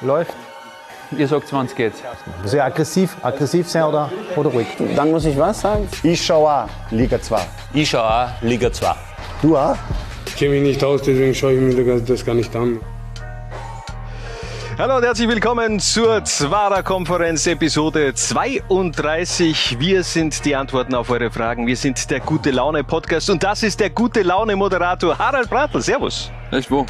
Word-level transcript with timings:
Läuft. 0.00 0.34
Ihr 1.16 1.26
sagt, 1.26 1.52
wann 1.52 1.66
es 1.66 1.74
geht. 1.74 1.92
Sehr 2.44 2.64
aggressiv, 2.64 3.16
aggressiv 3.22 3.68
sein 3.68 3.82
oder, 3.84 4.10
oder 4.36 4.50
ruhig? 4.50 4.68
Dann 4.94 5.10
muss 5.10 5.24
ich 5.24 5.36
was 5.36 5.60
sagen? 5.60 5.88
Ich 6.02 6.24
schaue 6.24 6.48
auch 6.48 6.68
Liga 6.90 7.20
2. 7.20 7.40
Ich 7.74 7.90
schaue 7.90 8.04
auch 8.04 8.42
Liga 8.42 8.72
2. 8.72 8.94
Du 9.42 9.56
auch? 9.56 9.76
Ich 10.26 10.36
kenne 10.36 10.52
mich 10.52 10.62
nicht 10.62 10.84
aus, 10.84 11.02
deswegen 11.02 11.34
schaue 11.34 11.54
ich 11.54 11.76
mir 11.76 12.00
das 12.00 12.24
gar 12.24 12.34
nicht 12.34 12.54
an. 12.54 12.80
Hallo 14.78 14.96
und 14.96 15.02
herzlich 15.02 15.28
willkommen 15.28 15.78
zur 15.78 16.24
Zwara-Konferenz 16.24 17.46
Episode 17.46 18.14
32. 18.14 19.78
Wir 19.78 20.02
sind 20.02 20.42
die 20.44 20.56
Antworten 20.56 20.94
auf 20.94 21.10
eure 21.10 21.30
Fragen. 21.30 21.66
Wir 21.66 21.76
sind 21.76 22.10
der 22.10 22.20
Gute 22.20 22.50
Laune 22.50 22.82
Podcast 22.82 23.28
und 23.28 23.42
das 23.42 23.62
ist 23.62 23.78
der 23.80 23.90
Gute 23.90 24.22
Laune 24.22 24.56
Moderator 24.56 25.18
Harald 25.18 25.50
Brandl. 25.50 25.82
Servus. 25.82 26.30
Echt 26.50 26.70
wo? 26.70 26.86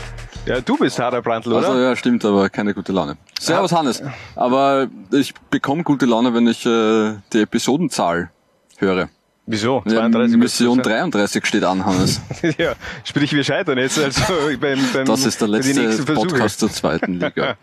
Ja, 0.47 0.61
du 0.61 0.77
bist 0.77 0.99
Harald 0.99 1.23
Brandl, 1.25 1.53
oder? 1.53 1.69
Also 1.69 1.81
ja, 1.81 1.95
stimmt, 1.95 2.25
aber 2.25 2.49
keine 2.49 2.75
gute 2.75 2.93
Laune. 2.93 3.17
Servus 3.39 3.73
Hannes. 3.73 4.03
Aber 4.35 4.89
ich 5.13 5.35
bekomme 5.51 5.83
gute 5.85 6.07
Laune, 6.07 6.35
wenn 6.35 6.47
ich 6.49 6.65
äh, 6.65 7.15
die 7.33 7.43
Episodenzahl 7.43 8.31
höre. 8.79 9.09
Wieso? 9.53 9.83
Ja, 9.85 10.09
Mission 10.09 10.81
33 10.81 11.45
steht 11.45 11.65
an, 11.65 11.85
Hannes. 11.85 12.21
ja, 12.57 12.75
sprich, 13.03 13.33
wir 13.33 13.43
scheitern 13.43 13.79
jetzt. 13.79 13.99
Also 13.99 14.23
beim, 14.61 14.79
beim, 14.93 15.05
das 15.05 15.27
ist 15.27 15.41
der 15.41 15.49
letzte 15.49 16.05
Podcast 16.05 16.61
zur 16.61 16.71
zweiten 16.71 17.15
Liga. 17.21 17.57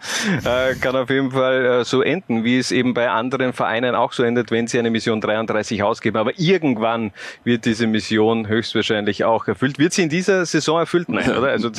äh, 0.44 0.76
kann 0.76 0.98
auf 0.98 1.10
jeden 1.10 1.32
Fall 1.32 1.66
äh, 1.66 1.86
so 1.86 2.02
enden, 2.02 2.44
wie 2.44 2.58
es 2.58 2.74
eben 2.74 2.94
bei 2.94 3.10
anderen 3.10 3.54
Vereinen 3.54 3.96
auch 3.96 4.12
so 4.12 4.24
endet, 4.24 4.52
wenn 4.52 4.68
sie 4.68 4.80
eine 4.80 4.90
Mission 4.90 5.22
33 5.22 5.82
ausgeben. 5.82 6.18
Aber 6.18 6.38
irgendwann 6.38 7.14
wird 7.46 7.64
diese 7.64 7.88
Mission 7.88 8.50
höchstwahrscheinlich 8.50 9.24
auch 9.24 9.48
erfüllt. 9.48 9.80
Wird 9.80 9.94
sie 9.94 10.04
in 10.04 10.10
dieser 10.10 10.46
Saison 10.46 10.80
erfüllt? 10.80 11.08
Nein, 11.08 11.32
oder? 11.32 11.48
Also 11.48 11.72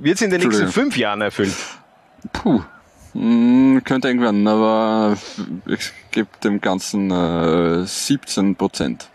wird 0.00 0.16
sie 0.16 0.24
in 0.24 0.30
den 0.30 0.40
nächsten 0.40 0.68
fünf 0.68 0.96
Jahren 0.96 1.20
erfüllt? 1.20 1.54
Puh. 2.32 2.62
Hm, 3.12 3.82
könnte 3.84 4.08
werden, 4.18 4.48
aber 4.48 5.16
ich 5.66 5.92
gebe 6.14 6.28
dem 6.42 6.60
Ganzen 6.60 7.10
äh, 7.10 7.84
17 7.84 8.54
Prozent. 8.54 9.10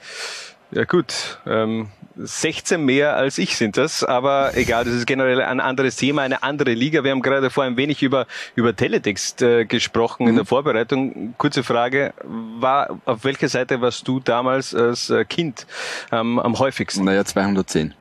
Ja 0.71 0.83
gut, 0.83 1.39
ähm, 1.47 1.87
16 2.17 2.83
mehr 2.83 3.15
als 3.15 3.37
ich 3.37 3.55
sind 3.55 3.77
das, 3.77 4.03
aber 4.03 4.55
egal, 4.55 4.83
das 4.83 4.93
ist 4.93 5.07
generell 5.07 5.41
ein 5.41 5.61
anderes 5.61 5.95
Thema, 5.95 6.21
eine 6.23 6.43
andere 6.43 6.73
Liga. 6.73 7.03
Wir 7.03 7.11
haben 7.11 7.21
gerade 7.21 7.49
vor 7.49 7.63
ein 7.63 7.77
wenig 7.77 8.03
über, 8.03 8.27
über 8.55 8.75
Teletext 8.75 9.41
äh, 9.41 9.65
gesprochen 9.65 10.23
mhm. 10.23 10.29
in 10.29 10.35
der 10.35 10.45
Vorbereitung. 10.45 11.33
Kurze 11.37 11.63
Frage, 11.63 12.13
war, 12.23 12.99
auf 13.05 13.23
welcher 13.23 13.47
Seite 13.47 13.79
warst 13.79 14.07
du 14.07 14.19
damals 14.19 14.75
als 14.75 15.09
äh, 15.09 15.23
Kind 15.23 15.65
ähm, 16.11 16.37
am 16.37 16.59
häufigsten? 16.59 17.05
Naja, 17.05 17.23
210. 17.23 17.93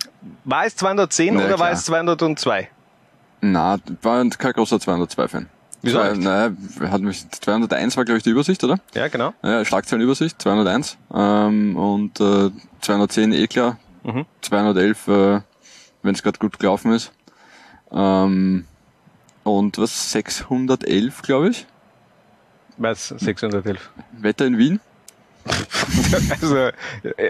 War 0.44 0.66
es 0.66 0.74
210 0.76 1.34
naja, 1.34 1.46
oder 1.46 1.54
klar. 1.54 1.66
war 1.68 1.72
es 1.72 1.84
202? 1.84 2.68
Na, 3.40 3.78
war 4.02 4.28
kein 4.30 4.52
großer 4.52 4.76
202-Fan. 4.76 5.48
Wieso? 5.82 5.98
Zwei, 5.98 6.14
naja, 6.14 6.52
hat 6.90 7.00
mich, 7.00 7.28
201 7.30 7.96
war, 7.96 8.04
glaube 8.04 8.18
ich, 8.18 8.24
die 8.24 8.30
Übersicht, 8.30 8.62
oder? 8.64 8.78
Ja, 8.94 9.08
genau. 9.08 9.32
Ja, 9.42 9.64
Schlagzeilenübersicht, 9.64 10.40
201. 10.42 10.96
Ähm, 11.14 11.76
und 11.76 12.20
äh, 12.20 12.50
210 12.80 13.32
eh 13.32 13.46
klar. 13.46 13.78
Mhm. 14.02 14.26
211, 14.40 15.08
äh, 15.08 15.40
wenn 16.02 16.14
es 16.14 16.22
gerade 16.22 16.38
gut 16.38 16.58
gelaufen 16.58 16.92
ist. 16.92 17.12
Ähm, 17.92 18.64
und 19.44 19.78
was, 19.78 20.12
611, 20.12 21.22
glaube 21.22 21.50
ich? 21.50 21.66
Was, 22.76 23.08
611? 23.08 23.90
Wetter 24.12 24.46
in 24.46 24.58
Wien? 24.58 24.80
Also 26.30 26.56
äh, 26.56 26.72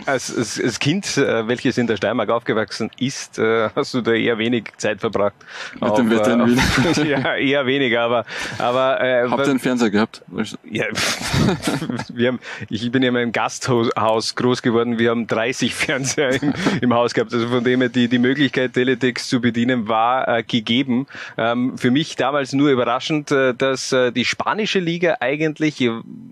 als, 0.07 0.37
als, 0.37 0.61
als 0.61 0.79
Kind, 0.79 1.17
äh, 1.17 1.47
welches 1.49 1.79
in 1.79 1.87
der 1.87 1.97
Steiermark 1.97 2.31
aufgewachsen 2.31 2.91
ist, 2.99 3.39
äh, 3.39 3.71
hast 3.75 3.95
du 3.95 4.01
da 4.01 4.13
eher 4.13 4.39
wenig 4.39 4.73
Zeit 4.77 5.01
verbracht. 5.01 5.35
Mit 5.81 5.99
dem 5.99 6.11
Wetter 6.11 6.33
in 6.35 6.47
Wien? 6.47 7.09
ja, 7.09 7.37
eher 7.37 7.67
weniger, 7.67 8.03
aber... 8.03 8.25
aber 8.59 9.01
äh, 9.01 9.29
Habt 9.29 9.47
ihr 9.47 9.51
einen 9.51 9.59
Fernseher 9.59 9.91
gehabt? 9.91 10.23
Ja, 10.65 10.85
wir 12.13 12.29
haben, 12.29 12.41
ich 12.69 12.91
bin 12.91 13.03
ja 13.03 13.09
in 13.09 13.17
einem 13.17 13.33
Gasthaus 13.33 14.35
groß 14.35 14.63
geworden, 14.63 14.99
wir 14.99 15.11
haben 15.11 15.27
30 15.27 15.75
Fernseher 15.75 16.43
im, 16.43 16.55
im 16.81 16.95
Haus 16.95 17.15
gehabt, 17.15 17.33
also 17.33 17.49
von 17.49 17.65
dem 17.65 17.81
her 17.81 17.89
die, 17.89 18.09
die 18.09 18.19
Möglichkeit, 18.19 18.73
Teletext 18.73 19.29
zu 19.29 19.41
bedienen, 19.41 19.89
war 19.89 20.29
äh, 20.29 20.43
gegeben. 20.43 21.07
Ähm, 21.37 21.77
für 21.79 21.91
mich 21.91 22.17
damals 22.17 22.53
nur 22.53 22.71
überraschend, 22.71 23.31
äh, 23.31 23.55
dass 23.55 23.93
äh, 23.93 24.13
die 24.13 24.25
spanische 24.25 24.79
Liga 24.79 25.17
eigentlich 25.21 25.83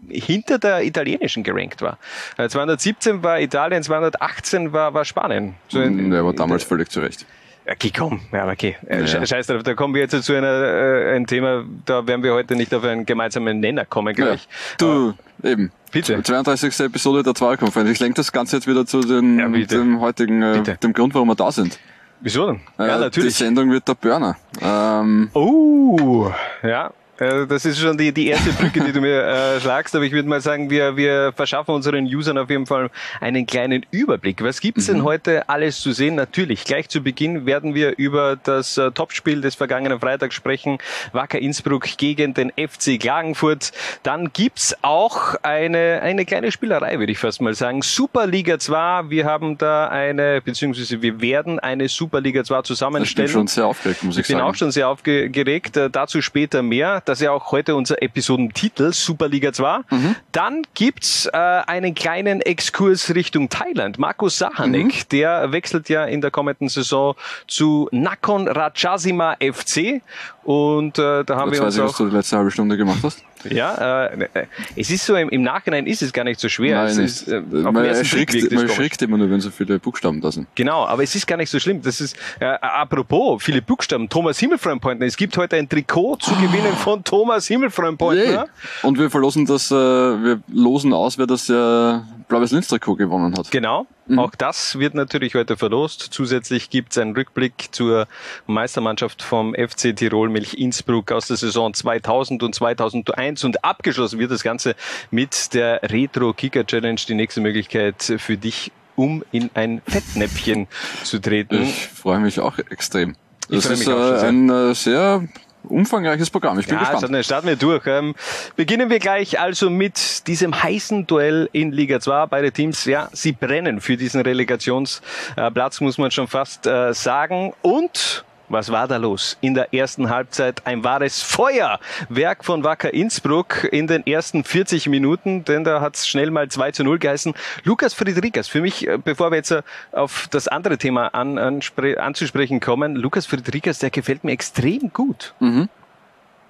hinter 0.09 0.59
der 0.59 0.85
italienischen 0.85 1.43
gerankt 1.43 1.76
gerankt 1.77 1.99
war. 2.39 2.49
217 2.49 3.19
äh, 3.19 3.23
war 3.23 3.41
Italien, 3.41 3.83
218 3.83 4.73
war, 4.73 4.95
war 4.95 5.05
Spanien. 5.05 5.55
So 5.69 5.81
in, 5.81 6.11
der 6.11 6.25
war 6.25 6.33
damals 6.33 6.65
völlig 6.65 6.91
zurecht. 6.91 7.27
Okay, 7.69 7.91
komm, 7.97 8.21
ja, 8.33 8.49
okay. 8.49 8.77
Äh, 8.87 9.05
ja. 9.05 9.27
Scheiß 9.27 9.49
drauf, 9.49 9.65
da 9.65 9.75
kommen 9.75 9.93
wir 9.93 10.03
jetzt 10.03 10.23
zu 10.23 10.35
einer, 10.35 10.47
äh, 10.47 11.17
ein 11.17 11.27
Thema, 11.27 11.65
da 11.85 12.07
werden 12.07 12.23
wir 12.23 12.33
heute 12.33 12.55
nicht 12.55 12.73
auf 12.73 12.85
einen 12.85 13.05
gemeinsamen 13.05 13.59
Nenner 13.59 13.85
kommen 13.85 14.15
gleich. 14.15 14.45
Ja. 14.45 14.77
Du, 14.79 15.15
Aber, 15.41 15.51
eben. 15.51 15.73
Bitte. 15.91 16.23
32. 16.23 16.79
Episode 16.81 17.23
der 17.23 17.35
Zweierkonferenz. 17.35 17.91
Ich 17.91 18.01
lenke 18.01 18.17
das 18.17 18.31
Ganze 18.31 18.57
jetzt 18.57 18.69
wieder 18.69 18.87
zu 18.87 19.01
den, 19.01 19.39
ja, 19.39 19.49
dem 19.49 20.01
heutigen, 20.01 20.43
äh, 20.43 20.77
dem 20.77 20.93
Grund, 20.93 21.15
warum 21.15 21.29
wir 21.29 21.35
da 21.35 21.51
sind. 21.51 21.79
Wieso 22.21 22.47
denn? 22.47 22.61
Ja, 22.79 22.99
natürlich. 22.99 23.37
Die 23.37 23.45
Sendung 23.45 23.71
wird 23.71 23.89
der 23.89 23.95
Burner. 23.95 24.37
Ähm, 24.61 25.31
oh, 25.35 26.31
ja. 26.63 26.93
Äh, 27.19 27.47
das 27.47 27.65
ist 27.65 27.79
schon 27.79 27.97
die, 27.97 28.13
die 28.13 28.29
erste 28.29 28.51
Brücke, 28.53 28.81
die 28.81 28.93
du 28.93 29.01
mir 29.01 29.23
äh, 29.23 29.61
schlagst, 29.61 29.95
aber 29.95 30.05
ich 30.05 30.13
würde 30.13 30.29
mal 30.29 30.41
sagen, 30.41 30.71
wir, 30.71 30.97
wir 30.97 31.33
verschaffen 31.35 31.75
unseren 31.75 32.05
Usern 32.05 32.39
auf 32.39 32.51
jeden 32.51 32.67
Fall 32.67 32.91
einen 33.21 33.47
kleinen 33.47 33.87
Überblick. 33.91 34.43
Was 34.43 34.61
gibt's 34.61 34.89
mhm. 34.89 34.95
denn 34.95 35.05
heute 35.05 35.49
alles 35.49 35.81
zu 35.81 35.93
sehen? 35.93 36.15
Natürlich, 36.15 36.65
gleich 36.65 36.89
zu 36.89 37.01
Beginn 37.01 37.47
werden 37.47 37.75
wir 37.75 37.97
über 37.97 38.37
das 38.37 38.77
äh, 38.77 38.91
Topspiel 38.91 39.41
des 39.41 39.55
vergangenen 39.55 40.01
Freitags 40.01 40.35
sprechen. 40.35 40.79
Wacker 41.13 41.39
Innsbruck 41.39 41.97
gegen 41.97 42.35
den 42.35 42.51
FC 42.51 43.01
Klagenfurt. 43.01 43.73
Dann 44.03 44.33
gibt's 44.33 44.77
auch 44.83 45.37
eine, 45.43 46.01
eine 46.03 46.25
kleine 46.27 46.53
Spielerei, 46.53 46.99
würde 46.99 47.13
ich 47.13 47.19
fast 47.19 47.41
mal 47.41 47.55
sagen. 47.55 47.83
Superliga 47.83 48.59
2. 48.59 49.09
Wir 49.09 49.25
haben 49.25 49.57
da 49.59 49.89
eine, 49.89 50.43
beziehungsweise 50.43 51.01
wir 51.01 51.21
werden 51.21 51.59
eine 51.59 51.89
Superliga 51.89 52.45
2 52.45 52.63
zusammenstellen. 52.63 53.27
Ich 53.27 53.33
bin 53.33 53.41
schon 53.41 53.47
sehr 53.47 53.67
aufgeregt, 53.67 54.03
muss 54.03 54.17
ich, 54.17 54.21
ich 54.21 54.27
sagen. 54.27 54.39
Ich 54.39 54.45
bin 54.45 54.51
auch 54.51 54.55
schon 54.55 54.71
sehr 54.71 54.89
aufgeregt. 54.89 55.77
Äh, 55.77 55.91
dazu 55.91 56.21
später 56.21 56.63
mehr. 56.63 57.03
Das 57.07 57.21
ist 57.21 57.25
ja 57.25 57.31
auch 57.31 57.53
heute 57.53 57.77
unser 57.77 58.03
Episodentitel, 58.03 58.93
Superliga 58.93 59.53
2. 59.53 59.79
Mhm. 59.91 60.17
Dann 60.33 60.63
gibt's 60.75 61.27
äh, 61.27 61.37
einen 61.37 61.95
kleinen 61.95 62.41
Exkurs 62.41 63.15
Richtung 63.15 63.49
Thailand. 63.49 63.99
Markus 63.99 64.39
Sahanek, 64.39 64.87
mhm. 64.87 65.09
der 65.13 65.53
wechselt 65.53 65.89
ja 65.89 66.05
in 66.05 66.21
der 66.21 66.33
kommenden 66.33 66.69
Saison 66.69 67.15
zu 67.47 67.89
Nakhon 67.93 68.49
Ratchasima 68.49 69.37
FC. 69.41 70.03
Und 70.43 70.99
äh, 70.99 71.25
da 71.25 71.37
haben 71.37 71.51
das 71.51 71.61
wir 71.61 71.67
uns 71.67 71.77
ich, 71.77 71.83
auch... 71.83 71.89
was 71.89 71.97
du 71.97 72.09
die 72.09 72.17
letzte 72.17 72.37
halbe 72.39 72.51
Stunde 72.51 72.77
gemacht 72.77 72.99
hast. 73.05 73.23
Ja, 73.51 74.07
äh, 74.07 74.47
es 74.77 74.91
ist 74.91 75.05
so, 75.05 75.17
im, 75.17 75.29
im 75.29 75.43
Nachhinein 75.43 75.87
ist 75.87 76.03
es 76.03 76.13
gar 76.13 76.25
nicht 76.25 76.41
so 76.41 76.49
schwer. 76.49 76.85
Nein, 76.85 76.87
es 76.89 76.99
ist, 76.99 77.29
äh, 77.29 77.41
man 77.41 77.77
erschrickt, 77.85 78.53
man 78.53 78.69
erschrickt 78.69 79.03
immer 79.03 79.19
nur, 79.19 79.31
wenn 79.31 79.41
so 79.41 79.51
viele 79.51 79.79
Buchstaben 79.79 80.21
da 80.21 80.33
sind. 80.33 80.47
Genau, 80.55 80.87
aber 80.87 81.03
es 81.03 81.15
ist 81.15 81.27
gar 81.27 81.37
nicht 81.37 81.51
so 81.51 81.59
schlimm. 81.59 81.83
Das 81.83 82.01
ist, 82.01 82.17
äh, 82.41 82.45
apropos, 82.45 83.43
viele 83.43 83.63
Buchstaben. 83.63 84.09
Thomas 84.09 84.39
Himmelfreundpointner. 84.39 85.07
Es 85.07 85.17
gibt 85.17 85.37
heute 85.37 85.57
ein 85.57 85.69
Trikot 85.69 86.17
zu 86.17 86.35
gewinnen 86.37 86.75
von 86.77 87.03
Thomas 87.05 87.47
Himmelfreundpointner. 87.47 88.25
Yeah. 88.25 88.47
Und 88.83 88.99
wir 88.99 89.11
verlosen 89.11 89.47
das, 89.47 89.71
äh, 89.71 89.75
wir 89.75 90.41
losen 90.49 90.93
aus, 90.93 91.19
wer 91.19 91.27
das 91.27 91.49
äh, 91.49 91.99
blaues 92.29 92.51
Linz-Trikot 92.51 92.97
gewonnen 92.97 93.37
hat. 93.37 93.51
Genau. 93.51 93.87
Mhm. 94.07 94.19
Auch 94.19 94.35
das 94.35 94.79
wird 94.79 94.95
natürlich 94.95 95.35
heute 95.35 95.57
verlost. 95.57 96.09
Zusätzlich 96.11 96.71
gibt 96.71 96.93
es 96.93 96.99
einen 96.99 97.15
Rückblick 97.15 97.69
zur 97.73 98.07
Meistermannschaft 98.47 99.23
vom 99.23 99.55
FC 99.55 99.95
Tirol 99.95 100.29
Milch 100.29 100.55
Innsbruck 100.55 101.13
aus 101.13 101.29
der 101.29 101.37
Saison 101.37 101.75
2000 101.75 102.43
und 102.43 102.55
2001 102.55 103.45
und 103.45 103.65
abgeschlossen 103.65 104.19
wird 104.19 104.31
das 104.31 104.43
Ganze 104.43 104.75
mit 105.11 105.55
der 105.55 105.83
Retro 105.83 106.33
Kicker 106.33 106.67
Challenge, 106.67 107.01
die 107.09 107.15
nächste 107.15 107.41
Möglichkeit 107.41 108.15
für 108.19 108.37
dich, 108.37 108.73
um 108.95 109.25
in 109.33 109.51
ein 109.55 109.83
Fettnäpfchen 109.87 110.69
zu 111.05 111.19
treten. 111.19 111.63
Ich 111.63 111.89
freue 111.89 112.21
mich 112.21 112.41
auch 112.41 112.59
extrem. 112.59 113.17
Das 113.49 113.67
ist 113.67 113.87
äh, 113.87 113.93
ein 113.93 114.51
äh, 114.51 114.75
sehr 114.75 115.29
umfangreiches 115.69 116.31
Programm. 116.31 116.59
Ich 116.59 116.67
bin 116.67 116.75
ja, 116.75 116.81
gespannt. 116.81 117.03
Also, 117.03 117.13
dann 117.13 117.25
starten 117.25 117.49
wir 117.49 117.57
durch. 117.57 117.87
Ähm, 117.87 118.15
beginnen 118.57 118.91
wir 118.91 118.99
gleich 118.99 119.41
also 119.41 119.71
mit 119.71 120.27
diesem 120.27 120.63
heißen 120.63 121.07
Duell 121.07 121.49
in 121.53 121.73
Liga 121.73 122.01
2. 122.01 122.27
Beide 122.27 122.53
Teams, 122.53 122.85
ja, 122.85 123.09
sie 123.13 123.33
brennen 123.33 123.81
für 123.81 123.97
diesen 123.97 124.21
Relegationsplatz, 124.21 125.81
muss 125.81 125.99
man 125.99 126.11
schon 126.11 126.29
fast 126.29 126.67
äh, 126.67 126.93
sagen. 126.93 127.53
Und 127.63 128.26
was 128.49 128.71
war 128.71 128.89
da 128.89 128.97
los? 128.97 129.37
In 129.41 129.55
der 129.55 129.75
ersten 129.75 130.11
Halbzeit 130.11 130.67
ein 130.67 130.85
wahres 130.85 131.23
Feuerwerk 131.23 132.45
von 132.45 132.65
Wacker 132.65 132.93
Innsbruck 132.93 133.65
in 133.71 133.87
den 133.87 134.07
ersten 134.07 134.45
40 134.45 134.89
Minuten, 134.89 135.45
denn 135.45 135.65
da 135.65 135.81
hat 135.81 135.97
es 135.97 136.09
schnell 136.09 136.31
mal 136.31 136.49
2 136.49 136.73
zu 136.73 136.85
0 136.85 136.99
geheißen. 136.99 137.35
Lukas 137.65 137.95
Friedrichs, 137.95 138.49
für 138.49 138.61
mich, 138.61 138.87
äh, 138.87 138.99
bevor 138.99 139.31
wir 139.31 139.37
jetzt 139.37 139.51
äh, 139.51 139.63
auf 139.93 140.29
das 140.31 140.49
andere 140.49 140.79
Thema 140.79 141.09
an, 141.09 141.39
an, 141.39 141.61
anzusprechen 141.99 142.61
kommen, 142.61 142.97
Lukas 142.97 143.27
Friedrichs, 143.27 143.79
der 143.79 143.91
gefällt 143.91 144.25
mir 144.25 144.33
extrem 144.33 144.93
gut. 144.93 145.35
Mhm. 145.41 145.69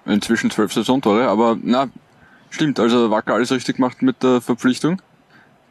Inzwischen 0.05 0.51
zwölf 0.51 0.71
Saisontore, 0.71 1.27
aber 1.27 1.57
na, 1.61 1.87
stimmt, 2.49 2.79
also 2.79 3.11
Wacker 3.11 3.33
alles 3.33 3.51
richtig 3.51 3.75
gemacht 3.77 4.01
mit 4.01 4.23
der 4.23 4.41
Verpflichtung. 4.41 5.01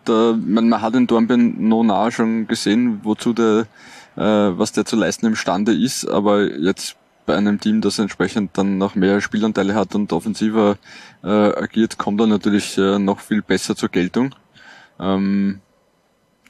Da, 0.05 0.37
man, 0.39 0.69
man 0.69 0.83
hat 0.83 0.95
in 0.95 1.07
Dornbirn 1.07 1.57
no 1.69 1.83
nahe 1.83 2.13
schon 2.13 2.47
gesehen, 2.47 3.01
wozu 3.03 3.33
der 3.33 3.67
äh, 4.17 4.21
was 4.21 4.73
der 4.73 4.85
zu 4.85 4.97
leisten 4.97 5.27
imstande 5.27 5.73
ist, 5.73 6.09
aber 6.09 6.51
jetzt 6.59 6.97
bei 7.27 7.37
einem 7.37 7.61
Team, 7.61 7.81
das 7.81 7.99
entsprechend 7.99 8.57
dann 8.57 8.79
noch 8.79 8.95
mehr 8.95 9.21
Spielanteile 9.21 9.75
hat 9.75 9.95
und 9.95 10.13
offensiver 10.13 10.79
äh, 11.25 11.29
agiert, 11.29 11.99
kommt 11.99 12.21
er 12.21 12.27
natürlich 12.29 12.79
äh, 12.79 12.99
noch 12.99 13.21
viel 13.21 13.43
besser 13.43 13.75
zur 13.75 13.89
Geltung. 13.89 14.35
Ähm, 14.99 15.61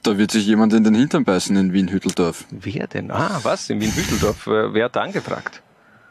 da 0.03 0.19
wird 0.19 0.31
sich 0.31 0.47
jemand 0.47 0.73
in 0.73 0.85
den 0.85 0.95
Hintern 0.95 1.25
beißen 1.25 1.57
in 1.57 1.73
Wien-Hütteldorf. 1.73 2.45
Wer 2.51 2.87
denn? 2.87 3.11
Ah, 3.11 3.41
was? 3.43 3.69
In 3.71 3.81
Wien-Hütteldorf? 3.81 4.47
Äh, 4.47 4.73
wer 4.73 4.85
hat 4.85 4.97
da 4.97 5.01
angefragt? 5.01 5.63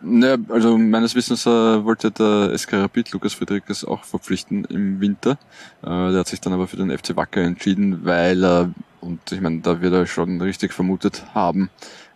Naja, 0.01 0.38
also 0.50 0.78
meines 0.78 1.16
Wissens 1.16 1.46
äh, 1.46 1.50
wollte 1.50 2.12
der 2.12 2.56
SK 2.58 2.74
Rapid 2.74 3.12
Lukas 3.13 3.34
Friedrichs 3.34 3.86
auch 3.86 4.04
verpflichten 4.04 4.66
im 4.66 5.00
Winter. 5.00 5.38
Äh, 5.81 6.12
der 6.12 6.19
hat 6.19 6.28
sich 6.28 6.42
dann 6.42 6.54
aber 6.54 6.68
für 6.68 6.78
den 6.78 6.96
FC 6.96 7.16
Wacker 7.16 7.42
entschieden, 7.42 8.04
weil 8.04 8.44
er, 8.44 8.72
und 9.06 9.31
ich 9.31 9.40
meine, 9.40 9.62
da 9.62 9.81
wird 9.81 9.94
er 9.94 10.07
schon 10.07 10.42
richtig 10.42 10.74
vermutet 10.74 11.24
haben, 11.34 11.69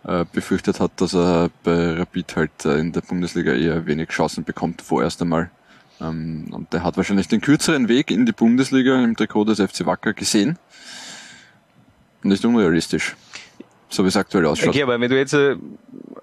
äh, 0.04 0.24
befürchtet 0.32 0.80
hat, 0.80 0.92
dass 0.96 1.14
er 1.14 1.50
bei 1.62 1.94
Rapid 1.94 2.36
halt 2.36 2.64
äh, 2.64 2.78
in 2.78 2.92
der 2.92 3.02
Bundesliga 3.02 3.52
eher 3.52 3.86
wenig 3.86 4.08
Chancen 4.08 4.44
bekommt, 4.44 4.82
vorerst 4.82 5.22
einmal. 5.22 5.50
Ähm, 6.00 6.48
und 6.50 6.72
der 6.72 6.82
hat 6.82 6.96
wahrscheinlich 6.96 7.28
den 7.28 7.40
kürzeren 7.40 7.88
Weg 7.88 8.10
in 8.10 8.26
die 8.26 8.32
Bundesliga 8.32 9.02
im 9.02 9.16
Trikot 9.16 9.44
des 9.44 9.60
FC 9.60 9.86
Wacker 9.86 10.12
gesehen. 10.12 10.58
Nicht 12.22 12.44
unrealistisch 12.44 13.16
so 13.90 14.04
wie 14.04 14.08
es 14.08 14.16
aktuell 14.16 14.46
ausschaut. 14.46 14.68
Okay, 14.68 14.82
aber 14.82 15.00
wenn 15.00 15.10
du 15.10 15.16
jetzt 15.16 15.34
äh, 15.34 15.56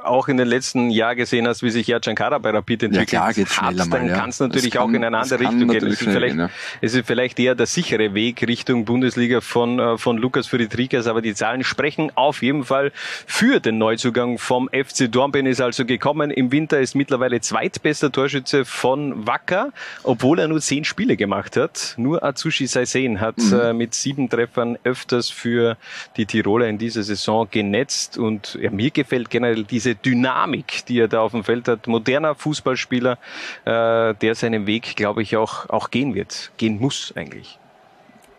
auch 0.03 0.27
in 0.27 0.37
den 0.37 0.47
letzten 0.47 0.89
Jahren 0.89 1.17
gesehen 1.17 1.47
hast, 1.47 1.63
wie 1.63 1.69
sich 1.69 1.87
Jan 1.87 2.01
Kara 2.15 2.37
bei 2.37 2.51
Rapid 2.51 2.83
entwickelt 2.83 3.11
ja, 3.11 3.19
klar, 3.19 3.33
geht's 3.33 3.53
schneller 3.53 3.83
hat, 3.83 3.93
dann 3.93 4.03
mal, 4.03 4.09
ja. 4.09 4.19
kann 4.19 4.29
es 4.29 4.39
natürlich 4.39 4.77
auch 4.79 4.89
in 4.89 5.03
eine 5.03 5.17
andere 5.17 5.39
Richtung 5.39 5.67
gehen. 5.67 5.85
Es 5.85 6.01
ist, 6.01 6.03
vielleicht, 6.03 6.35
gehen, 6.35 6.39
ja. 6.39 6.49
es 6.81 6.93
ist 6.93 7.05
vielleicht 7.05 7.39
eher 7.39 7.55
der 7.55 7.65
sichere 7.65 8.13
Weg 8.13 8.47
Richtung 8.47 8.85
Bundesliga 8.85 9.41
von, 9.41 9.79
äh, 9.79 9.97
von 9.97 10.17
Lukas 10.17 10.47
Friedrichs, 10.47 11.07
aber 11.07 11.21
die 11.21 11.33
Zahlen 11.33 11.63
sprechen 11.63 12.11
auf 12.15 12.41
jeden 12.41 12.63
Fall 12.63 12.91
für 13.25 13.59
den 13.59 13.77
Neuzugang 13.77 14.37
vom 14.37 14.69
FC 14.69 15.11
Dornbirn 15.11 15.45
ist 15.45 15.61
also 15.61 15.85
gekommen. 15.85 16.31
Im 16.31 16.51
Winter 16.51 16.79
ist 16.79 16.95
mittlerweile 16.95 17.41
zweitbester 17.41 18.11
Torschütze 18.11 18.65
von 18.65 19.27
Wacker, 19.27 19.71
obwohl 20.03 20.39
er 20.39 20.47
nur 20.47 20.61
zehn 20.61 20.83
Spiele 20.83 21.17
gemacht 21.17 21.57
hat. 21.57 21.95
Nur 21.97 22.23
Atsushi 22.23 22.67
Saisen 22.67 23.19
hat 23.19 23.37
mhm. 23.37 23.59
äh, 23.59 23.73
mit 23.73 23.93
sieben 23.93 24.29
Treffern 24.29 24.77
öfters 24.83 25.29
für 25.29 25.77
die 26.15 26.25
Tiroler 26.25 26.67
in 26.67 26.77
dieser 26.77 27.03
Saison 27.03 27.49
genetzt 27.57 28.19
und 28.19 28.56
ja, 28.62 28.69
mir 28.69 28.92
gefällt 28.92 29.31
generell 29.31 29.63
diese 29.63 29.95
Dynamik, 29.95 30.86
die 30.88 31.00
er 31.00 31.07
da 31.07 31.21
auf 31.21 31.31
dem 31.31 31.44
Feld 31.44 31.68
hat. 31.68 31.88
Moderner 31.88 32.36
Fußballspieler, 32.36 33.18
äh, 33.65 34.13
der 34.13 34.36
seinen 34.36 34.68
Weg, 34.68 34.95
glaube 34.95 35.24
ich, 35.24 35.36
auch, 35.38 35.68
auch 35.69 35.89
gehen 35.89 36.13
wird, 36.13 36.51
gehen 36.57 36.80
muss 36.80 37.13
eigentlich. 37.15 37.57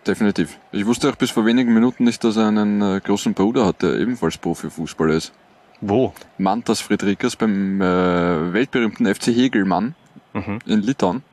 Definitiv. 0.06 0.56
Ich 0.70 0.86
wusste 0.86 1.10
auch 1.10 1.16
bis 1.16 1.32
vor 1.32 1.44
wenigen 1.44 1.74
Minuten 1.74 2.04
nicht, 2.04 2.22
dass 2.22 2.36
er 2.36 2.46
einen 2.46 2.80
äh, 2.80 3.00
großen 3.00 3.34
Bruder 3.34 3.66
hat, 3.66 3.82
der 3.82 3.98
ebenfalls 3.98 4.38
Profifußballer 4.38 5.14
ist. 5.14 5.32
Wo? 5.80 6.14
Mantas 6.38 6.80
Friedrikas 6.80 7.34
beim 7.34 7.80
äh, 7.80 8.52
weltberühmten 8.52 9.12
FC 9.12 9.26
Hegelmann 9.26 9.96
mhm. 10.32 10.60
in 10.64 10.82
Litauen. 10.82 11.24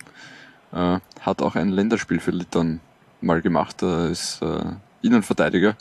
Äh, 0.74 1.00
hat 1.22 1.42
auch 1.44 1.56
ein 1.56 1.70
Länderspiel 1.70 2.20
für 2.20 2.32
Litauen 2.32 2.80
mal 3.22 3.42
gemacht. 3.44 3.84
Er 3.84 4.10
ist 4.10 4.42
äh, 4.42 4.74
Innenverteidiger. 5.04 5.76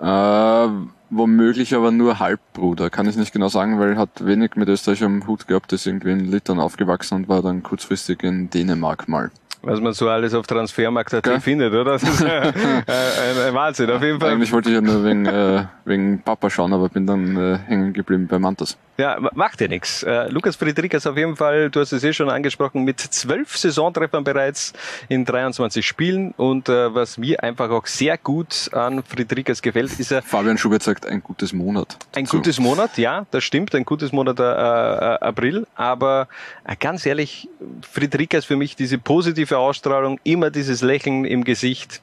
Äh, 0.00 0.68
womöglich 1.10 1.74
aber 1.74 1.90
nur 1.90 2.18
Halbbruder, 2.18 2.90
kann 2.90 3.08
ich 3.08 3.16
nicht 3.16 3.32
genau 3.32 3.48
sagen, 3.48 3.78
weil 3.78 3.92
er 3.92 3.98
hat 3.98 4.24
wenig 4.24 4.56
mit 4.56 4.68
Österreich 4.68 5.02
am 5.02 5.26
Hut 5.26 5.46
gehabt, 5.46 5.72
ist 5.72 5.86
irgendwie 5.86 6.12
in 6.12 6.30
Litauen 6.30 6.60
aufgewachsen 6.60 7.14
und 7.14 7.28
war 7.28 7.42
dann 7.42 7.62
kurzfristig 7.62 8.22
in 8.22 8.50
Dänemark 8.50 9.08
mal 9.08 9.30
was 9.62 9.80
man 9.80 9.92
so 9.92 10.08
alles 10.08 10.34
auf 10.34 10.46
Transfermarkt.at 10.46 11.26
okay. 11.26 11.40
findet, 11.40 11.72
oder? 11.72 11.92
Das 11.92 12.02
ist 12.02 12.22
ein, 12.24 12.84
ein, 12.86 13.54
Wahnsinn, 13.54 13.90
auf 13.90 14.02
jeden 14.02 14.20
Fall. 14.20 14.32
Eigentlich 14.32 14.52
wollte 14.52 14.68
ich 14.68 14.74
ja 14.74 14.80
nur 14.80 15.04
wegen, 15.04 15.26
äh, 15.26 15.64
wegen 15.84 16.22
Papa 16.22 16.48
schauen, 16.48 16.72
aber 16.72 16.88
bin 16.88 17.06
dann 17.06 17.36
äh, 17.36 17.58
hängen 17.66 17.92
geblieben 17.92 18.26
bei 18.28 18.38
Mantas. 18.38 18.76
Ja, 18.98 19.16
macht 19.34 19.60
ja 19.60 19.68
nichts. 19.68 20.02
Äh, 20.02 20.28
Lukas 20.28 20.56
Friedrichs 20.56 21.06
auf 21.06 21.16
jeden 21.16 21.36
Fall, 21.36 21.70
du 21.70 21.80
hast 21.80 21.92
es 21.92 22.02
eh 22.02 22.12
schon 22.12 22.28
angesprochen, 22.30 22.82
mit 22.82 22.98
zwölf 23.00 23.56
Saisontreffern 23.56 24.24
bereits 24.24 24.72
in 25.08 25.24
23 25.24 25.86
Spielen 25.86 26.32
und 26.36 26.68
äh, 26.68 26.92
was 26.94 27.16
mir 27.16 27.42
einfach 27.42 27.70
auch 27.70 27.86
sehr 27.86 28.18
gut 28.18 28.70
an 28.72 29.02
Friedrichs 29.04 29.62
gefällt, 29.62 29.98
ist 30.00 30.10
er... 30.10 30.22
Fabian 30.22 30.58
Schubert 30.58 30.82
sagt, 30.82 31.06
ein 31.06 31.22
gutes 31.22 31.52
Monat. 31.52 31.96
Ein 32.14 32.24
gutes 32.24 32.58
Monat, 32.58 32.98
ja, 32.98 33.24
das 33.30 33.44
stimmt, 33.44 33.74
ein 33.74 33.84
gutes 33.84 34.10
Monat 34.12 34.40
äh, 34.40 34.42
äh 34.42 35.18
April, 35.20 35.66
aber 35.76 36.26
äh, 36.64 36.74
ganz 36.74 37.06
ehrlich, 37.06 37.48
Friedrichs 37.88 38.46
für 38.46 38.56
mich 38.56 38.74
diese 38.74 38.98
positive 38.98 39.47
Ausstrahlung, 39.56 40.20
immer 40.24 40.50
dieses 40.50 40.82
Lächeln 40.82 41.24
im 41.24 41.44
Gesicht. 41.44 42.00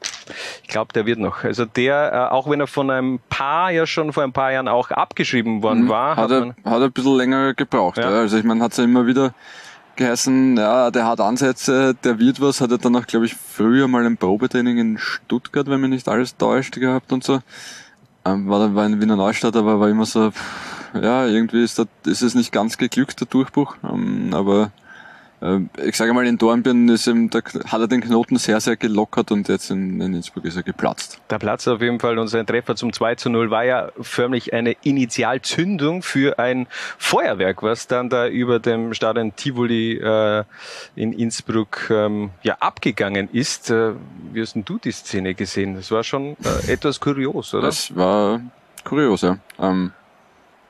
Ich 0.64 0.70
glaube, 0.70 0.94
der 0.94 1.06
wird 1.06 1.20
noch. 1.20 1.44
Also 1.44 1.66
der, 1.66 2.14
äh, 2.14 2.34
auch 2.34 2.50
wenn 2.50 2.60
er 2.60 2.68
von 2.68 2.90
einem 2.90 3.20
paar 3.30 3.72
ja 3.72 3.86
schon 3.86 4.14
vor 4.14 4.24
ein 4.24 4.34
paar 4.34 4.52
Jahren 4.52 4.68
auch 4.68 4.90
abgeschrieben 4.92 5.62
worden 5.62 5.84
mhm. 5.84 5.90
war, 5.90 6.16
hat, 6.16 6.32
hat, 6.32 6.32
er, 6.32 6.48
hat 6.72 6.80
er 6.80 6.86
ein 6.86 6.92
bisschen 6.92 7.18
länger 7.18 7.54
gebraucht. 7.54 7.98
Ja. 7.98 8.10
Ja. 8.10 8.20
Also 8.20 8.38
ich 8.38 8.44
meine, 8.44 8.64
hat 8.64 8.72
es 8.72 8.78
ja 8.78 8.84
immer 8.84 9.06
wieder 9.06 9.34
geheißen, 9.96 10.58
ja, 10.58 10.92
der 10.92 11.06
hat 11.06 11.22
Ansätze, 11.22 11.96
der 12.04 12.20
wird 12.20 12.42
was, 12.42 12.62
hat 12.62 12.72
er 12.72 12.78
dann 12.78 12.96
auch, 12.96 13.08
glaube 13.08 13.26
ich, 13.26 13.36
früher 13.36 13.88
mal 13.88 14.06
ein 14.06 14.18
Probetraining 14.18 14.78
in 14.78 14.98
Stuttgart, 14.98 15.68
wenn 15.68 15.82
mich 15.82 15.90
nicht 15.90 16.10
alles 16.10 16.36
täuscht, 16.38 16.76
gehabt 16.76 17.12
und 17.14 17.24
so. 17.24 17.40
Ähm, 18.26 18.50
war 18.50 18.60
dann 18.60 18.76
war 18.76 18.86
in 18.86 19.00
Wiener 19.00 19.16
Neustadt, 19.16 19.56
aber 19.56 19.80
war 19.80 19.90
immer 19.90 20.06
so, 20.06 20.32
ja, 20.94 21.26
irgendwie 21.26 21.64
ist, 21.64 21.80
das, 21.80 21.88
ist 22.06 22.22
es 22.22 22.36
nicht 22.36 22.52
ganz 22.52 22.78
geglückt, 22.78 23.20
der 23.20 23.28
Durchbruch, 23.28 23.76
ähm, 23.84 24.34
aber 24.34 24.72
ich 25.84 25.96
sage 25.96 26.14
mal, 26.14 26.26
in 26.26 26.38
Dornbirn 26.38 26.90
ist 26.90 27.08
ihm, 27.08 27.30
da 27.30 27.40
hat 27.40 27.82
er 27.82 27.88
den 27.88 28.02
Knoten 28.02 28.38
sehr, 28.38 28.60
sehr 28.60 28.78
gelockert 28.78 29.32
und 29.32 29.48
jetzt 29.48 29.70
in, 29.70 30.02
in 30.02 30.14
Innsbruck 30.14 30.46
ist 30.46 30.56
er 30.56 30.64
geplatzt. 30.64 31.20
Der 31.30 31.38
Platz 31.38 31.68
auf 31.68 31.82
jeden 31.82 32.00
Fall 32.00 32.18
und 32.18 32.28
sein 32.30 32.46
Treffer 32.48 32.76
zum 32.76 32.94
2 32.94 33.16
zu 33.16 33.30
0 33.30 33.52
war 33.52 33.64
ja 33.64 33.92
förmlich 34.00 34.54
eine 34.54 34.76
Initialzündung 34.84 36.02
für 36.02 36.40
ein 36.40 36.68
Feuerwerk, 36.98 37.64
was 37.64 37.88
dann 37.88 38.10
da 38.10 38.28
über 38.28 38.60
dem 38.60 38.94
Stadion 38.94 39.36
Tivoli 39.36 39.98
äh, 39.98 40.44
in 40.96 41.14
Innsbruck 41.14 41.90
ähm, 41.90 42.32
ja 42.42 42.58
abgegangen 42.60 43.30
ist. 43.32 43.70
Äh, 43.70 43.94
wie 44.32 44.42
hast 44.42 44.56
denn 44.56 44.66
du 44.66 44.80
die 44.80 44.92
Szene 44.92 45.36
gesehen? 45.36 45.76
Das 45.76 45.92
war 45.92 46.04
schon 46.04 46.38
äh, 46.44 46.72
etwas 46.72 47.00
kurios, 47.00 47.54
oder? 47.54 47.68
Das 47.68 47.96
war 47.96 48.42
kurios, 48.84 49.22
ja. 49.22 49.38
Ähm, 49.60 49.92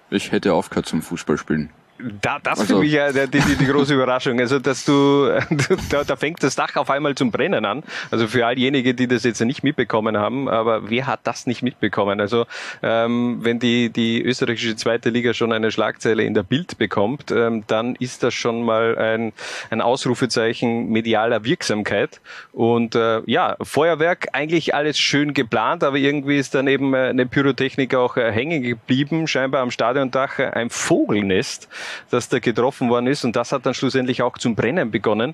ich 0.09 0.31
hätte 0.31 0.53
aufgehört 0.53 0.87
zum 0.87 1.01
Fußballspielen. 1.01 1.69
Da, 1.97 2.39
das 2.43 2.59
also. 2.59 2.75
für 2.75 2.81
mich 2.81 2.91
ja 2.91 3.11
die, 3.11 3.39
die, 3.39 3.55
die 3.55 3.65
große 3.65 3.93
Überraschung. 3.93 4.37
Also, 4.39 4.59
dass 4.59 4.83
du, 4.83 5.29
da, 5.89 6.03
da 6.03 6.15
fängt 6.17 6.43
das 6.43 6.55
Dach 6.55 6.75
auf 6.75 6.89
einmal 6.89 7.15
zum 7.15 7.31
Brennen 7.31 7.63
an. 7.63 7.83
Also 8.11 8.27
für 8.27 8.45
all 8.45 8.55
diejenigen, 8.55 8.97
die 8.97 9.07
das 9.07 9.23
jetzt 9.23 9.39
nicht 9.39 9.63
mitbekommen 9.63 10.17
haben, 10.17 10.49
aber 10.49 10.89
wer 10.89 11.07
hat 11.07 11.21
das 11.23 11.47
nicht 11.47 11.63
mitbekommen? 11.63 12.19
Also, 12.19 12.47
ähm, 12.83 13.39
wenn 13.41 13.59
die, 13.59 13.89
die 13.89 14.21
österreichische 14.21 14.75
zweite 14.75 15.09
Liga 15.09 15.33
schon 15.33 15.53
eine 15.53 15.71
Schlagzeile 15.71 16.23
in 16.23 16.33
der 16.33 16.43
Bild 16.43 16.77
bekommt, 16.77 17.31
ähm, 17.31 17.63
dann 17.67 17.95
ist 17.95 18.23
das 18.23 18.33
schon 18.33 18.63
mal 18.63 18.97
ein, 18.97 19.31
ein 19.69 19.79
Ausrufezeichen 19.79 20.89
medialer 20.89 21.45
Wirksamkeit. 21.45 22.19
Und 22.51 22.95
äh, 22.95 23.21
ja, 23.25 23.55
Feuerwerk, 23.61 24.27
eigentlich 24.33 24.75
alles 24.75 24.99
schön 24.99 25.33
geplant, 25.33 25.81
aber 25.83 25.95
irgendwie 25.95 26.37
ist 26.37 26.55
dann 26.55 26.67
eben 26.67 26.93
äh, 26.93 27.07
eine 27.07 27.25
Pyrotechnik 27.25 27.95
auch 27.95 28.17
äh, 28.17 28.33
hängen 28.33 28.61
geblieben, 28.63 29.27
scheinbar 29.27 29.61
am 29.61 29.71
Stadiondach 29.71 30.39
ein 30.39 30.69
Vogelnest 30.69 31.69
dass 32.09 32.29
der 32.29 32.39
getroffen 32.39 32.89
worden 32.89 33.07
ist 33.07 33.23
und 33.25 33.35
das 33.35 33.51
hat 33.51 33.65
dann 33.65 33.73
schlussendlich 33.73 34.21
auch 34.21 34.37
zum 34.37 34.55
Brennen 34.55 34.91
begonnen. 34.91 35.33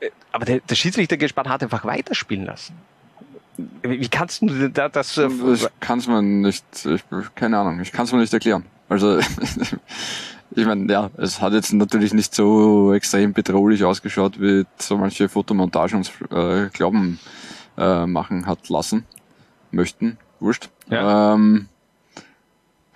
Äh, 0.00 0.10
aber 0.32 0.44
der, 0.44 0.60
der 0.60 0.74
Schiedsrichtergespann 0.74 1.48
hat 1.48 1.62
einfach 1.62 1.84
weiterspielen 1.84 2.46
lassen. 2.46 2.74
Wie 3.82 4.08
kannst 4.08 4.42
du 4.42 4.68
da 4.68 4.88
das? 4.88 5.16
Äh, 5.16 5.28
ich 5.54 5.66
kann 5.80 5.98
es 5.98 6.06
mir 6.06 6.22
nicht, 6.22 6.64
ich, 6.84 7.02
keine 7.34 7.58
Ahnung, 7.58 7.80
ich 7.80 7.92
kann 7.92 8.04
es 8.04 8.12
mir 8.12 8.18
nicht 8.18 8.32
erklären. 8.32 8.64
Also 8.88 9.18
ich 10.50 10.66
meine, 10.66 10.92
ja, 10.92 11.10
es 11.16 11.40
hat 11.40 11.52
jetzt 11.52 11.72
natürlich 11.72 12.12
nicht 12.12 12.34
so 12.34 12.92
extrem 12.92 13.32
bedrohlich 13.32 13.84
ausgeschaut, 13.84 14.40
wie 14.40 14.64
so 14.76 14.96
manche 14.96 15.28
Fotomontagen 15.28 15.98
uns 15.98 16.10
äh, 16.30 16.68
glauben 16.72 17.18
äh, 17.78 18.06
machen 18.06 18.46
hat 18.46 18.68
lassen 18.68 19.04
möchten. 19.70 20.18
Wurscht. 20.40 20.68
Ja. 20.90 21.34
Ähm, 21.34 21.68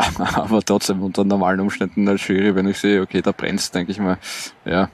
aber 0.34 0.62
trotzdem 0.62 1.02
unter 1.02 1.24
normalen 1.24 1.60
Umständen 1.60 2.08
als 2.08 2.26
Jury, 2.26 2.54
wenn 2.54 2.68
ich 2.68 2.78
sehe, 2.78 3.02
okay, 3.02 3.22
da 3.22 3.32
brennt's, 3.32 3.70
denke 3.70 3.92
ich 3.92 3.98
mal, 3.98 4.18
ja, 4.64 4.88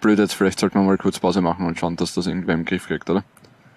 blöd 0.00 0.18
jetzt, 0.18 0.34
vielleicht 0.34 0.60
sollten 0.60 0.78
wir 0.78 0.82
mal 0.84 0.98
kurz 0.98 1.18
Pause 1.18 1.40
machen 1.40 1.66
und 1.66 1.78
schauen, 1.78 1.96
dass 1.96 2.14
das 2.14 2.26
irgendwer 2.26 2.54
im 2.54 2.64
Griff 2.64 2.86
kriegt, 2.86 3.08
oder? 3.10 3.24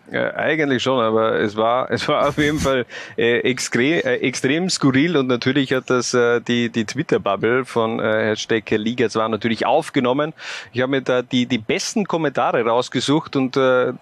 Ja, 0.10 0.36
eigentlich 0.36 0.84
schon, 0.84 1.02
aber 1.02 1.38
es 1.40 1.58
war, 1.58 1.92
es 1.92 2.08
war 2.08 2.30
auf 2.30 2.38
jeden 2.38 2.60
Fall 2.60 2.86
äh, 3.18 3.40
extrem, 3.40 4.00
äh, 4.00 4.16
extrem 4.16 4.70
skurril 4.70 5.18
und 5.18 5.28
natürlich 5.28 5.74
hat 5.74 5.90
das 5.90 6.14
äh, 6.14 6.40
die, 6.40 6.70
die 6.70 6.86
Twitter-Bubble 6.86 7.66
von 7.66 8.00
äh, 8.00 8.30
Hashtag 8.30 8.70
Liga 8.70 9.10
2 9.10 9.28
natürlich 9.28 9.66
aufgenommen. 9.66 10.34
Ich 10.72 10.82
habe 10.82 10.92
mir 10.92 11.02
da 11.02 11.22
die, 11.22 11.46
die 11.46 11.58
besten 11.58 12.08
Kommentare 12.08 12.64
rausgesucht 12.64 13.36
und 13.36 13.58
äh, 13.58 13.94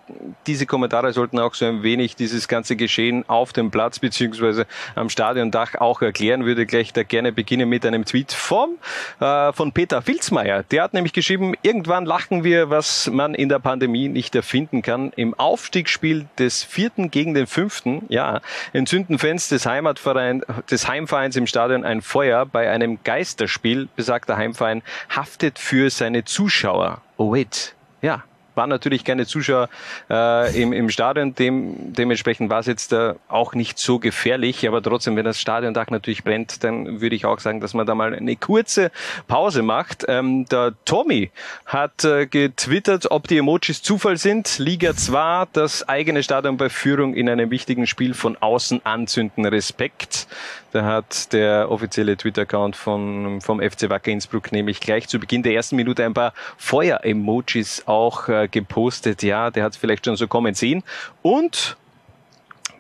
diese 0.45 0.67
Kommentare 0.67 1.11
sollten 1.11 1.39
auch 1.39 1.55
so 1.55 1.65
ein 1.65 1.81
wenig 1.81 2.15
dieses 2.15 2.47
ganze 2.47 2.75
Geschehen 2.75 3.27
auf 3.27 3.51
dem 3.51 3.71
Platz 3.71 3.97
beziehungsweise 3.97 4.67
am 4.93 5.09
Stadiondach 5.09 5.75
auch 5.75 6.03
erklären. 6.03 6.45
Würde 6.45 6.67
gleich 6.67 6.93
da 6.93 7.01
gerne 7.01 7.31
beginnen 7.31 7.67
mit 7.67 7.83
einem 7.85 8.05
Tweet 8.05 8.31
vom, 8.31 8.77
äh, 9.19 9.51
von 9.53 9.71
Peter 9.71 10.03
Filzmeier. 10.03 10.63
Der 10.69 10.83
hat 10.83 10.93
nämlich 10.93 11.13
geschrieben, 11.13 11.55
irgendwann 11.63 12.05
lachen 12.05 12.43
wir, 12.43 12.69
was 12.69 13.09
man 13.11 13.33
in 13.33 13.49
der 13.49 13.59
Pandemie 13.59 14.07
nicht 14.07 14.35
erfinden 14.35 14.83
kann. 14.83 15.11
Im 15.15 15.33
Aufstieg 15.33 15.94
Heimspiel 15.95 16.27
des 16.37 16.63
vierten 16.63 17.09
gegen 17.09 17.33
den 17.33 17.47
fünften. 17.47 18.03
Ja, 18.09 18.41
entzünden 18.73 19.17
Fans 19.17 19.47
des 19.47 19.65
Heimatvereins, 19.65 20.43
des 20.69 20.87
Heimvereins 20.87 21.37
im 21.37 21.47
Stadion 21.47 21.85
ein 21.85 22.01
Feuer. 22.01 22.45
Bei 22.45 22.69
einem 22.69 22.99
Geisterspiel, 23.03 23.87
besagter 23.95 24.35
Heimverein, 24.35 24.83
haftet 25.09 25.57
für 25.57 25.89
seine 25.89 26.25
Zuschauer. 26.25 27.01
Oh 27.17 27.33
wait. 27.33 27.75
Ja, 28.01 28.23
waren 28.55 28.69
natürlich 28.69 29.03
keine 29.03 29.25
Zuschauer 29.25 29.69
äh, 30.09 30.61
im, 30.61 30.73
im 30.73 30.89
Stadion. 30.89 31.35
Dem, 31.35 31.93
dementsprechend 31.93 32.49
war 32.49 32.59
es 32.59 32.65
jetzt 32.65 32.93
äh, 32.93 33.13
auch 33.27 33.53
nicht 33.53 33.77
so 33.77 33.99
gefährlich. 33.99 34.67
Aber 34.67 34.81
trotzdem, 34.81 35.15
wenn 35.15 35.25
das 35.25 35.39
Stadiondach 35.39 35.89
natürlich 35.89 36.23
brennt, 36.23 36.63
dann 36.63 37.01
würde 37.01 37.15
ich 37.15 37.25
auch 37.25 37.39
sagen, 37.39 37.59
dass 37.61 37.73
man 37.73 37.85
da 37.85 37.95
mal 37.95 38.13
eine 38.13 38.35
kurze 38.35 38.91
Pause 39.27 39.61
macht. 39.61 40.05
Ähm, 40.07 40.45
der 40.45 40.73
Tommy 40.85 41.31
hat 41.65 42.03
äh, 42.03 42.25
getwittert, 42.27 43.11
ob 43.11 43.27
die 43.27 43.37
Emojis 43.37 43.81
Zufall 43.81 44.17
sind. 44.17 44.59
Liga 44.59 44.95
2, 44.95 45.47
das 45.53 45.87
eigene 45.87 46.23
Stadion 46.23 46.57
bei 46.57 46.69
Führung 46.69 47.13
in 47.13 47.29
einem 47.29 47.51
wichtigen 47.51 47.87
Spiel 47.87 48.13
von 48.13 48.37
außen 48.37 48.85
anzünden. 48.85 49.45
Respekt. 49.45 50.27
Da 50.75 50.83
hat 50.83 51.31
der 51.31 51.71
offizielle 51.71 52.17
Twitter-Account 52.17 52.75
von, 52.75 53.39
vom 53.39 53.61
FC 53.61 53.89
Wacker 53.89 54.11
Innsbruck 54.11 54.51
nämlich 54.51 54.81
gleich 54.81 55.07
zu 55.07 55.19
Beginn 55.19 55.41
der 55.41 55.53
ersten 55.53 55.77
Minute 55.77 56.03
ein 56.03 56.13
paar 56.13 56.33
Feuer-Emojis 56.57 57.83
auch 57.85 58.27
äh, 58.27 58.44
gepostet. 58.47 59.23
Ja, 59.23 59.51
der 59.51 59.63
hat 59.63 59.73
es 59.73 59.77
vielleicht 59.77 60.05
schon 60.05 60.15
so 60.15 60.27
kommen 60.27 60.53
sehen. 60.53 60.83
Und 61.21 61.77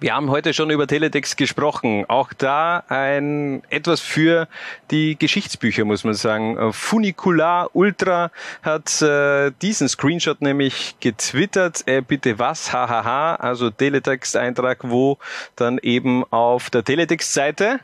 wir 0.01 0.13
haben 0.13 0.29
heute 0.29 0.53
schon 0.53 0.69
über 0.71 0.87
Teletext 0.87 1.37
gesprochen. 1.37 2.05
Auch 2.09 2.33
da 2.33 2.83
ein 2.89 3.63
etwas 3.69 4.01
für 4.01 4.47
die 4.91 5.17
Geschichtsbücher, 5.17 5.85
muss 5.85 6.03
man 6.03 6.13
sagen. 6.13 6.73
Funicular 6.73 7.69
Ultra 7.73 8.29
hat 8.61 9.01
äh, 9.01 9.51
diesen 9.61 9.87
Screenshot 9.87 10.41
nämlich 10.41 10.95
getwittert. 10.99 11.87
Äh, 11.87 12.01
bitte 12.01 12.37
was? 12.39 12.73
Hahaha. 12.73 13.35
Also 13.35 13.69
Teletext-Eintrag, 13.69 14.79
wo 14.83 15.17
dann 15.55 15.77
eben 15.77 16.25
auf 16.29 16.69
der 16.69 16.83
Teletext-Seite 16.83 17.79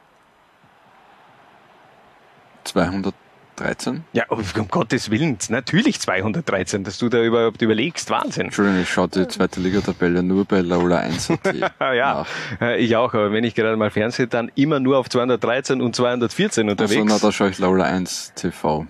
213. 3.62 4.04
Ja, 4.14 4.26
um 4.30 4.44
Gottes 4.70 5.12
Willen, 5.12 5.38
natürlich 5.50 6.00
213, 6.00 6.84
dass 6.84 6.98
du 6.98 7.10
da 7.10 7.22
überhaupt 7.22 7.62
überlegst. 7.62 8.10
Wahnsinn. 8.10 8.46
Entschuldigung, 8.48 8.82
ich 8.82 8.90
schaue 8.90 9.08
die 9.10 9.28
zweite 9.28 9.60
Liga-Tabelle 9.60 10.24
nur 10.24 10.46
bei 10.46 10.62
Laula 10.62 10.98
1 11.00 11.30
ja, 11.80 12.26
äh, 12.60 12.78
ich 12.78 12.96
auch, 12.96 13.14
aber 13.14 13.32
wenn 13.32 13.44
ich 13.44 13.56
gerade 13.56 13.78
mal 13.78 13.90
Fernsehen, 13.92 14.30
dann 14.30 14.52
immer 14.56 14.80
nur 14.80 14.98
auf 14.98 15.10
213 15.10 15.82
und 15.82 15.96
214 15.96 16.70
unterwegs. 16.70 16.92
Also, 17.02 17.06
na, 17.06 17.20
da 17.20 17.32
schaue 17.32 17.50
ich 17.50 17.60
Laula 17.60 17.86
1 17.86 18.34
TV. 18.36 18.88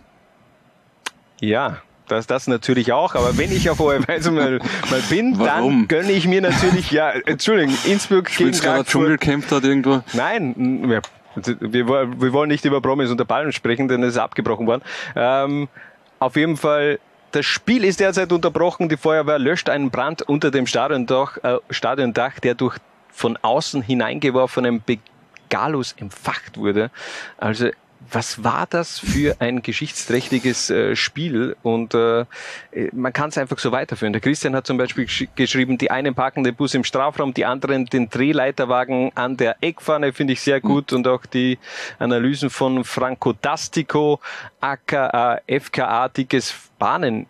Ja, 1.39 1.77
das, 2.07 2.27
das 2.27 2.47
natürlich 2.47 2.91
auch, 2.91 3.15
aber 3.15 3.37
wenn 3.37 3.51
ich 3.51 3.69
auf 3.69 3.79
hoher 3.79 4.05
Weise 4.07 4.31
mal, 4.31 4.59
mal 4.89 5.01
bin, 5.09 5.33
Warum? 5.39 5.79
dann 5.79 5.87
gönne 5.87 6.11
ich 6.11 6.27
mir 6.27 6.41
natürlich, 6.41 6.91
ja, 6.91 7.11
Entschuldigung, 7.25 7.75
Innsbruck 7.85 8.25
gegen 8.25 8.33
Spielst 8.33 8.63
gerade 8.63 8.83
Frankfurt. 8.83 8.91
Dschungelcamp 9.21 9.45
dort 9.49 9.63
irgendwo? 9.63 10.01
Nein, 10.13 10.55
n- 10.57 11.01
wir, 11.35 11.87
wir, 12.21 12.33
wollen- 12.33 12.49
nicht 12.49 12.65
über 12.65 12.81
Promis 12.81 13.09
unter 13.09 13.25
Palmen 13.25 13.51
sprechen, 13.51 13.87
denn 13.87 14.03
es 14.03 14.15
ist 14.15 14.17
abgebrochen 14.17 14.67
worden. 14.67 14.81
Ähm, 15.15 15.69
auf 16.19 16.35
jeden 16.35 16.57
Fall, 16.57 16.99
das 17.31 17.45
Spiel 17.45 17.83
ist 17.83 17.99
derzeit 17.99 18.31
unterbrochen. 18.31 18.89
Die 18.89 18.97
Feuerwehr 18.97 19.39
löscht 19.39 19.69
einen 19.69 19.89
Brand 19.89 20.21
unter 20.23 20.51
dem 20.51 20.67
Stadiondach, 20.67 21.37
äh, 21.43 21.57
Stadiondach 21.69 22.39
der 22.39 22.55
durch 22.55 22.77
von 23.11 23.37
außen 23.41 23.81
hineingeworfenen 23.81 24.83
Begalus 24.85 25.93
entfacht 25.97 26.57
wurde. 26.57 26.91
Also 27.37 27.69
was 28.09 28.43
war 28.43 28.67
das 28.69 28.99
für 28.99 29.35
ein 29.39 29.61
geschichtsträchtiges 29.61 30.69
äh, 30.69 30.95
Spiel? 30.95 31.55
Und 31.63 31.93
äh, 31.93 32.25
man 32.93 33.13
kann 33.13 33.29
es 33.29 33.37
einfach 33.37 33.59
so 33.59 33.71
weiterführen. 33.71 34.11
Der 34.13 34.21
Christian 34.21 34.55
hat 34.55 34.67
zum 34.67 34.77
Beispiel 34.77 35.05
gesch 35.05 35.27
geschrieben, 35.35 35.77
die 35.77 35.91
einen 35.91 36.15
parken 36.15 36.43
den 36.43 36.55
Bus 36.55 36.73
im 36.73 36.83
Strafraum, 36.83 37.33
die 37.33 37.45
anderen 37.45 37.85
den 37.85 38.09
Drehleiterwagen 38.09 39.11
an 39.15 39.37
der 39.37 39.55
Eckpfanne, 39.61 40.13
finde 40.13 40.33
ich 40.33 40.41
sehr 40.41 40.59
gut. 40.61 40.91
Und 40.93 41.07
auch 41.07 41.25
die 41.25 41.57
Analysen 41.99 42.49
von 42.49 42.83
Franco 42.83 43.33
Dastico, 43.33 44.19
aka 44.59 45.39
FKA, 45.47 46.09
dickes 46.09 46.53
Bahnen. 46.79 47.27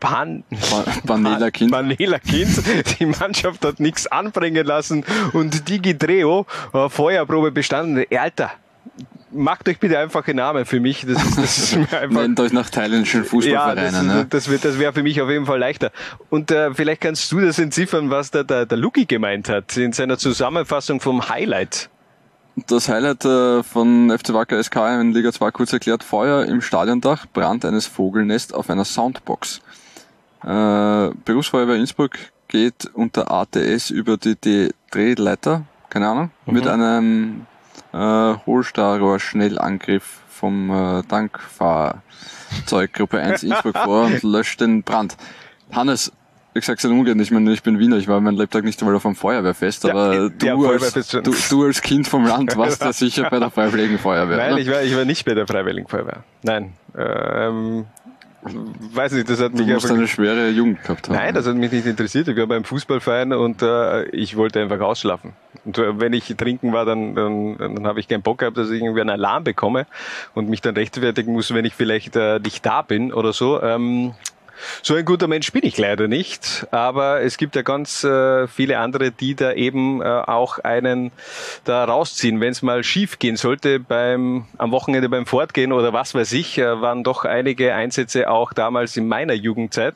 Bahn, 0.00 0.44
Ba- 0.70 0.84
Banela 1.04 1.50
Kind. 1.50 1.70
Manela 1.70 2.18
Kind. 2.18 2.58
Die 2.98 3.04
Mannschaft 3.04 3.62
hat 3.66 3.80
nichts 3.80 4.06
anbringen 4.06 4.64
lassen 4.66 5.04
und 5.34 5.68
Digi 5.68 5.96
Dreo, 5.98 6.46
äh, 6.72 6.88
Feuerprobe 6.88 7.50
bestanden. 7.52 8.02
Alter, 8.18 8.52
macht 9.34 9.68
euch 9.68 9.78
bitte 9.78 9.98
einfache 9.98 10.34
Namen 10.34 10.64
für 10.64 10.80
mich. 10.80 11.04
Das 11.06 11.22
ist, 11.22 11.38
das 11.38 11.58
ist 11.58 11.76
mir 11.92 11.98
einfach. 11.98 12.22
Nennt 12.22 12.40
euch 12.40 12.52
nach 12.52 12.70
thailändischen 12.70 13.22
Ja, 13.22 13.28
Fußballvereinen. 13.28 13.92
das, 13.92 14.02
ne? 14.02 14.26
das, 14.30 14.48
wird, 14.48 14.64
das 14.64 14.78
wäre 14.78 14.92
für 14.92 15.02
mich 15.02 15.20
auf 15.20 15.28
jeden 15.28 15.46
Fall 15.46 15.58
leichter. 15.58 15.90
Und 16.30 16.50
äh, 16.50 16.72
vielleicht 16.74 17.00
kannst 17.02 17.30
du 17.32 17.40
das 17.40 17.58
entziffern, 17.58 18.10
was 18.10 18.30
da 18.30 18.42
der, 18.42 18.66
der 18.66 18.78
Luki 18.78 19.06
gemeint 19.06 19.48
hat 19.48 19.76
in 19.76 19.92
seiner 19.92 20.18
Zusammenfassung 20.18 21.00
vom 21.00 21.28
Highlight. 21.28 21.90
Das 22.68 22.88
Highlight 22.88 23.24
äh, 23.24 23.62
von 23.64 24.16
FC 24.16 24.32
Wacker 24.32 24.62
SK 24.62 24.76
in 25.00 25.12
Liga 25.12 25.32
2 25.32 25.50
kurz 25.50 25.72
erklärt, 25.72 26.04
Feuer 26.04 26.44
im 26.44 26.60
Stadiondach, 26.60 27.26
Brand 27.32 27.64
eines 27.64 27.86
Vogelnest 27.86 28.54
auf 28.54 28.70
einer 28.70 28.84
Soundbox. 28.84 29.60
Äh, 30.44 31.10
Berufsfeuerwehr 31.24 31.76
Innsbruck 31.76 32.12
geht 32.48 32.86
unter 32.94 33.30
ATS 33.32 33.90
über 33.90 34.16
die 34.16 34.36
D 34.36 34.70
Drehleiter, 34.92 35.64
keine 35.90 36.08
Ahnung, 36.08 36.30
mit 36.46 36.68
einem 36.68 37.46
äh, 37.94 38.34
Hohlstahlrohr-Schnellangriff 38.44 40.20
vom 40.28 40.70
äh, 40.70 41.02
Tankfahrzeuggruppe 41.04 43.20
1 43.20 43.44
Innsbruck 43.44 43.78
vor 43.78 44.06
und 44.06 44.20
löscht 44.24 44.60
den 44.60 44.82
Brand. 44.82 45.16
Hannes, 45.70 46.10
ich 46.54 46.64
sag's 46.64 46.82
dir 46.82 46.90
ungern, 46.90 47.20
ich 47.20 47.30
meine, 47.30 47.52
ich 47.52 47.62
bin 47.62 47.78
Wiener, 47.78 47.96
ich 47.96 48.08
war 48.08 48.20
mein 48.20 48.34
Lebtag 48.34 48.64
nicht 48.64 48.82
einmal 48.82 48.96
auf 48.96 49.06
einem 49.06 49.14
Feuerwehrfest, 49.14 49.86
aber 49.86 50.30
du, 50.30 50.46
ja, 50.46 50.56
als, 50.56 51.08
du, 51.08 51.20
du 51.22 51.64
als 51.64 51.80
Kind 51.82 52.08
vom 52.08 52.26
Land 52.26 52.56
warst 52.56 52.82
ja 52.82 52.92
sicher 52.92 53.30
bei 53.30 53.38
der 53.38 53.50
Freiwilligen 53.50 53.98
Feuerwehr. 53.98 54.36
Nein, 54.36 54.54
oder? 54.54 54.60
ich 54.60 54.68
war, 54.70 54.82
ich 54.82 54.96
war 54.96 55.04
nicht 55.04 55.24
bei 55.24 55.34
der 55.34 55.46
Freiwilligen 55.46 55.86
Feuerwehr. 55.88 56.24
Nein. 56.42 56.72
Ähm, 56.96 57.86
weiß 58.92 59.12
nicht, 59.12 59.30
das 59.30 59.40
hat 59.40 59.52
du 59.52 59.58
mich 59.58 59.68
musst 59.68 59.86
einfach. 59.86 59.98
eine 59.98 60.08
schwere 60.08 60.48
Jugend 60.50 60.82
gehabt 60.82 61.08
haben. 61.08 61.14
Nein, 61.14 61.34
das 61.34 61.46
hat 61.46 61.54
mich 61.54 61.70
nicht 61.72 61.86
interessiert. 61.86 62.28
Ich 62.28 62.36
war 62.36 62.46
beim 62.46 62.64
Fußballverein 62.64 63.32
und 63.32 63.62
äh, 63.62 64.04
ich 64.10 64.36
wollte 64.36 64.60
einfach 64.60 64.80
ausschlafen. 64.80 65.32
Und 65.64 65.78
äh, 65.78 65.98
wenn 66.00 66.12
ich 66.12 66.26
trinken 66.36 66.72
war, 66.72 66.84
dann, 66.84 67.14
dann, 67.14 67.56
dann 67.58 67.86
habe 67.86 68.00
ich 68.00 68.08
keinen 68.08 68.22
Bock 68.22 68.38
gehabt, 68.38 68.56
dass 68.56 68.70
ich 68.70 68.82
irgendwie 68.82 69.00
einen 69.00 69.10
Alarm 69.10 69.44
bekomme 69.44 69.86
und 70.34 70.48
mich 70.48 70.60
dann 70.60 70.74
rechtfertigen 70.74 71.32
muss, 71.32 71.52
wenn 71.54 71.64
ich 71.64 71.74
vielleicht 71.74 72.16
äh, 72.16 72.38
nicht 72.38 72.64
da 72.64 72.82
bin 72.82 73.12
oder 73.12 73.32
so. 73.32 73.62
Ähm, 73.62 74.14
so 74.82 74.94
ein 74.94 75.04
guter 75.04 75.28
Mensch 75.28 75.52
bin 75.52 75.64
ich 75.64 75.78
leider 75.78 76.08
nicht, 76.08 76.66
aber 76.70 77.22
es 77.22 77.36
gibt 77.36 77.56
ja 77.56 77.62
ganz 77.62 78.04
äh, 78.04 78.46
viele 78.48 78.78
andere, 78.78 79.10
die 79.10 79.34
da 79.34 79.52
eben 79.52 80.02
äh, 80.02 80.04
auch 80.04 80.58
einen 80.58 81.12
da 81.64 81.84
rausziehen. 81.84 82.40
Wenn 82.40 82.52
es 82.52 82.62
mal 82.62 82.84
schief 82.84 83.18
gehen 83.18 83.36
sollte 83.36 83.80
beim 83.80 84.46
am 84.58 84.70
Wochenende 84.70 85.08
beim 85.08 85.26
Fortgehen 85.26 85.72
oder 85.72 85.92
was 85.92 86.14
weiß 86.14 86.32
ich, 86.32 86.58
äh, 86.58 86.80
waren 86.80 87.04
doch 87.04 87.24
einige 87.24 87.74
Einsätze 87.74 88.30
auch 88.30 88.52
damals 88.52 88.96
in 88.96 89.08
meiner 89.08 89.34
Jugendzeit, 89.34 89.94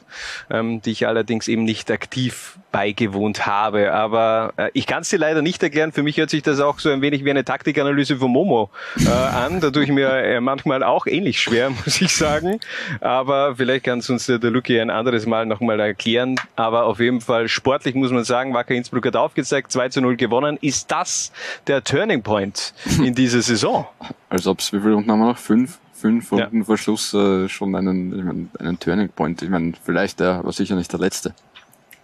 ähm, 0.50 0.82
die 0.82 0.92
ich 0.92 1.06
allerdings 1.06 1.48
eben 1.48 1.64
nicht 1.64 1.90
aktiv 1.90 2.58
beigewohnt 2.70 3.46
habe. 3.46 3.92
Aber 3.92 4.52
äh, 4.56 4.70
ich 4.74 4.86
kann 4.86 5.02
es 5.02 5.08
dir 5.08 5.18
leider 5.18 5.42
nicht 5.42 5.62
erklären. 5.62 5.92
Für 5.92 6.02
mich 6.02 6.16
hört 6.18 6.30
sich 6.30 6.42
das 6.42 6.60
auch 6.60 6.78
so 6.78 6.90
ein 6.90 7.00
wenig 7.00 7.24
wie 7.24 7.30
eine 7.30 7.44
Taktikanalyse 7.44 8.16
von 8.16 8.30
Momo 8.30 8.70
äh, 8.98 9.08
an. 9.08 9.60
Da 9.60 9.70
tue 9.70 9.84
ich 9.84 9.90
mir 9.90 10.08
äh, 10.08 10.40
manchmal 10.40 10.82
auch 10.82 11.06
ähnlich 11.06 11.40
schwer, 11.40 11.70
muss 11.84 12.00
ich 12.00 12.14
sagen. 12.14 12.60
Aber 13.00 13.56
vielleicht 13.56 13.84
kann 13.84 14.00
es 14.00 14.10
uns 14.10 14.26
der, 14.26 14.38
der 14.38 14.50
Luki 14.58 14.80
ein 14.80 14.90
anderes 14.90 15.24
Mal 15.24 15.46
nochmal 15.46 15.78
erklären. 15.78 16.34
Aber 16.56 16.84
auf 16.86 16.98
jeden 16.98 17.20
Fall 17.20 17.48
sportlich 17.48 17.94
muss 17.94 18.10
man 18.10 18.24
sagen, 18.24 18.54
Wacker 18.54 18.74
Innsbruck 18.74 19.06
hat 19.06 19.14
aufgezeigt, 19.14 19.70
2 19.70 19.90
zu 19.90 20.00
0 20.00 20.16
gewonnen. 20.16 20.58
Ist 20.60 20.90
das 20.90 21.30
der 21.68 21.84
Turning 21.84 22.22
Point 22.24 22.74
in 22.98 23.14
dieser 23.14 23.40
Saison? 23.40 23.86
Als 24.28 24.48
ob 24.48 24.58
es, 24.58 24.72
wie 24.72 24.80
viele 24.80 24.94
Runden 24.94 25.10
haben 25.12 25.20
wir 25.20 25.26
noch? 25.26 25.38
Fünf? 25.38 25.78
Fünf 25.92 26.32
Ja. 26.32 26.44
Runden 26.44 26.64
vor 26.64 26.76
Schluss 26.76 27.14
äh, 27.14 27.48
schon 27.48 27.74
einen, 27.76 28.18
ich 28.18 28.24
mein, 28.24 28.50
einen 28.58 28.78
Turning 28.80 29.08
Point. 29.10 29.42
Ich 29.42 29.48
meine, 29.48 29.74
vielleicht 29.84 30.18
der, 30.18 30.34
aber 30.34 30.52
sicher 30.52 30.74
nicht 30.74 30.92
der 30.92 30.98
letzte. 31.00 31.34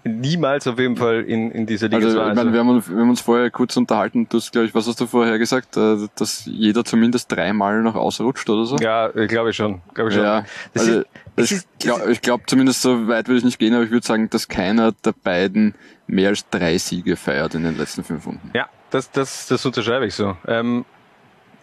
Niemals 0.05 0.67
auf 0.67 0.79
jeden 0.79 0.97
Fall 0.97 1.23
in, 1.23 1.51
in 1.51 1.65
dieser 1.67 1.89
Liga. 1.89 2.05
Also, 2.05 2.21
ich 2.29 2.35
meine, 2.35 2.53
wir 2.53 2.61
haben, 2.61 2.69
uns- 2.69 2.91
wir 2.91 2.99
haben 2.99 3.09
uns 3.11 3.21
vorher 3.23 3.51
kurz 3.51 3.77
unterhalten, 3.77 4.27
du 4.29 4.37
hast, 4.37 4.53
glaube 4.53 4.67
ich, 4.67 4.75
was 4.75 4.87
hast 4.87 5.01
du 5.01 5.07
vorher 5.07 5.39
gesagt, 5.39 5.77
äh, 5.79 5.97
dass 6.17 6.45
jeder 6.45 6.85
zumindest 6.85 7.33
dreimal 7.33 7.83
noch 7.83 7.95
ausrutscht 7.95 8.49
oder 8.51 8.67
so? 8.67 8.77
ja, 8.77 9.09
ich 9.17 9.29
glaube 9.29 9.53
schon. 9.55 9.81
Glaube 9.95 10.11
schon. 10.13 10.23
Ja, 10.23 10.45
Das 10.75 10.83
also, 10.87 11.01
ist- 11.01 11.07
das 11.37 11.51
ich 11.51 11.63
glaube 11.79 12.13
ich 12.13 12.21
glaub 12.21 12.43
zumindest 12.49 12.83
so 12.83 13.09
weit 13.09 13.29
würde 13.29 13.39
ich 13.39 13.45
nicht 13.45 13.59
gehen, 13.59 13.75
aber 13.75 13.85
ich 13.85 13.91
würde 13.91 14.07
sagen, 14.07 14.29
dass 14.31 14.47
keiner 14.49 14.93
der 14.93 15.13
beiden 15.13 15.75
mehr 16.07 16.29
als 16.29 16.49
drei 16.51 16.77
Siege 16.79 17.17
feiert 17.17 17.55
in 17.55 17.65
den 17.65 17.77
letzten 17.79 18.05
fünf 18.05 18.27
Runden. 18.27 18.51
Ja, 18.55 18.69
das, 18.91 19.11
das, 19.11 19.47
das 19.49 19.65
unterschreibe 19.65 20.07
ich 20.07 20.15
so. 20.15 20.37
Ähm, 20.47 20.85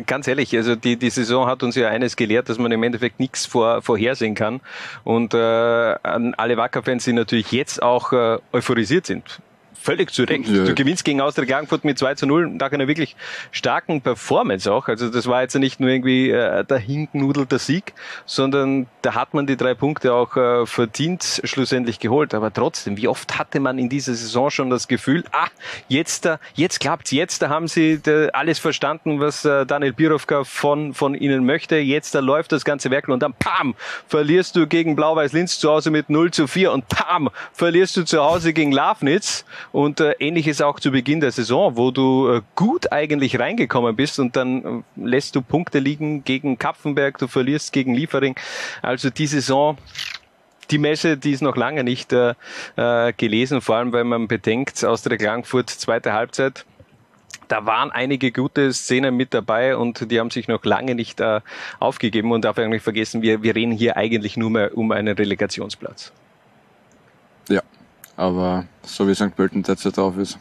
ganz 0.06 0.28
ehrlich, 0.28 0.56
also 0.56 0.76
die, 0.76 0.98
die 0.98 1.10
Saison 1.10 1.48
hat 1.48 1.64
uns 1.64 1.76
ja 1.76 1.90
eines 1.90 2.16
gelehrt, 2.16 2.50
dass 2.50 2.58
man 2.58 2.72
im 2.72 2.84
Endeffekt 2.84 3.20
nichts 3.20 3.46
vor, 3.46 3.82
vorhersehen 3.82 4.36
kann. 4.36 4.62
Und 5.04 5.34
äh, 5.34 5.38
alle 5.38 6.58
Wacker-Fans, 6.58 7.04
die 7.06 7.14
natürlich 7.14 7.52
jetzt 7.52 7.82
auch 7.82 8.14
äh, 8.14 8.38
euphorisiert 8.54 9.06
sind. 9.06 9.42
Völlig 9.82 10.12
zu 10.12 10.24
Recht. 10.24 10.48
Ja. 10.48 10.64
Du 10.64 10.76
gewinnst 10.76 11.04
gegen 11.04 11.22
Austria 11.22 11.46
Klagenfurt 11.46 11.84
mit 11.84 11.98
2 11.98 12.16
zu 12.16 12.28
0 12.28 12.48
nach 12.50 12.72
einer 12.72 12.88
wirklich 12.88 13.16
starken 13.52 14.02
Performance 14.02 14.72
auch. 14.72 14.88
Also 14.88 15.10
das 15.10 15.28
war 15.28 15.42
jetzt 15.42 15.56
nicht 15.56 15.80
nur 15.80 15.90
irgendwie 15.90 16.30
äh, 16.30 16.64
der 16.64 16.78
hinknudelte 16.78 17.60
Sieg, 17.60 17.94
sondern 18.26 18.88
da 19.02 19.16
hat 19.16 19.34
man 19.34 19.48
die 19.48 19.58
drei 19.58 19.74
Punkte 19.74 20.14
auch 20.14 20.38
äh, 20.38 20.66
verdient 20.66 21.42
schlussendlich 21.44 22.00
geholt. 22.00 22.34
Aber 22.34 22.54
trotzdem, 22.54 22.98
wie 22.98 23.08
oft 23.08 23.38
hatte 23.40 23.60
man 23.60 23.80
in 23.80 23.90
dieser 23.90 24.14
Saison 24.14 24.50
schon 24.50 24.70
das 24.70 24.88
Gefühl, 24.88 25.24
ah, 25.32 25.48
jetzt 25.88 26.26
da, 26.26 26.40
jetzt 26.54 26.80
klappt's, 26.80 27.12
jetzt 27.12 27.42
da 27.42 27.50
haben 27.50 27.68
sie 27.68 28.00
da 28.02 28.28
alles 28.28 28.60
verstanden, 28.60 29.20
was 29.20 29.46
äh, 29.46 29.66
Daniel 29.66 29.94
Birovka 29.94 30.44
von, 30.44 30.94
von 30.94 31.16
ihnen 31.16 31.46
möchte. 31.46 31.78
Jetzt 31.78 32.14
da 32.14 32.20
läuft 32.20 32.52
das 32.52 32.64
ganze 32.64 32.92
Werk 32.92 33.08
und 33.08 33.22
dann 33.22 33.34
pam, 33.34 33.76
verlierst 34.08 34.56
du 34.56 34.68
gegen 34.68 34.96
Blau-Weiß 34.96 35.34
Linz 35.34 35.60
zu 35.60 35.70
Hause 35.70 35.92
mit 35.92 36.10
0 36.10 36.32
zu 36.32 36.48
4 36.48 36.72
und 36.72 36.88
pam, 36.88 37.30
verlierst 37.54 37.98
du 37.98 38.04
zu 38.04 38.24
Hause 38.24 38.54
gegen 38.54 38.72
Lafnitz 38.72 39.46
und 39.72 40.00
äh, 40.00 40.14
ähnliches 40.20 40.62
auch 40.62 40.80
zu 40.80 40.92
Beginn 40.92 41.22
der 41.22 41.32
Saison, 41.32 41.78
wo 41.78 41.92
du 41.92 42.30
äh, 42.30 42.42
gut 42.56 42.92
eigentlich 42.92 43.40
reingekommen 43.40 43.96
bist 43.96 44.20
und 44.20 44.36
dann 44.36 44.66
äh, 44.66 45.06
lässt 45.08 45.36
du 45.36 45.42
Punkte 45.42 45.80
liegen 45.80 46.24
gegen 46.24 46.58
Kapfenberg, 46.58 47.18
du 47.18 47.28
verlierst 47.28 47.74
gegen 47.74 47.94
Liefering. 47.94 48.36
Also 48.82 49.10
die 49.10 49.28
Saison 49.28 49.78
die 50.70 50.78
Messe, 50.78 51.18
die 51.18 51.32
ist 51.32 51.42
noch 51.42 51.58
lange 51.58 51.84
nicht 51.84 52.14
äh, 52.14 52.34
äh, 52.78 53.12
gelesen, 53.14 53.62
vor 53.62 53.76
allem 53.76 53.92
weil 53.92 54.06
man 54.06 54.28
bedenkt, 54.28 54.86
aus 54.86 55.02
der 55.02 55.18
Klangfurt 55.18 55.70
zweite 55.70 56.14
Halbzeit, 56.14 56.66
da 57.50 57.66
waren 57.66 57.92
einige 57.92 58.32
gute 58.32 58.72
Szenen 58.72 59.18
mit 59.18 59.34
dabei 59.34 59.76
und 59.76 60.10
die 60.10 60.20
haben 60.20 60.32
sich 60.32 60.48
noch 60.48 60.64
lange 60.64 60.96
nicht 60.96 61.20
äh, 61.20 61.42
aufgegeben 61.80 62.32
und 62.32 62.46
darf 62.46 62.58
eigentlich 62.58 62.82
vergessen, 62.82 63.22
wir, 63.22 63.44
wir 63.44 63.56
reden 63.56 63.74
hier 63.74 63.98
eigentlich 63.98 64.38
nur 64.38 64.50
mehr 64.50 64.78
um 64.78 64.94
einen 64.94 65.18
Relegationsplatz. 65.18 66.14
Ja, 67.50 67.62
aber 68.22 68.66
so 68.84 69.08
wie 69.08 69.16
St. 69.16 69.36
Pölten 69.36 69.64
derzeit 69.64 69.98
drauf 69.98 70.18
ist. 70.18 70.38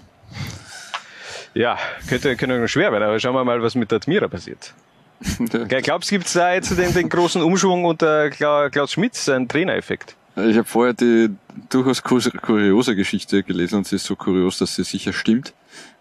Ja, 1.54 1.78
könnte, 2.08 2.36
könnte 2.36 2.68
schwer 2.68 2.92
werden, 2.92 3.02
aber 3.04 3.18
schauen 3.18 3.34
wir 3.34 3.44
mal, 3.44 3.60
was 3.62 3.74
mit 3.74 3.90
der 3.90 3.96
Admira 3.96 4.28
passiert. 4.28 4.72
Glaubst 5.82 6.10
du, 6.10 6.14
gibt 6.14 6.26
es 6.26 6.32
da 6.34 6.54
jetzt 6.54 6.76
den, 6.78 6.94
den 6.94 7.08
großen 7.08 7.42
Umschwung 7.42 7.84
unter 7.84 8.26
Kla- 8.26 8.70
Klaus 8.70 8.92
Schmitz, 8.92 9.28
einen 9.28 9.48
Trainereffekt? 9.48 10.14
Ich 10.36 10.56
habe 10.56 10.64
vorher 10.64 10.94
die 10.94 11.28
durchaus 11.68 12.02
kuriose 12.02 12.94
Geschichte 12.94 13.42
gelesen 13.42 13.78
und 13.78 13.86
sie 13.86 13.96
ist 13.96 14.04
so 14.06 14.14
kurios, 14.16 14.58
dass 14.58 14.76
sie 14.76 14.84
sicher 14.84 15.12
stimmt. 15.12 15.52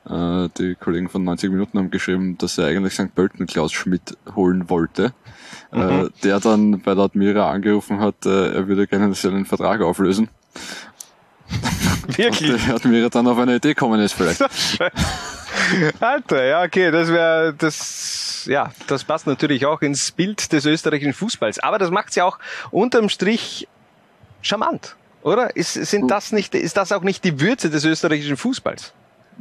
Äh, 0.07 0.47
Die 0.57 0.75
Kollegen 0.75 1.09
von 1.09 1.23
90 1.23 1.49
Minuten 1.51 1.77
haben 1.79 1.89
geschrieben, 1.91 2.37
dass 2.37 2.57
er 2.59 2.67
eigentlich 2.67 2.93
St. 2.93 3.13
Pölten 3.15 3.47
Klaus 3.47 3.73
Schmidt 3.73 4.15
holen 4.35 4.69
wollte. 4.69 5.13
Äh, 5.73 6.05
Der 6.23 6.39
dann 6.39 6.79
bei 6.81 6.93
der 6.93 7.05
Admira 7.05 7.49
angerufen 7.51 7.99
hat, 7.99 8.25
äh, 8.25 8.53
er 8.53 8.67
würde 8.67 8.85
gerne 8.87 9.13
seinen 9.15 9.45
Vertrag 9.45 9.81
auflösen. 9.81 10.29
Wirklich? 12.17 12.51
Und 12.51 12.67
der 12.67 12.75
Admira 12.75 13.09
dann 13.09 13.27
auf 13.27 13.37
eine 13.37 13.55
Idee 13.55 13.75
kommen 13.75 13.99
ist 14.01 14.13
vielleicht. 14.13 14.41
Alter, 15.99 16.43
ja, 16.43 16.63
okay, 16.63 16.89
das 16.89 17.09
wäre, 17.09 17.53
das, 17.53 18.45
ja, 18.45 18.71
das 18.87 19.03
passt 19.03 19.27
natürlich 19.27 19.65
auch 19.65 19.81
ins 19.81 20.11
Bild 20.11 20.51
des 20.51 20.65
österreichischen 20.65 21.13
Fußballs. 21.13 21.59
Aber 21.59 21.77
das 21.77 21.91
macht's 21.91 22.15
ja 22.15 22.25
auch 22.25 22.39
unterm 22.71 23.09
Strich 23.09 23.67
charmant, 24.41 24.95
oder? 25.21 25.55
Ist, 25.55 25.73
sind 25.73 26.09
das 26.09 26.31
nicht, 26.31 26.55
ist 26.55 26.77
das 26.77 26.91
auch 26.91 27.03
nicht 27.03 27.23
die 27.23 27.39
Würze 27.39 27.69
des 27.69 27.85
österreichischen 27.85 28.37
Fußballs? 28.37 28.93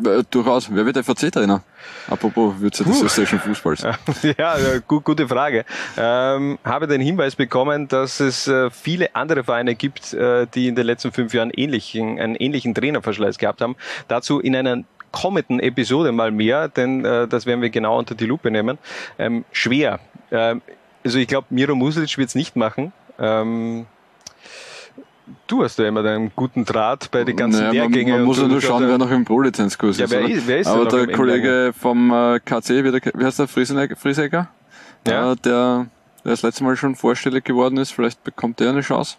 Äh, 0.05 0.23
Durchaus. 0.31 0.69
Wer 0.73 0.87
wird 0.87 0.99
FAC-Trainer? 0.99 1.62
Apropos 2.09 2.55
Würze 2.59 2.85
des 2.85 2.99
Puh. 2.99 3.07
österreichischen 3.07 3.40
Fußballs. 3.40 3.83
Ja, 4.23 4.59
ja, 4.59 4.78
gut, 4.87 5.05
gute 5.05 5.28
Frage. 5.28 5.64
Ähm, 5.97 6.59
habe 6.64 6.87
den 6.87 7.00
Hinweis 7.00 7.37
bekommen, 7.37 7.88
dass 7.88 8.21
es 8.21 8.47
äh, 8.47 8.71
viele 8.71 9.14
andere 9.14 9.45
Vereine 9.45 9.75
gibt, 9.75 10.12
äh, 10.12 10.47
die 10.55 10.69
in 10.69 10.75
den 10.75 10.87
letzten 10.87 11.12
fünf 11.12 11.35
Jahren 11.35 11.50
ähnlichen, 11.50 12.19
einen 12.19 12.35
ähnlichen 12.35 12.75
Trainerverschleiß 12.75 13.38
gehabt 13.38 13.61
haben. 13.61 13.76
Dazu 14.09 14.40
in 14.40 14.55
einer 14.55 14.85
kommenden 15.12 15.61
Episode 15.61 16.12
mal 16.12 16.31
mehr, 16.31 16.69
denn 16.69 17.05
äh, 17.05 17.26
das 17.26 17.47
werden 17.47 17.62
wir 17.62 17.71
genau 17.71 17.99
unter 17.99 18.14
die 18.14 18.26
Lupe 18.26 18.50
nehmen. 18.50 18.78
Ähm, 19.19 19.45
schwer. 19.52 20.00
Ähm, 20.31 20.62
also 21.05 21.19
ich 21.19 21.28
glaube, 21.28 21.47
Miro 21.50 21.75
Muslic 21.75 22.19
wird 22.19 22.28
es 22.28 22.35
nicht 22.35 22.57
machen. 22.57 22.93
Ähm, 23.19 23.87
du 25.47 25.62
hast 25.64 25.78
ja 25.78 25.87
immer 25.88 26.02
deinen 26.02 26.32
guten 26.35 26.64
Draht 26.64 27.11
bei 27.11 27.25
den 27.25 27.37
ganzen 27.37 27.61
Naja, 27.61 27.82
man, 27.85 27.92
Lehrgängen. 27.92 28.16
man 28.18 28.25
muss 28.25 28.38
ja 28.38 28.47
nur 28.49 28.61
schauen, 28.61 28.87
wer 28.88 28.99
noch 28.99 29.11
im 29.11 29.25
Pro-Lizenzkurs 29.25 29.99
Ja, 29.99 30.04
ist. 30.06 30.11
wer 30.11 30.28
ist- 30.28 30.47
wer 30.47 30.58
ist 30.58 30.66
Aber 30.66 30.87
der 30.87 31.08
Kollege 31.14 31.73
vom 31.78 32.11
äh, 32.12 32.40
KC, 32.40 32.85
wie, 32.85 32.90
der, 32.92 33.00
wie 33.14 33.25
heißt 33.25 33.38
der? 33.38 33.49
Friesecker? 33.49 34.49
Ja. 35.06 35.35
Der, 35.35 35.37
der 35.37 35.87
das 36.25 36.42
letzte 36.42 36.64
Mal 36.64 36.76
schon 36.76 36.94
vorstellig 36.97 37.44
geworden 37.44 37.76
ist, 37.78 37.92
vielleicht 37.92 38.23
bekommt 38.25 38.61
der 38.61 38.70
eine 38.70 38.80
Chance. 38.82 39.16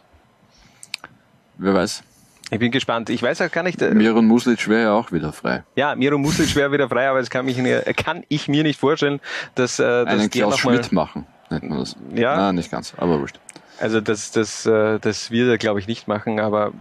Wer 1.57 1.73
weiß. 1.73 2.03
Ich 2.51 2.59
bin 2.59 2.71
gespannt. 2.71 3.09
Ich 3.09 3.21
weiß 3.21 3.41
auch 3.41 3.51
gar 3.51 3.63
nicht. 3.63 3.81
äh, 3.81 3.93
Miron 3.93 4.25
Muslic 4.25 4.67
wäre 4.67 4.81
ja 4.83 4.91
auch 4.93 5.11
wieder 5.11 5.31
frei. 5.31 5.63
Ja, 5.75 5.95
Miro 5.95 6.17
Muslic 6.17 6.55
wäre 6.55 6.71
wieder 6.71 6.89
frei, 6.89 7.07
aber 7.09 7.19
es 7.19 7.29
kann, 7.29 7.45
mich, 7.45 7.57
kann 7.95 8.23
ich 8.27 8.47
mir 8.47 8.63
nicht 8.63 8.79
vorstellen, 8.79 9.19
dass, 9.55 9.77
äh, 9.79 9.83
dass 9.83 10.07
Einen 10.07 10.29
Klaus 10.31 10.57
Schmidt 10.57 10.91
machen, 10.91 11.25
nennt 11.51 11.69
man 11.69 11.79
das. 11.79 11.95
Ja. 12.15 12.35
Nein, 12.37 12.55
nicht 12.55 12.71
ganz, 12.71 12.93
aber 12.97 13.19
wurscht. 13.19 13.39
Also 13.79 14.01
das, 14.01 14.31
das, 14.31 14.65
äh, 14.65 14.99
das 14.99 15.31
wird 15.31 15.49
er, 15.49 15.57
glaube 15.57 15.79
ich, 15.79 15.87
nicht 15.87 16.07
machen, 16.07 16.39
aber 16.39 16.71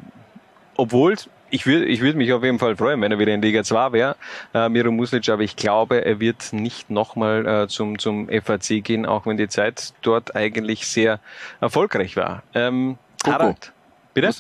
obwohl, 0.77 1.17
ich 1.51 1.67
würde 1.67 1.87
ich 1.87 2.01
würd 2.01 2.17
mich 2.17 2.33
auf 2.33 2.45
jeden 2.45 2.59
Fall 2.59 2.77
freuen, 2.77 3.01
wenn 3.01 3.11
er 3.11 3.19
wieder 3.19 3.33
in 3.33 3.41
Liga 3.43 3.65
2 3.65 3.93
wäre, 3.93 4.17
äh, 4.55 4.69
Miro 4.69 4.91
Muslic, 4.91 5.29
aber 5.29 5.43
ich 5.43 5.57
glaube, 5.57 6.05
er 6.05 6.21
wird 6.21 6.53
nicht 6.53 6.91
nochmal 6.91 7.47
äh, 7.47 7.69
zum, 7.69 7.99
zum 7.99 8.29
FAC 8.29 8.85
gehen, 8.85 9.07
auch 9.07 9.27
wenn 9.27 9.37
die 9.37 9.49
Zeit 9.49 9.93
dort 10.03 10.37
eigentlich 10.37 10.87
sehr 10.87 11.21
erfolgreich 11.61 12.17
war. 12.17 12.43
Ähm, 12.55 12.99
Gogo. 13.25 13.35
Harald, 13.39 13.73
bitte? 14.15 14.31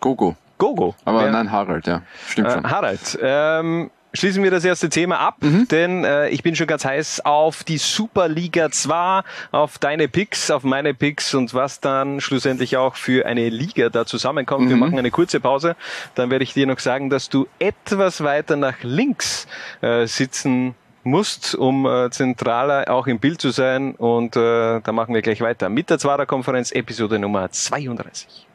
Gogo. 0.00 0.36
Gogo. 0.58 0.94
Aber 1.04 1.22
Wer- 1.24 1.30
nein, 1.30 1.50
Harald, 1.50 1.86
ja. 1.86 2.02
Stimmt 2.28 2.48
Äh, 2.48 2.52
schon. 2.52 2.70
Harald, 2.70 3.18
ähm, 3.22 3.90
schließen 4.18 4.42
wir 4.42 4.50
das 4.50 4.64
erste 4.64 4.88
Thema 4.88 5.20
ab, 5.20 5.36
denn 5.70 6.04
äh, 6.04 6.28
ich 6.28 6.42
bin 6.42 6.56
schon 6.56 6.66
ganz 6.66 6.84
heiß 6.84 7.24
auf 7.24 7.64
die 7.64 7.78
Superliga 7.78 8.70
2, 8.70 9.22
auf 9.52 9.78
deine 9.78 10.08
Picks, 10.08 10.50
auf 10.50 10.64
meine 10.64 10.94
Picks 10.94 11.34
und 11.34 11.54
was 11.54 11.80
dann 11.80 12.20
schlussendlich 12.20 12.76
auch 12.76 12.96
für 12.96 13.26
eine 13.26 13.48
Liga 13.48 13.88
da 13.88 14.06
zusammenkommt. 14.06 14.68
Wir 14.68 14.76
machen 14.76 14.98
eine 14.98 15.10
kurze 15.10 15.40
Pause, 15.40 15.76
dann 16.14 16.30
werde 16.30 16.42
ich 16.42 16.52
dir 16.52 16.66
noch 16.66 16.78
sagen, 16.78 17.10
dass 17.10 17.28
du 17.28 17.46
etwas 17.58 18.22
weiter 18.22 18.56
nach 18.56 18.82
links 18.82 19.46
äh, 19.80 20.06
sitzen 20.06 20.74
musst, 21.04 21.54
um 21.54 21.86
äh, 21.86 22.10
zentraler 22.10 22.90
auch 22.90 23.06
im 23.06 23.18
Bild 23.18 23.40
zu 23.40 23.50
sein 23.50 23.94
und 23.94 24.36
äh, 24.36 24.80
da 24.80 24.92
machen 24.92 25.14
wir 25.14 25.22
gleich 25.22 25.40
weiter 25.40 25.68
mit 25.68 25.90
der 25.90 25.98
Zwarer-Konferenz, 25.98 26.72
Episode 26.72 27.18
Nummer 27.18 27.50
32. 27.50 28.47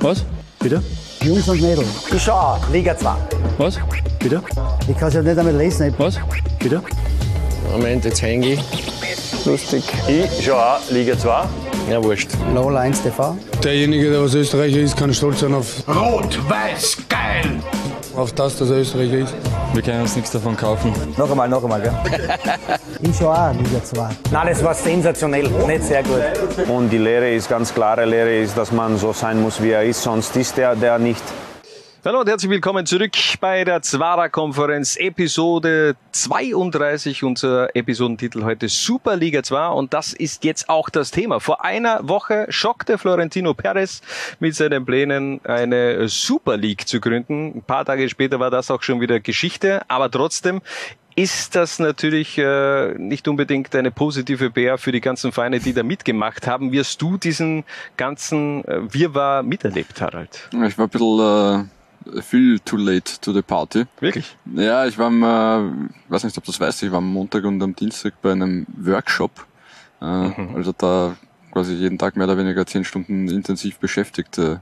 Was? 0.00 0.24
Bitte? 0.60 0.82
Jungs 1.22 1.48
und 1.48 1.60
Mädels, 1.60 1.86
Ich 2.14 2.22
schau, 2.22 2.58
Liga 2.72 2.96
2. 2.96 3.10
Was? 3.58 3.78
Bitte? 4.18 4.42
ich 4.88 4.96
kann 4.96 5.08
es 5.08 5.14
ja 5.14 5.22
nicht 5.22 5.38
einmal 5.38 5.54
lesen. 5.56 5.94
Was? 5.98 6.18
Bitte? 6.58 6.82
Moment, 7.72 8.04
jetzt 8.04 8.22
hänge 8.22 8.54
ich. 8.54 8.60
Lustig. 9.44 9.84
Ich 10.08 10.44
schau 10.44 10.56
auch 10.56 10.78
Liga 10.90 11.18
2. 11.18 11.44
Ja, 11.90 12.02
wurscht. 12.02 12.30
Lowlines 12.54 13.02
TV. 13.02 13.36
Derjenige, 13.62 14.10
der 14.10 14.22
was 14.22 14.34
Österreicher 14.34 14.78
ist, 14.78 14.96
kann 14.96 15.12
stolz 15.12 15.40
sein 15.40 15.54
auf, 15.54 15.82
Rot-Weiß, 15.88 16.98
geil! 17.08 17.58
Auf 18.16 18.32
das, 18.32 18.56
dass 18.56 18.70
er 18.70 18.78
Österreicher 18.78 19.18
ist. 19.18 19.34
Wir 19.72 19.82
können 19.82 20.02
uns 20.02 20.16
nichts 20.16 20.30
davon 20.30 20.56
kaufen. 20.56 20.92
Noch 21.16 21.30
einmal, 21.30 21.48
noch 21.48 21.62
einmal, 21.62 21.80
gell? 21.80 21.92
Ich 23.02 23.16
schaue 23.16 23.34
auch 23.34 23.52
Liga 23.54 23.82
2. 23.82 24.08
Nein, 24.30 24.46
das 24.48 24.62
war 24.62 24.74
sensationell. 24.74 25.48
Nicht 25.66 25.84
sehr 25.84 26.02
gut. 26.02 26.68
Und 26.68 26.90
die 26.90 26.98
Lehre 26.98 27.30
ist 27.30 27.48
ganz 27.48 27.72
klare 27.72 28.04
Lehre 28.04 28.36
ist, 28.36 28.58
dass 28.58 28.72
man 28.72 28.98
so 28.98 29.14
sein 29.14 29.40
muss, 29.40 29.62
wie 29.62 29.70
er 29.70 29.84
ist, 29.84 30.02
sonst 30.02 30.36
ist 30.36 30.58
der, 30.58 30.76
der 30.76 30.98
nicht. 30.98 31.22
Hallo 32.02 32.20
und 32.20 32.30
herzlich 32.30 32.50
willkommen 32.50 32.86
zurück 32.86 33.12
bei 33.42 33.62
der 33.62 33.82
Zwara-Konferenz, 33.82 34.96
Episode 34.96 35.96
32. 36.12 37.22
Unser 37.24 37.76
Episodentitel 37.76 38.42
heute 38.42 38.70
Superliga 38.70 39.42
2 39.42 39.68
und 39.68 39.92
das 39.92 40.14
ist 40.14 40.44
jetzt 40.44 40.70
auch 40.70 40.88
das 40.88 41.10
Thema. 41.10 41.40
Vor 41.40 41.62
einer 41.62 42.08
Woche 42.08 42.46
schockte 42.48 42.96
Florentino 42.96 43.52
Perez 43.52 44.00
mit 44.38 44.54
seinen 44.54 44.86
Plänen, 44.86 45.42
eine 45.44 46.08
Super 46.08 46.56
League 46.56 46.88
zu 46.88 47.00
gründen. 47.00 47.56
Ein 47.56 47.62
paar 47.64 47.84
Tage 47.84 48.08
später 48.08 48.40
war 48.40 48.50
das 48.50 48.70
auch 48.70 48.82
schon 48.82 49.02
wieder 49.02 49.20
Geschichte, 49.20 49.82
aber 49.88 50.10
trotzdem 50.10 50.62
ist 51.16 51.54
das 51.54 51.80
natürlich 51.80 52.38
äh, 52.38 52.94
nicht 52.96 53.28
unbedingt 53.28 53.76
eine 53.76 53.90
positive 53.90 54.50
PR 54.50 54.78
für 54.78 54.92
die 54.92 55.02
ganzen 55.02 55.32
Vereine, 55.32 55.60
die 55.60 55.74
da 55.74 55.82
mitgemacht 55.82 56.46
haben. 56.46 56.72
Wirst 56.72 57.02
du 57.02 57.18
diesen 57.18 57.64
ganzen 57.98 58.64
äh, 58.64 58.90
Wirrwarr 58.90 59.42
miterlebt, 59.42 60.00
Harald? 60.00 60.48
Ich 60.66 60.78
war 60.78 60.86
ein 60.86 60.88
bisschen 60.88 61.66
äh, 61.66 61.79
viel 62.20 62.58
too 62.60 62.76
late 62.76 63.20
to 63.20 63.32
the 63.32 63.42
party. 63.42 63.84
Wirklich? 64.00 64.36
Ja, 64.54 64.86
ich 64.86 64.98
war 64.98 65.06
am, 65.06 65.22
äh, 65.22 66.10
weiß 66.10 66.24
nicht, 66.24 66.36
ob 66.38 66.44
das 66.44 66.60
weißt, 66.60 66.82
ich 66.82 66.90
war 66.90 66.98
am 66.98 67.12
Montag 67.12 67.44
und 67.44 67.62
am 67.62 67.74
Dienstag 67.74 68.14
bei 68.22 68.32
einem 68.32 68.66
Workshop. 68.76 69.46
Äh, 70.00 70.04
Also 70.54 70.72
da 70.76 71.16
quasi 71.52 71.74
jeden 71.74 71.98
Tag 71.98 72.16
mehr 72.16 72.26
oder 72.26 72.38
weniger 72.38 72.66
zehn 72.66 72.84
Stunden 72.84 73.28
intensiv 73.28 73.78
beschäftigt. 73.78 74.38
Äh, 74.38 74.58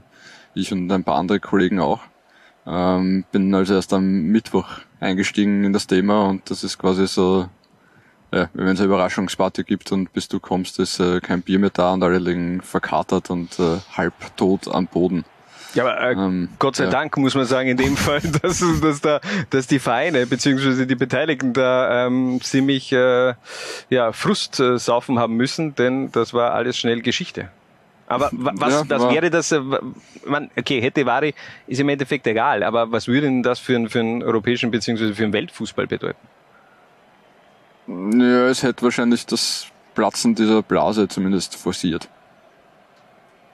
ich 0.53 0.71
und 0.71 0.91
ein 0.91 1.03
paar 1.03 1.15
andere 1.15 1.39
Kollegen 1.39 1.79
auch. 1.79 2.01
Ähm, 2.65 3.23
bin 3.31 3.53
also 3.55 3.73
erst 3.73 3.93
am 3.93 4.23
Mittwoch 4.23 4.67
eingestiegen 4.99 5.63
in 5.63 5.73
das 5.73 5.87
Thema 5.87 6.25
und 6.25 6.49
das 6.49 6.63
ist 6.63 6.77
quasi 6.77 7.07
so, 7.07 7.47
ja, 8.33 8.49
wenn 8.53 8.67
es 8.67 8.79
eine 8.79 8.87
Überraschungsparty 8.87 9.63
gibt 9.63 9.91
und 9.91 10.11
bis 10.13 10.27
du 10.27 10.39
kommst, 10.39 10.77
ist 10.79 10.99
äh, 10.99 11.19
kein 11.19 11.41
Bier 11.41 11.59
mehr 11.59 11.71
da 11.71 11.93
und 11.93 12.03
alle 12.03 12.19
liegen 12.19 12.61
verkatert 12.61 13.29
und 13.29 13.59
äh, 13.59 13.77
halb 13.95 14.13
tot 14.35 14.67
am 14.67 14.87
Boden. 14.87 15.23
Ja, 15.73 15.83
aber 15.83 16.01
äh, 16.01 16.11
ähm, 16.13 16.49
Gott 16.57 16.75
sei 16.75 16.85
ja. 16.85 16.89
Dank 16.89 17.15
muss 17.17 17.35
man 17.35 17.45
sagen, 17.45 17.69
in 17.69 17.77
dem 17.77 17.95
Fall, 17.97 18.21
dass, 18.41 18.63
dass, 18.81 19.01
da, 19.01 19.19
dass 19.49 19.67
die 19.67 19.79
Vereine 19.79 20.25
bzw. 20.25 20.85
die 20.85 20.95
Beteiligten 20.95 21.53
da 21.53 22.07
ähm, 22.07 22.39
ziemlich 22.41 22.91
äh, 22.91 23.33
ja, 23.89 24.11
Frust 24.11 24.59
äh, 24.59 24.77
saufen 24.77 25.19
haben 25.19 25.35
müssen, 25.35 25.75
denn 25.75 26.11
das 26.11 26.33
war 26.33 26.53
alles 26.53 26.77
schnell 26.77 27.01
Geschichte. 27.01 27.49
Aber 28.07 28.29
was, 28.31 28.73
ja, 28.73 28.89
was 28.89 29.13
wäre 29.13 29.29
das? 29.29 29.51
Äh, 29.51 29.61
man, 30.25 30.49
okay, 30.57 30.81
hätte 30.81 31.05
Vari 31.05 31.35
ist 31.67 31.79
im 31.79 31.89
Endeffekt 31.89 32.25
egal, 32.25 32.63
aber 32.63 32.91
was 32.91 33.07
würde 33.07 33.27
denn 33.27 33.43
das 33.43 33.59
für, 33.59 33.75
einen, 33.75 33.89
für 33.89 33.99
einen 33.99 34.23
europäischen 34.23 34.71
bzw. 34.71 35.13
für 35.13 35.23
einen 35.23 35.33
Weltfußball 35.33 35.85
bedeuten? 35.85 36.17
Ja, 37.87 38.47
es 38.47 38.63
hätte 38.63 38.83
wahrscheinlich 38.83 39.27
das 39.27 39.67
Platzen 39.93 40.33
dieser 40.33 40.63
Blase 40.63 41.07
zumindest 41.07 41.55
forciert. 41.55 42.09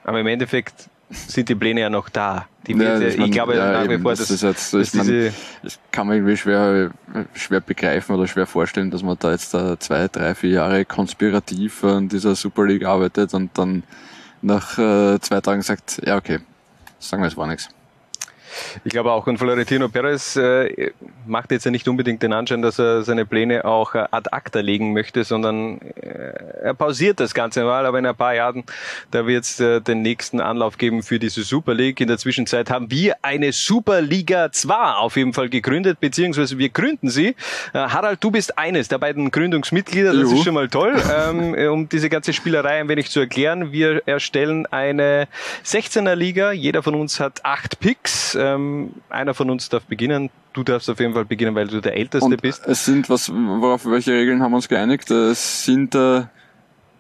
Aber 0.06 0.19
im 0.19 0.28
Endeffekt 0.28 0.89
sind 1.28 1.49
die 1.49 1.56
Pläne 1.56 1.82
ja 1.82 1.89
noch 1.89 2.10
da. 2.10 2.47
Die 2.67 2.73
ja, 2.73 2.99
ich, 2.99 3.17
ich 3.17 3.32
glaube 3.32 3.56
ja, 3.56 3.71
nach 3.71 3.89
wie 3.89 3.97
vor, 3.99 4.15
das, 4.15 4.28
dass, 4.28 4.41
jetzt, 4.41 4.73
dass 4.73 4.88
ich 4.88 4.93
meine, 4.95 5.34
das 5.62 5.80
kann 5.91 6.08
man 6.08 6.17
irgendwie 6.17 6.38
schwer, 6.38 6.91
schwer 7.34 7.60
begreifen 7.60 8.15
oder 8.15 8.28
schwer 8.28 8.47
vorstellen, 8.47 8.89
dass 8.89 9.04
man 9.04 9.17
da 9.19 9.32
jetzt 9.32 9.54
da 9.54 9.80
zwei, 9.80 10.08
drei, 10.08 10.34
vier 10.34 10.49
Jahre 10.49 10.86
konspirativ 10.86 11.84
an 11.84 12.10
dieser 12.10 12.36
Super 12.36 12.65
League 12.65 12.86
arbeitet 12.86 13.34
und 13.34 13.56
dann 13.58 13.84
nach 14.41 14.78
äh, 14.78 15.19
zwei 15.19 15.41
Tagen 15.41 15.62
sagt, 15.62 16.01
ja 16.06 16.17
okay, 16.17 16.39
sagen 16.99 17.21
wir, 17.21 17.28
es 17.28 17.38
war 17.38 17.47
nichts. 17.47 17.69
Ich 18.83 18.91
glaube 18.91 19.11
auch, 19.11 19.27
und 19.27 19.37
Florentino 19.37 19.89
Perez 19.89 20.35
äh, 20.35 20.91
macht 21.25 21.51
jetzt 21.51 21.65
ja 21.65 21.71
nicht 21.71 21.87
unbedingt 21.87 22.21
den 22.23 22.33
Anschein, 22.33 22.61
dass 22.61 22.79
er 22.79 23.03
seine 23.03 23.25
Pläne 23.25 23.65
auch 23.65 23.95
äh, 23.95 24.05
ad 24.11 24.29
acta 24.31 24.59
legen 24.59 24.93
möchte, 24.93 25.23
sondern 25.23 25.79
äh, 25.81 26.63
er 26.63 26.73
pausiert 26.73 27.19
das 27.19 27.33
Ganze 27.33 27.63
mal, 27.63 27.85
aber 27.85 27.99
in 27.99 28.05
ein 28.05 28.15
paar 28.15 28.35
Jahren, 28.35 28.63
da 29.11 29.27
wird 29.27 29.43
es 29.43 29.59
äh, 29.59 29.81
den 29.81 30.01
nächsten 30.01 30.39
Anlauf 30.39 30.77
geben 30.77 31.03
für 31.03 31.19
diese 31.19 31.43
Super 31.43 31.73
League. 31.73 31.99
In 32.01 32.07
der 32.07 32.17
Zwischenzeit 32.17 32.69
haben 32.69 32.91
wir 32.91 33.15
eine 33.21 33.51
Superliga 33.51 34.51
2 34.51 34.73
auf 34.73 35.17
jeden 35.17 35.33
Fall 35.33 35.49
gegründet, 35.49 35.99
beziehungsweise 35.99 36.57
wir 36.57 36.69
gründen 36.69 37.09
sie. 37.09 37.35
Äh, 37.73 37.79
Harald, 37.79 38.23
du 38.23 38.31
bist 38.31 38.57
eines 38.57 38.87
der 38.87 38.97
beiden 38.97 39.31
Gründungsmitglieder, 39.31 40.13
das 40.13 40.21
Juhu. 40.21 40.35
ist 40.35 40.43
schon 40.43 40.53
mal 40.53 40.69
toll. 40.69 40.95
Ähm, 41.15 41.55
um 41.71 41.89
diese 41.89 42.09
ganze 42.09 42.33
Spielerei 42.33 42.79
ein 42.79 42.89
wenig 42.89 43.09
zu 43.09 43.19
erklären, 43.19 43.71
wir 43.71 44.01
erstellen 44.07 44.65
eine 44.67 45.27
16er 45.65 46.15
Liga, 46.15 46.51
jeder 46.51 46.83
von 46.83 46.95
uns 46.95 47.19
hat 47.19 47.43
acht 47.43 47.79
Picks, 47.79 48.35
ähm, 48.45 48.91
einer 49.10 49.34
von 49.34 49.49
uns 49.49 49.69
darf 49.69 49.84
beginnen. 49.84 50.29
Du 50.53 50.63
darfst 50.63 50.89
auf 50.89 50.99
jeden 50.99 51.13
Fall 51.13 51.25
beginnen, 51.25 51.55
weil 51.55 51.67
du 51.67 51.81
der 51.81 51.95
Älteste 51.95 52.25
Und 52.25 52.41
bist. 52.41 52.65
Es 52.65 52.86
sind, 52.86 53.10
was, 53.10 53.31
worauf, 53.31 53.86
welche 53.86 54.12
Regeln 54.12 54.41
haben 54.41 54.51
wir 54.51 54.58
uns 54.58 54.69
geeinigt? 54.69 55.10
Es 55.12 55.65
sind 55.65 55.95
äh, 55.95 56.23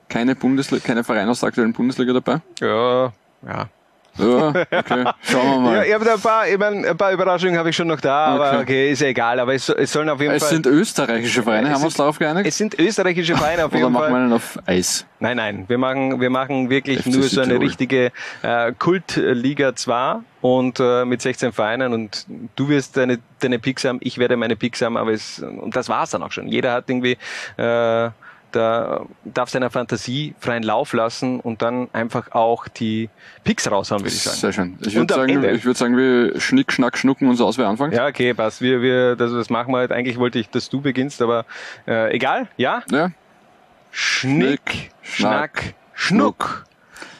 keine 0.09 0.35
Bundesliga, 0.35 0.85
keine 0.85 1.03
Vereine 1.03 1.31
aus 1.31 1.39
der 1.39 1.47
aktuellen 1.47 1.73
Bundesliga 1.73 2.13
dabei? 2.13 2.41
Ja, 2.59 3.13
ja. 3.47 3.69
Ja, 4.17 4.47
okay. 4.47 5.05
Schauen 5.23 5.45
wir 5.45 5.59
mal. 5.59 5.75
Ja, 5.75 5.83
ich 5.83 5.93
habe 5.93 6.11
ein 6.11 6.19
paar, 6.19 6.47
ich 6.47 6.57
mein, 6.57 6.85
ein 6.85 6.97
paar 6.97 7.11
Überraschungen 7.11 7.57
habe 7.57 7.69
ich 7.69 7.75
schon 7.75 7.87
noch 7.87 7.99
da, 7.99 8.35
okay. 8.35 8.43
aber 8.43 8.61
okay, 8.61 8.91
ist 8.91 9.01
ja 9.01 9.07
egal. 9.07 9.39
Aber 9.39 9.53
es, 9.53 9.67
es 9.67 9.91
sollen 9.91 10.09
auf 10.09 10.21
jeden 10.21 10.33
es 10.33 10.43
Fall. 10.43 10.47
Es 10.47 10.63
sind 10.63 10.67
österreichische 10.67 11.43
Vereine, 11.43 11.69
haben 11.71 11.81
wir 11.81 11.85
uns 11.87 11.95
darauf 11.95 12.17
geeinigt? 12.17 12.47
Es 12.47 12.57
sind 12.57 12.79
österreichische 12.79 13.35
Vereine 13.35 13.65
auf 13.65 13.73
jeden 13.73 13.83
Fall. 13.83 13.91
Oder 13.91 14.09
machen 14.09 14.13
wir 14.13 14.19
einen 14.19 14.33
auf 14.33 14.59
Eis? 14.65 15.05
Nein, 15.19 15.37
nein, 15.37 15.65
wir 15.67 15.77
machen, 15.77 16.21
wir 16.21 16.29
machen 16.29 16.69
wirklich 16.69 16.99
FC 16.99 17.07
nur 17.07 17.23
so 17.23 17.41
eine 17.41 17.59
richtige 17.59 18.11
äh, 18.41 18.71
Kultliga 18.77 19.75
2 19.75 20.19
und 20.45 20.79
äh, 20.79 21.05
mit 21.05 21.23
16 21.23 21.53
Vereinen 21.53 21.91
und 21.91 22.27
du 22.55 22.69
wirst 22.69 22.97
deine, 22.97 23.17
deine 23.39 23.57
Picks 23.57 23.83
haben, 23.83 23.97
ich 24.01 24.19
werde 24.19 24.37
meine 24.37 24.55
Picks 24.55 24.79
haben, 24.83 24.95
aber 24.95 25.11
es, 25.11 25.39
und 25.39 25.75
das 25.75 25.89
war's 25.89 26.11
dann 26.11 26.21
auch 26.21 26.31
schon. 26.31 26.47
Jeder 26.47 26.71
hat 26.71 26.87
irgendwie 26.87 27.17
äh, 27.57 28.11
da 28.51 29.05
darf 29.23 29.49
seiner 29.49 29.71
Fantasie 29.71 30.35
freien 30.39 30.61
Lauf 30.61 30.93
lassen 30.93 31.39
und 31.39 31.63
dann 31.63 31.89
einfach 31.93 32.31
auch 32.31 32.67
die 32.67 33.09
Picks 33.43 33.69
raushauen, 33.69 34.01
würde 34.01 34.13
ich 34.13 34.21
sagen. 34.21 34.37
Sehr 34.37 34.53
schön. 34.53 34.77
Ich 34.85 34.93
würde 34.93 35.15
sagen, 35.15 35.43
ich 35.43 35.65
würde 35.65 35.79
sagen, 35.79 35.97
wir 35.97 36.39
schnick, 36.39 36.71
schnack, 36.71 36.95
schnucken 36.95 37.27
uns 37.27 37.41
aus, 37.41 37.57
wer 37.57 37.67
anfangen. 37.67 37.93
Ja, 37.93 38.05
okay, 38.05 38.35
passt. 38.35 38.61
Wir, 38.61 38.83
wir, 38.83 39.15
das, 39.15 39.31
das 39.31 39.49
machen 39.49 39.73
wir 39.73 39.79
halt. 39.79 39.91
Eigentlich 39.91 40.19
wollte 40.19 40.37
ich, 40.37 40.49
dass 40.51 40.69
du 40.69 40.79
beginnst, 40.79 41.23
aber 41.23 41.45
äh, 41.87 42.15
egal, 42.15 42.47
ja? 42.55 42.83
Ja. 42.91 43.09
Schnick, 43.89 44.61
Schnick 44.69 44.91
schnack, 45.01 45.63
schnack, 45.63 45.73
schnuck. 45.95 46.65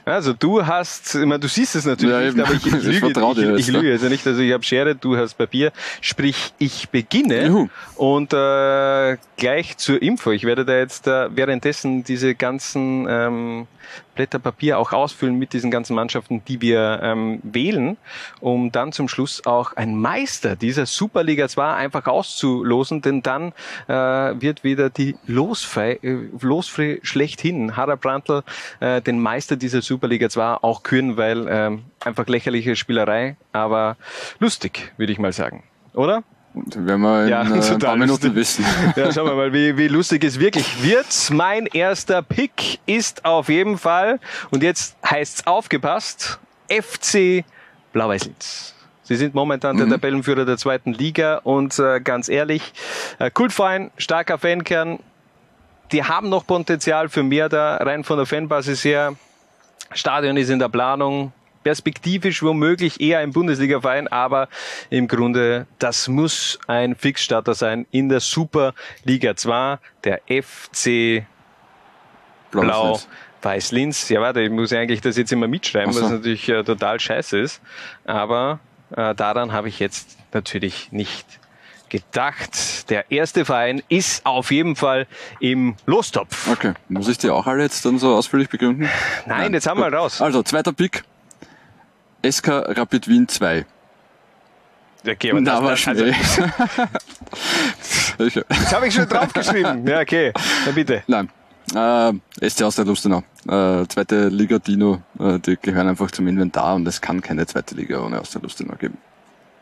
Also 0.05 0.33
du 0.33 0.65
hast, 0.65 1.15
ich 1.15 1.25
meine, 1.25 1.39
du 1.39 1.47
siehst 1.47 1.75
es 1.75 1.85
natürlich 1.85 2.13
ja, 2.13 2.31
nicht, 2.31 2.39
aber 2.39 2.53
ich, 2.53 2.65
ich 2.65 3.01
lüge, 3.01 3.07
ich, 3.07 3.37
ich, 3.37 3.67
ich 3.67 3.67
lüge 3.73 3.91
also 3.91 4.07
nicht. 4.07 4.25
Also 4.27 4.41
ich 4.41 4.53
habe 4.53 4.63
Schere, 4.63 4.95
du 4.95 5.17
hast 5.17 5.33
Papier. 5.33 5.71
Sprich, 5.99 6.53
ich 6.59 6.89
beginne 6.89 7.47
Juhu. 7.47 7.69
und 7.95 8.31
äh, 8.31 9.17
gleich 9.35 9.77
zur 9.77 9.99
Info. 9.99 10.31
Ich 10.31 10.43
werde 10.43 10.63
da 10.63 10.77
jetzt 10.77 11.07
äh, 11.07 11.35
währenddessen 11.35 12.03
diese 12.03 12.35
ganzen 12.35 13.07
ähm, 13.09 13.67
Blätter 14.15 14.39
Papier 14.39 14.79
auch 14.79 14.93
ausfüllen 14.93 15.37
mit 15.37 15.53
diesen 15.53 15.71
ganzen 15.71 15.95
Mannschaften, 15.95 16.43
die 16.45 16.61
wir 16.61 16.99
ähm, 17.03 17.39
wählen, 17.43 17.97
um 18.39 18.71
dann 18.71 18.91
zum 18.91 19.07
Schluss 19.07 19.45
auch 19.45 19.73
ein 19.73 19.95
Meister 19.95 20.55
dieser 20.55 20.85
Superliga 20.85 21.47
2 21.47 21.73
einfach 21.73 22.07
auszulosen, 22.07 23.01
denn 23.01 23.21
dann 23.21 23.53
äh, 23.87 23.93
wird 23.93 24.63
wieder 24.63 24.89
die 24.89 25.15
Losfrei, 25.27 25.99
äh, 26.01 26.17
Losfrei 26.41 26.99
schlechthin, 27.03 27.77
Harald 27.77 28.01
Brandl, 28.01 28.43
äh, 28.79 29.01
den 29.01 29.19
Meister 29.19 29.55
dieser 29.55 29.81
Superliga 29.81 30.29
2 30.29 30.55
auch 30.61 30.83
küren, 30.83 31.17
weil 31.17 31.47
äh, 31.47 31.77
einfach 31.99 32.27
lächerliche 32.27 32.75
Spielerei, 32.75 33.35
aber 33.51 33.97
lustig, 34.39 34.93
würde 34.97 35.11
ich 35.11 35.19
mal 35.19 35.33
sagen. 35.33 35.63
Oder? 35.93 36.23
Werden 36.55 37.01
wir 37.01 37.23
in 37.23 37.29
ja, 37.29 37.41
äh, 37.43 37.73
ein 37.73 37.79
paar 37.79 37.97
Minuten 37.97 38.33
wissen. 38.33 38.65
Ja, 38.95 39.11
schauen 39.11 39.27
wir 39.27 39.35
mal, 39.35 39.51
wie, 39.51 39.77
wie 39.77 39.87
lustig 39.87 40.23
es 40.23 40.39
wirklich 40.39 40.81
wird. 40.81 41.05
Mein 41.31 41.65
erster 41.65 42.21
Pick 42.21 42.79
ist 42.85 43.25
auf 43.25 43.49
jeden 43.49 43.77
Fall, 43.77 44.19
und 44.51 44.63
jetzt 44.63 44.95
heißt's 45.09 45.47
aufgepasst, 45.47 46.39
FC 46.69 47.43
Blau-Weiß-Linz. 47.91 48.73
Sie 49.03 49.15
sind 49.15 49.35
momentan 49.35 49.75
mhm. 49.75 49.79
der 49.79 49.89
Tabellenführer 49.89 50.45
der 50.45 50.57
zweiten 50.57 50.93
Liga 50.93 51.37
und 51.43 51.77
äh, 51.77 51.99
ganz 51.99 52.29
ehrlich, 52.29 52.73
äh, 53.19 53.29
Kultverein, 53.29 53.91
starker 53.97 54.37
Fankern, 54.37 54.99
die 55.91 56.03
haben 56.03 56.29
noch 56.29 56.47
Potenzial 56.47 57.09
für 57.09 57.21
mehr 57.21 57.49
da, 57.49 57.77
rein 57.77 58.03
von 58.03 58.17
der 58.17 58.25
Fanbasis 58.25 58.83
her. 58.83 59.13
Stadion 59.93 60.37
ist 60.37 60.49
in 60.49 60.59
der 60.59 60.69
Planung, 60.69 61.33
perspektivisch 61.65 62.43
womöglich 62.43 63.01
eher 63.01 63.19
ein 63.19 63.31
Bundesliga-Verein, 63.31 64.07
aber 64.07 64.49
im 64.91 65.07
Grunde, 65.07 65.65
das 65.79 66.07
muss 66.07 66.59
ein 66.67 66.95
Fixstarter 66.95 67.55
sein 67.55 67.87
in 67.89 68.07
der 68.07 68.19
Superliga 68.19 69.35
2, 69.35 69.79
der 70.03 70.21
FC 70.27 71.25
Blau. 72.51 72.99
Weiß 73.41 73.71
Linz, 73.71 74.09
ja 74.09 74.21
warte, 74.21 74.41
ich 74.41 74.51
muss 74.51 74.71
eigentlich 74.73 75.01
das 75.01 75.17
jetzt 75.17 75.31
immer 75.31 75.47
mitschreiben, 75.47 75.91
so. 75.91 76.03
was 76.03 76.11
natürlich 76.11 76.47
äh, 76.49 76.63
total 76.63 76.99
scheiße 76.99 77.39
ist. 77.39 77.61
Aber 78.05 78.59
äh, 78.95 79.15
daran 79.15 79.51
habe 79.51 79.67
ich 79.67 79.79
jetzt 79.79 80.19
natürlich 80.33 80.91
nicht 80.91 81.25
gedacht. 81.89 82.91
Der 82.91 83.11
erste 83.11 83.43
Verein 83.43 83.81
ist 83.89 84.23
auf 84.25 84.51
jeden 84.51 84.75
Fall 84.75 85.07
im 85.39 85.75
Lostopf. 85.87 86.47
Okay, 86.47 86.73
muss 86.89 87.07
ich 87.07 87.17
die 87.17 87.31
auch 87.31 87.47
alle 87.47 87.63
jetzt 87.63 87.85
dann 87.85 87.97
so 87.97 88.13
ausführlich 88.13 88.49
begründen? 88.49 88.83
Nein, 89.25 89.39
Nein. 89.39 89.53
jetzt 89.53 89.65
haben 89.65 89.79
wir 89.79 89.91
raus. 89.91 90.21
Also, 90.21 90.43
zweiter 90.43 90.71
Pick. 90.71 91.03
SK 92.31 92.47
Rapid 92.77 93.07
Wien 93.07 93.27
2. 93.27 93.65
Okay, 95.07 95.31
aber 95.31 95.41
Na, 95.41 95.61
das, 95.61 95.85
das, 95.85 95.87
also, 98.17 98.39
Jetzt 98.39 98.73
habe 98.73 98.87
ich 98.87 98.93
schon 98.93 99.07
draufgeschrieben. 99.07 99.85
Ja, 99.87 99.99
okay. 99.99 100.33
Na 100.65 100.71
bitte. 100.71 101.03
Nein. 101.07 101.29
Äh, 101.73 102.49
SC 102.49 102.63
aus 102.63 102.75
der 102.75 102.85
Lustenau. 102.85 103.23
Äh, 103.47 103.85
zweite 103.87 104.29
Liga 104.29 104.59
Dino, 104.59 105.01
äh, 105.19 105.39
die 105.39 105.57
gehören 105.61 105.87
einfach 105.87 106.11
zum 106.11 106.27
Inventar 106.27 106.75
und 106.75 106.87
es 106.87 107.01
kann 107.01 107.21
keine 107.21 107.45
zweite 107.45 107.75
Liga 107.75 107.99
ohne 107.99 108.19
aus 108.19 108.31
der 108.31 108.41
Lustenau 108.41 108.75
geben. 108.75 108.97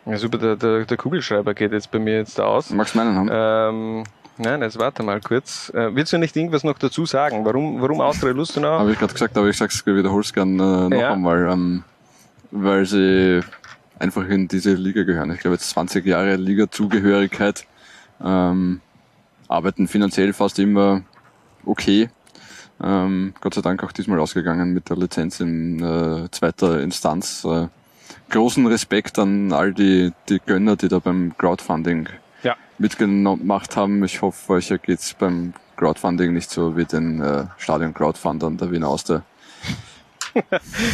Ja, 0.06 0.17
super, 0.17 0.38
der, 0.38 0.56
der, 0.58 0.86
der 0.86 0.97
Kugelschreiber 0.97 1.54
geht 1.54 1.71
jetzt 1.71 1.89
bei 1.91 1.99
mir 1.99 2.17
jetzt 2.17 2.38
da 2.38 2.43
aus. 2.43 2.69
Magst 2.71 2.93
du 2.93 2.97
meinen 2.97 3.15
haben? 3.15 3.30
Ähm, 3.32 4.04
nein, 4.38 4.62
jetzt 4.62 4.78
warte 4.78 5.02
mal 5.02 5.21
kurz. 5.21 5.71
Äh, 5.73 5.95
willst 5.95 6.12
du 6.12 6.17
nicht 6.17 6.36
irgendwas 6.36 6.65
noch 6.65 6.78
dazu 6.78 7.06
sagen? 7.06 7.45
Warum, 7.45 7.82
warum 7.82 8.02
Austria 8.02 8.34
Lustenau? 8.34 8.80
Habe 8.80 8.91
ich 8.91 8.99
gerade 8.99 9.13
gesagt, 9.13 9.38
aber 9.38 9.47
ich 9.47 9.58
sag's, 9.58 9.86
wiederhol's 9.86 10.34
gern 10.34 10.60
äh, 10.60 10.89
noch 10.89 10.91
ja. 10.91 11.13
einmal. 11.13 11.49
Ähm, 11.49 11.84
weil 12.54 12.86
sie 12.86 13.42
einfach 13.98 14.28
in 14.28 14.48
diese 14.48 14.74
Liga 14.74 15.04
gehören. 15.04 15.32
Ich 15.32 15.39
glaube 15.39 15.56
jetzt 15.56 15.70
20 15.72 16.06
Jahre 16.06 16.36
Liga-Zugehörigkeit, 16.36 17.66
ähm, 18.24 18.82
arbeiten 19.48 19.88
finanziell 19.88 20.34
fast 20.34 20.60
immer 20.60 21.02
okay. 21.66 22.10
Ähm, 22.82 23.34
Gott 23.42 23.56
sei 23.56 23.62
Dank 23.62 23.84
auch 23.84 23.92
diesmal 23.92 24.20
ausgegangen 24.20 24.74
mit 24.74 24.89
der 24.89 24.98
Lizenz 24.98 25.39
in 25.39 25.80
äh, 25.80 26.30
zweiter 26.32 26.82
Instanz. 26.82 27.44
Äh, 27.44 27.68
großen 28.30 28.66
Respekt 28.68 29.18
an 29.18 29.52
all 29.52 29.74
die, 29.74 30.12
die 30.30 30.39
Gönner, 30.39 30.76
die 30.76 30.89
da 30.89 31.00
beim 31.00 31.36
Crowdfunding 31.38 32.08
ja. 32.44 32.56
mitgemacht 32.78 33.76
haben. 33.76 34.04
Ich 34.04 34.22
hoffe, 34.22 34.54
euch 34.54 34.74
geht's 34.84 35.16
beim 35.16 35.54
Crowdfunding 35.78 36.34
nicht 36.34 36.52
so 36.52 36.78
wie 36.78 36.86
den 36.86 37.20
äh, 37.20 37.46
Stadion-Crowdfundern 37.58 38.58
der 38.58 38.72
Wiener 38.72 38.89
Auster 38.89 39.24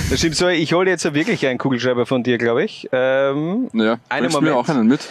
das 0.10 0.20
stimmt 0.20 0.36
so. 0.36 0.48
Ich 0.48 0.74
hole 0.74 0.90
jetzt 0.90 1.04
wirklich 1.14 1.46
einen 1.48 1.58
Kugelschreiber 1.58 2.06
von 2.06 2.24
dir, 2.24 2.38
glaube 2.38 2.64
ich. 2.64 2.88
Ähm, 2.92 3.70
ja, 3.74 3.98
einen 4.10 4.32
Moment. 4.32 4.54
mir 4.54 4.58
auch 4.58 4.68
einen 4.70 4.88
mit. 4.88 5.02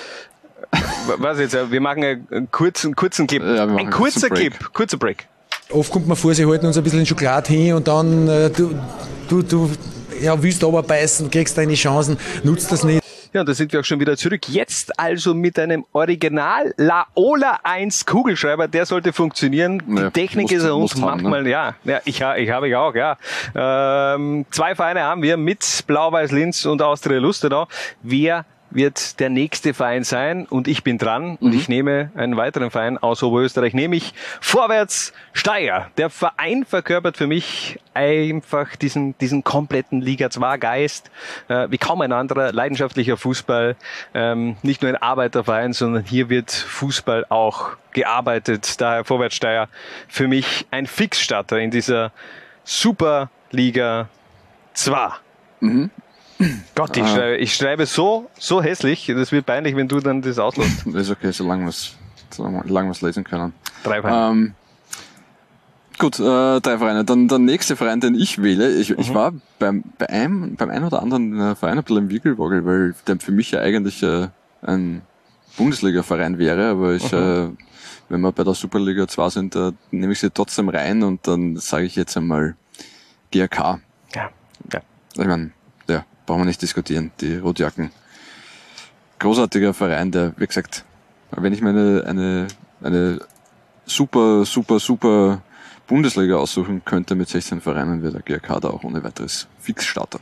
Was 1.18 1.38
jetzt? 1.38 1.56
Wir 1.70 1.80
machen 1.80 2.04
einen 2.04 2.50
kurzen, 2.50 2.94
kurzen 2.94 3.26
Clip. 3.26 3.42
Ja, 3.42 3.64
ein 3.64 3.90
kurzer 3.90 4.28
Clip, 4.28 4.54
kurzer 4.72 4.98
Break. 4.98 5.26
Oft 5.70 5.90
kommt 5.90 6.08
man 6.08 6.16
vor, 6.16 6.34
sie 6.34 6.46
halten 6.46 6.66
uns 6.66 6.76
ein 6.76 6.84
bisschen 6.84 7.00
in 7.00 7.06
Schokolade 7.06 7.52
hin 7.52 7.74
und 7.74 7.88
dann, 7.88 8.26
äh, 8.28 8.50
du, 8.50 8.74
du, 9.28 9.42
du 9.42 9.70
ja, 10.20 10.42
willst 10.42 10.64
aber 10.64 10.82
beißen, 10.82 11.30
kriegst 11.30 11.58
deine 11.58 11.74
Chancen, 11.74 12.16
nutzt 12.42 12.72
das 12.72 12.84
nicht. 12.84 13.02
Ja, 13.32 13.40
und 13.40 13.48
da 13.48 13.54
sind 13.54 13.72
wir 13.72 13.80
auch 13.80 13.84
schon 13.84 14.00
wieder 14.00 14.16
zurück. 14.16 14.48
Jetzt 14.48 14.98
also 14.98 15.34
mit 15.34 15.58
einem 15.58 15.84
Original 15.92 16.72
Laola 16.76 17.60
1 17.62 18.06
Kugelschreiber. 18.06 18.68
Der 18.68 18.86
sollte 18.86 19.12
funktionieren. 19.12 19.82
Die 19.86 20.00
Ja, 20.00 20.10
Technik 20.10 20.44
musst- 20.44 20.54
ist 20.54 20.64
er 20.64 20.74
uns 20.76 20.92
musst 20.94 21.02
haben, 21.04 21.22
manchmal, 21.22 21.42
ne? 21.42 21.50
ja, 21.50 21.74
ja, 21.84 22.00
ich, 22.04 22.20
ich 22.20 22.50
habe 22.50 22.68
ich 22.68 22.74
auch, 22.76 22.94
ja. 22.94 23.16
Ähm, 23.54 24.46
zwei 24.50 24.74
Vereine 24.74 25.02
haben 25.02 25.22
wir 25.22 25.36
mit 25.36 25.84
Blau-Weiß 25.86 26.32
Linz 26.32 26.64
und 26.64 26.80
Austria 26.82 27.18
Lustenau. 27.18 27.66
Wer 28.02 28.44
wird 28.70 29.20
der 29.20 29.30
nächste 29.30 29.72
Verein 29.74 30.04
sein 30.04 30.46
und 30.46 30.68
ich 30.68 30.84
bin 30.84 30.98
dran 30.98 31.36
und 31.40 31.54
ich 31.54 31.68
nehme 31.68 32.10
einen 32.14 32.36
weiteren 32.36 32.70
Verein 32.70 32.98
aus 32.98 33.22
Oberösterreich, 33.22 33.74
nämlich 33.74 34.12
Vorwärts 34.40 35.12
Steyr. 35.32 35.90
Der 35.96 36.10
Verein 36.10 36.64
verkörpert 36.64 37.16
für 37.16 37.26
mich 37.26 37.80
einfach 37.94 38.76
diesen, 38.76 39.16
diesen 39.18 39.42
kompletten 39.42 40.00
Liga 40.00 40.30
2 40.30 40.58
Geist, 40.58 41.10
äh, 41.48 41.68
wie 41.70 41.78
kaum 41.78 42.00
ein 42.02 42.12
anderer, 42.12 42.52
leidenschaftlicher 42.52 43.16
Fußball, 43.16 43.76
ähm, 44.14 44.56
nicht 44.62 44.82
nur 44.82 44.90
ein 44.90 44.96
Arbeiterverein, 44.96 45.72
sondern 45.72 46.04
hier 46.04 46.28
wird 46.28 46.50
Fußball 46.50 47.26
auch 47.28 47.70
gearbeitet. 47.92 48.80
Daher 48.80 49.04
Vorwärts 49.04 49.36
Steyr 49.36 49.68
für 50.08 50.28
mich 50.28 50.66
ein 50.70 50.86
Fixstarter 50.86 51.58
in 51.58 51.70
dieser 51.70 52.12
Superliga 52.64 54.08
2. 54.74 55.08
Gott, 56.74 56.96
ich, 56.96 57.02
Ah. 57.02 57.08
schreibe, 57.08 57.36
ich 57.38 57.54
schreibe 57.54 57.86
so, 57.86 58.30
so 58.38 58.62
hässlich, 58.62 59.06
das 59.14 59.32
wird 59.32 59.46
peinlich, 59.46 59.74
wenn 59.74 59.88
du 59.88 59.98
dann 60.00 60.22
das 60.22 60.38
auslässt. 60.38 60.86
Ist 60.94 61.10
okay, 61.10 61.32
solange 61.32 61.64
wir 61.64 61.70
es 61.70 61.94
solange 62.30 62.64
wir 62.64 62.90
es 62.90 63.00
lesen 63.02 63.24
können. 63.24 63.52
Drei 63.82 64.00
Vereine. 64.00 64.30
Ähm, 64.30 64.54
gut, 65.98 66.18
äh, 66.20 66.60
drei 66.60 66.78
Vereine. 66.78 67.04
Dann 67.04 67.26
der 67.26 67.38
nächste 67.38 67.74
Verein, 67.74 68.00
den 68.00 68.14
ich 68.14 68.40
wähle. 68.42 68.70
Ich, 68.76 68.90
ich 68.90 69.12
war 69.14 69.32
beim, 69.58 69.82
bei 69.98 70.08
einem, 70.08 70.54
beim 70.56 70.70
einen 70.70 70.84
oder 70.84 71.02
anderen 71.02 71.40
äh, 71.40 71.54
Verein 71.56 71.78
ein 71.78 71.84
bisschen 71.84 72.04
im 72.04 72.10
Wickelwogel, 72.10 72.64
weil 72.64 72.94
der 73.06 73.18
für 73.18 73.32
mich 73.32 73.50
ja 73.50 73.60
eigentlich 73.60 74.02
äh, 74.02 74.28
ein 74.62 75.02
Bundesliga-Verein 75.56 76.38
wäre, 76.38 76.68
aber 76.70 76.92
ich, 76.94 77.12
äh, 77.12 77.48
wenn 78.08 78.20
wir 78.20 78.30
bei 78.32 78.44
der 78.44 78.54
Superliga 78.54 79.08
2 79.08 79.30
sind, 79.30 79.56
äh, 79.56 79.72
nehme 79.90 80.12
ich 80.12 80.20
sie 80.20 80.30
trotzdem 80.30 80.68
rein 80.68 81.02
und 81.02 81.26
dann 81.26 81.56
sage 81.56 81.84
ich 81.86 81.96
jetzt 81.96 82.16
einmal 82.16 82.54
GRK. 83.32 83.80
Ja, 84.14 84.30
ja. 84.72 84.80
Ich 85.14 85.26
meine, 85.26 85.50
brauchen 86.28 86.42
wir 86.42 86.46
nicht 86.46 86.60
diskutieren, 86.60 87.10
die 87.22 87.38
Rotjacken. 87.38 87.90
Großartiger 89.18 89.72
Verein, 89.72 90.12
der, 90.12 90.34
wie 90.36 90.46
gesagt, 90.46 90.84
wenn 91.30 91.54
ich 91.54 91.62
mir 91.62 91.70
eine, 91.70 92.04
eine, 92.06 92.46
eine 92.82 93.20
super, 93.86 94.44
super, 94.44 94.78
super 94.78 95.40
Bundesliga 95.86 96.36
aussuchen 96.36 96.82
könnte 96.84 97.14
mit 97.14 97.30
16 97.30 97.62
Vereinen, 97.62 98.02
wäre 98.02 98.12
der 98.12 98.20
GRK 98.20 98.60
da 98.60 98.68
auch 98.68 98.84
ohne 98.84 99.02
weiteres 99.02 99.48
Fixstarter. 99.58 100.20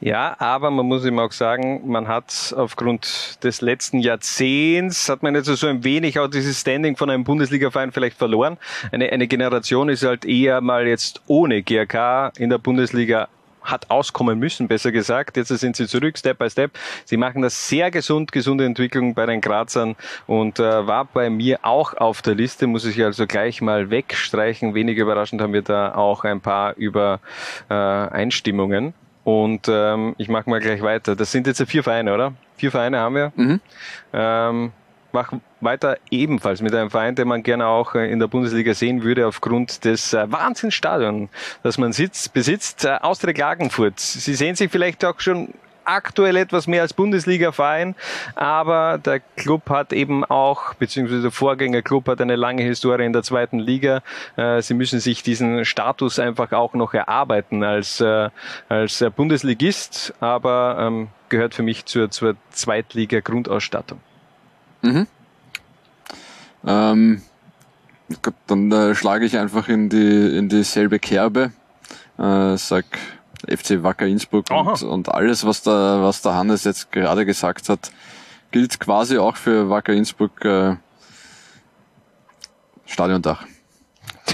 Ja, 0.00 0.34
aber 0.38 0.70
man 0.70 0.86
muss 0.86 1.04
ihm 1.04 1.18
auch 1.18 1.32
sagen, 1.32 1.82
man 1.86 2.08
hat 2.08 2.54
aufgrund 2.56 3.38
des 3.44 3.60
letzten 3.60 3.98
Jahrzehnts, 3.98 5.10
hat 5.10 5.22
man 5.22 5.34
jetzt 5.34 5.54
so 5.54 5.66
ein 5.66 5.84
wenig 5.84 6.18
auch 6.18 6.28
dieses 6.28 6.62
Standing 6.62 6.96
von 6.96 7.10
einem 7.10 7.24
Bundesliga-Verein 7.24 7.92
vielleicht 7.92 8.16
verloren. 8.16 8.56
Eine, 8.90 9.12
eine 9.12 9.26
Generation 9.26 9.90
ist 9.90 10.02
halt 10.02 10.24
eher 10.24 10.62
mal 10.62 10.86
jetzt 10.86 11.20
ohne 11.26 11.62
GRK 11.62 12.32
in 12.38 12.48
der 12.48 12.58
Bundesliga 12.58 13.28
hat 13.64 13.90
auskommen 13.90 14.38
müssen, 14.38 14.68
besser 14.68 14.92
gesagt. 14.92 15.36
Jetzt 15.36 15.48
sind 15.48 15.76
sie 15.76 15.86
zurück, 15.86 16.18
Step 16.18 16.38
by 16.38 16.50
Step. 16.50 16.72
Sie 17.04 17.16
machen 17.16 17.42
das 17.42 17.68
sehr 17.68 17.90
gesund, 17.90 18.32
gesunde 18.32 18.64
Entwicklung 18.64 19.14
bei 19.14 19.26
den 19.26 19.40
Grazern 19.40 19.96
und 20.26 20.58
äh, 20.58 20.86
war 20.86 21.04
bei 21.04 21.30
mir 21.30 21.60
auch 21.62 21.94
auf 21.94 22.22
der 22.22 22.34
Liste, 22.34 22.66
muss 22.66 22.84
ich 22.84 23.02
also 23.02 23.26
gleich 23.26 23.60
mal 23.60 23.90
wegstreichen. 23.90 24.74
Wenig 24.74 24.98
überraschend 24.98 25.40
haben 25.40 25.52
wir 25.52 25.62
da 25.62 25.94
auch 25.94 26.24
ein 26.24 26.40
paar 26.40 26.74
über 26.76 27.20
äh. 27.68 28.92
Und 29.24 29.68
ähm, 29.68 30.14
ich 30.18 30.28
mache 30.28 30.50
mal 30.50 30.60
gleich 30.60 30.82
weiter. 30.82 31.14
Das 31.14 31.30
sind 31.30 31.46
jetzt 31.46 31.62
vier 31.68 31.84
Vereine, 31.84 32.12
oder? 32.12 32.32
Vier 32.56 32.70
Vereine 32.70 32.98
haben 32.98 33.14
wir. 33.14 33.32
Mhm. 33.36 33.60
Ähm, 34.12 34.72
mach 35.12 35.32
weiter 35.62 35.96
ebenfalls 36.10 36.60
mit 36.60 36.74
einem 36.74 36.90
Verein, 36.90 37.14
den 37.14 37.28
man 37.28 37.42
gerne 37.42 37.66
auch 37.66 37.94
äh, 37.94 38.10
in 38.10 38.18
der 38.18 38.26
Bundesliga 38.26 38.74
sehen 38.74 39.02
würde, 39.02 39.26
aufgrund 39.26 39.84
des 39.84 40.12
äh, 40.12 40.30
Wahnsinnsstadions, 40.30 41.30
das 41.62 41.78
man 41.78 41.92
sitzt, 41.92 42.32
besitzt. 42.32 42.84
Äh, 42.84 42.98
Austria 43.00 43.32
Klagenfurt. 43.32 43.98
Sie 44.00 44.34
sehen 44.34 44.56
sich 44.56 44.70
vielleicht 44.70 45.04
auch 45.04 45.20
schon 45.20 45.54
aktuell 45.84 46.36
etwas 46.36 46.68
mehr 46.68 46.82
als 46.82 46.92
Bundesliga-Verein, 46.92 47.96
aber 48.36 48.98
der 48.98 49.18
Club 49.18 49.68
hat 49.68 49.92
eben 49.92 50.24
auch, 50.24 50.74
beziehungsweise 50.74 51.22
der 51.22 51.30
Vorgängerclub 51.32 52.06
hat 52.06 52.20
eine 52.20 52.36
lange 52.36 52.62
Historie 52.62 53.04
in 53.04 53.12
der 53.12 53.24
zweiten 53.24 53.58
Liga. 53.58 54.00
Sie 54.60 54.74
müssen 54.74 55.00
sich 55.00 55.24
diesen 55.24 55.64
Status 55.64 56.20
einfach 56.20 56.52
auch 56.52 56.74
noch 56.74 56.94
erarbeiten 56.94 57.64
als, 57.64 58.00
als 58.68 59.04
Bundesligist, 59.16 60.14
aber 60.20 60.76
ähm, 60.78 61.08
gehört 61.30 61.52
für 61.52 61.64
mich 61.64 61.84
zur, 61.84 62.12
zur 62.12 62.36
Zweitliga-Grundausstattung. 62.50 63.98
Mhm. 64.82 65.08
Ähm, 66.66 67.22
dann 68.46 68.70
äh, 68.72 68.94
schlage 68.94 69.24
ich 69.24 69.38
einfach 69.38 69.68
in 69.68 69.88
die 69.88 70.36
in 70.36 70.48
dieselbe 70.48 70.98
Kerbe. 70.98 71.52
Äh, 72.18 72.56
sag 72.56 72.84
FC 73.48 73.82
Wacker 73.82 74.06
Innsbruck 74.06 74.50
und, 74.50 74.82
und 74.82 75.08
alles, 75.08 75.44
was 75.44 75.62
der, 75.62 75.98
was 76.02 76.22
der 76.22 76.34
Hannes 76.34 76.64
jetzt 76.64 76.92
gerade 76.92 77.26
gesagt 77.26 77.68
hat, 77.68 77.90
gilt 78.50 78.78
quasi 78.78 79.18
auch 79.18 79.36
für 79.36 79.68
Wacker 79.68 79.92
Innsbruck 79.92 80.44
äh, 80.44 80.76
Stadiondach. 82.86 83.44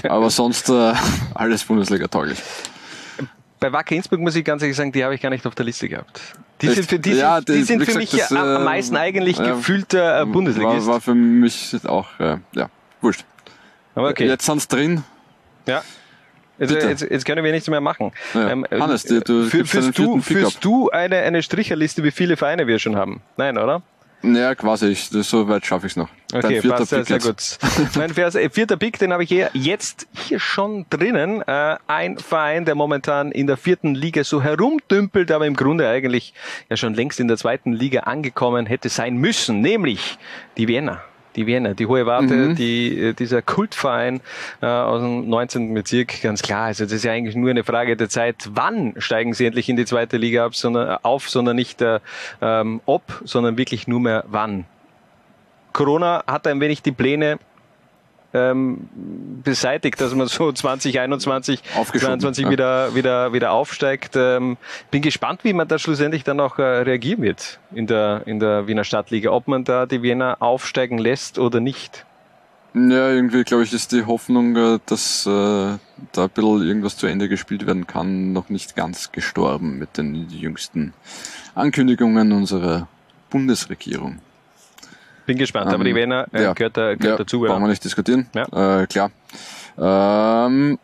Aber 0.03 0.29
sonst 0.29 0.69
äh, 0.69 0.93
alles 1.33 1.63
Bundesliga 1.63 2.07
tauglich. 2.07 2.41
Bei 3.59 3.71
Wacker 3.71 3.95
Innsbruck 3.95 4.19
muss 4.19 4.35
ich 4.35 4.45
ganz 4.45 4.61
ehrlich 4.61 4.77
sagen, 4.77 4.91
die 4.91 5.03
habe 5.03 5.15
ich 5.15 5.21
gar 5.21 5.29
nicht 5.29 5.45
auf 5.47 5.55
der 5.55 5.65
Liste 5.65 5.89
gehabt. 5.89 6.21
Die 6.61 6.67
sind 6.69 6.89
für, 6.89 6.99
die 6.99 7.11
Ja, 7.13 7.37
sind, 7.37 7.49
die 7.49 7.63
sind 7.63 7.79
für 7.79 7.85
gesagt, 7.85 7.97
mich 7.99 8.11
das, 8.11 8.31
am 8.31 8.37
am 8.37 8.61
äh, 8.61 8.65
meisten 8.65 8.97
eigentlich 8.97 9.37
ja, 9.37 9.55
gefühlter 9.55 10.21
äh, 10.21 10.25
Bundesligist. 10.25 10.87
War, 10.87 10.93
war 10.95 11.01
für 11.01 11.15
mich 11.15 11.75
auch, 11.85 12.07
äh, 12.19 12.37
ja, 12.53 12.69
wurscht. 13.01 13.23
Aber 13.95 14.09
okay. 14.09 14.27
Jetzt 14.27 14.45
sind's 14.45 14.67
drin. 14.67 15.03
Ja. 15.65 15.81
Jetzt, 16.57 16.73
Bitte. 16.73 16.87
jetzt, 16.89 17.01
jetzt 17.03 17.25
können 17.25 17.43
wir 17.45 17.51
nichts 17.53 17.69
mehr 17.69 17.79
machen. 17.79 18.11
Ähm, 18.35 18.65
Ja. 18.69 18.79
Hannes, 18.81 19.03
du- 19.03 19.21
du 19.21 19.45
führst, 19.45 19.97
du, 19.97 20.21
führst 20.21 20.63
du 20.65 20.89
eine, 20.89 21.17
eine 21.19 21.41
Stricherliste, 21.41 22.03
wie 22.03 22.11
viele 22.11 22.35
Vereine 22.35 22.67
wir 22.67 22.79
schon 22.79 22.97
haben? 22.97 23.21
Nein, 23.37 23.57
oder? 23.57 23.81
Ja, 24.21 24.53
quasi. 24.53 24.87
Ich, 24.87 25.09
so 25.09 25.47
weit 25.47 25.65
schaffe 25.65 25.87
ich 25.87 25.93
es 25.93 25.97
noch. 25.97 26.09
Okay, 26.33 26.61
passt, 26.61 26.89
sehr, 26.89 27.03
Pick 27.03 27.21
sehr 27.21 27.33
gut. 27.33 27.57
Mein 27.95 28.15
äh, 28.15 28.49
vierter 28.49 28.77
Pick, 28.77 28.99
den 28.99 29.13
habe 29.13 29.23
ich 29.23 29.29
hier 29.29 29.49
jetzt 29.53 30.07
hier 30.13 30.39
schon 30.39 30.85
drinnen. 30.89 31.41
Äh, 31.41 31.77
ein 31.87 32.17
Verein, 32.17 32.65
der 32.65 32.75
momentan 32.75 33.31
in 33.31 33.47
der 33.47 33.57
vierten 33.57 33.95
Liga 33.95 34.23
so 34.23 34.43
herumdümpelt, 34.43 35.31
aber 35.31 35.47
im 35.47 35.55
Grunde 35.55 35.87
eigentlich 35.87 36.33
ja 36.69 36.77
schon 36.77 36.93
längst 36.93 37.19
in 37.19 37.27
der 37.27 37.37
zweiten 37.37 37.73
Liga 37.73 38.01
angekommen 38.01 38.65
hätte 38.65 38.89
sein 38.89 39.17
müssen, 39.17 39.61
nämlich 39.61 40.17
die 40.57 40.67
Vienna. 40.67 41.01
Die 41.35 41.45
Vienna, 41.45 41.73
die 41.73 41.85
Hohe 41.85 42.05
Warte, 42.05 42.33
Mhm. 42.33 42.55
die, 42.55 42.99
äh, 42.99 43.13
dieser 43.13 43.41
Kultverein 43.41 44.19
äh, 44.61 44.65
aus 44.65 45.01
dem 45.01 45.29
19. 45.29 45.73
Bezirk, 45.73 46.21
ganz 46.21 46.41
klar. 46.41 46.65
Also 46.65 46.85
das 46.85 46.93
ist 46.93 47.03
ja 47.05 47.11
eigentlich 47.11 47.35
nur 47.35 47.49
eine 47.51 47.63
Frage 47.63 47.95
der 47.95 48.09
Zeit, 48.09 48.49
wann 48.53 48.93
steigen 48.97 49.33
sie 49.33 49.45
endlich 49.45 49.69
in 49.69 49.75
die 49.77 49.85
zweite 49.85 50.17
Liga 50.17 50.45
ab, 50.45 50.55
sondern, 50.55 50.97
auf, 51.03 51.29
sondern 51.29 51.55
nicht 51.55 51.81
äh, 51.81 51.99
ähm, 52.41 52.81
ob, 52.85 53.21
sondern 53.25 53.57
wirklich 53.57 53.87
nur 53.87 53.99
mehr 53.99 54.23
wann. 54.27 54.65
Corona 55.71 56.23
hat 56.25 56.47
ein 56.47 56.59
wenig 56.61 56.81
die 56.81 56.91
Pläne 56.91 57.37
ähm, 58.33 58.89
beseitigt, 59.43 59.99
dass 59.99 60.13
man 60.13 60.27
so 60.27 60.51
2021, 60.51 61.61
Aufgeschoben, 61.77 62.19
2022 62.19 62.45
ja. 62.45 62.51
wieder, 62.51 62.95
wieder, 62.95 63.33
wieder 63.33 63.51
aufsteigt. 63.51 64.15
Ähm, 64.15 64.57
bin 64.91 65.01
gespannt, 65.01 65.43
wie 65.43 65.53
man 65.53 65.67
da 65.67 65.79
schlussendlich 65.79 66.23
dann 66.23 66.39
auch 66.39 66.59
äh, 66.59 66.63
reagieren 66.63 67.21
wird 67.21 67.59
in 67.73 67.87
der, 67.87 68.23
in 68.25 68.39
der 68.39 68.67
Wiener 68.67 68.83
Stadtliga, 68.83 69.31
ob 69.31 69.47
man 69.47 69.63
da 69.63 69.85
die 69.85 70.01
Wiener 70.01 70.37
aufsteigen 70.41 70.97
lässt 70.97 71.39
oder 71.39 71.59
nicht. 71.59 72.05
Ja, 72.75 73.09
irgendwie 73.09 73.43
glaube 73.43 73.63
ich, 73.63 73.73
ist 73.73 73.91
die 73.91 74.05
Hoffnung, 74.05 74.55
äh, 74.55 74.79
dass 74.85 75.25
äh, 75.25 75.29
da 75.29 75.79
ein 76.23 76.29
bisschen 76.29 76.61
irgendwas 76.67 76.97
zu 76.97 77.07
Ende 77.07 77.27
gespielt 77.27 77.65
werden 77.65 77.87
kann, 77.87 78.31
noch 78.31 78.49
nicht 78.49 78.75
ganz 78.75 79.11
gestorben 79.11 79.79
mit 79.79 79.97
den 79.97 80.29
jüngsten 80.29 80.93
Ankündigungen 81.55 82.31
unserer 82.31 82.87
Bundesregierung. 83.31 84.19
Bin 85.29 85.37
gespannt, 85.37 85.71
aber 85.71 85.83
die 85.83 85.93
Wiener 85.93 86.25
äh, 86.33 86.41
ja. 86.41 86.53
gehört, 86.53 86.75
da, 86.75 86.95
gehört 86.95 87.03
ja, 87.03 87.15
dazu. 87.17 87.41
Brauchen 87.41 87.61
wir 87.61 87.67
nicht 87.67 87.83
diskutieren. 87.83 88.25
Äh, 88.33 88.87
klar. 88.87 89.11
Ähm, 89.77 90.79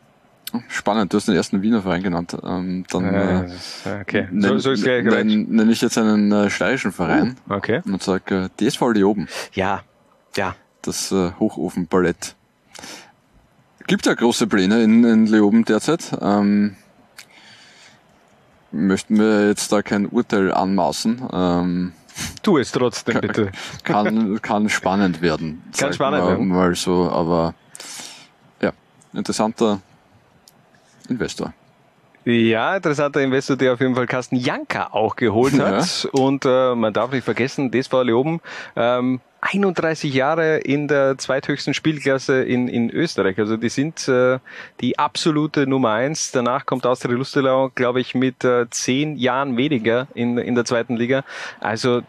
spannend, 0.68 1.12
du 1.12 1.18
hast 1.18 1.28
den 1.28 1.34
ersten 1.36 1.64
Wiener 1.64 1.82
Verein 1.82 2.04
genannt. 2.04 2.38
Ähm, 2.46 2.86
dann 2.92 3.06
Äh, 3.06 3.40
äh, 3.46 4.02
okay. 4.02 4.28
nenn- 4.32 4.60
So- 4.60 4.76
so 4.76 4.84
nenn- 4.84 5.48
nenne 5.50 5.72
ich 5.72 5.82
jetzt 5.82 5.98
einen 5.98 6.32
äh, 6.32 6.52
steirischen 6.52 6.92
Verein 6.92 7.38
Uh, 7.50 7.54
okay. 7.56 7.82
und 7.86 8.04
sage 8.04 8.50
äh, 8.60 8.70
DSV 8.70 8.82
Leoben. 8.94 9.28
Ja, 9.54 9.82
ja. 10.36 10.56
Das 10.84 11.12
äh, 11.12 11.32
Hochofenballett. 11.40 12.36
Gibt 13.88 14.06
ja 14.06 14.14
große 14.14 14.46
Pläne 14.46 14.84
in, 14.84 15.04
in 15.04 15.26
Leoben 15.26 15.66
derzeit. 15.66 16.12
Ähm, 16.22 16.76
möchten 18.72 19.18
wir 19.18 19.48
jetzt 19.48 19.72
da 19.72 19.82
kein 19.82 20.06
Urteil 20.06 20.52
anmaßen. 20.54 21.22
Ähm, 21.34 21.94
Tu 22.44 22.58
es 22.58 22.72
trotzdem, 22.72 23.22
bitte. 23.22 23.52
kann, 23.84 24.42
kann 24.42 24.70
spannend 24.70 25.22
werden. 25.22 25.64
Kann 25.78 25.94
spannend 25.94 26.24
mal, 26.24 26.30
werden. 26.30 26.48
Mal 26.48 26.76
so, 26.76 27.10
aber 27.10 27.54
ja, 28.62 28.72
interessanter 29.14 29.82
Investor. 31.10 31.54
Ja, 32.26 32.76
interessanter 32.76 33.22
Investor, 33.22 33.56
der 33.56 33.74
auf 33.74 33.80
jeden 33.80 33.96
Fall 33.96 34.08
Carsten 34.08 34.36
Janka 34.36 34.88
auch 34.92 35.16
geholt 35.16 35.60
hat. 35.60 36.04
Ja. 36.04 36.10
Und 36.12 36.44
äh, 36.46 36.74
man 36.74 36.92
darf 36.92 37.12
nicht 37.12 37.24
vergessen, 37.24 37.72
DSV 37.72 37.94
Leoben, 38.04 38.42
ähm, 38.76 39.22
31 39.46 40.14
Jahre 40.14 40.58
in 40.58 40.88
der 40.88 41.18
zweithöchsten 41.18 41.74
Spielklasse 41.74 42.44
in, 42.44 42.68
in 42.68 42.90
Österreich. 42.90 43.38
Also 43.38 43.58
die 43.58 43.70
sind 43.70 44.08
äh, 44.08 44.40
die 44.82 44.98
absolute 44.98 45.68
Nummer 45.68 45.92
eins. 45.92 46.32
Danach 46.32 46.66
kommt 46.66 46.86
Austria 46.86 47.16
Lustelau, 47.16 47.70
glaube 47.76 48.02
ich, 48.02 48.16
mit 48.16 48.44
äh, 48.44 48.68
zehn 48.72 49.18
Jahren 49.18 49.56
weniger 49.56 50.08
in, 50.16 50.40
in 50.40 50.56
der 50.56 50.66
zweiten 50.66 50.96
Liga. 50.96 51.24
Also 51.60 52.02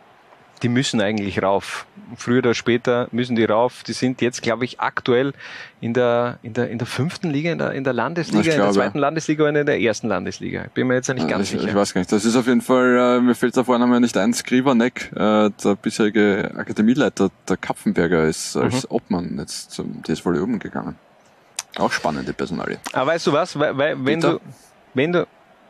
die 0.63 0.69
müssen 0.69 1.01
eigentlich 1.01 1.43
rauf. 1.43 1.87
Früher 2.17 2.39
oder 2.39 2.55
später 2.55 3.09
müssen 3.11 3.37
die 3.37 3.45
rauf. 3.45 3.83
Die 3.83 3.93
sind 3.93 4.21
jetzt, 4.21 4.43
glaube 4.43 4.65
ich, 4.65 4.81
aktuell 4.81 5.33
in 5.81 5.93
der, 5.93 6.39
in 6.43 6.55
der, 6.55 6.71
in 6.71 6.79
der 6.79 6.87
fünften 6.87 7.31
Liga, 7.31 7.51
in 7.51 7.59
der, 7.59 7.73
in 7.73 7.85
der 7.85 7.93
Landesliga, 7.93 8.53
in 8.53 8.61
der 8.61 8.73
zweiten 8.73 8.99
Landesliga 8.99 9.45
oder 9.45 9.61
in 9.61 9.67
der 9.67 9.81
ersten 9.81 10.09
Landesliga. 10.09 10.67
Bin 10.73 10.87
mir 10.87 10.95
jetzt 10.95 11.09
nicht 11.09 11.29
ganz 11.29 11.45
ich, 11.45 11.59
sicher. 11.59 11.69
Ich 11.69 11.75
weiß 11.75 11.95
gar 11.95 12.01
nicht. 12.01 12.13
Das 12.13 12.25
ist 12.25 12.37
auf 12.37 12.47
jeden 12.47 12.63
Fall, 12.63 13.19
äh, 13.19 13.21
mir 13.21 13.35
fällt 13.35 13.57
da 13.57 13.65
vorne 13.65 13.87
mal 13.87 14.01
nicht 14.01 14.17
ein, 14.17 14.33
Skrivanek, 14.33 15.13
äh, 15.13 15.51
der 15.51 15.77
bisherige 15.81 16.53
Akademieleiter 16.57 17.31
der 17.49 17.57
Kapfenberger 17.57 18.25
ist 18.25 18.57
als 18.57 18.85
mhm. 18.85 18.91
Obmann 18.91 19.39
jetzt 19.39 19.73
zum 19.73 20.03
DSV 20.03 20.27
oben 20.27 20.59
gegangen. 20.59 20.97
Auch 21.77 21.93
spannende 21.93 22.33
Personalie. 22.33 22.79
Aber 22.93 23.13
weißt 23.13 23.27
du 23.27 23.33
was? 23.33 23.59
Weil, 23.59 23.77
weil, 23.77 23.97
wenn 23.99 24.21
Peter? 24.21 24.33
du, 24.35 24.41
wenn 24.95 25.13
du, 25.13 25.27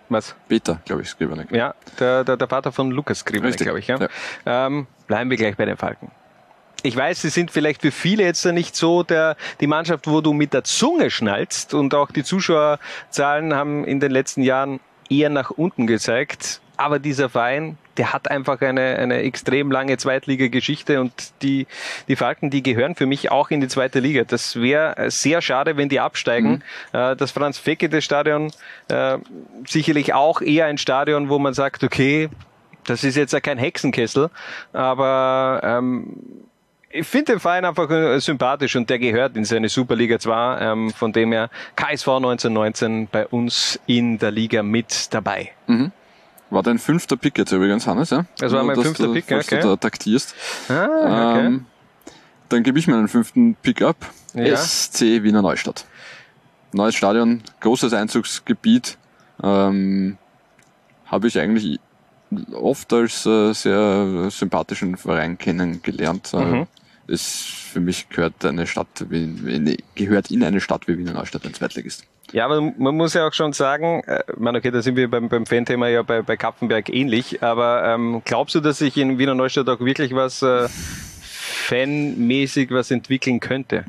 was? 0.09 0.35
Peter, 0.49 0.81
glaube 0.85 1.03
ich, 1.03 1.09
Skrivanek. 1.09 1.51
Ja, 1.53 1.75
der, 1.99 2.25
der, 2.25 2.37
der 2.37 2.49
Vater 2.49 2.73
von 2.73 2.91
Lukas 2.91 3.21
Skrivanek, 3.21 3.57
glaube 3.59 3.79
ich. 3.79 3.87
Ja. 3.87 3.99
ja. 3.99 4.67
Ähm, 4.67 4.87
bleiben 5.07 5.31
wir 5.31 5.37
gleich 5.37 5.57
bei 5.57 5.65
den 5.65 5.77
Falken. 5.77 6.11
Ich 6.83 6.97
weiß, 6.97 7.23
sie 7.23 7.31
sind 7.31 7.51
vielleicht 7.51 7.83
für 7.83 7.91
viele 7.91 8.23
jetzt 8.23 8.45
nicht 8.45 8.77
so 8.77 9.03
der, 9.03 9.37
die 9.61 9.67
Mannschaft, 9.67 10.07
wo 10.07 10.21
du 10.21 10.33
mit 10.33 10.53
der 10.53 10.63
Zunge 10.63 11.11
schnallst 11.11 11.75
und 11.75 11.95
auch 11.95 12.11
die 12.11 12.23
Zuschauerzahlen 12.23 13.55
haben 13.55 13.85
in 13.85 13.99
den 13.99 14.13
letzten 14.13 14.43
Jahren 14.43 14.79
eher 15.09 15.31
nach 15.31 15.51
unten 15.51 15.87
gezeigt. 15.87 16.61
Aber 16.77 16.99
dieser 16.99 17.29
Verein, 17.29 17.79
der 17.99 18.13
hat 18.13 18.31
einfach 18.31 18.61
eine, 18.61 18.97
eine 18.97 19.23
extrem 19.23 19.71
lange 19.71 19.97
Zweitliga-Geschichte 19.97 21.01
und 21.01 21.13
die, 21.43 21.67
die 22.09 22.17
Falken, 22.17 22.51
die 22.51 22.63
gehören 22.63 22.95
für 22.95 23.07
mich 23.07 23.31
auch 23.31 23.51
in 23.51 23.61
die 23.61 23.69
zweite 23.69 24.01
Liga. 24.01 24.25
Das 24.25 24.57
wäre 24.57 25.11
sehr 25.11 25.43
schade, 25.43 25.77
wenn 25.77 25.89
die 25.89 26.01
absteigen. 26.01 26.63
Mhm. 26.93 26.99
Äh, 26.99 27.17
das 27.17 27.31
Franz 27.31 27.59
Fekete 27.59 28.03
Stadion, 28.03 28.53
äh, 28.89 29.19
sicherlich 29.67 30.15
auch 30.15 30.41
eher 30.41 30.67
ein 30.67 30.79
Stadion, 30.79 31.29
wo 31.29 31.39
man 31.39 31.55
sagt, 31.55 31.85
okay, 31.85 32.29
das 32.85 33.03
ist 33.05 33.17
jetzt 33.17 33.33
ja 33.33 33.41
kein 33.41 33.59
Hexenkessel, 33.59 34.31
aber 34.73 35.61
ähm, 35.65 36.47
ich 36.91 37.07
finde 37.07 37.33
den 37.33 37.41
Verein 37.41 37.65
einfach 37.65 37.91
äh, 37.91 38.19
sympathisch 38.21 38.77
und 38.77 38.89
der 38.89 38.99
gehört 38.99 39.37
in 39.37 39.45
seine 39.45 39.69
Superliga 39.69 40.19
2. 40.19 40.59
Ähm, 40.61 40.91
von 40.91 41.13
dem 41.13 41.33
her 41.33 41.51
KSV 41.75 42.09
1919 42.09 43.09
bei 43.11 43.27
uns 43.27 43.81
in 43.87 44.19
der 44.19 44.31
Liga 44.31 44.63
mit 44.63 45.13
dabei. 45.13 45.51
Mhm. 45.67 45.93
War 46.51 46.63
dein 46.63 46.79
fünfter 46.79 47.17
Pick 47.17 47.39
jetzt 47.39 47.53
übrigens, 47.53 47.87
Hannes, 47.87 48.11
ja? 48.11 48.25
Das 48.39 48.53
war 48.53 48.63
mein 48.63 48.81
fünfter 48.81 49.07
du, 49.07 49.13
Pick, 49.15 49.31
okay. 49.31 49.61
du 49.61 49.69
da 49.69 49.77
taktierst. 49.77 50.35
Ah, 50.69 50.85
okay. 50.85 51.47
Ähm, 51.47 51.67
dann 52.49 52.63
gebe 52.63 52.79
ich 52.79 52.87
meinen 52.87 53.09
fünften 53.09 53.57
Pick 53.57 53.83
ab. 53.83 53.97
Ja. 54.35 54.57
SC 54.57 55.23
Wiener 55.23 55.43
Neustadt. 55.43 55.85
Neues 56.73 56.95
Stadion, 56.95 57.43
großes 57.61 57.93
Einzugsgebiet. 57.93 58.99
Ähm, 59.43 60.19
Habe 61.07 61.27
ich 61.29 61.39
eigentlich 61.39 61.81
oft 62.53 62.93
als 62.93 63.27
äh, 63.27 63.53
sehr 63.53 64.31
sympathischen 64.31 64.97
Verein 64.97 65.39
kennengelernt. 65.39 66.33
Äh, 66.33 66.45
mhm. 66.45 66.67
Ist 67.09 67.47
für 67.47 67.81
mich 67.81 68.09
gehört 68.09 68.45
eine 68.45 68.67
Stadt 68.67 68.89
wie, 69.09 69.77
gehört 69.95 70.31
in 70.31 70.43
eine 70.43 70.61
Stadt 70.61 70.89
wie 70.89 70.99
Wiener 70.99 71.13
Neustadt 71.13 71.47
ein 71.47 71.55
Zweitligist. 71.55 72.05
Ja, 72.33 72.47
aber 72.47 72.61
man 72.61 72.97
muss 72.97 73.15
ja 73.15 73.27
auch 73.27 73.33
schon 73.33 73.53
sagen, 73.53 74.03
äh, 74.07 74.23
man, 74.37 74.57
okay, 74.57 74.71
da 74.71 74.83
sind 74.83 74.97
wir 74.97 75.09
beim, 75.09 75.29
beim 75.29 75.47
Fan-Thema 75.47 75.89
ja 75.89 76.03
bei, 76.03 76.23
bei 76.23 76.37
Kapfenberg 76.37 76.89
ähnlich, 76.89 77.43
aber 77.43 77.85
ähm, 77.85 78.23
glaubst 78.25 78.55
du, 78.57 78.61
dass 78.61 78.79
sich 78.79 78.97
in 78.97 79.19
Wiener 79.19 79.35
Neustadt 79.35 79.69
auch 79.69 79.81
wirklich 79.81 80.15
was 80.15 80.43
äh, 80.43 80.69
fanmäßig 80.69 82.71
was 82.71 82.91
entwickeln 82.91 83.39
könnte? 83.39 83.85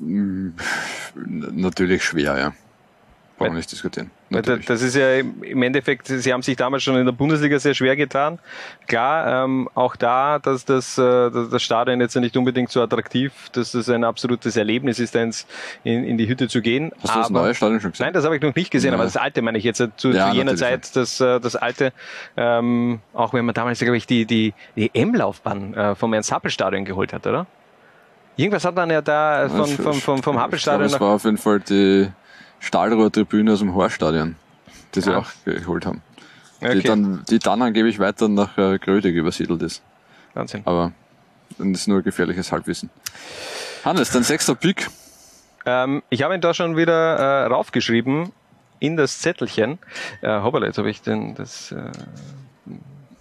Natürlich 0.00 2.04
schwer, 2.04 2.38
ja. 2.38 2.52
Brauchen 3.36 3.52
wir 3.52 3.56
nicht 3.56 3.72
diskutieren. 3.72 4.12
Natürlich. 4.30 4.66
Das 4.66 4.80
ist 4.80 4.94
ja 4.94 5.16
im 5.16 5.62
Endeffekt, 5.62 6.06
sie 6.06 6.32
haben 6.32 6.42
sich 6.42 6.56
damals 6.56 6.84
schon 6.84 6.96
in 6.96 7.04
der 7.04 7.12
Bundesliga 7.12 7.58
sehr 7.58 7.74
schwer 7.74 7.96
getan. 7.96 8.38
Klar, 8.86 9.44
ähm, 9.44 9.68
auch 9.74 9.96
da, 9.96 10.38
dass 10.38 10.64
das, 10.64 10.96
äh, 10.98 11.30
das 11.30 11.60
Stadion 11.60 12.00
jetzt 12.00 12.14
nicht 12.14 12.36
unbedingt 12.36 12.70
so 12.70 12.80
attraktiv, 12.80 13.32
dass 13.52 13.72
das 13.72 13.88
ein 13.88 14.04
absolutes 14.04 14.56
Erlebnis 14.56 15.00
ist, 15.00 15.16
ins, 15.16 15.46
in, 15.82 16.04
in 16.04 16.16
die 16.16 16.28
Hütte 16.28 16.46
zu 16.46 16.62
gehen. 16.62 16.92
Hast 17.02 17.10
aber, 17.10 17.14
du 17.14 17.20
das 17.22 17.30
neue 17.30 17.54
Stadion 17.54 17.80
schon 17.80 17.90
gesehen? 17.90 18.04
Nein, 18.04 18.14
das 18.14 18.24
habe 18.24 18.36
ich 18.36 18.42
noch 18.42 18.54
nicht 18.54 18.70
gesehen, 18.70 18.90
ja. 18.90 18.94
aber 18.94 19.04
das 19.04 19.16
alte 19.16 19.42
meine 19.42 19.58
ich 19.58 19.64
jetzt 19.64 19.80
äh, 19.80 19.88
zu, 19.96 20.10
ja, 20.10 20.30
zu 20.30 20.36
jener 20.36 20.54
Zeit, 20.54 20.94
das, 20.94 21.20
äh, 21.20 21.40
das 21.40 21.56
alte, 21.56 21.92
ähm, 22.36 23.00
auch 23.14 23.32
wenn 23.32 23.44
man 23.44 23.54
damals, 23.54 23.80
glaube 23.80 23.96
ich, 23.96 24.06
die, 24.06 24.26
die, 24.26 24.54
die 24.76 24.90
M-Laufbahn 24.94 25.74
äh, 25.74 25.94
vom 25.96 26.12
Ernst-Happel-Stadion 26.12 26.84
geholt 26.84 27.12
hat, 27.12 27.26
oder? 27.26 27.46
Irgendwas 28.36 28.64
hat 28.64 28.76
man 28.76 28.90
ja 28.90 29.02
da 29.02 29.48
von, 29.48 29.66
vom, 29.66 29.94
vom, 29.94 30.22
vom 30.22 30.40
Happel-Stadion. 30.40 30.90
Das 30.90 31.00
war 31.00 31.14
auf 31.14 31.24
jeden 31.24 31.38
Fall 31.38 31.60
die 31.60 32.08
Stahlrohrtribüne 32.64 33.52
aus 33.52 33.58
dem 33.60 33.74
Horststadion, 33.74 34.36
die 34.94 35.00
sie 35.00 35.12
ah. 35.12 35.18
auch 35.18 35.30
geholt 35.44 35.86
haben. 35.86 36.02
Okay. 36.60 36.80
Die, 36.80 36.82
dann, 36.82 37.24
die 37.28 37.38
dann 37.38 37.60
angeblich 37.62 37.98
weiter 37.98 38.28
nach 38.28 38.56
äh, 38.56 38.78
Grödig 38.78 39.14
übersiedelt 39.14 39.62
ist. 39.62 39.82
Wahnsinn. 40.32 40.62
Aber 40.64 40.92
das 41.58 41.66
ist 41.66 41.88
nur 41.88 42.02
gefährliches 42.02 42.52
Halbwissen. 42.52 42.90
Hannes, 43.84 44.10
dein 44.10 44.22
sechster 44.22 44.54
Pick. 44.54 44.88
Ähm, 45.66 46.02
ich 46.08 46.22
habe 46.22 46.34
ihn 46.34 46.40
da 46.40 46.54
schon 46.54 46.76
wieder 46.76 47.16
äh, 47.16 47.46
raufgeschrieben 47.46 48.32
in 48.80 48.96
das 48.96 49.20
Zettelchen. 49.20 49.78
Äh, 50.22 50.40
hoppala, 50.40 50.66
jetzt 50.66 50.78
habe 50.78 50.90
ich 50.90 51.02
den, 51.02 51.34
das, 51.34 51.72
äh, 51.72 51.90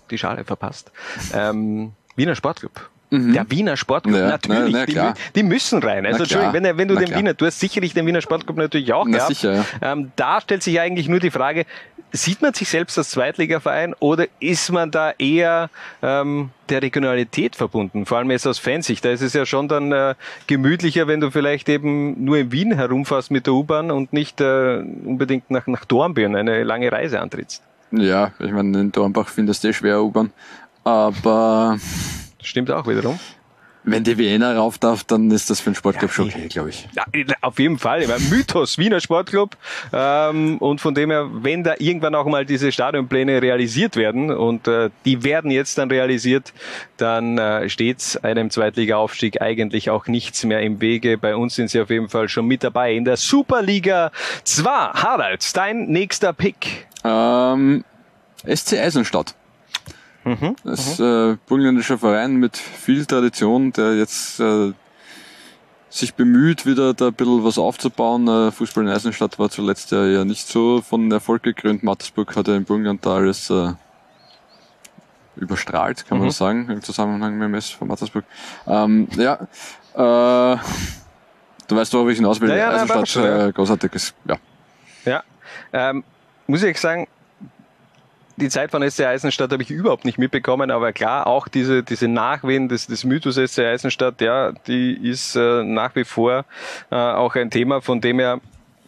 die 0.10 0.18
Schale 0.18 0.46
verpasst. 0.46 0.92
Ähm, 1.34 1.94
Wiener 2.16 2.36
Sportclub. 2.36 2.90
Mhm. 3.14 3.34
Der 3.34 3.52
Wiener 3.52 3.78
Sportclub, 3.78 4.16
ja, 4.16 4.28
natürlich, 4.28 4.74
na, 4.74 4.86
na, 4.88 5.14
die, 5.14 5.20
die, 5.36 5.44
müssen 5.44 5.84
rein. 5.84 6.04
Also 6.08 6.26
wenn, 6.52 6.64
wenn 6.64 6.88
du 6.88 6.96
den 6.96 7.06
klar. 7.06 7.20
Wiener, 7.20 7.34
du 7.36 7.46
hast 7.46 7.60
sicherlich 7.60 7.94
den 7.94 8.08
Wiener 8.08 8.22
Sportclub 8.22 8.58
natürlich 8.58 8.92
auch 8.92 9.06
na, 9.06 9.18
gehabt. 9.18 9.36
Sicher, 9.36 9.54
ja. 9.54 9.66
ähm, 9.94 10.12
da 10.16 10.42
stellt 10.42 10.64
sich 10.64 10.80
eigentlich 10.80 11.08
nur 11.08 11.20
die 11.20 11.30
Frage, 11.30 11.66
sieht 12.12 12.42
man 12.42 12.56
sich 12.56 12.70
selbst 12.70 12.98
als 12.98 13.12
Zweitligaverein 13.12 13.94
oder 14.00 14.26
ist 14.40 14.72
man 14.72 14.90
da 14.90 15.12
eher 15.12 15.70
ähm, 16.02 16.50
der 16.70 16.82
Regionalität 16.82 17.56
verbunden? 17.56 18.08
Vor 18.08 18.18
allem 18.18 18.32
jetzt 18.32 18.48
aus 18.48 18.58
Fansicht. 18.58 19.06
Da 19.06 19.12
ist 19.12 19.22
es 19.22 19.34
ja 19.34 19.46
schon 19.46 19.68
dann 19.68 19.92
äh, 19.92 20.16
gemütlicher, 20.48 21.06
wenn 21.08 21.20
du 21.20 21.30
vielleicht 21.30 21.70
eben 21.70 22.24
nur 22.26 22.40
in 22.40 22.52
Wien 22.52 22.74
herumfährst 22.74 23.30
mit 23.30 23.46
der 23.46 23.54
U-Bahn 23.54 23.92
und 23.92 24.12
nicht 24.12 24.42
äh, 24.42 24.84
unbedingt 25.06 25.52
nach, 25.52 25.68
nach 25.68 25.86
Dornbirn 25.86 26.36
eine 26.36 26.64
lange 26.64 26.92
Reise 26.92 27.20
antrittst. 27.20 27.62
Ja, 27.92 28.32
ich 28.40 28.52
meine, 28.52 28.80
in 28.80 28.92
Dornbach 28.92 29.30
findest 29.30 29.64
du 29.64 29.68
eh 29.68 29.74
schwer 29.74 30.02
U-Bahn. 30.02 30.32
Aber 30.84 31.78
Stimmt 32.44 32.72
auch 32.72 32.88
wiederum. 32.88 33.20
Wenn 33.86 34.06
die 34.06 34.18
Wiener 34.18 34.56
rauf 34.56 34.78
darf, 34.78 35.04
dann 35.04 35.30
ist 35.30 35.50
das 35.50 35.60
für 35.60 35.72
den 35.72 35.76
Sportclub 35.76 36.10
ja, 36.10 36.16
schon 36.16 36.28
okay, 36.30 36.48
glaube 36.48 36.70
ich. 36.70 36.88
Ja, 36.96 37.04
auf 37.42 37.60
jeden 37.60 37.78
Fall. 37.78 38.08
Mythos, 38.30 38.78
Wiener 38.78 39.02
Sportclub. 39.02 39.58
Ähm, 39.92 40.58
und 40.60 40.80
von 40.80 40.96
dem 40.96 41.12
her, 41.12 41.30
wenn 41.34 41.66
da 41.66 41.76
irgendwann 41.80 42.16
auch 42.16 42.26
mal 42.26 42.46
diese 42.46 42.72
Stadionpläne 42.72 43.42
realisiert 43.42 43.98
werden, 43.98 44.32
und 44.32 44.70
äh, 44.70 44.90
die 45.04 45.24
werden 45.26 45.52
jetzt 45.52 45.78
dann 45.78 45.92
realisiert, 45.92 46.54
dann 46.96 47.38
äh, 47.38 47.68
steht 47.68 48.20
einem 48.24 48.50
Zweitliga-Aufstieg 48.50 49.42
eigentlich 49.42 49.90
auch 49.90 50.08
nichts 50.08 50.46
mehr 50.46 50.62
im 50.62 50.80
Wege. 50.80 51.18
Bei 51.18 51.36
uns 51.36 51.56
sind 51.56 51.70
sie 51.70 51.82
auf 51.82 51.90
jeden 51.90 52.08
Fall 52.08 52.30
schon 52.30 52.46
mit 52.46 52.64
dabei 52.64 52.94
in 52.94 53.04
der 53.04 53.18
Superliga 53.18 54.12
2. 54.46 54.70
Harald, 54.70 55.58
dein 55.58 55.88
nächster 55.88 56.32
Pick. 56.32 56.88
Ähm, 57.04 57.84
SC 58.46 58.80
Eisenstadt. 58.80 59.36
Mhm, 60.24 60.56
das 60.64 60.88
ist 60.88 61.00
äh, 61.00 61.38
burgenländischer 61.48 61.98
Verein 61.98 62.36
mit 62.36 62.58
viel 62.58 63.06
Tradition, 63.06 63.74
der 63.74 63.96
jetzt 63.96 64.40
äh, 64.40 64.72
sich 65.90 66.16
bemüht, 66.16 66.66
wieder 66.66 66.94
da 66.94 67.08
ein 67.08 67.14
bisschen 67.14 67.44
was 67.44 67.58
aufzubauen. 67.58 68.28
Äh, 68.28 68.52
Fußball 68.52 68.86
in 68.86 68.90
Eisenstadt 68.90 69.38
war 69.38 69.50
zuletzt 69.50 69.92
ja, 69.92 70.06
ja 70.06 70.26
nicht 70.26 70.48
so 70.48 70.82
von 70.82 71.12
Erfolg 71.12 71.44
gekrönt. 71.44 71.84
Mattersburg 71.84 72.36
hat 72.36 72.48
ja 72.48 72.56
in 72.56 72.64
Burgenland 72.64 73.06
da 73.06 73.16
alles 73.16 73.50
äh, 73.50 73.74
überstrahlt, 75.36 76.06
kann 76.08 76.18
mhm. 76.18 76.26
man 76.26 76.32
sagen, 76.32 76.70
im 76.70 76.82
Zusammenhang 76.82 77.38
mit 77.38 77.48
dem 77.48 77.56
S 77.56 77.70
von 77.70 77.88
Mattersburg. 77.88 78.26
Ähm, 78.66 79.08
ja, 79.18 79.34
äh, 79.94 80.58
du 81.68 81.76
weißt, 81.76 81.94
worauf 81.94 82.10
ich 82.10 82.18
hinaus 82.18 82.40
will. 82.40 82.50
Ja, 82.50 82.56
ja, 82.56 82.70
Eisenstadt, 82.70 83.24
nein, 83.24 83.50
äh, 83.50 83.52
großartiges, 83.52 84.14
ja. 84.26 84.38
Ja, 85.06 85.24
ähm, 85.74 86.04
muss 86.48 86.64
ich 86.64 86.80
sagen, 86.80 87.08
die 88.44 88.50
Zeit 88.50 88.72
von 88.72 88.90
SC 88.90 89.06
Eisenstadt 89.06 89.52
habe 89.52 89.64
ich 89.64 89.72
überhaupt 89.72 90.06
nicht 90.06 90.18
mitbekommen, 90.18 90.70
aber 90.70 90.92
klar, 90.92 91.28
auch 91.28 91.48
diese, 91.48 91.82
diese 91.82 92.08
Nachwehen 92.08 92.68
des, 92.68 92.88
des 92.88 93.04
Mythos 93.04 93.36
SC 93.36 93.60
Eisenstadt, 93.60 94.20
ja, 94.22 94.52
die 94.68 94.94
ist 94.94 95.36
äh, 95.36 95.64
nach 95.64 95.96
wie 95.96 96.04
vor 96.04 96.46
äh, 96.92 96.96
auch 96.96 97.36
ein 97.36 97.50
Thema, 97.50 97.82
von 97.82 98.02
dem 98.02 98.20
her 98.20 98.42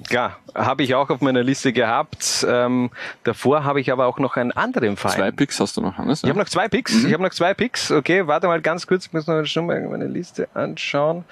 Klar, 0.08 0.38
habe 0.54 0.84
ich 0.84 0.94
auch 0.94 1.10
auf 1.10 1.22
meiner 1.22 1.42
Liste 1.42 1.72
gehabt. 1.72 2.46
Ähm, 2.48 2.92
davor 3.24 3.64
habe 3.64 3.80
ich 3.80 3.92
aber 3.92 4.08
auch 4.08 4.20
noch 4.20 4.36
einen 4.36 4.52
anderen 4.52 4.98
Verein. 4.98 5.16
Zwei 5.16 5.32
Picks 5.32 5.60
hast 5.60 5.78
du 5.78 5.82
noch, 5.82 5.98
Hannes? 5.98 6.22
Ich 6.22 6.30
habe 6.30 6.38
noch 6.38 6.50
zwei 6.50 6.68
Picks. 6.68 6.94
Mhm. 6.94 7.08
Ich 7.08 7.14
habe 7.14 7.24
noch 7.24 7.32
zwei 7.32 7.54
Picks. 7.54 7.92
Okay, 7.92 8.28
warte 8.28 8.48
mal 8.48 8.62
ganz 8.62 8.86
kurz. 8.88 9.06
Ich 9.06 9.14
muss 9.14 9.26
noch 9.26 9.46
schon 9.46 9.66
mal 9.68 9.80
meine 9.82 10.08
Liste 10.08 10.50
anschauen. 10.54 11.24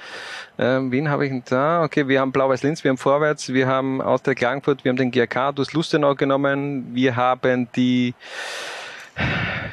Ähm, 0.58 0.92
wen 0.92 1.10
habe 1.10 1.26
ich 1.26 1.32
denn 1.32 1.44
da? 1.50 1.84
Okay, 1.84 2.08
wir 2.08 2.22
haben 2.22 2.32
Blau-Weiß-Linz, 2.32 2.84
wir 2.84 2.90
haben 2.90 2.98
Vorwärts, 2.98 3.52
wir 3.52 3.68
haben 3.68 4.02
Austria 4.02 4.34
Klagenfurt, 4.34 4.84
wir 4.86 4.90
haben 4.90 4.98
den 4.98 5.12
GRK, 5.12 5.52
du 5.52 5.62
hast 5.62 5.74
Lustenau 5.74 6.16
genommen, 6.16 6.92
wir 6.94 7.16
haben 7.16 7.68
die 7.76 8.14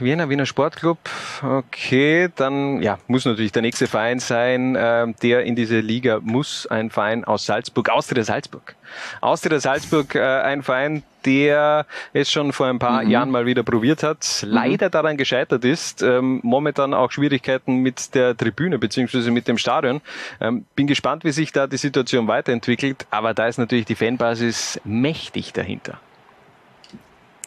Wiener, 0.01 0.31
Wiener 0.31 0.47
Sportclub, 0.47 0.99
okay, 1.43 2.29
dann 2.37 2.81
ja, 2.83 2.99
muss 3.07 3.27
natürlich 3.27 3.53
der 3.53 3.63
nächste 3.63 3.87
Verein 3.87 4.19
sein, 4.19 4.75
äh, 4.75 5.13
der 5.23 5.45
in 5.45 5.57
diese 5.57 5.81
Liga 5.81 6.21
muss, 6.23 6.67
ein 6.67 6.91
Verein 6.91 7.25
aus 7.25 7.45
Salzburg, 7.45 7.91
Austria 7.91 8.25
Salzburg. 8.25 8.77
Austria 9.21 9.61
Salzburg, 9.61 10.15
äh, 10.15 10.21
ein 10.21 10.63
Verein, 10.63 11.03
der 11.27 11.85
es 12.15 12.31
schon 12.31 12.53
vor 12.55 12.67
ein 12.67 12.79
paar 12.79 13.05
Mhm. 13.05 13.11
Jahren 13.11 13.31
mal 13.31 13.45
wieder 13.45 13.63
probiert 13.63 14.03
hat, 14.03 14.43
leider 14.47 14.89
daran 14.89 15.19
gescheitert 15.19 15.65
ist, 15.67 16.03
ähm, 16.03 16.41
momentan 16.43 16.95
auch 16.95 17.11
Schwierigkeiten 17.11 17.77
mit 17.77 18.15
der 18.15 18.35
Tribüne 18.35 18.79
beziehungsweise 18.79 19.31
mit 19.31 19.49
dem 19.49 19.59
Stadion. 19.59 20.01
Ähm, 20.41 20.65
bin 20.75 20.87
gespannt, 20.87 21.25
wie 21.25 21.33
sich 21.33 21.53
da 21.53 21.67
die 21.67 21.77
Situation 21.77 22.27
weiterentwickelt, 22.27 23.07
aber 23.11 23.35
da 23.35 23.49
ist 23.49 23.59
natürlich 23.59 23.85
die 23.85 23.97
Fanbasis 23.97 24.81
mächtig 24.85 25.53
dahinter. 25.53 25.99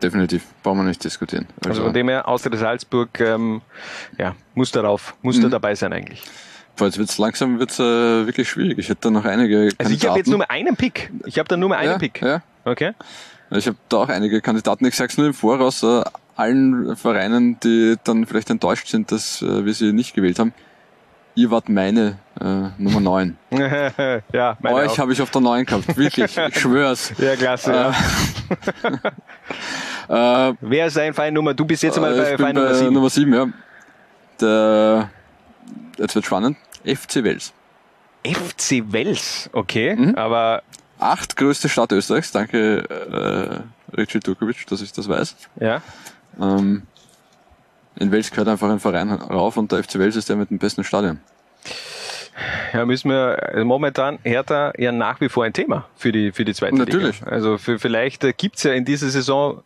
Definitiv, 0.04 0.44
brauchen 0.62 0.80
wir 0.80 0.84
nicht 0.84 1.04
diskutieren. 1.04 1.48
Also 1.66 1.84
von 1.84 1.94
dem 1.94 2.10
her, 2.10 2.28
Austria 2.28 2.58
Salzburg, 2.58 3.20
ähm, 3.22 3.62
ja, 4.20 4.36
muss 4.54 4.72
darauf, 4.72 5.16
muss 5.22 5.40
da 5.40 5.48
Mhm. 5.48 5.52
dabei 5.52 5.76
sein 5.76 5.94
eigentlich. 5.94 6.22
Boah, 6.76 6.86
jetzt 6.86 6.98
wird's 6.98 7.18
langsam 7.18 7.58
wird's, 7.60 7.80
äh, 7.80 7.84
wirklich 8.26 8.50
schwierig. 8.50 8.78
Ich 8.80 8.90
hätte 8.90 9.02
da 9.02 9.10
noch 9.12 9.24
einige 9.26 9.70
Also 9.78 9.94
ich 9.94 10.06
habe 10.06 10.18
jetzt 10.18 10.28
nur 10.28 10.40
Kandidaten. 10.40 10.40
mal 10.40 10.48
einen 10.50 10.76
Pick. 10.76 11.12
Ich 11.26 11.40
habe 11.40 11.48
da 11.48 11.56
nur 11.56 11.70
mal 11.70 11.78
einen 11.78 11.92
ja, 11.92 11.98
Pick. 11.98 12.22
Ja. 12.22 12.42
Okay. 12.66 12.92
Ich 13.52 13.68
habe 13.68 13.78
da 13.90 13.98
auch 13.98 14.10
einige 14.10 14.42
Kandidaten. 14.42 14.84
Ich 14.86 14.96
sag's 14.96 15.18
nur 15.18 15.28
im 15.28 15.34
Voraus 15.34 15.84
äh, 15.84 16.04
allen 16.36 16.96
Vereinen, 16.98 17.60
die 17.62 17.96
dann 18.04 18.26
vielleicht 18.26 18.50
enttäuscht 18.50 18.88
sind, 18.88 19.12
dass 19.12 19.42
äh, 19.42 19.64
wir 19.66 19.74
sie 19.74 19.94
nicht 19.94 20.16
gewählt 20.16 20.40
haben. 20.40 20.54
Ihr 21.36 21.50
wart 21.52 21.70
meine 21.70 22.18
äh, 22.40 22.70
Nummer 22.78 23.00
9. 23.00 23.38
ja, 24.32 24.58
meine 24.60 24.76
Euch 24.76 25.00
habe 25.00 25.14
ich 25.14 25.22
auf 25.22 25.32
der 25.32 25.42
9 25.42 25.66
gehabt, 25.66 25.96
wirklich, 25.98 26.38
ich 26.38 26.60
schwör's. 26.60 27.14
Ja, 27.20 27.36
klasse. 27.36 27.72
Ja. 27.72 27.94
Äh, 30.10 30.54
Wer 30.62 30.88
ist 30.88 30.98
dein 30.98 31.14
Verein 31.14 31.34
Nummer? 31.34 31.54
Du 31.54 31.66
bist 31.66 31.84
jetzt 31.84 32.00
mal 32.00 32.14
äh, 32.18 32.38
bei 32.38 32.44
bei 32.44 32.54
Nummer 32.54 32.74
7. 32.74 32.94
Nummer 32.94 33.10
7, 33.10 33.34
ja. 33.34 33.48
Der, 34.42 35.10
jetzt 35.98 36.16
wird 36.16 36.26
spannend. 36.26 36.58
FC 36.86 37.24
Wels. 37.24 37.54
FC 38.26 38.84
Wels, 38.92 39.50
okay. 39.54 39.96
Mhm. 39.96 40.16
Aber 40.16 40.64
Acht 41.00 41.36
größte 41.36 41.68
Stadt 41.68 41.92
Österreichs. 41.92 42.32
Danke, 42.32 43.64
äh, 43.92 43.96
Richie 43.98 44.20
Turkovic, 44.20 44.66
dass 44.68 44.82
ich 44.82 44.94
das 44.94 45.10
weiß. 45.10 45.36
ja, 45.60 45.82
Ähm, 46.40 46.84
in 47.96 48.12
Wels 48.12 48.32
gehört 48.32 48.48
einfach 48.48 48.70
ein 48.70 48.80
Verein 48.80 49.12
rauf 49.12 49.58
und 49.58 49.72
der 49.72 49.84
FC 49.84 50.00
Wels 50.00 50.16
ist 50.16 50.30
der 50.30 50.36
mit 50.38 50.50
dem 50.50 50.60
besten 50.60 50.84
Stadion. 50.84 51.20
Ja, 52.74 52.86
müssen 52.86 53.10
wir 53.10 53.50
also 53.54 53.66
momentan 53.66 54.20
Hertha 54.24 54.74
ja 54.78 54.92
nach 54.92 55.22
wie 55.22 55.30
vor 55.30 55.44
ein 55.44 55.54
Thema 55.54 55.88
für 55.96 56.12
die 56.12 56.32
für 56.32 56.46
die 56.46 56.54
zweite 56.54 56.76
Natürlich. 56.76 57.20
Liga. 57.20 57.32
Also 57.32 57.58
für, 57.58 57.80
vielleicht 57.80 58.24
äh, 58.24 58.34
gibt's 58.34 58.64
ja 58.64 58.74
in 58.74 58.86
dieser 58.86 59.10
Saison 59.10 59.62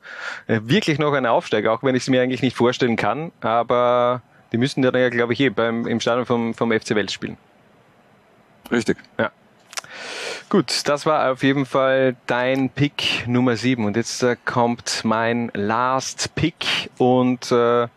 äh, 0.47 0.59
wirklich 0.63 0.99
noch 0.99 1.13
einen 1.13 1.25
Aufsteiger, 1.25 1.71
auch 1.71 1.83
wenn 1.83 1.95
ich 1.95 2.03
es 2.03 2.09
mir 2.09 2.21
eigentlich 2.21 2.41
nicht 2.41 2.55
vorstellen 2.55 2.95
kann. 2.95 3.31
Aber 3.41 4.21
die 4.51 4.57
müssen 4.57 4.83
ja 4.83 4.91
dann 4.91 5.01
ja, 5.01 5.09
glaube 5.09 5.33
ich, 5.33 5.39
eh 5.39 5.49
beim 5.49 5.87
im 5.87 5.99
Stadion 5.99 6.25
vom, 6.25 6.53
vom 6.53 6.71
FC 6.71 6.95
Wels 6.95 7.13
spielen. 7.13 7.37
Richtig. 8.71 8.97
Ja. 9.17 9.31
Gut, 10.49 10.87
das 10.87 11.05
war 11.05 11.31
auf 11.31 11.43
jeden 11.43 11.65
Fall 11.65 12.15
dein 12.25 12.69
Pick 12.69 13.27
Nummer 13.27 13.57
7. 13.57 13.83
Und 13.85 13.97
jetzt 13.97 14.23
äh, 14.23 14.37
kommt 14.45 15.01
mein 15.03 15.51
Last 15.53 16.35
Pick. 16.35 16.89
Und 16.97 17.51
äh, 17.51 17.87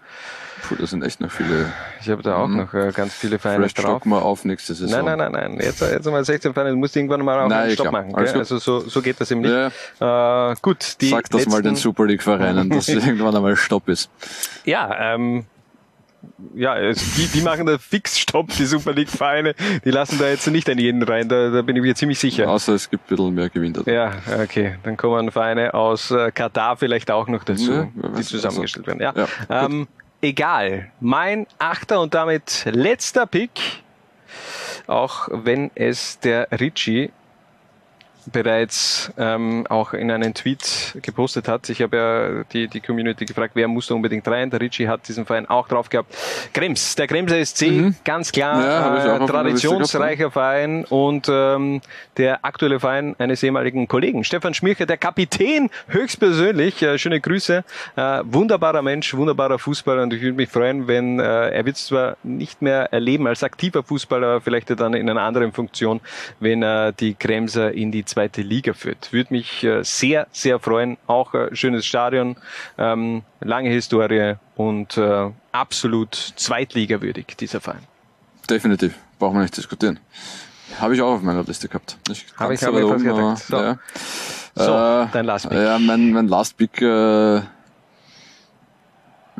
Puh, 0.68 0.76
da 0.78 0.86
sind 0.86 1.02
echt 1.04 1.20
noch 1.20 1.30
viele. 1.30 1.72
ich 2.00 2.08
habe 2.10 2.22
da 2.22 2.36
auch 2.36 2.46
Mhm. 2.48 2.56
noch 2.58 2.74
äh, 2.74 2.92
ganz 2.94 3.14
viele 3.14 3.38
Vereine 3.38 3.60
Vielleicht 3.68 3.82
drauf. 3.82 4.04
wir 4.04 4.22
auf 4.22 4.44
nächste 4.44 4.74
Saison. 4.74 5.04
Nein, 5.04 5.18
nein, 5.18 5.32
nein, 5.32 5.50
nein. 5.56 5.60
Jetzt, 5.64 5.80
jetzt 5.80 6.04
wir 6.06 6.24
16 6.24 6.52
Vereine. 6.54 6.70
Du 6.70 6.76
musst 6.76 6.96
irgendwann 6.96 7.24
mal 7.24 7.38
auch 7.40 7.48
Nein, 7.48 7.58
einen 7.62 7.70
Stopp 7.72 7.88
klar. 7.88 8.02
machen. 8.04 8.14
Also 8.14 8.58
so, 8.58 8.80
so 8.80 9.02
geht 9.02 9.20
das 9.20 9.30
eben 9.30 9.40
nicht. 9.40 9.70
Ja, 10.00 10.50
Äh, 10.50 10.54
gut, 10.62 10.96
die 11.00 11.08
Sag 11.08 11.28
das 11.30 11.46
mal 11.46 11.56
letzten- 11.56 11.62
den 11.68 11.76
Super 11.76 12.06
League-Vereinen, 12.06 12.70
dass 12.70 12.88
irgendwann 12.88 13.34
einmal 13.34 13.56
Stopp 13.56 13.88
ist. 13.88 14.10
Ja, 14.64 15.14
ähm, 15.14 15.44
ja, 16.54 16.72
also 16.72 17.02
die, 17.16 17.26
die 17.28 17.40
machen 17.40 17.64
da 17.64 17.78
fix 17.78 18.18
Stopp, 18.18 18.48
die 18.48 18.66
Super 18.66 18.92
League-Vereine. 18.92 19.54
Die 19.84 19.90
lassen 19.90 20.18
da 20.18 20.28
jetzt 20.28 20.46
nicht 20.48 20.68
an 20.68 20.76
jeden 20.78 21.02
rein, 21.02 21.28
da, 21.30 21.48
da 21.48 21.62
bin 21.62 21.76
ich 21.76 21.82
mir 21.82 21.94
ziemlich 21.94 22.18
sicher. 22.18 22.48
Außer 22.50 22.74
es 22.74 22.90
gibt 22.90 23.06
ein 23.10 23.16
bisschen 23.16 23.34
mehr 23.34 23.48
Gewinn 23.48 23.72
da. 23.72 23.90
Ja, 23.90 24.12
okay. 24.42 24.76
Dann 24.82 24.98
kommen 24.98 25.30
Vereine 25.30 25.72
aus 25.72 26.10
äh, 26.10 26.30
Katar 26.30 26.76
vielleicht 26.76 27.10
auch 27.10 27.26
noch 27.28 27.44
dazu, 27.44 27.72
Ja, 27.72 27.88
die 27.94 28.18
weiß, 28.18 28.28
zusammengestellt 28.28 28.86
werden. 28.86 29.00
Ja. 29.00 29.14
Ja, 29.48 29.64
ähm, 29.64 29.88
egal. 30.20 30.90
Mein 31.00 31.46
achter 31.58 32.00
und 32.00 32.14
damit 32.14 32.66
letzter 32.70 33.26
Pick, 33.26 33.82
auch 34.86 35.28
wenn 35.30 35.70
es 35.74 36.18
der 36.20 36.48
Ritchie 36.52 37.10
bereits 38.32 39.12
ähm, 39.18 39.66
auch 39.68 39.92
in 39.92 40.10
einem 40.10 40.34
Tweet 40.34 40.98
gepostet 41.02 41.48
hat. 41.48 41.68
Ich 41.68 41.82
habe 41.82 41.96
ja 41.96 42.44
die, 42.52 42.68
die 42.68 42.80
Community 42.80 43.24
gefragt, 43.24 43.52
wer 43.54 43.68
muss 43.68 43.86
da 43.86 43.94
unbedingt 43.94 44.26
rein. 44.28 44.50
Der 44.50 44.60
Ritchie 44.60 44.88
hat 44.88 45.06
diesen 45.08 45.26
Verein 45.26 45.46
auch 45.48 45.68
drauf 45.68 45.88
gehabt. 45.88 46.14
Krems, 46.52 46.94
der 46.96 47.06
Kremser 47.06 47.44
SC, 47.44 47.94
ganz 48.04 48.32
klar, 48.32 48.50
Mhm. 48.50 48.62
Ja, 48.62 49.16
äh, 49.16 49.26
traditionsreicher 49.26 50.30
Verein 50.30 50.84
und 50.84 51.28
ähm, 51.30 51.80
der 52.16 52.44
aktuelle 52.44 52.80
Verein 52.80 53.14
eines 53.18 53.42
ehemaligen 53.42 53.88
Kollegen. 53.88 54.24
Stefan 54.24 54.54
Schmircher, 54.54 54.86
der 54.86 54.96
Kapitän, 54.96 55.70
höchstpersönlich. 55.88 56.82
Äh, 56.82 56.98
schöne 56.98 57.20
Grüße. 57.20 57.64
Äh, 57.96 58.20
wunderbarer 58.24 58.82
Mensch, 58.82 59.14
wunderbarer 59.14 59.58
Fußballer 59.58 60.02
und 60.02 60.12
ich 60.12 60.22
würde 60.22 60.34
mich 60.36 60.48
freuen, 60.48 60.88
wenn 60.88 61.20
äh, 61.20 61.50
er 61.50 61.64
wird 61.64 61.76
es 61.76 61.86
zwar 61.86 62.16
nicht 62.22 62.62
mehr 62.62 62.92
erleben 62.92 63.26
als 63.26 63.42
aktiver 63.42 63.82
Fußballer, 63.82 64.40
vielleicht 64.40 64.70
dann 64.78 64.94
in 64.94 65.08
einer 65.08 65.22
anderen 65.22 65.52
Funktion, 65.52 66.00
wenn 66.38 66.62
er 66.62 66.92
die 66.92 67.14
Kremser 67.14 67.72
in 67.72 67.92
die 67.92 68.04
zweite 68.10 68.42
Liga 68.42 68.72
führt. 68.72 69.12
Würde 69.12 69.32
mich 69.32 69.64
äh, 69.64 69.82
sehr, 69.82 70.26
sehr 70.32 70.58
freuen. 70.58 70.98
Auch 71.06 71.34
äh, 71.34 71.54
schönes 71.54 71.86
Stadion, 71.86 72.36
ähm, 72.78 73.22
lange 73.40 73.70
Historie 73.70 74.34
und 74.56 74.96
äh, 74.96 75.30
absolut 75.52 76.14
zweitligawürdig, 76.36 77.26
dieser 77.38 77.60
Verein. 77.60 77.82
Definitiv. 78.48 78.94
Brauchen 79.18 79.36
wir 79.36 79.42
nicht 79.42 79.56
diskutieren. 79.56 80.00
Habe 80.78 80.94
ich 80.94 81.02
auch 81.02 81.14
auf 81.14 81.22
meiner 81.22 81.42
Liste 81.44 81.68
gehabt. 81.68 81.96
Ich 82.10 82.26
Habe 82.36 82.54
ich 82.54 82.66
aber 82.66 82.78
aber 82.78 82.92
fast 82.92 83.04
oben, 83.04 83.16
gedacht. 83.16 83.42
So. 83.44 83.56
Ja. 83.56 83.78
So, 84.54 85.08
dein 85.12 85.24
Last 85.24 85.48
Pick. 85.48 85.58
Ja, 85.58 85.78
mein, 85.78 86.12
mein 86.12 86.28
Last 86.28 86.56
Pick. 86.56 86.80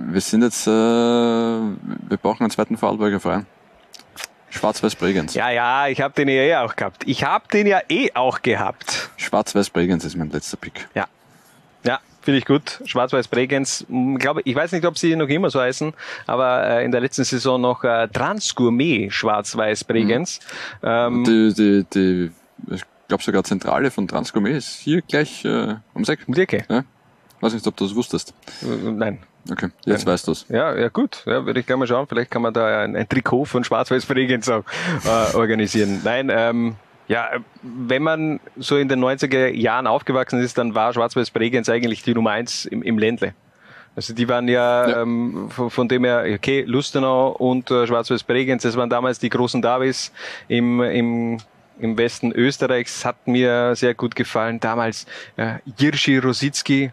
Wir 0.09 0.21
sind 0.21 0.43
jetzt, 0.43 0.67
äh, 0.67 0.71
wir 0.71 2.17
brauchen 2.21 2.43
einen 2.43 2.51
zweiten 2.51 2.77
Vorarlberger 2.77 3.21
Verein. 3.21 3.47
Schwarz-Weiß 4.51 4.97
Bregenz. 4.97 5.35
Ja, 5.35 5.51
ja, 5.51 5.89
ich 5.89 6.01
habe 6.01 6.15
den 6.15 6.29
ja 6.29 6.35
eh 6.43 6.57
auch 6.57 6.77
gehabt. 6.77 7.03
Ich 7.07 7.25
habe 7.25 7.45
den 7.53 7.67
ja 7.67 7.81
eh 7.89 8.11
auch 8.15 8.43
gehabt. 8.43 9.11
Schwarz-Weiß 9.17 9.71
Bregenz 9.71 10.05
ist 10.05 10.17
mein 10.17 10.31
letzter 10.31 10.57
Pick. 10.57 10.89
Ja. 10.95 11.07
Ja, 11.85 12.01
finde 12.21 12.39
ich 12.39 12.45
gut. 12.45 12.81
Schwarz-Weiß 12.85 13.29
Bregenz, 13.29 13.87
m, 13.89 14.19
glaube 14.19 14.43
ich 14.45 14.55
weiß 14.55 14.73
nicht, 14.73 14.85
ob 14.85 14.99
sie 14.99 15.15
noch 15.17 15.29
immer 15.29 15.51
so 15.51 15.61
heißen, 15.61 15.95
aber 16.27 16.67
äh, 16.67 16.85
in 16.85 16.91
der 16.93 17.01
letzten 17.01 17.25
Saison 17.25 17.61
noch 17.61 17.85
äh, 17.85 18.09
Transgourmet 18.09 19.11
Schwarz-Weiß 19.13 19.85
Bregenz. 19.85 20.41
Ähm, 20.83 21.25
Die, 21.25 21.55
die, 21.55 21.85
die, 21.95 22.31
ich 22.75 22.83
glaube 23.09 23.23
sogar 23.23 23.45
Zentrale 23.45 23.91
von 23.91 24.07
Transgourmet 24.09 24.57
ist 24.57 24.81
hier 24.81 25.01
gleich 25.03 25.45
äh, 25.45 25.77
ums 25.95 26.09
Eck. 26.09 26.21
um 26.27 26.35
die 26.35 26.43
Ecke. 26.43 26.65
Ja? 26.69 26.85
Weiß 27.41 27.55
nicht, 27.55 27.67
ob 27.67 27.77
du 27.77 27.87
das 27.87 27.95
wusstest. 27.95 28.35
Äh, 28.63 28.67
Nein. 28.91 29.19
Okay, 29.51 29.69
jetzt 29.85 30.07
weißt 30.07 30.29
du 30.29 30.33
es. 30.33 30.47
Ja, 30.49 30.77
ja 30.77 30.89
gut. 30.89 31.23
Ja, 31.27 31.47
würde 31.47 31.61
ich 31.61 31.67
gerne 31.67 31.81
mal 31.81 31.87
schauen. 31.87 32.07
Vielleicht 32.07 32.31
kann 32.31 32.43
man 32.43 32.53
da 32.53 32.83
ein, 32.83 32.97
ein 32.97 33.09
Trikot 33.09 33.47
von 33.47 33.65
Schwarz-Weiß 33.65 34.07
Bregenz 34.07 34.49
auch 34.49 34.65
äh, 35.05 35.35
organisieren. 35.37 36.01
Nein, 36.05 36.31
ähm, 36.33 36.77
ja, 37.09 37.31
wenn 37.63 38.03
man 38.03 38.41
so 38.57 38.77
in 38.77 38.89
den 38.89 39.03
90er 39.03 39.49
Jahren 39.49 39.87
aufgewachsen 39.87 40.41
ist, 40.41 40.59
dann 40.59 40.75
war 40.75 40.93
Schwarz-Weiß 40.93 41.31
Bregenz 41.31 41.69
eigentlich 41.69 42.03
die 42.03 42.15
Nummer 42.15 42.31
eins 42.31 42.67
im, 42.67 42.83
im 42.83 42.99
Ländle. 42.99 43.35
Also 43.97 44.15
die 44.15 44.29
waren 44.29 44.47
ja, 44.47 44.89
Ja. 44.89 45.03
Ähm, 45.03 45.51
von, 45.51 45.71
von 45.71 45.89
dem 45.89 46.05
her, 46.05 46.25
okay, 46.35 46.63
Lustenau 46.63 47.31
und 47.31 47.71
äh, 47.71 47.87
Schwarz-Weiß 47.87 48.23
Bregenz, 48.23 48.63
das 48.63 48.77
waren 48.77 48.91
damals 48.91 49.19
die 49.19 49.29
großen 49.29 49.61
Davis 49.61 50.13
im, 50.47 50.81
im, 50.81 51.39
im 51.81 51.99
Westen 51.99 52.31
Österreichs, 52.33 53.05
hat 53.05 53.27
mir 53.27 53.75
sehr 53.75 53.95
gut 53.95 54.15
gefallen. 54.15 54.61
Damals 54.61 55.07
äh, 55.37 55.55
Jirschi 55.77 56.19
Rositzky, 56.19 56.93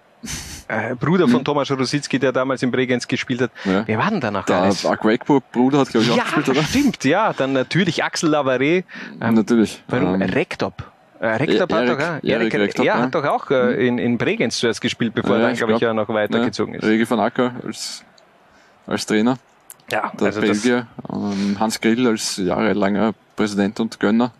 äh, 0.67 0.95
Bruder 0.95 1.27
von 1.27 1.43
Thomas 1.43 1.69
Rositzky, 1.71 2.19
der 2.19 2.31
damals 2.31 2.63
in 2.63 2.71
Bregenz 2.71 3.07
gespielt 3.07 3.41
hat. 3.41 3.51
Ja. 3.65 3.83
Wer 3.85 3.97
war 3.97 4.09
denn 4.09 4.19
da 4.21 4.31
noch 4.31 4.45
Der 4.45 4.61
alles? 4.61 4.85
Aquakeburg-Bruder 4.85 5.79
hat, 5.79 5.89
glaube 5.89 6.05
ich, 6.05 6.11
auch 6.11 6.17
Ja, 6.17 6.23
gespielt, 6.23 6.49
oder? 6.49 6.63
stimmt, 6.63 7.03
ja. 7.03 7.33
Dann 7.33 7.53
natürlich 7.53 8.03
Axel 8.03 8.29
Lavare. 8.29 8.83
Ähm, 9.21 9.33
Natürlich. 9.33 9.83
Warum? 9.87 10.21
Ähm, 10.21 10.29
Rektop. 10.29 10.91
Äh, 11.19 11.27
Rektop 11.27 11.73
hat 11.73 11.87
doch, 11.87 11.99
Erik 12.23 12.53
er 12.53 12.83
ja. 12.83 12.99
hat 12.99 13.15
doch 13.15 13.25
auch 13.25 13.49
äh, 13.49 13.87
in, 13.87 13.97
in 13.97 14.17
Bregenz 14.17 14.57
zuerst 14.57 14.81
gespielt, 14.81 15.15
bevor 15.15 15.35
er 15.37 15.41
ja, 15.41 15.47
dann, 15.47 15.55
glaube 15.55 15.73
ich, 15.73 15.79
glaub, 15.79 15.89
ja 15.89 15.93
noch 15.93 16.09
weitergezogen 16.09 16.75
ja, 16.75 16.79
ist. 16.79 16.85
Regi 16.85 17.09
van 17.09 17.19
Acker 17.19 17.53
als, 17.65 18.03
als 18.85 19.05
Trainer, 19.05 19.37
Ja, 19.91 20.11
der 20.19 20.27
also 20.27 20.41
das, 20.41 20.49
Belgier. 20.61 20.87
Ähm, 21.11 21.57
Hans 21.59 21.81
Grill 21.81 22.07
als 22.07 22.37
jahrelanger 22.37 23.13
Präsident 23.35 23.79
und 23.79 23.99
Gönner. 23.99 24.31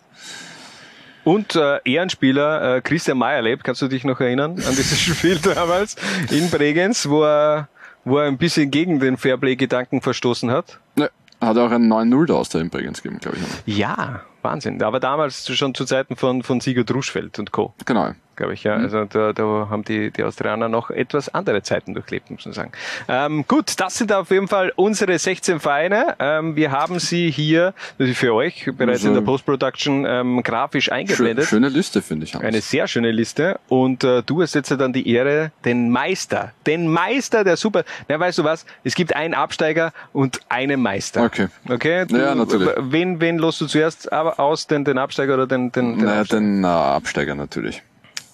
Und 1.28 1.58
äh, 1.58 1.82
Ehrenspieler 1.84 2.78
äh, 2.78 2.82
Christian 2.82 3.18
Meyerleb, 3.18 3.66
kannst 3.66 3.82
du 3.82 3.90
dich 3.90 4.06
noch 4.06 4.22
erinnern 4.22 4.52
an 4.52 4.76
dieses 4.78 4.98
Spiel 5.02 5.38
damals 5.40 5.98
in 6.32 6.50
Bregenz, 6.50 7.10
wo 7.10 7.22
er, 7.22 7.68
wo 8.06 8.20
er 8.20 8.28
ein 8.28 8.38
bisschen 8.38 8.72
gegen 8.72 9.02
den 9.02 9.18
Fairplay-Gedanken 9.18 10.00
verstoßen 10.00 10.50
hat? 10.50 10.80
Ne, 10.96 11.10
hat 11.42 11.58
auch 11.58 11.70
ein 11.70 11.92
9-0 11.92 12.28
da 12.28 12.36
aus 12.36 12.48
der 12.48 12.62
in 12.62 12.70
Bregenz 12.70 13.02
gegeben, 13.02 13.20
glaube 13.20 13.40
ich. 13.66 13.78
Ja, 13.78 14.22
Wahnsinn. 14.42 14.82
Aber 14.82 15.02
damals 15.02 15.54
schon 15.54 15.76
zu 15.76 15.84
Zeiten 15.84 16.16
von, 16.16 16.44
von 16.44 16.62
Sigurd 16.62 16.94
Ruschfeld 16.94 17.38
und 17.40 17.52
Co. 17.52 17.74
Genau. 17.86 18.14
Glaube 18.38 18.54
ich, 18.54 18.64
ja. 18.64 18.76
Also 18.76 19.04
da, 19.06 19.34
da 19.34 19.68
haben 19.70 19.84
die, 19.84 20.12
die 20.12 20.24
Australier 20.24 20.70
noch 20.70 20.92
etwas 20.92 21.34
andere 21.34 21.64
Zeiten 21.64 21.94
durchlebt, 21.96 22.30
muss 22.30 22.46
man 22.46 22.54
sagen. 22.54 22.72
Ähm, 23.08 23.44
gut, 23.48 23.74
das 23.80 23.98
sind 23.98 24.14
auf 24.14 24.30
jeden 24.30 24.48
Fall 24.48 24.72
unsere 24.76 25.18
16 25.18 25.60
Vereine. 25.60 26.16
Ähm, 26.20 26.56
wir 26.56 26.72
haben 26.72 27.00
sie 27.00 27.32
hier 27.32 27.74
für 28.14 28.34
euch 28.36 28.70
bereits 28.78 29.00
Also- 29.00 29.08
in 29.10 29.14
der 29.16 29.22
Post-Production 29.22 30.06
ähm, 30.08 30.44
grafisch 30.44 30.92
eingeblendet. 30.92 31.46
Schön, 31.46 31.64
schöne 31.64 31.70
Liste, 31.70 32.02
finde 32.04 32.26
ich. 32.26 32.36
Hans. 32.36 32.44
Eine 32.44 32.62
sehr 32.62 32.88
schöne 32.88 33.12
Liste. 33.12 33.60
Und 33.70 34.04
äh, 34.04 34.22
du 34.24 34.42
hast 34.44 34.54
jetzt 34.54 34.70
dann 34.70 34.94
die 34.94 35.10
Ehre, 35.12 35.52
den 35.66 35.90
Meister, 35.90 36.54
den 36.68 36.88
Meister 36.88 37.44
der 37.44 37.58
Super. 37.58 37.84
Na, 38.08 38.20
weißt 38.20 38.38
du 38.38 38.44
was? 38.44 38.68
Es 38.84 38.94
gibt 38.94 39.16
einen 39.16 39.34
Absteiger 39.34 39.94
und 40.14 40.42
einen 40.48 40.80
Meister. 40.80 41.24
Okay. 41.24 41.48
Okay. 41.68 42.06
Du, 42.06 42.18
Ja, 42.18 42.36
natürlich. 42.36 42.70
Wen, 42.78 43.20
wen 43.20 43.40
lässt 43.40 43.62
du 43.62 43.66
zuerst 43.66 44.12
aus, 44.12 44.68
den, 44.68 44.86
den 44.86 45.00
Absteiger 45.00 45.34
oder 45.34 45.48
den, 45.48 45.72
den, 45.72 45.98
den, 45.98 46.06
Naja, 46.06 46.22
Absteiger? 46.22 46.40
den 46.42 46.64
äh, 46.64 46.68
Absteiger 46.68 47.34
natürlich. 47.34 47.82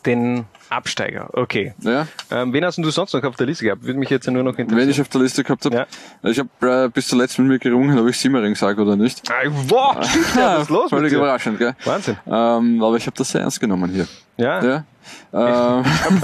Den 0.06 0.46
Absteiger? 0.70 1.30
Okay. 1.34 1.74
Ja. 1.82 2.08
Ähm, 2.32 2.54
wen 2.54 2.66
hast 2.66 2.78
du 2.78 2.90
sonst 2.90 3.14
noch 3.14 3.24
auf 3.24 3.36
der 3.36 3.48
Liste 3.48 3.66
gehabt? 3.66 3.84
Würde 3.84 4.00
mich 4.00 4.10
jetzt 4.10 4.28
nur 4.30 4.44
noch 4.44 4.58
interessieren. 4.58 4.78
Wenn 4.78 4.90
ich 4.90 5.00
auf 5.02 5.08
der 5.10 5.22
Liste 5.22 5.44
gehabt 5.44 5.66
habe, 5.66 5.86
ich 6.24 6.40
habe 6.40 6.86
äh, 6.86 6.90
bis 6.90 7.08
zuletzt 7.08 7.38
mit 7.40 7.48
mir 7.48 7.60
gerungen, 7.60 7.98
ob 7.98 8.08
ich 8.08 8.18
Simmering 8.18 8.56
sage 8.56 8.82
oder 8.82 8.96
nicht. 8.96 9.22
Ah, 9.30 9.50
Wow, 9.68 10.04
stimmt 10.08 10.36
ja, 10.36 10.56
was 10.56 10.64
ist 10.64 10.70
los 10.70 10.90
Völlig 10.90 11.14
überraschend, 11.14 11.60
gell? 11.60 11.76
Wahnsinn. 11.86 12.18
Ähm, 12.28 12.84
aber 12.84 12.98
ich 12.98 13.06
habe 13.06 13.18
das 13.18 13.30
sehr 13.30 13.42
ernst 13.42 13.60
genommen 13.60 13.92
hier. 13.92 14.08
Ja? 14.38 14.64
Ja. 14.64 14.84
Ähm, 15.34 15.84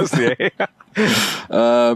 äh, 1.50 1.96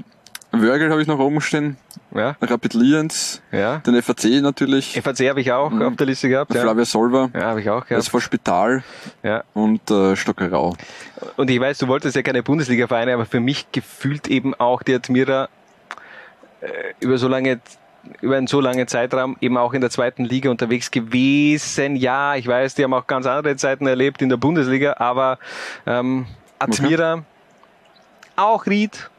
Wörgl 0.52 0.92
habe 0.92 1.02
ich 1.02 1.08
noch 1.08 1.18
oben 1.18 1.40
stehen. 1.40 1.78
Ja. 2.16 2.36
Rapid 2.42 2.74
Lienz. 2.76 3.42
Ja. 3.52 3.78
Den 3.80 4.02
FAC 4.02 4.42
natürlich. 4.42 5.00
FAC 5.02 5.30
habe 5.30 5.42
ich 5.42 5.52
auch 5.52 5.72
auf 5.72 5.96
der 5.96 6.06
Liste 6.06 6.30
gehabt. 6.30 6.54
Ja. 6.54 6.62
Flavia 6.62 6.86
Solver. 6.86 7.30
Ja, 7.34 7.42
habe 7.42 7.62
ich 7.62 7.70
auch 7.70 7.86
gehabt. 7.86 8.06
SV 8.06 8.20
Spital. 8.20 8.84
Ja. 9.24 9.44
Und 9.54 9.90
äh, 9.90 10.16
Stockerau. 10.16 10.76
Und 11.38 11.50
ich 11.50 11.60
weiß, 11.60 11.80
du 11.80 11.88
wolltest 11.88 12.16
ja 12.16 12.22
keine 12.22 12.44
Bundesliga-Vereine, 12.44 13.14
aber 13.14 13.26
für 13.26 13.40
mich 13.40 13.72
gefühlt 13.72 14.28
eben 14.28 14.54
auch 14.54 14.84
die 14.84 14.94
Admira 14.94 15.50
äh, 16.62 16.68
über 17.00 17.18
so 17.18 17.28
lange 17.28 17.60
über 18.20 18.36
einen 18.36 18.48
so 18.48 18.60
langen 18.60 18.86
Zeitraum 18.88 19.38
eben 19.40 19.58
auch 19.58 19.74
in 19.74 19.80
der 19.80 19.90
zweiten 19.90 20.26
Liga 20.26 20.50
unterwegs 20.50 20.92
gewesen. 20.92 21.96
Ja, 21.96 22.36
ich 22.36 22.46
weiß, 22.46 22.76
die 22.76 22.84
haben 22.84 22.94
auch 22.94 23.08
ganz 23.08 23.26
andere 23.26 23.56
Zeiten 23.56 23.88
erlebt 23.88 24.22
in 24.22 24.28
der 24.28 24.36
Bundesliga, 24.36 24.96
aber 24.98 25.40
ähm, 25.86 26.26
Admira, 26.60 27.24
auch 28.36 28.66
Ried 28.66 29.10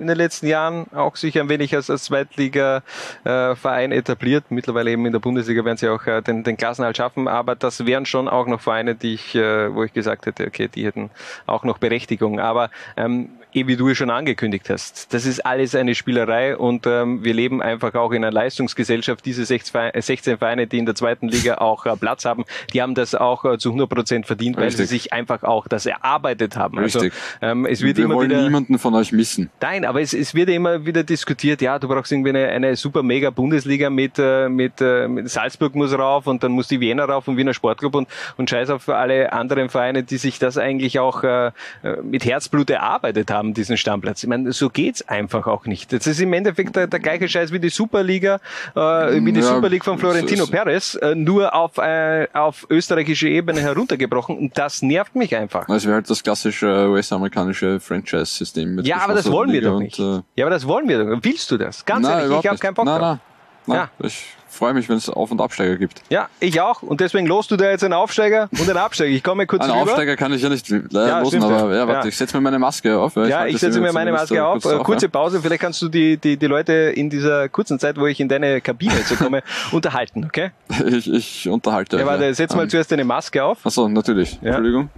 in 0.00 0.06
den 0.06 0.16
letzten 0.16 0.46
Jahren, 0.46 0.86
auch 0.94 1.16
sich 1.16 1.38
ein 1.38 1.48
wenig 1.48 1.74
als, 1.74 1.90
als 1.90 2.04
Zweitliga-Verein 2.04 3.92
etabliert. 3.92 4.44
Mittlerweile 4.50 4.90
eben 4.90 5.04
in 5.06 5.12
der 5.12 5.20
Bundesliga 5.20 5.64
werden 5.64 5.76
sie 5.76 5.88
auch 5.88 6.06
äh, 6.06 6.22
den, 6.22 6.42
den 6.42 6.56
Klassenhalt 6.56 6.96
schaffen, 6.96 7.28
aber 7.28 7.54
das 7.54 7.86
wären 7.86 8.06
schon 8.06 8.28
auch 8.28 8.46
noch 8.46 8.60
Vereine, 8.60 8.94
die 8.94 9.14
ich, 9.14 9.34
äh, 9.34 9.74
wo 9.74 9.84
ich 9.84 9.92
gesagt 9.92 10.26
hätte, 10.26 10.46
okay, 10.46 10.68
die 10.68 10.84
hätten 10.86 11.10
auch 11.46 11.64
noch 11.64 11.78
Berechtigung. 11.78 12.40
Aber 12.40 12.70
ähm, 12.96 13.30
eh 13.54 13.66
wie 13.66 13.76
du 13.76 13.88
es 13.88 13.98
schon 13.98 14.10
angekündigt 14.10 14.70
hast, 14.70 15.12
das 15.12 15.26
ist 15.26 15.44
alles 15.44 15.74
eine 15.74 15.94
Spielerei 15.94 16.56
und 16.56 16.86
ähm, 16.86 17.24
wir 17.24 17.34
leben 17.34 17.62
einfach 17.62 17.94
auch 17.94 18.12
in 18.12 18.24
einer 18.24 18.32
Leistungsgesellschaft. 18.32 19.24
Diese 19.24 19.44
16 19.44 19.72
Vereine, 19.72 19.94
äh, 19.94 20.02
16 20.02 20.38
Vereine, 20.38 20.66
die 20.66 20.78
in 20.78 20.86
der 20.86 20.94
zweiten 20.94 21.28
Liga 21.28 21.54
auch 21.58 21.86
äh, 21.86 21.96
Platz 21.96 22.24
haben, 22.24 22.44
die 22.72 22.82
haben 22.82 22.94
das 22.94 23.14
auch 23.14 23.44
äh, 23.44 23.58
zu 23.58 23.70
100 23.70 23.88
Prozent 23.88 24.26
verdient, 24.26 24.56
weil 24.56 24.70
sie 24.70 24.82
Richtig. 24.82 25.02
sich 25.02 25.12
einfach 25.12 25.42
auch 25.42 25.68
das 25.68 25.86
erarbeitet 25.86 26.56
haben. 26.56 26.78
Richtig. 26.78 27.12
Also, 27.40 27.52
ähm, 27.52 27.66
es 27.66 27.82
wird 27.82 27.96
Wir 27.96 28.04
immer 28.04 28.14
wollen 28.16 28.30
wieder 28.30 28.42
niemanden 28.42 28.78
von 28.78 28.94
euch 28.94 29.12
missen. 29.12 29.50
Nein, 29.60 29.84
aber 29.84 30.00
es, 30.00 30.12
es 30.12 30.34
wird 30.34 30.48
immer 30.50 30.86
wieder 30.86 31.02
diskutiert, 31.02 31.62
ja, 31.62 31.78
du 31.78 31.88
brauchst 31.88 32.12
irgendwie 32.12 32.30
eine, 32.30 32.48
eine 32.48 32.76
super 32.76 33.02
mega 33.02 33.30
Bundesliga 33.30 33.90
mit, 33.90 34.18
äh, 34.18 34.48
mit, 34.48 34.80
äh, 34.80 35.08
mit 35.08 35.28
Salzburg 35.28 35.74
muss 35.74 35.96
rauf 35.96 36.26
und 36.26 36.42
dann 36.42 36.52
muss 36.52 36.68
die 36.68 36.80
Wiener 36.80 37.04
rauf 37.04 37.28
und 37.28 37.36
Wiener 37.36 37.54
Sportclub 37.54 37.94
und, 37.94 38.08
und 38.36 38.50
scheiß 38.50 38.70
auf 38.70 38.88
alle 38.88 39.32
anderen 39.32 39.68
Vereine, 39.68 40.02
die 40.02 40.16
sich 40.16 40.38
das 40.38 40.58
eigentlich 40.58 40.98
auch 40.98 41.24
äh, 41.24 41.50
äh, 41.82 41.96
mit 42.02 42.24
Herzblut 42.24 42.70
erarbeitet 42.70 43.30
haben, 43.30 43.39
diesen 43.54 43.76
Stammplatz. 43.76 44.22
Ich 44.22 44.28
meine, 44.28 44.52
so 44.52 44.70
geht's 44.70 45.06
einfach 45.08 45.46
auch 45.46 45.66
nicht. 45.66 45.92
Das 45.92 46.06
ist 46.06 46.20
im 46.20 46.32
Endeffekt 46.32 46.76
der, 46.76 46.86
der 46.86 47.00
gleiche 47.00 47.28
Scheiß 47.28 47.52
wie 47.52 47.58
die 47.58 47.68
Superliga, 47.70 48.40
äh, 48.74 48.80
wie 49.24 49.32
die 49.32 49.40
Ja, 49.40 49.46
Super 49.46 49.68
League 49.68 49.84
von 49.84 49.98
Florentino 49.98 50.46
Perez, 50.46 50.94
äh, 50.96 51.14
nur 51.14 51.54
auf, 51.54 51.78
äh, 51.78 52.28
auf 52.32 52.66
österreichische 52.70 53.28
Ebene 53.28 53.60
heruntergebrochen 53.60 54.36
und 54.38 54.56
das 54.58 54.82
nervt 54.82 55.14
mich 55.16 55.34
einfach. 55.36 55.68
Also 55.68 55.86
wäre 55.88 55.96
halt 55.96 56.10
das 56.10 56.22
klassische 56.22 56.66
äh, 56.66 56.86
US-amerikanische 56.88 57.80
Franchise-System. 57.80 58.80
Ja, 58.84 58.98
aber 58.98 59.14
das 59.14 59.30
wollen 59.30 59.52
wir 59.52 59.62
doch 59.62 59.76
und, 59.76 59.82
nicht. 59.84 59.98
äh, 59.98 60.20
Ja, 60.36 60.44
aber 60.46 60.50
das 60.50 60.66
wollen 60.66 60.88
wir 60.88 61.04
doch. 61.04 61.18
Willst 61.22 61.50
du 61.50 61.56
das? 61.56 61.84
Ganz 61.84 62.06
Nein, 62.06 62.20
ehrlich, 62.20 62.38
ich 62.40 62.46
habe 62.46 62.58
keinen 62.58 62.74
Bock 62.74 62.84
nein, 62.86 62.98
drauf. 63.00 63.18
Nein, 63.66 63.78
nein. 63.78 63.88
Ja. 64.00 64.06
Ich 64.06 64.36
freue 64.50 64.74
mich, 64.74 64.88
wenn 64.88 64.96
es 64.96 65.08
Auf- 65.08 65.30
und 65.30 65.40
Absteiger 65.40 65.76
gibt. 65.76 66.02
Ja, 66.10 66.28
ich 66.40 66.60
auch. 66.60 66.82
Und 66.82 67.00
deswegen 67.00 67.26
lost 67.26 67.50
du 67.50 67.56
da 67.56 67.70
jetzt 67.70 67.84
einen 67.84 67.94
Aufsteiger 67.94 68.48
und 68.52 68.60
einen 68.68 68.76
Absteiger. 68.76 69.10
Ich 69.14 69.22
komme 69.22 69.46
kurz 69.46 69.62
Einen 69.62 69.72
rüber. 69.72 69.82
Aufsteiger 69.84 70.16
kann 70.16 70.32
ich 70.32 70.42
ja 70.42 70.48
nicht 70.48 70.68
leider 70.68 71.08
Ja, 71.08 71.18
losen, 71.20 71.40
stimmt, 71.40 71.44
aber 71.54 71.72
ja. 71.72 71.78
ja, 71.80 71.88
warte, 71.88 72.06
Ja. 72.06 72.08
ich 72.08 72.16
setze 72.16 72.36
mir 72.36 72.40
meine 72.42 72.58
Maske 72.58 72.98
auf. 72.98 73.16
Ja, 73.16 73.38
halte 73.38 73.54
ich 73.54 73.58
setze 73.60 73.80
mir 73.80 73.92
meine 73.92 74.12
Maske 74.12 74.44
auf. 74.44 74.62
kurz 74.62 74.74
Äh, 74.74 74.78
Kurze 74.82 75.06
ja. 75.06 75.10
Pause. 75.10 75.40
Vielleicht 75.40 75.62
kannst 75.62 75.80
du 75.82 75.88
die, 75.88 76.16
die, 76.16 76.36
die 76.36 76.46
Leute 76.46 76.72
in 76.72 77.08
dieser 77.10 77.48
kurzen 77.48 77.78
Zeit, 77.78 77.96
wo 77.98 78.06
ich 78.06 78.20
in 78.20 78.28
deine 78.28 78.60
Kabine 78.60 78.94
jetzt 78.94 79.16
komme, 79.18 79.42
unterhalten, 79.72 80.24
okay? 80.24 80.50
Ich, 80.86 81.10
ich 81.12 81.48
unterhalte 81.48 81.98
Ja, 81.98 82.06
warte, 82.06 82.32
setz 82.34 82.54
mal 82.54 82.64
Ähm, 82.64 82.70
zuerst 82.70 82.90
deine 82.92 83.04
Maske 83.04 83.42
auf. 83.44 83.64
Achso, 83.64 83.88
natürlich. 83.88 84.38
Ja. 84.42 84.48
Entschuldigung. 84.56 84.88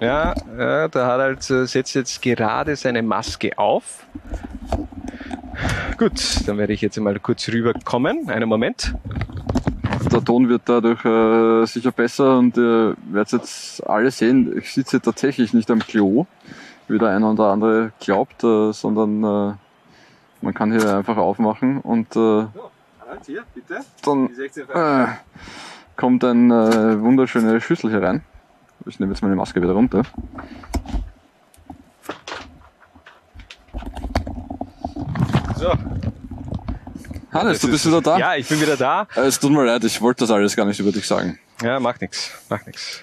Ja, 0.00 0.34
ja 0.58 0.88
der 0.88 1.04
Harald 1.06 1.48
äh, 1.50 1.66
setzt 1.66 1.94
jetzt 1.94 2.22
gerade 2.22 2.76
seine 2.76 3.02
Maske 3.02 3.58
auf. 3.58 4.04
Gut, 5.98 6.46
dann 6.46 6.58
werde 6.58 6.72
ich 6.72 6.80
jetzt 6.80 6.98
mal 6.98 7.18
kurz 7.18 7.48
rüberkommen. 7.48 8.28
Einen 8.30 8.48
Moment. 8.48 8.94
Der 10.12 10.24
Ton 10.24 10.48
wird 10.48 10.62
dadurch 10.64 11.04
äh, 11.04 11.66
sicher 11.66 11.92
besser 11.92 12.38
und 12.38 12.56
ihr 12.56 12.96
werdet 13.10 13.32
jetzt 13.32 13.86
alle 13.86 14.10
sehen, 14.10 14.56
ich 14.56 14.72
sitze 14.72 15.00
tatsächlich 15.00 15.52
nicht 15.52 15.70
am 15.70 15.80
Klo, 15.80 16.26
wie 16.88 16.98
der 16.98 17.08
eine 17.08 17.26
oder 17.26 17.48
andere 17.48 17.92
glaubt, 18.00 18.42
äh, 18.42 18.72
sondern 18.72 19.22
äh, 19.22 19.54
man 20.40 20.54
kann 20.54 20.72
hier 20.72 20.96
einfach 20.96 21.16
aufmachen 21.16 21.78
und 21.80 22.16
äh, 22.16 22.46
Hier, 23.26 23.42
bitte. 23.54 23.80
dann 24.02 24.30
äh, 24.74 25.06
kommt 25.96 26.24
eine 26.24 26.70
äh, 26.70 27.00
wunderschöne 27.00 27.60
Schüssel 27.60 27.90
hier 27.90 28.02
rein. 28.02 28.22
Ich 28.86 28.98
nehme 28.98 29.12
jetzt 29.12 29.22
meine 29.22 29.36
Maske 29.36 29.60
wieder 29.60 29.72
runter. 29.72 30.02
So. 35.60 35.74
Hannes, 37.32 37.60
du 37.60 37.70
bist 37.70 37.86
wieder 37.86 38.00
da? 38.00 38.16
Ja, 38.16 38.34
ich 38.34 38.48
bin 38.48 38.58
wieder 38.62 38.78
da. 38.78 39.06
Äh, 39.14 39.26
Es 39.26 39.38
tut 39.38 39.52
mir 39.52 39.62
leid, 39.66 39.84
ich 39.84 40.00
wollte 40.00 40.24
das 40.24 40.30
alles 40.30 40.56
gar 40.56 40.64
nicht 40.64 40.80
über 40.80 40.90
dich 40.90 41.06
sagen. 41.06 41.38
Ja, 41.62 41.78
macht 41.78 42.00
nix, 42.00 42.30
macht 42.48 42.66
nix. 42.66 43.02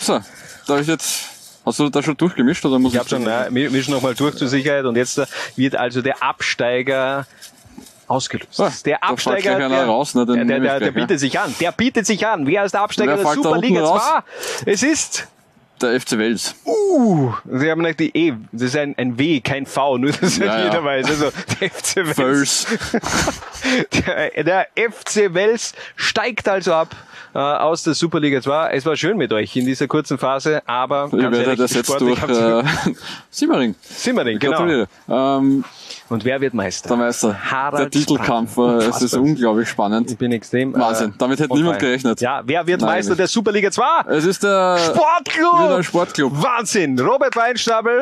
So, 0.00 0.20
darf 0.66 0.80
ich 0.82 0.86
jetzt. 0.86 1.24
Hast 1.64 1.78
du 1.78 1.88
da 1.88 2.02
schon 2.02 2.16
durchgemischt 2.16 2.64
oder 2.66 2.78
muss 2.78 2.92
Ich 2.92 2.98
habe 2.98 3.08
schon, 3.08 3.22
ja, 3.22 3.46
wir 3.50 3.70
mischen 3.70 3.94
nochmal 3.94 4.14
durch 4.14 4.36
zur 4.36 4.48
Sicherheit 4.48 4.84
und 4.84 4.96
jetzt 4.96 5.16
äh, 5.16 5.24
wird 5.56 5.76
also 5.76 6.02
der 6.02 6.22
Absteiger 6.22 7.26
ausgelöst. 8.06 8.60
Ah, 8.60 8.70
der 8.84 9.02
Absteiger, 9.02 9.56
der, 9.56 9.86
raus, 9.86 10.12
den 10.12 10.26
der, 10.26 10.44
der, 10.44 10.56
ich 10.56 10.62
der, 10.62 10.78
der 10.78 10.88
ja. 10.88 10.92
bietet 10.92 11.20
sich 11.20 11.40
an. 11.40 11.54
Der 11.58 11.72
bietet 11.72 12.06
sich 12.06 12.26
an. 12.26 12.46
Wer 12.46 12.64
ist 12.64 12.72
der 12.72 12.82
Absteiger 12.82 13.16
der 13.16 13.26
Superliga 13.26 13.80
unten 13.80 13.92
raus? 13.92 14.02
2? 14.64 14.72
Es 14.72 14.82
ist 14.82 15.26
Der 15.80 16.00
FC 16.00 16.18
Wels. 16.18 16.54
Uh, 16.64 17.32
Sie 17.44 17.70
haben 17.70 17.82
nicht 17.82 18.00
die 18.00 18.16
E, 18.16 18.34
das 18.52 18.62
ist 18.62 18.76
ein, 18.76 18.94
ein 18.98 19.18
W, 19.18 19.40
kein 19.40 19.66
V, 19.66 19.98
nur 19.98 20.12
dass 20.12 20.38
Ja, 20.38 20.46
ja, 20.46 20.58
ja. 20.58 20.64
jeder 20.64 20.84
weiß. 20.84 21.06
Also 21.08 21.30
der 21.60 21.70
FC 21.70 22.18
Wels. 22.18 22.66
der, 24.06 24.44
der 24.44 24.66
FC 24.74 25.34
Wels 25.34 25.74
steigt 25.96 26.48
also 26.48 26.74
ab 26.74 26.96
äh, 27.34 27.38
aus 27.38 27.82
der 27.82 27.94
Superliga 27.94 28.40
2. 28.40 28.70
Es 28.70 28.86
war 28.86 28.96
schön 28.96 29.16
mit 29.16 29.32
euch 29.32 29.54
in 29.56 29.66
dieser 29.66 29.86
kurzen 29.86 30.18
Phase, 30.18 30.62
aber 30.66 31.08
ganz 31.10 31.22
werdet 31.22 31.46
ehrlich, 31.46 31.60
ersetzt 31.60 31.86
sportlich 31.86 32.18
durch 32.18 32.40
äh, 32.40 32.94
Simmering. 33.30 33.74
Simmering, 33.82 34.38
genau. 34.38 34.86
Ähm, 35.08 35.64
Und 36.08 36.24
wer 36.24 36.40
wird 36.40 36.54
Meister? 36.54 36.88
der 36.88 36.96
Meister. 36.96 37.36
Harald 37.50 37.94
der 37.94 38.00
Titelkampf, 38.00 38.56
es 38.56 39.02
ist 39.02 39.14
unglaublich 39.14 39.68
spannend. 39.68 40.10
Ich 40.10 40.16
bin 40.18 40.32
extrem. 40.32 40.74
äh, 40.74 40.78
Wahnsinn. 40.78 41.14
Damit 41.18 41.40
hätte 41.40 41.52
niemand 41.54 41.78
gerechnet. 41.78 42.20
Ja, 42.20 42.42
wer 42.44 42.66
wird 42.66 42.80
Nein, 42.80 42.90
Meister 42.90 43.10
nicht. 43.12 43.20
der 43.20 43.26
Superliga 43.28 43.70
2? 43.70 43.84
Es 44.08 44.24
ist 44.24 44.42
der 44.42 44.78
Sportclub! 44.78 45.58
Wiener 45.60 45.82
Sportclub. 45.82 46.32
Wahnsinn! 46.42 46.98
Robert 46.98 47.36
Weinstapel, 47.36 48.00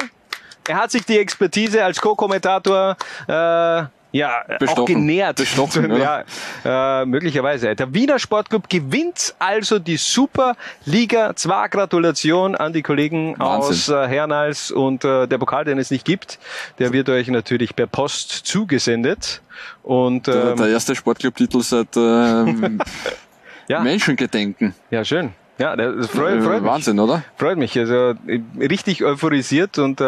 er 0.68 0.76
hat 0.76 0.90
sich 0.90 1.04
die 1.04 1.18
Expertise 1.18 1.84
als 1.84 2.00
Co-Kommentator 2.00 2.96
äh, 3.26 3.82
ja, 4.12 4.42
auch 4.48 4.58
Bestochen. 4.58 4.94
genährt. 4.94 5.36
Bestochen, 5.36 5.90
ja, 6.64 7.02
äh, 7.02 7.04
möglicherweise. 7.04 7.74
Der 7.74 7.92
Wiener 7.92 8.18
Sportclub 8.18 8.68
gewinnt 8.68 9.34
also 9.38 9.78
die 9.78 9.96
Superliga 9.96 11.34
2. 11.34 11.68
Gratulation 11.68 12.54
an 12.54 12.72
die 12.72 12.82
Kollegen 12.82 13.34
Wahnsinn. 13.38 13.70
aus 13.70 13.88
äh, 13.88 14.08
Hernals 14.08 14.70
und 14.70 15.04
äh, 15.04 15.26
der 15.26 15.38
Pokal, 15.38 15.64
den 15.64 15.78
es 15.78 15.90
nicht 15.90 16.04
gibt, 16.04 16.38
der 16.78 16.92
wird 16.92 17.08
euch 17.08 17.28
natürlich 17.28 17.74
per 17.76 17.86
Post 17.86 18.30
zugesendet. 18.46 19.42
Und 19.82 20.26
Der, 20.26 20.50
ähm, 20.52 20.56
der 20.56 20.68
erste 20.68 20.94
Sportclub-Titel 20.94 21.60
seit 21.62 21.96
ähm, 21.96 22.80
Ja. 23.68 23.80
Menschengedenken. 23.80 24.74
ja, 24.90 25.04
schön. 25.04 25.32
Ja, 25.58 25.74
das 25.74 26.08
freut, 26.08 26.42
freut 26.42 26.62
mich. 26.62 26.70
Wahnsinn, 26.70 27.00
oder? 27.00 27.22
Freut 27.36 27.56
mich. 27.56 27.78
Also 27.78 28.14
richtig 28.60 29.02
euphorisiert 29.02 29.78
und 29.78 30.00
äh, 30.00 30.04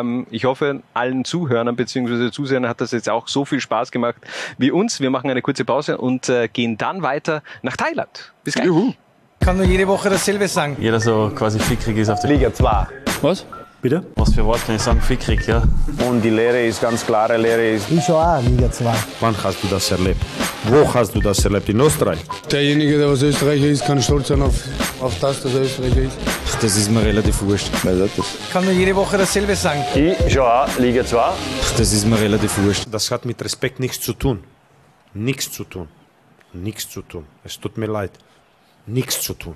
ähm, 0.00 0.26
ich 0.30 0.44
hoffe, 0.44 0.82
allen 0.92 1.24
Zuhörern 1.24 1.74
bzw. 1.74 2.30
Zusehern 2.30 2.68
hat 2.68 2.80
das 2.80 2.90
jetzt 2.90 3.08
auch 3.08 3.26
so 3.26 3.44
viel 3.44 3.60
Spaß 3.60 3.92
gemacht 3.92 4.16
wie 4.58 4.70
uns. 4.70 5.00
Wir 5.00 5.10
machen 5.10 5.30
eine 5.30 5.40
kurze 5.40 5.64
Pause 5.64 5.96
und 5.96 6.28
äh, 6.28 6.48
gehen 6.48 6.76
dann 6.76 7.02
weiter 7.02 7.42
nach 7.62 7.76
Thailand. 7.76 8.32
Bis 8.44 8.54
gleich. 8.54 8.66
Juhu. 8.66 8.92
Ich 9.40 9.46
kann 9.46 9.56
nur 9.56 9.64
jede 9.64 9.88
Woche 9.88 10.10
dasselbe 10.10 10.46
sagen. 10.48 10.76
Jeder 10.78 11.00
so 11.00 11.32
quasi 11.34 11.58
fickrig 11.58 11.96
ist 11.96 12.10
auf 12.10 12.20
der 12.20 12.30
Liga 12.30 12.52
2. 12.52 12.86
Was? 13.22 13.46
Bitte? 13.82 14.04
Was 14.16 14.34
für 14.34 14.44
Wort 14.44 14.64
kann 14.66 14.76
ich 14.76 14.82
sagen? 14.82 15.00
Fickrig, 15.00 15.46
ja. 15.46 15.62
Und 16.06 16.20
die 16.20 16.28
Lehre 16.28 16.60
ist 16.66 16.82
ganz 16.82 17.04
klare 17.04 17.38
Lehre 17.38 17.70
ist. 17.70 17.90
Ich 17.90 18.04
schon 18.04 18.16
auch 18.16 18.42
Liga 18.42 18.70
2. 18.70 18.92
Wann 19.20 19.34
hast 19.42 19.62
du 19.62 19.68
das 19.68 19.90
erlebt? 19.90 20.20
Wo 20.64 20.92
hast 20.92 21.14
du 21.14 21.20
das 21.20 21.42
erlebt? 21.46 21.66
In 21.70 21.80
Österreich? 21.80 22.18
Derjenige, 22.52 22.98
der 22.98 23.08
aus 23.08 23.22
Österreicher 23.22 23.64
ist, 23.64 23.86
kann 23.86 24.02
stolz 24.02 24.28
sein 24.28 24.42
auf, 24.42 24.54
auf 25.00 25.18
das, 25.18 25.42
dass 25.42 25.54
er 25.54 25.62
Österreicher 25.62 26.02
ist. 26.02 26.18
Das 26.60 26.76
ist 26.76 26.90
mir 26.90 27.02
relativ 27.02 27.40
wurscht. 27.40 27.70
Ich 27.74 28.52
kann 28.52 28.64
nur 28.64 28.74
jede 28.74 28.94
Woche 28.94 29.16
dasselbe 29.16 29.56
sagen. 29.56 29.82
Ich 29.94 30.30
Joa, 30.30 30.68
Liga 30.76 31.02
2. 31.02 31.32
Das 31.78 31.92
ist 31.94 32.06
mir 32.06 32.20
relativ 32.20 32.58
wurscht. 32.58 32.86
Das 32.90 33.10
hat 33.10 33.24
mit 33.24 33.42
Respekt 33.42 33.80
nichts 33.80 34.02
zu 34.02 34.12
tun. 34.12 34.44
Nichts 35.14 35.50
zu 35.50 35.64
tun. 35.64 35.88
Nichts 36.52 36.90
zu 36.90 37.00
tun. 37.00 37.24
Es 37.44 37.58
tut 37.58 37.78
mir 37.78 37.86
leid. 37.86 38.10
Nichts 38.86 39.22
zu 39.22 39.32
tun. 39.32 39.54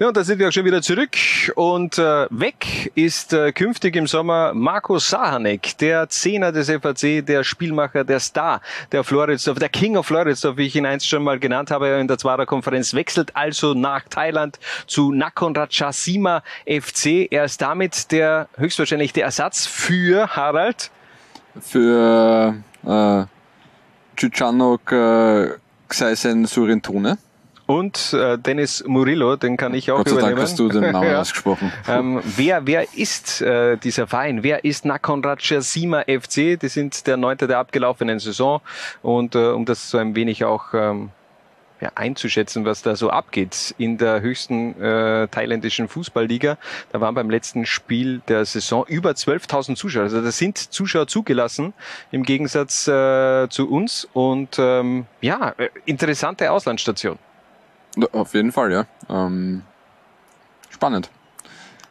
Ja, 0.00 0.08
und 0.08 0.16
da 0.16 0.24
sind 0.24 0.40
wir 0.40 0.48
auch 0.48 0.52
schon 0.52 0.64
wieder 0.64 0.82
zurück 0.82 1.16
und 1.54 1.98
äh, 1.98 2.26
weg 2.28 2.90
ist 2.96 3.32
äh, 3.32 3.52
künftig 3.52 3.94
im 3.94 4.08
Sommer 4.08 4.52
Marco 4.52 4.98
Sahanek, 4.98 5.78
der 5.78 6.08
Zehner 6.08 6.50
des 6.50 6.68
FAC, 6.68 7.24
der 7.24 7.44
Spielmacher, 7.44 8.02
der 8.02 8.18
Star 8.18 8.60
der 8.90 9.04
Floridsdorf, 9.04 9.60
der 9.60 9.68
King 9.68 9.96
of 9.96 10.06
Floridsdorf, 10.06 10.56
wie 10.56 10.66
ich 10.66 10.74
ihn 10.74 10.84
einst 10.84 11.08
schon 11.08 11.22
mal 11.22 11.38
genannt 11.38 11.70
habe 11.70 11.90
in 11.90 12.08
der 12.08 12.18
Zwarer 12.18 12.44
Konferenz, 12.44 12.92
wechselt 12.94 13.36
also 13.36 13.74
nach 13.74 14.02
Thailand 14.10 14.58
zu 14.88 15.12
Nakhon 15.12 15.54
Ratchasima 15.54 16.42
FC. 16.66 17.28
Er 17.30 17.44
ist 17.44 17.62
damit 17.62 18.10
der 18.10 18.48
höchstwahrscheinlich 18.56 19.12
der 19.12 19.26
Ersatz 19.26 19.64
für 19.64 20.34
Harald. 20.34 20.90
Für 21.60 22.56
äh, 22.84 23.24
Chuchanok 24.16 24.90
äh, 24.90 25.50
Xaisen 25.88 26.46
Surintune. 26.46 27.16
Und 27.66 28.12
äh, 28.12 28.36
Dennis 28.38 28.84
Murillo, 28.86 29.36
den 29.36 29.56
kann 29.56 29.72
ich 29.72 29.90
auch 29.90 29.98
Gott 29.98 30.08
sei 30.08 30.12
übernehmen. 30.16 30.36
Dank 30.36 30.48
hast 30.48 30.58
du 30.58 30.68
den 30.68 30.92
Namen 30.92 31.08
Ja. 31.10 31.20
ausgesprochen. 31.20 31.72
Ähm, 31.88 32.20
wer, 32.36 32.66
wer 32.66 32.86
ist 32.94 33.40
äh, 33.40 33.76
dieser 33.78 34.06
Verein? 34.06 34.42
Wer 34.42 34.64
ist 34.64 34.84
Nakhon 34.84 35.24
Ratchasima 35.24 36.02
FC? 36.02 36.58
Die 36.60 36.68
sind 36.68 37.06
der 37.06 37.16
Neunte 37.16 37.46
der 37.46 37.58
abgelaufenen 37.58 38.18
Saison. 38.18 38.60
Und 39.02 39.34
äh, 39.34 39.48
um 39.48 39.64
das 39.64 39.88
so 39.88 39.96
ein 39.96 40.14
wenig 40.14 40.44
auch 40.44 40.74
ähm, 40.74 41.10
ja, 41.80 41.90
einzuschätzen, 41.94 42.64
was 42.66 42.82
da 42.82 42.96
so 42.96 43.08
abgeht 43.10 43.74
in 43.78 43.96
der 43.98 44.20
höchsten 44.20 44.80
äh, 44.80 45.28
thailändischen 45.28 45.88
Fußballliga. 45.88 46.58
Da 46.92 47.00
waren 47.00 47.14
beim 47.14 47.30
letzten 47.30 47.64
Spiel 47.64 48.20
der 48.28 48.44
Saison 48.44 48.84
über 48.86 49.10
12.000 49.12 49.76
Zuschauer. 49.76 50.02
Also 50.04 50.20
da 50.20 50.30
sind 50.30 50.58
Zuschauer 50.58 51.06
zugelassen 51.06 51.72
im 52.10 52.24
Gegensatz 52.24 52.86
äh, 52.88 53.48
zu 53.48 53.70
uns. 53.70 54.06
Und 54.12 54.56
ähm, 54.58 55.06
ja, 55.22 55.54
äh, 55.56 55.70
interessante 55.86 56.50
Auslandsstation. 56.50 57.18
Auf 58.12 58.34
jeden 58.34 58.52
Fall, 58.52 58.72
ja. 58.72 58.86
Ähm, 59.08 59.62
spannend. 60.70 61.10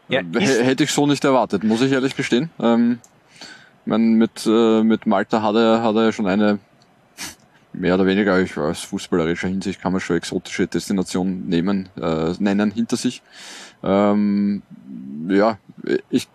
Ja, 0.10 0.22
Hätte 0.22 0.84
ich 0.84 0.91
so 0.91 1.08
nicht 1.08 1.24
erwartet, 1.24 1.64
muss 1.64 1.82
ich 1.82 1.91
ehrlich 1.91 2.16
gestehen. 2.16 2.49
Ähm, 2.60 2.99
ich 3.41 3.88
mein, 3.88 4.14
mit, 4.14 4.45
äh, 4.45 4.84
mit 4.84 5.06
Malta 5.06 5.41
hat 5.41 5.56
er, 5.56 5.82
hat 5.82 5.95
er 5.95 6.04
ja 6.06 6.12
schon 6.12 6.28
eine 6.28 6.60
mehr 7.74 7.95
oder 7.95 8.06
weniger 8.06 8.39
ich, 8.39 8.58
aus 8.58 8.82
fußballerischer 8.82 9.47
Hinsicht 9.47 9.82
kann 9.82 9.91
man 9.91 10.01
schon 10.01 10.18
exotische 10.18 10.68
Destination 10.68 11.47
nehmen, 11.47 11.89
äh, 11.99 12.34
nennen 12.39 12.72
hinter 12.72 12.97
sich. 12.97 13.22
Ähm, 13.82 14.62
ja, 15.28 15.58
ich 16.10 16.28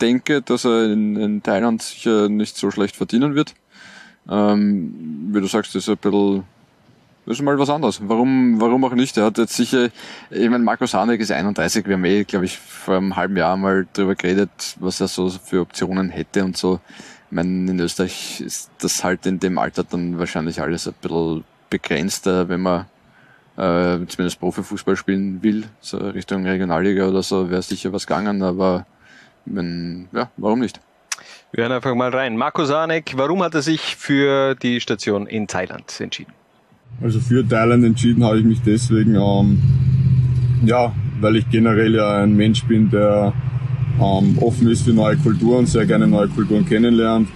denke, 0.00 0.42
dass 0.42 0.64
er 0.64 0.84
in, 0.90 1.16
in 1.16 1.42
Thailand 1.42 1.82
sicher 1.82 2.28
nicht 2.28 2.56
so 2.56 2.70
schlecht 2.70 2.96
verdienen 2.96 3.34
wird. 3.34 3.54
Ähm, 4.28 5.28
wie 5.32 5.40
du 5.40 5.46
sagst, 5.46 5.76
ist 5.76 5.88
ein 5.88 5.96
bisschen 5.98 6.44
das 7.26 7.38
ist 7.38 7.42
mal 7.42 7.58
was 7.58 7.70
anderes. 7.70 8.00
Warum, 8.08 8.60
warum 8.60 8.84
auch 8.84 8.92
nicht? 8.92 9.16
Er 9.16 9.24
hat 9.24 9.38
jetzt 9.38 9.56
sicher, 9.56 9.88
ich 10.30 10.48
meine, 10.48 10.62
Markus 10.62 10.94
Hanek 10.94 11.20
ist 11.20 11.32
31, 11.32 11.86
wir 11.86 11.94
haben 11.94 12.04
eh, 12.04 12.22
glaube 12.22 12.44
ich, 12.44 12.56
vor 12.56 12.96
einem 12.96 13.16
halben 13.16 13.36
Jahr 13.36 13.56
mal 13.56 13.86
drüber 13.92 14.14
geredet, 14.14 14.76
was 14.78 15.00
er 15.00 15.08
so 15.08 15.28
für 15.28 15.60
Optionen 15.60 16.10
hätte 16.10 16.44
und 16.44 16.56
so. 16.56 16.78
Ich 17.28 17.32
meine, 17.32 17.68
in 17.68 17.80
Österreich 17.80 18.40
ist 18.40 18.70
das 18.78 19.02
halt 19.02 19.26
in 19.26 19.40
dem 19.40 19.58
Alter 19.58 19.82
dann 19.82 20.20
wahrscheinlich 20.20 20.60
alles 20.60 20.86
ein 20.86 20.94
bisschen 21.00 21.44
begrenzter, 21.68 22.48
wenn 22.48 22.60
man 22.60 22.86
äh, 23.56 24.06
zumindest 24.06 24.38
Profifußball 24.38 24.96
spielen 24.96 25.42
will, 25.42 25.64
so 25.80 25.98
Richtung 25.98 26.46
Regionalliga 26.46 27.08
oder 27.08 27.24
so, 27.24 27.50
wäre 27.50 27.62
sicher 27.62 27.92
was 27.92 28.06
gegangen, 28.06 28.44
aber 28.44 28.86
wenn, 29.46 30.08
ja, 30.12 30.30
warum 30.36 30.60
nicht? 30.60 30.80
Wir 31.50 31.64
hören 31.64 31.72
einfach 31.72 31.94
mal 31.96 32.10
rein. 32.10 32.36
Marco 32.36 32.64
Sanek, 32.64 33.14
warum 33.16 33.42
hat 33.42 33.54
er 33.54 33.62
sich 33.62 33.96
für 33.96 34.54
die 34.54 34.80
Station 34.80 35.26
in 35.26 35.48
Thailand 35.48 36.00
entschieden? 36.00 36.32
Also 37.00 37.20
für 37.20 37.46
Thailand 37.46 37.84
entschieden 37.84 38.24
habe 38.24 38.38
ich 38.38 38.44
mich 38.44 38.60
deswegen, 38.62 39.14
ähm, 39.14 39.60
ja, 40.64 40.94
weil 41.20 41.36
ich 41.36 41.48
generell 41.50 41.94
ja 41.94 42.22
ein 42.22 42.34
Mensch 42.34 42.64
bin, 42.64 42.90
der 42.90 43.32
ähm, 44.00 44.38
offen 44.38 44.68
ist 44.68 44.82
für 44.82 44.92
neue 44.92 45.16
Kulturen, 45.16 45.66
sehr 45.66 45.86
gerne 45.86 46.06
neue 46.06 46.28
Kulturen 46.28 46.64
kennenlernt. 46.66 47.28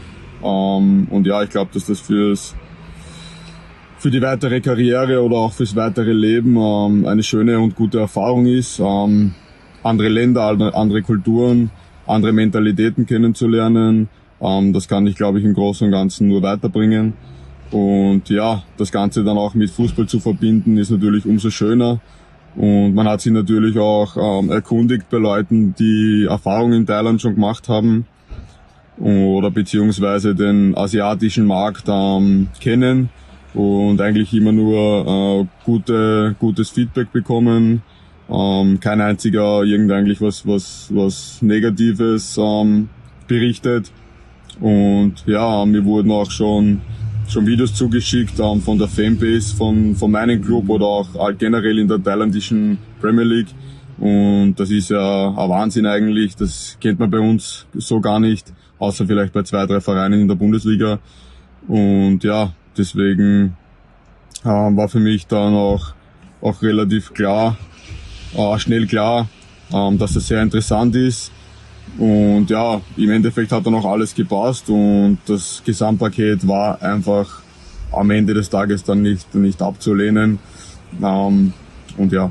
Ähm, 0.42 1.06
und 1.10 1.26
ja, 1.26 1.42
ich 1.42 1.50
glaube, 1.50 1.70
dass 1.74 1.86
das 1.86 2.00
fürs 2.00 2.54
für 3.98 4.10
die 4.10 4.22
weitere 4.22 4.62
Karriere 4.62 5.22
oder 5.22 5.36
auch 5.36 5.52
fürs 5.52 5.76
weitere 5.76 6.12
Leben 6.12 6.56
ähm, 6.56 7.04
eine 7.04 7.22
schöne 7.22 7.60
und 7.60 7.76
gute 7.76 7.98
Erfahrung 7.98 8.46
ist, 8.46 8.80
ähm, 8.80 9.34
andere 9.82 10.08
Länder, 10.08 10.42
andere, 10.74 11.02
Kulturen, 11.02 11.70
andere 12.06 12.32
Mentalitäten 12.32 13.04
kennenzulernen. 13.04 14.08
Ähm, 14.40 14.72
das 14.72 14.88
kann 14.88 15.06
ich, 15.06 15.16
glaube 15.16 15.38
ich, 15.38 15.44
im 15.44 15.52
Großen 15.52 15.86
und 15.86 15.92
Ganzen 15.92 16.28
nur 16.28 16.42
weiterbringen. 16.42 17.12
Und 17.70 18.28
ja, 18.28 18.62
das 18.76 18.90
Ganze 18.90 19.22
dann 19.22 19.38
auch 19.38 19.54
mit 19.54 19.70
Fußball 19.70 20.06
zu 20.06 20.20
verbinden, 20.20 20.76
ist 20.76 20.90
natürlich 20.90 21.24
umso 21.24 21.50
schöner. 21.50 22.00
Und 22.56 22.94
man 22.94 23.08
hat 23.08 23.20
sich 23.20 23.32
natürlich 23.32 23.78
auch 23.78 24.16
ähm, 24.16 24.50
erkundigt 24.50 25.08
bei 25.08 25.18
Leuten, 25.18 25.74
die 25.78 26.26
Erfahrungen 26.28 26.72
in 26.80 26.86
Thailand 26.86 27.20
schon 27.20 27.34
gemacht 27.34 27.68
haben 27.68 28.06
oder 28.98 29.50
beziehungsweise 29.50 30.34
den 30.34 30.76
asiatischen 30.76 31.46
Markt 31.46 31.84
ähm, 31.88 32.48
kennen 32.60 33.08
und 33.54 34.00
eigentlich 34.00 34.34
immer 34.34 34.52
nur 34.52 35.06
äh, 35.06 35.46
gute, 35.64 36.36
gutes 36.38 36.70
Feedback 36.70 37.10
bekommen. 37.12 37.82
Ähm, 38.28 38.78
kein 38.78 39.00
einziger 39.00 39.62
irgend 39.64 39.90
eigentlich 39.90 40.20
was, 40.20 40.46
was, 40.46 40.90
was 40.94 41.40
Negatives 41.42 42.38
ähm, 42.38 42.88
berichtet. 43.26 43.90
Und 44.60 45.24
ja, 45.26 45.64
mir 45.64 45.84
wurden 45.84 46.10
auch 46.10 46.30
schon 46.30 46.82
schon 47.30 47.46
Videos 47.46 47.72
zugeschickt 47.74 48.38
ähm, 48.40 48.60
von 48.60 48.78
der 48.78 48.88
Fanbase 48.88 49.54
von, 49.54 49.94
von 49.94 50.10
meinem 50.10 50.42
Club 50.42 50.68
oder 50.68 50.86
auch 50.86 51.08
all- 51.16 51.34
generell 51.34 51.78
in 51.78 51.88
der 51.88 52.02
thailändischen 52.02 52.78
Premier 53.00 53.24
League. 53.24 53.48
Und 53.98 54.54
das 54.56 54.70
ist 54.70 54.90
ja 54.90 55.28
ein 55.28 55.48
Wahnsinn 55.48 55.86
eigentlich. 55.86 56.34
Das 56.34 56.76
kennt 56.80 56.98
man 56.98 57.10
bei 57.10 57.18
uns 57.18 57.66
so 57.74 58.00
gar 58.00 58.18
nicht, 58.18 58.52
außer 58.78 59.06
vielleicht 59.06 59.32
bei 59.32 59.42
zwei, 59.42 59.66
drei 59.66 59.80
Vereinen 59.80 60.22
in 60.22 60.28
der 60.28 60.34
Bundesliga. 60.34 60.98
Und 61.68 62.24
ja, 62.24 62.52
deswegen 62.76 63.56
ähm, 64.44 64.76
war 64.76 64.88
für 64.88 65.00
mich 65.00 65.26
dann 65.26 65.54
auch, 65.54 65.92
auch 66.40 66.62
relativ 66.62 67.12
klar, 67.12 67.58
äh, 68.34 68.58
schnell 68.58 68.86
klar, 68.86 69.28
ähm, 69.72 69.98
dass 69.98 70.16
es 70.16 70.28
sehr 70.28 70.42
interessant 70.42 70.96
ist. 70.96 71.30
Und 71.98 72.48
ja, 72.48 72.80
im 72.96 73.10
Endeffekt 73.10 73.52
hat 73.52 73.66
dann 73.66 73.74
auch 73.74 73.84
alles 73.84 74.14
gepasst 74.14 74.68
und 74.70 75.18
das 75.26 75.62
Gesamtpaket 75.64 76.46
war 76.46 76.80
einfach 76.80 77.42
am 77.92 78.10
Ende 78.10 78.34
des 78.34 78.48
Tages 78.48 78.84
dann 78.84 79.02
nicht, 79.02 79.34
nicht 79.34 79.60
abzulehnen. 79.60 80.38
Ähm, 81.02 81.52
und 81.96 82.12
ja, 82.12 82.30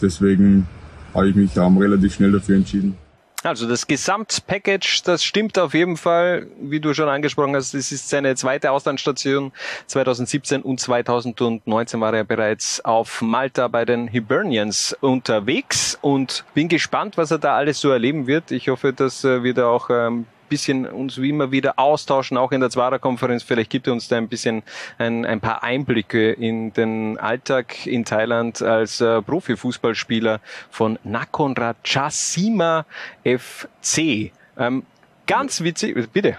deswegen 0.00 0.66
habe 1.14 1.30
ich 1.30 1.34
mich 1.34 1.56
ähm, 1.56 1.78
relativ 1.78 2.14
schnell 2.14 2.32
dafür 2.32 2.56
entschieden. 2.56 2.96
Also 3.42 3.66
das 3.66 3.86
Gesamtpackage, 3.86 5.02
das 5.04 5.24
stimmt 5.24 5.58
auf 5.58 5.72
jeden 5.72 5.96
Fall, 5.96 6.46
wie 6.60 6.78
du 6.78 6.92
schon 6.92 7.08
angesprochen 7.08 7.56
hast, 7.56 7.72
das 7.72 7.90
ist 7.90 8.10
seine 8.10 8.34
zweite 8.36 8.70
Auslandsstation. 8.70 9.52
2017 9.86 10.60
und 10.60 10.78
2019 10.78 12.00
war 12.00 12.12
er 12.12 12.24
bereits 12.24 12.84
auf 12.84 13.22
Malta 13.22 13.68
bei 13.68 13.86
den 13.86 14.08
Hibernians 14.08 14.94
unterwegs 15.00 15.98
und 16.02 16.44
bin 16.52 16.68
gespannt, 16.68 17.16
was 17.16 17.30
er 17.30 17.38
da 17.38 17.56
alles 17.56 17.80
so 17.80 17.88
erleben 17.90 18.26
wird. 18.26 18.50
Ich 18.50 18.68
hoffe, 18.68 18.92
dass 18.92 19.24
wir 19.24 19.54
da 19.54 19.68
auch 19.68 19.88
ein 19.88 20.26
bisschen 20.50 20.86
uns 20.86 21.18
wie 21.18 21.30
immer 21.30 21.50
wieder 21.50 21.78
austauschen, 21.78 22.36
auch 22.36 22.52
in 22.52 22.60
der 22.60 22.68
Zwarer-Konferenz. 22.68 23.42
Vielleicht 23.42 23.70
gibt 23.70 23.86
er 23.86 23.94
uns 23.94 24.08
da 24.08 24.18
ein 24.18 24.28
bisschen 24.28 24.62
ein, 24.98 25.24
ein 25.24 25.40
paar 25.40 25.62
Einblicke 25.62 26.32
in 26.32 26.74
den 26.74 27.18
Alltag 27.18 27.86
in 27.86 28.04
Thailand 28.04 28.60
als 28.60 29.00
äh, 29.00 29.22
Profifußballspieler 29.22 30.40
von 30.70 30.98
Nakhon 31.04 31.54
Ratchasima 31.56 32.84
FC. 33.24 34.32
Ähm, 34.58 34.82
ganz 35.26 35.62
witzig, 35.62 35.96
bitte. 36.12 36.36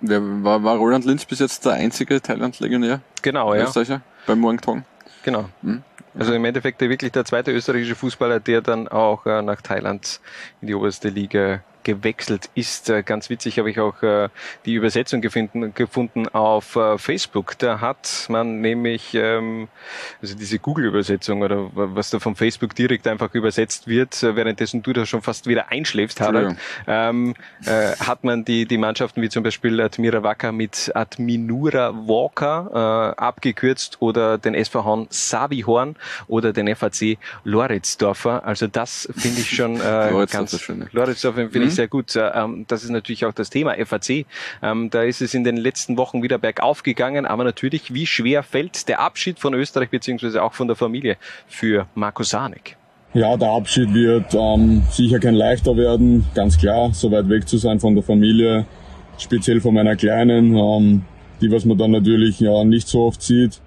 Wer, 0.00 0.20
war, 0.44 0.62
war 0.62 0.76
Roland 0.76 1.06
Linz 1.06 1.24
bis 1.24 1.38
jetzt 1.38 1.64
der 1.64 1.72
einzige 1.72 2.20
Thailand-Legionär? 2.20 3.00
Genau, 3.22 3.54
ja. 3.54 3.64
Österreicher 3.64 4.02
beim 4.26 4.40
Muangthong? 4.40 4.84
Genau. 5.22 5.48
Hm? 5.62 5.82
Also 6.18 6.32
im 6.32 6.44
Endeffekt 6.44 6.80
wirklich 6.80 7.12
der 7.12 7.24
zweite 7.24 7.52
österreichische 7.52 7.94
Fußballer, 7.94 8.40
der 8.40 8.62
dann 8.62 8.88
auch 8.88 9.26
äh, 9.26 9.42
nach 9.42 9.60
Thailand 9.60 10.20
in 10.60 10.68
die 10.68 10.74
oberste 10.74 11.08
Liga 11.08 11.62
gewechselt 11.86 12.50
ist. 12.54 12.90
Äh, 12.90 13.04
ganz 13.04 13.30
witzig 13.30 13.60
habe 13.60 13.70
ich 13.70 13.78
auch 13.78 14.02
äh, 14.02 14.28
die 14.64 14.74
Übersetzung 14.74 15.20
gefunden, 15.20 15.72
gefunden 15.72 16.26
auf 16.28 16.74
äh, 16.74 16.98
Facebook. 16.98 17.56
Da 17.58 17.80
hat 17.80 18.26
man 18.28 18.60
nämlich 18.60 19.14
ähm, 19.14 19.68
also 20.20 20.34
diese 20.34 20.58
Google-Übersetzung 20.58 21.42
oder 21.42 21.70
was 21.72 22.10
da 22.10 22.18
von 22.18 22.34
Facebook 22.34 22.74
direkt 22.74 23.06
einfach 23.06 23.32
übersetzt 23.34 23.86
wird, 23.86 24.20
äh, 24.24 24.34
währenddessen 24.34 24.82
du 24.82 24.92
da 24.92 25.06
schon 25.06 25.22
fast 25.22 25.46
wieder 25.46 25.70
einschläfst, 25.70 26.20
Harald, 26.20 26.56
ähm, 26.88 27.34
äh, 27.64 27.92
hat 28.00 28.24
man 28.24 28.44
die, 28.44 28.66
die 28.66 28.78
Mannschaften 28.78 29.22
wie 29.22 29.28
zum 29.28 29.44
Beispiel 29.44 29.80
Admira 29.80 30.24
Wacker 30.24 30.50
mit 30.50 30.90
Adminura 30.92 31.94
Walker 31.94 33.14
äh, 33.16 33.20
abgekürzt 33.20 33.98
oder 34.00 34.38
den 34.38 34.54
SV 34.54 34.84
Horn 34.84 35.06
Savihorn 35.10 35.94
oder 36.26 36.52
den 36.52 36.74
FAC 36.74 37.18
Loritzdorfer. 37.44 38.44
Also 38.44 38.66
das 38.66 39.08
finde 39.16 39.40
ich 39.40 39.54
schon 39.54 39.76
äh, 39.76 40.26
ganz... 40.28 40.68
Loritzdorfer 40.90 41.48
finde 41.48 41.68
ich 41.68 41.75
sehr 41.76 41.88
gut. 41.88 42.16
Ähm, 42.16 42.64
das 42.68 42.82
ist 42.82 42.90
natürlich 42.90 43.24
auch 43.24 43.32
das 43.32 43.50
Thema 43.50 43.74
FAC. 43.74 44.26
Ähm, 44.62 44.90
da 44.90 45.02
ist 45.02 45.22
es 45.22 45.34
in 45.34 45.44
den 45.44 45.56
letzten 45.56 45.96
Wochen 45.96 46.22
wieder 46.22 46.38
bergauf 46.38 46.82
gegangen, 46.82 47.26
aber 47.26 47.44
natürlich, 47.44 47.94
wie 47.94 48.06
schwer 48.06 48.42
fällt 48.42 48.88
der 48.88 49.00
Abschied 49.00 49.38
von 49.38 49.54
Österreich 49.54 49.90
beziehungsweise 49.90 50.42
auch 50.42 50.54
von 50.54 50.66
der 50.66 50.76
Familie 50.76 51.16
für 51.46 51.86
Marco 51.94 52.22
Sanek? 52.22 52.76
Ja, 53.14 53.36
der 53.36 53.48
Abschied 53.48 53.94
wird 53.94 54.34
ähm, 54.34 54.82
sicher 54.90 55.18
kein 55.18 55.34
leichter 55.34 55.76
werden, 55.76 56.26
ganz 56.34 56.58
klar, 56.58 56.92
so 56.92 57.10
weit 57.10 57.28
weg 57.28 57.48
zu 57.48 57.56
sein 57.56 57.80
von 57.80 57.94
der 57.94 58.02
Familie, 58.02 58.66
speziell 59.16 59.60
von 59.60 59.72
meiner 59.72 59.96
Kleinen, 59.96 60.56
ähm, 60.56 61.02
die 61.40 61.50
was 61.50 61.64
man 61.64 61.78
dann 61.78 61.92
natürlich 61.92 62.40
ja 62.40 62.64
nicht 62.64 62.88
so 62.88 63.04
oft 63.04 63.22
sieht. 63.22 63.60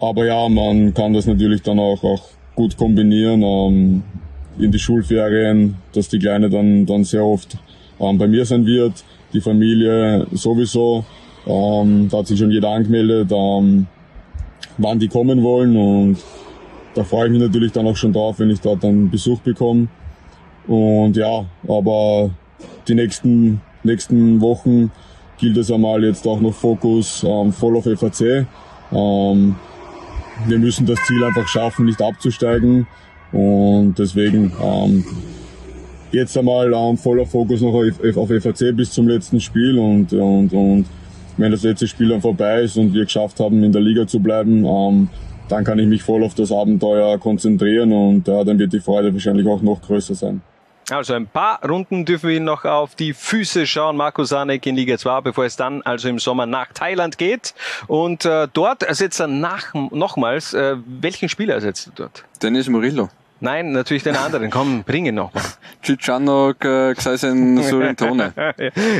Aber 0.00 0.24
ja, 0.24 0.48
man 0.48 0.94
kann 0.94 1.12
das 1.12 1.26
natürlich 1.26 1.62
dann 1.62 1.78
auch, 1.78 2.02
auch 2.04 2.22
gut 2.54 2.76
kombinieren. 2.76 3.42
Ähm, 3.42 4.02
in 4.58 4.72
die 4.72 4.78
Schulferien, 4.78 5.76
dass 5.92 6.08
die 6.08 6.18
Kleine 6.18 6.50
dann, 6.50 6.86
dann 6.86 7.04
sehr 7.04 7.24
oft 7.24 7.56
ähm, 8.00 8.18
bei 8.18 8.26
mir 8.26 8.44
sein 8.44 8.66
wird. 8.66 9.04
Die 9.32 9.40
Familie 9.40 10.26
sowieso. 10.32 11.04
Ähm, 11.46 12.08
da 12.10 12.18
hat 12.18 12.26
sich 12.26 12.38
schon 12.38 12.50
jeder 12.50 12.70
angemeldet, 12.70 13.30
ähm, 13.32 13.86
wann 14.76 14.98
die 14.98 15.08
kommen 15.08 15.42
wollen 15.42 15.76
und 15.76 16.18
da 16.94 17.04
freue 17.04 17.26
ich 17.26 17.32
mich 17.32 17.40
natürlich 17.40 17.72
dann 17.72 17.86
auch 17.86 17.96
schon 17.96 18.12
drauf, 18.12 18.38
wenn 18.38 18.50
ich 18.50 18.60
dort 18.60 18.82
dann 18.82 19.10
Besuch 19.10 19.40
bekomme. 19.40 19.88
Und 20.66 21.16
ja, 21.16 21.46
aber 21.66 22.30
die 22.86 22.94
nächsten, 22.94 23.60
nächsten 23.84 24.40
Wochen 24.40 24.90
gilt 25.38 25.56
es 25.56 25.70
einmal 25.70 26.04
jetzt 26.04 26.26
auch 26.26 26.40
noch 26.40 26.54
Fokus 26.54 27.24
ähm, 27.26 27.52
voll 27.52 27.76
auf 27.76 27.84
FAC. 27.84 28.46
Ähm, 28.92 29.54
wir 30.46 30.58
müssen 30.58 30.86
das 30.86 30.98
Ziel 31.04 31.22
einfach 31.24 31.46
schaffen, 31.46 31.86
nicht 31.86 32.02
abzusteigen. 32.02 32.86
Und 33.32 33.94
deswegen 33.98 34.52
ähm, 34.62 35.04
jetzt 36.12 36.36
einmal 36.36 36.72
ähm, 36.72 36.96
voller 36.96 37.26
Fokus 37.26 37.60
noch 37.60 37.74
auf, 37.74 38.16
auf 38.16 38.28
FAC 38.28 38.74
bis 38.74 38.92
zum 38.92 39.08
letzten 39.08 39.40
Spiel 39.40 39.78
und, 39.78 40.12
und, 40.12 40.52
und 40.52 40.86
wenn 41.36 41.52
das 41.52 41.62
letzte 41.62 41.86
Spiel 41.86 42.08
dann 42.08 42.20
vorbei 42.20 42.62
ist 42.62 42.76
und 42.76 42.94
wir 42.94 43.04
geschafft 43.04 43.38
haben, 43.40 43.62
in 43.62 43.72
der 43.72 43.82
Liga 43.82 44.06
zu 44.06 44.20
bleiben, 44.20 44.64
ähm, 44.64 45.08
dann 45.48 45.64
kann 45.64 45.78
ich 45.78 45.86
mich 45.86 46.02
voll 46.02 46.24
auf 46.24 46.34
das 46.34 46.52
Abenteuer 46.52 47.18
konzentrieren 47.18 47.92
und 47.92 48.28
äh, 48.28 48.44
dann 48.44 48.58
wird 48.58 48.72
die 48.72 48.80
Freude 48.80 49.12
wahrscheinlich 49.12 49.46
auch 49.46 49.62
noch 49.62 49.80
größer 49.80 50.14
sein. 50.14 50.42
Also 50.90 51.12
ein 51.12 51.26
paar 51.26 51.62
Runden 51.68 52.06
dürfen 52.06 52.30
wir 52.30 52.40
noch 52.40 52.64
auf 52.64 52.94
die 52.94 53.12
Füße 53.12 53.66
schauen, 53.66 53.96
Marco 53.96 54.24
Sanek 54.24 54.64
in 54.64 54.74
Liga 54.74 54.96
2, 54.96 55.20
bevor 55.20 55.44
es 55.44 55.56
dann 55.56 55.82
also 55.82 56.08
im 56.08 56.18
Sommer 56.18 56.46
nach 56.46 56.72
Thailand 56.72 57.18
geht. 57.18 57.54
Und 57.88 58.24
äh, 58.24 58.48
dort 58.52 58.82
ersetzt 58.82 59.20
er 59.20 59.26
nach, 59.26 59.74
nochmals, 59.74 60.54
äh, 60.54 60.76
welchen 60.86 61.28
Spieler 61.28 61.54
ersetzt 61.54 61.88
er 61.88 61.92
dort? 61.94 62.24
Dennis 62.42 62.68
Murillo. 62.68 63.10
Nein, 63.40 63.72
natürlich 63.72 64.02
den 64.02 64.16
anderen. 64.16 64.50
Komm, 64.50 64.82
bring 64.82 65.06
ihn 65.06 65.14
noch. 65.14 65.30
Cicciano 65.84 66.54
Xaisen 66.54 67.62
Surintone. 67.62 68.32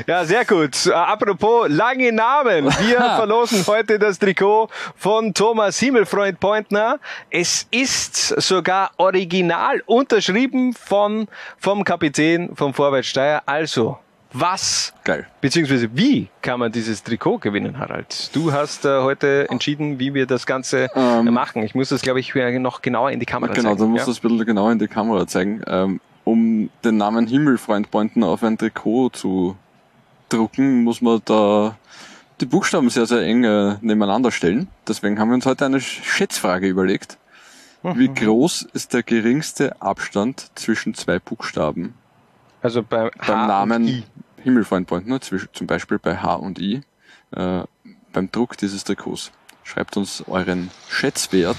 ja, 0.07 0.25
sehr 0.25 0.45
gut. 0.45 0.87
Äh, 0.87 0.93
apropos 0.93 1.69
lange 1.69 2.13
Namen. 2.13 2.67
Wir 2.67 2.99
verlosen 3.17 3.67
heute 3.67 3.99
das 3.99 4.19
Trikot 4.19 4.69
von 4.95 5.35
Thomas 5.35 5.79
Himmelfreund 5.81 6.39
Pointner. 6.39 7.01
Es 7.31 7.67
ist 7.71 8.29
sogar 8.41 8.93
original 8.97 9.83
unterschrieben 9.87 10.73
von, 10.73 11.27
vom 11.59 11.83
Kapitän 11.83 12.55
vom 12.55 12.73
Vorwärtssteier. 12.73 13.43
Also, 13.47 13.99
was 14.33 14.93
Geil. 15.05 15.27
beziehungsweise 15.41 15.89
wie 15.97 16.29
kann 16.43 16.61
man 16.61 16.71
dieses 16.71 17.03
Trikot 17.03 17.39
gewinnen, 17.39 17.79
Harald? 17.79 18.31
Du 18.35 18.53
hast 18.53 18.85
äh, 18.85 19.01
heute 19.01 19.49
entschieden, 19.51 19.99
wie 19.99 20.15
wir 20.15 20.27
das 20.27 20.47
Ganze 20.47 20.89
ähm, 20.95 21.33
machen. 21.33 21.63
Ich 21.63 21.75
muss 21.75 21.89
das, 21.89 22.03
glaube 22.03 22.21
ich, 22.21 22.35
noch 22.35 22.83
genauer 22.83 23.11
in 23.11 23.21
die 23.21 23.27
Kamera 23.27 23.53
genau, 23.53 23.71
zeigen. 23.71 23.77
Genau, 23.79 23.87
du 23.87 23.91
musst 23.93 24.07
ja? 24.07 24.13
das 24.13 24.19
ein 24.19 24.29
bisschen 24.29 24.47
genauer 24.47 24.73
in 24.73 24.79
die 24.79 24.89
Kamera 24.89 25.27
zeigen. 25.27 25.63
Ähm, 25.67 26.01
um 26.25 26.69
den 26.85 26.99
Namen 26.99 27.27
Himmelfreund 27.27 27.91
Pointen 27.91 28.23
auf 28.23 28.43
ein 28.43 28.59
Trikot 28.59 29.11
zu 29.11 29.57
drucken, 30.29 30.85
muss 30.85 31.01
man 31.01 31.23
da 31.25 31.77
die 32.41 32.47
Buchstaben 32.47 32.91
sehr, 32.91 33.07
sehr 33.07 33.23
eng 33.23 33.45
äh, 33.45 33.77
nebeneinander 33.81 34.31
stellen. 34.31 34.69
Deswegen 34.87 35.19
haben 35.19 35.29
wir 35.29 35.35
uns 35.35 35.47
heute 35.47 35.65
eine 35.65 35.81
Schätzfrage 35.81 36.69
überlegt. 36.69 37.19
Wie 37.83 38.09
groß 38.09 38.69
ist 38.73 38.93
der 38.93 39.03
geringste 39.03 39.81
Abstand 39.81 40.51
zwischen 40.57 40.95
zwei 40.95 41.19
Buchstaben? 41.19 41.95
Also 42.63 42.83
bei 42.83 43.07
H 43.07 43.11
beim 43.27 43.47
Namen 43.47 43.83
und 43.83 43.89
I. 43.89 44.05
Himmelfreund 44.43 44.87
Pointner, 44.87 45.21
zum 45.21 45.67
Beispiel 45.67 45.99
bei 45.99 46.17
H 46.17 46.35
und 46.35 46.59
I, 46.59 46.83
äh, 47.33 47.63
beim 48.13 48.31
Druck 48.31 48.57
dieses 48.57 48.85
Trikots. 48.85 49.33
Schreibt 49.65 49.97
uns 49.97 50.25
euren 50.27 50.71
Schätzwert. 50.89 51.57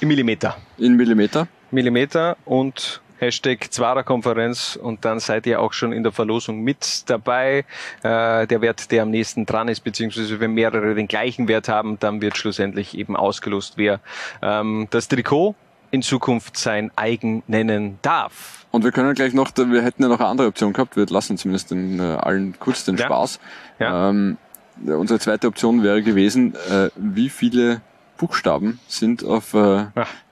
In 0.00 0.08
Millimeter. 0.08 0.56
In 0.78 0.96
Millimeter. 0.96 1.48
Millimeter 1.70 2.36
und 2.44 3.02
Hashtag 3.22 3.72
Zwarer-Konferenz 3.72 4.74
und 4.74 5.04
dann 5.04 5.20
seid 5.20 5.46
ihr 5.46 5.60
auch 5.60 5.72
schon 5.72 5.92
in 5.92 6.02
der 6.02 6.10
Verlosung 6.10 6.62
mit 6.62 7.08
dabei. 7.08 7.64
Äh, 8.02 8.48
der 8.48 8.60
Wert, 8.60 8.90
der 8.90 9.04
am 9.04 9.10
nächsten 9.10 9.46
dran 9.46 9.68
ist, 9.68 9.80
beziehungsweise 9.80 10.40
wenn 10.40 10.54
mehrere 10.54 10.94
den 10.96 11.06
gleichen 11.06 11.46
Wert 11.46 11.68
haben, 11.68 12.00
dann 12.00 12.20
wird 12.20 12.36
schlussendlich 12.36 12.98
eben 12.98 13.14
ausgelost, 13.16 13.74
wer 13.76 14.00
ähm, 14.42 14.88
das 14.90 15.06
Trikot 15.06 15.54
in 15.92 16.02
Zukunft 16.02 16.56
sein 16.56 16.90
eigen 16.96 17.44
nennen 17.46 17.98
darf. 18.02 18.61
Und 18.72 18.84
wir 18.84 18.90
können 18.90 19.14
gleich 19.14 19.34
noch, 19.34 19.52
wir 19.54 19.82
hätten 19.82 20.02
ja 20.02 20.08
noch 20.08 20.18
eine 20.18 20.28
andere 20.28 20.48
Option 20.48 20.72
gehabt, 20.72 20.96
wir 20.96 21.06
lassen 21.06 21.36
zumindest 21.38 21.70
den, 21.70 22.00
äh, 22.00 22.02
allen 22.02 22.58
kurz 22.58 22.84
den 22.84 22.96
Ja. 22.96 23.04
Spaß. 23.04 23.38
Ja. 23.78 24.08
Ähm, 24.08 24.38
unsere 24.86 25.20
zweite 25.20 25.46
Option 25.46 25.82
wäre 25.82 26.02
gewesen, 26.02 26.54
äh, 26.70 26.88
wie 26.96 27.28
viele 27.28 27.82
Buchstaben 28.26 28.78
sind 28.86 29.24
auf 29.24 29.52
äh, 29.54 29.86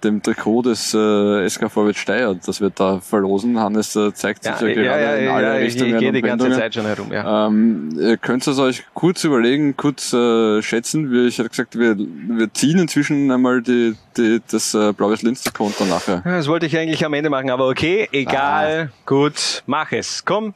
dem 0.05 0.23
Trikot 0.23 0.63
des 0.63 0.95
äh, 0.95 1.49
SK 1.49 1.69
Vorwärts 1.71 1.99
Steyr, 1.99 2.37
das 2.47 2.61
wir 2.61 2.71
da 2.71 3.01
verlosen. 3.01 3.59
Hannes 3.59 3.97
äh, 3.97 4.15
zeigt 4.15 4.45
sich 4.45 4.53
Ja, 4.61 4.67
ja, 4.69 4.75
gerade 4.75 5.03
ja, 5.03 5.15
in 5.17 5.29
alle 5.29 5.47
ja, 5.47 5.59
ich- 5.59 5.75
ich 5.75 5.83
Richtungen. 5.83 5.99
gehe 5.99 6.13
die 6.13 6.23
ganze. 6.23 6.51
Zeit 6.53 6.73
schon 6.75 6.87
herum, 6.87 7.13
ja. 7.13 7.49
Ähm, 7.49 7.91
ihr 7.99 8.17
könnt 8.17 8.47
es 8.47 8.59
euch 8.61 8.85
kurz 8.95 9.25
überlegen, 9.25 9.77
kurz 9.77 10.13
äh, 10.13 10.63
schätzen. 10.63 11.11
Wie 11.11 11.27
ich 11.27 11.39
hatte 11.41 11.49
gesagt, 11.49 11.77
wir, 11.79 11.97
wir 11.99 12.53
ziehen 12.55 12.79
inzwischen 12.79 13.31
einmal 13.33 13.61
die, 13.61 13.97
die, 14.17 14.41
das 14.51 14.73
äh, 14.75 14.93
blaues 14.93 15.23
Linz-Trikot 15.23 15.73
nachher. 15.89 16.23
Das 16.25 16.47
wollte 16.47 16.67
ich 16.67 16.79
eigentlich 16.79 17.05
am 17.05 17.13
Ende 17.15 17.29
machen, 17.29 17.51
aber 17.51 17.69
okay, 17.69 18.09
egal, 18.13 18.93
gut, 19.05 19.63
mach 19.67 19.91
es. 19.93 20.25
Komm, 20.25 20.55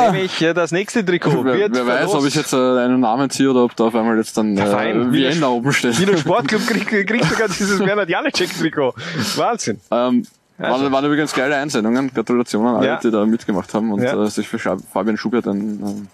nämlich 0.00 0.40
äh, 0.42 0.54
das 0.54 0.72
nächste 0.72 1.04
Trikot 1.04 1.44
Wer, 1.44 1.54
wird 1.54 1.74
wer 1.74 1.86
weiß, 1.86 2.14
ob 2.14 2.24
ich 2.26 2.34
jetzt 2.34 2.52
äh, 2.52 2.56
einen 2.56 3.00
Namen 3.00 3.30
ziehe 3.30 3.50
oder 3.50 3.64
ob 3.64 3.74
da 3.76 3.84
auf 3.84 3.94
einmal 3.94 4.16
jetzt 4.16 4.36
dann 4.36 4.56
äh, 4.56 5.12
Vienna 5.12 5.48
oben 5.48 5.72
steht. 5.72 5.98
Wiener 6.00 6.16
Sportclub 6.16 6.66
kriegt, 6.66 6.88
kriegt 6.88 7.24
sogar 7.24 7.48
dieses 7.48 7.78
Bernhard 7.84 8.08
Janecek-Trikot. 8.08 8.94
Wahnsinn. 9.36 9.80
Ähm, 9.90 10.26
Also. 10.58 10.84
waren, 10.84 10.92
waren 10.92 11.04
übrigens 11.06 11.32
geile 11.34 11.56
Einsendungen. 11.56 12.12
Gratulation 12.14 12.66
an 12.66 12.76
alle, 12.76 12.86
Ja. 12.86 12.96
die 13.02 13.10
da 13.10 13.26
mitgemacht 13.26 13.74
haben 13.74 13.92
und 13.92 14.02
Ja. 14.02 14.22
äh, 14.22 14.28
sich 14.30 14.48
für 14.48 14.58
Fabian 14.58 15.16
Schubert 15.16 15.46
ein, 15.46 15.80
ähm, 15.82 16.08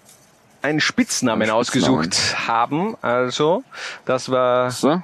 einen 0.63 0.79
Spitznamen 0.79 1.43
Einen 1.43 1.51
ausgesucht 1.51 2.35
haben. 2.47 2.95
Also, 3.01 3.63
das 4.05 4.29
war, 4.29 4.71
so. 4.71 5.01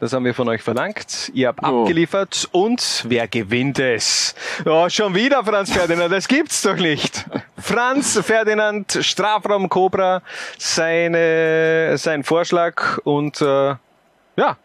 Das 0.00 0.12
haben 0.12 0.24
wir 0.24 0.34
von 0.34 0.48
euch 0.48 0.62
verlangt. 0.62 1.30
Ihr 1.34 1.48
habt 1.48 1.62
abgeliefert 1.62 2.48
und 2.52 3.04
wer 3.08 3.26
gewinnt 3.26 3.78
es? 3.78 4.34
Oh, 4.64 4.88
schon 4.88 5.14
wieder 5.14 5.44
Franz 5.44 5.72
Ferdinand, 5.72 6.12
das 6.12 6.28
gibt's 6.28 6.62
doch 6.62 6.76
nicht. 6.76 7.26
Franz 7.56 8.18
Ferdinand, 8.22 8.98
Strafraum 9.00 9.68
Cobra, 9.68 10.22
seine, 10.58 11.96
sein 11.98 12.22
Vorschlag 12.22 12.98
und 13.04 13.40
äh, 13.40 13.74
ja, 14.36 14.56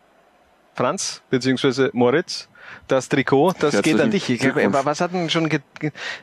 Franz 0.75 1.21
beziehungsweise 1.29 1.89
Moritz. 1.93 2.47
Das 2.87 3.07
Trikot, 3.07 3.53
das 3.59 3.81
geht 3.81 3.99
an 3.99 4.11
dich. 4.11 4.29
Ich 4.29 4.43
was 4.43 4.99
hat 4.99 5.13
denn 5.13 5.29
schon, 5.29 5.49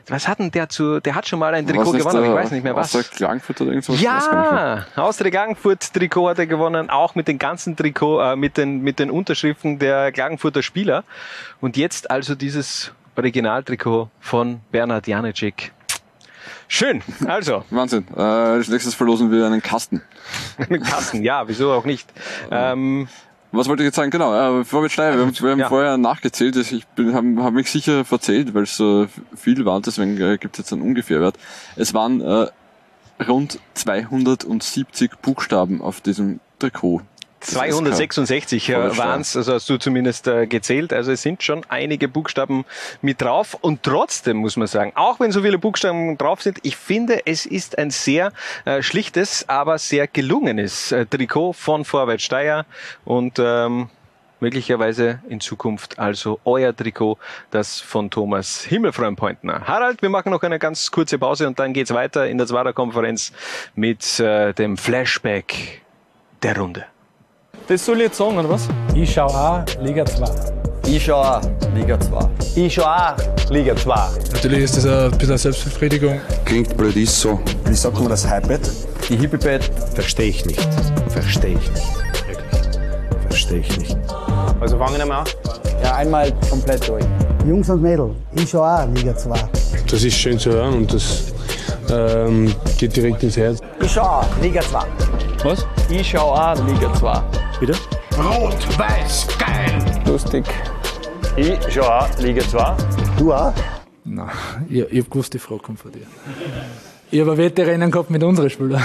was 0.07 0.27
hat 0.27 0.39
denn 0.39 0.51
der 0.51 0.69
zu, 0.69 0.99
der 0.99 1.15
hat 1.15 1.27
schon 1.27 1.39
mal 1.39 1.53
ein 1.53 1.65
Trikot 1.65 1.91
gewonnen, 1.93 2.17
aber 2.17 2.27
ich 2.27 2.33
weiß 2.33 2.51
nicht 2.51 2.63
mehr 2.63 2.75
was. 2.75 2.95
Austria 2.95 3.17
Klagenfurt 3.17 3.61
oder 3.61 3.71
irgendwas? 3.71 4.01
Ja, 4.01 4.85
Austria 4.95 5.31
Klagenfurt 5.31 5.93
Trikot 5.93 6.29
hat 6.29 6.39
er 6.39 6.47
gewonnen, 6.47 6.89
auch 6.89 7.15
mit 7.15 7.27
den 7.27 7.39
ganzen 7.39 7.75
Trikot, 7.75 8.21
äh, 8.21 8.35
mit 8.35 8.57
den, 8.57 8.81
mit 8.81 8.99
den 8.99 9.09
Unterschriften 9.09 9.79
der 9.79 10.11
Klagenfurter 10.11 10.61
Spieler. 10.61 11.03
Und 11.61 11.77
jetzt 11.77 12.11
also 12.11 12.35
dieses 12.35 12.91
Originaltrikot 13.15 14.09
von 14.19 14.61
Bernhard 14.71 15.07
Janecek. 15.07 15.71
Schön, 16.67 17.03
also. 17.25 17.65
Wahnsinn. 17.69 18.05
Äh, 18.15 18.21
als 18.21 18.69
nächstes 18.69 18.95
verlosen 18.95 19.29
wir 19.29 19.45
einen 19.45 19.61
Kasten. 19.61 20.01
Einen 20.57 20.81
Kasten, 20.81 21.21
ja, 21.21 21.47
wieso 21.47 21.71
auch 21.73 21.85
nicht. 21.85 22.11
Ähm, 22.51 23.07
was 23.51 23.67
wollte 23.67 23.83
ich 23.83 23.87
jetzt 23.87 23.95
sagen? 23.95 24.11
Genau, 24.11 24.61
äh, 24.61 24.63
Vorwärts 24.63 24.93
Steier, 24.93 25.15
wir 25.17 25.25
haben, 25.25 25.39
wir 25.39 25.51
haben 25.51 25.59
ja. 25.59 25.69
vorher 25.69 25.97
nachgezählt, 25.97 26.55
also 26.55 26.75
ich 26.75 26.85
habe 27.13 27.43
hab 27.43 27.53
mich 27.53 27.69
sicher 27.69 28.05
verzählt, 28.05 28.53
weil 28.53 28.63
es 28.63 28.77
so 28.77 29.07
viel 29.35 29.65
war, 29.65 29.81
deswegen 29.81 30.19
äh, 30.21 30.37
gibt 30.37 30.55
es 30.55 30.65
jetzt 30.65 30.73
einen 30.73 30.81
Ungefährwert. 30.81 31.35
Es 31.75 31.93
waren 31.93 32.21
äh, 32.21 32.47
rund 33.27 33.59
270 33.73 35.17
Buchstaben 35.21 35.81
auf 35.81 36.01
diesem 36.01 36.39
Trikot. 36.59 37.01
266 37.41 38.69
waren 38.71 39.21
es, 39.21 39.35
also 39.35 39.53
hast 39.53 39.69
du 39.69 39.77
zumindest 39.77 40.27
äh, 40.27 40.47
gezählt. 40.47 40.93
Also 40.93 41.11
es 41.11 41.21
sind 41.21 41.43
schon 41.43 41.65
einige 41.69 42.07
Buchstaben 42.07 42.65
mit 43.01 43.21
drauf. 43.21 43.57
Und 43.59 43.83
trotzdem 43.83 44.37
muss 44.37 44.57
man 44.57 44.67
sagen, 44.67 44.91
auch 44.95 45.19
wenn 45.19 45.31
so 45.31 45.41
viele 45.41 45.57
Buchstaben 45.57 46.17
drauf 46.17 46.41
sind, 46.41 46.59
ich 46.63 46.75
finde, 46.75 47.25
es 47.25 47.45
ist 47.45 47.77
ein 47.77 47.89
sehr 47.89 48.31
äh, 48.65 48.81
schlichtes, 48.81 49.47
aber 49.49 49.77
sehr 49.77 50.07
gelungenes 50.07 50.91
äh, 50.91 51.05
Trikot 51.05 51.53
von 51.53 51.83
Vorwärts 51.83 52.23
Steyr. 52.23 52.65
Und 53.05 53.39
ähm, 53.39 53.89
möglicherweise 54.39 55.19
in 55.29 55.39
Zukunft 55.39 55.99
also 55.99 56.39
euer 56.43 56.75
Trikot, 56.75 57.17
das 57.51 57.79
von 57.79 58.09
Thomas 58.09 58.63
Himmelfreund-Pointner. 58.63 59.67
Harald, 59.67 60.01
wir 60.01 60.09
machen 60.09 60.31
noch 60.31 60.43
eine 60.43 60.59
ganz 60.59 60.91
kurze 60.91 61.17
Pause 61.17 61.47
und 61.47 61.59
dann 61.59 61.73
geht's 61.73 61.93
weiter 61.93 62.27
in 62.27 62.37
der 62.37 62.47
Zwarer-Konferenz 62.47 63.31
mit 63.75 64.19
äh, 64.19 64.53
dem 64.53 64.77
Flashback 64.77 65.81
der 66.43 66.57
Runde. 66.57 66.85
Das 67.67 67.85
soll 67.85 67.97
ich 67.97 68.03
jetzt 68.03 68.17
sagen, 68.17 68.37
oder 68.37 68.49
was? 68.49 68.67
Ich 68.93 69.13
schau 69.13 69.27
auch 69.27 69.63
Liga 69.81 70.05
2. 70.05 70.25
Ich 70.87 71.05
schau 71.05 71.21
auch 71.21 71.41
Liga 71.73 71.99
2. 71.99 72.29
Ich 72.55 72.73
schau 72.73 72.83
auch 72.83 73.15
Liga 73.49 73.75
2. 73.75 73.93
Natürlich 74.33 74.63
ist 74.63 74.77
das 74.77 74.85
ein 74.85 75.11
bisschen 75.11 75.29
eine 75.29 75.37
Selbstbefriedigung. 75.37 76.19
Klingt 76.43 76.75
blöd, 76.75 76.95
ist 76.97 77.19
so. 77.19 77.39
Wie 77.65 77.73
sagt 77.73 77.97
man 77.99 78.09
das 78.09 78.27
Highbett? 78.27 78.69
Die 79.07 79.15
Hippie-Bett. 79.15 79.71
Verstehe 79.93 80.29
ich 80.29 80.45
nicht. 80.45 80.67
Verstehe 81.09 81.57
ich 81.57 81.71
nicht. 81.71 82.27
Wirklich. 82.27 82.79
Verstehe 83.29 83.59
ich 83.59 83.77
nicht. 83.77 83.97
Also 84.59 84.77
fangen 84.77 84.97
wir 84.97 85.05
mal 85.05 85.19
an. 85.19 85.27
Ja, 85.83 85.95
einmal 85.95 86.31
komplett 86.49 86.87
durch. 86.87 87.05
Jungs 87.47 87.69
und 87.69 87.81
Mädels, 87.81 88.13
ich 88.33 88.49
schau 88.49 88.63
auch 88.63 88.85
Liga 88.93 89.15
2. 89.15 89.35
Das 89.89 90.03
ist 90.03 90.13
schön 90.15 90.37
zu 90.37 90.51
hören 90.51 90.73
und 90.75 90.93
das 90.93 91.33
ähm, 91.91 92.53
geht 92.77 92.95
direkt 92.95 93.23
ins 93.23 93.37
Herz. 93.37 93.59
Ich 93.81 93.91
schau 93.91 94.01
auch 94.01 94.37
Liga 94.41 94.61
2. 94.61 94.79
Was? 95.43 95.65
Ich 95.89 96.09
schau 96.09 96.31
auch 96.31 96.67
Liga 96.67 96.93
2. 96.93 97.23
Bitte? 97.59 97.73
Rot, 98.17 98.79
weiß, 98.79 99.27
geil. 99.37 100.01
Lustig. 100.05 100.45
Ich 101.35 101.57
schau 101.69 101.83
auch 101.83 102.19
Liga 102.19 102.41
2. 102.41 102.75
Du 103.17 103.33
auch? 103.33 103.53
Nein, 104.03 104.29
ich, 104.69 104.79
ich 104.79 104.99
hab 105.03 105.11
gewusst, 105.11 105.33
die 105.33 105.39
Frage 105.39 105.61
kommt 105.61 105.79
von 105.79 105.91
dir. 105.91 106.05
Ich 107.11 107.19
habe 107.19 107.37
Wetterrennen 107.37 107.91
gehabt 107.91 108.09
mit 108.09 108.23
unseren 108.23 108.49
Spielern. 108.49 108.83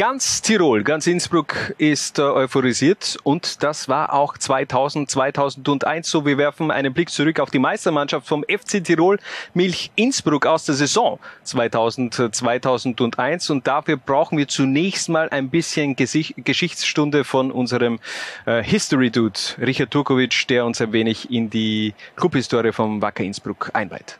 Ganz 0.00 0.40
Tirol, 0.40 0.82
ganz 0.82 1.06
Innsbruck 1.06 1.74
ist 1.76 2.18
äh, 2.18 2.22
euphorisiert 2.22 3.18
und 3.22 3.62
das 3.62 3.86
war 3.86 4.14
auch 4.14 4.38
2000, 4.38 5.10
2001 5.10 6.08
so. 6.10 6.24
Wir 6.24 6.38
werfen 6.38 6.70
einen 6.70 6.94
Blick 6.94 7.10
zurück 7.10 7.38
auf 7.38 7.50
die 7.50 7.58
Meistermannschaft 7.58 8.26
vom 8.26 8.42
FC 8.44 8.82
Tirol 8.82 9.18
Milch 9.52 9.90
Innsbruck 9.96 10.46
aus 10.46 10.64
der 10.64 10.74
Saison 10.74 11.18
2000, 11.42 12.34
2001 12.34 13.50
und 13.50 13.66
dafür 13.66 13.98
brauchen 13.98 14.38
wir 14.38 14.48
zunächst 14.48 15.10
mal 15.10 15.28
ein 15.28 15.50
bisschen 15.50 15.96
Gesicht, 15.96 16.32
Geschichtsstunde 16.38 17.24
von 17.24 17.50
unserem 17.50 17.98
äh, 18.46 18.62
History 18.62 19.10
Dude 19.10 19.38
Richard 19.58 19.90
Turkovic, 19.90 20.48
der 20.48 20.64
uns 20.64 20.80
ein 20.80 20.94
wenig 20.94 21.30
in 21.30 21.50
die 21.50 21.92
Clubhistorie 22.16 22.72
vom 22.72 23.02
Wacker 23.02 23.22
Innsbruck 23.22 23.68
einweiht. 23.74 24.16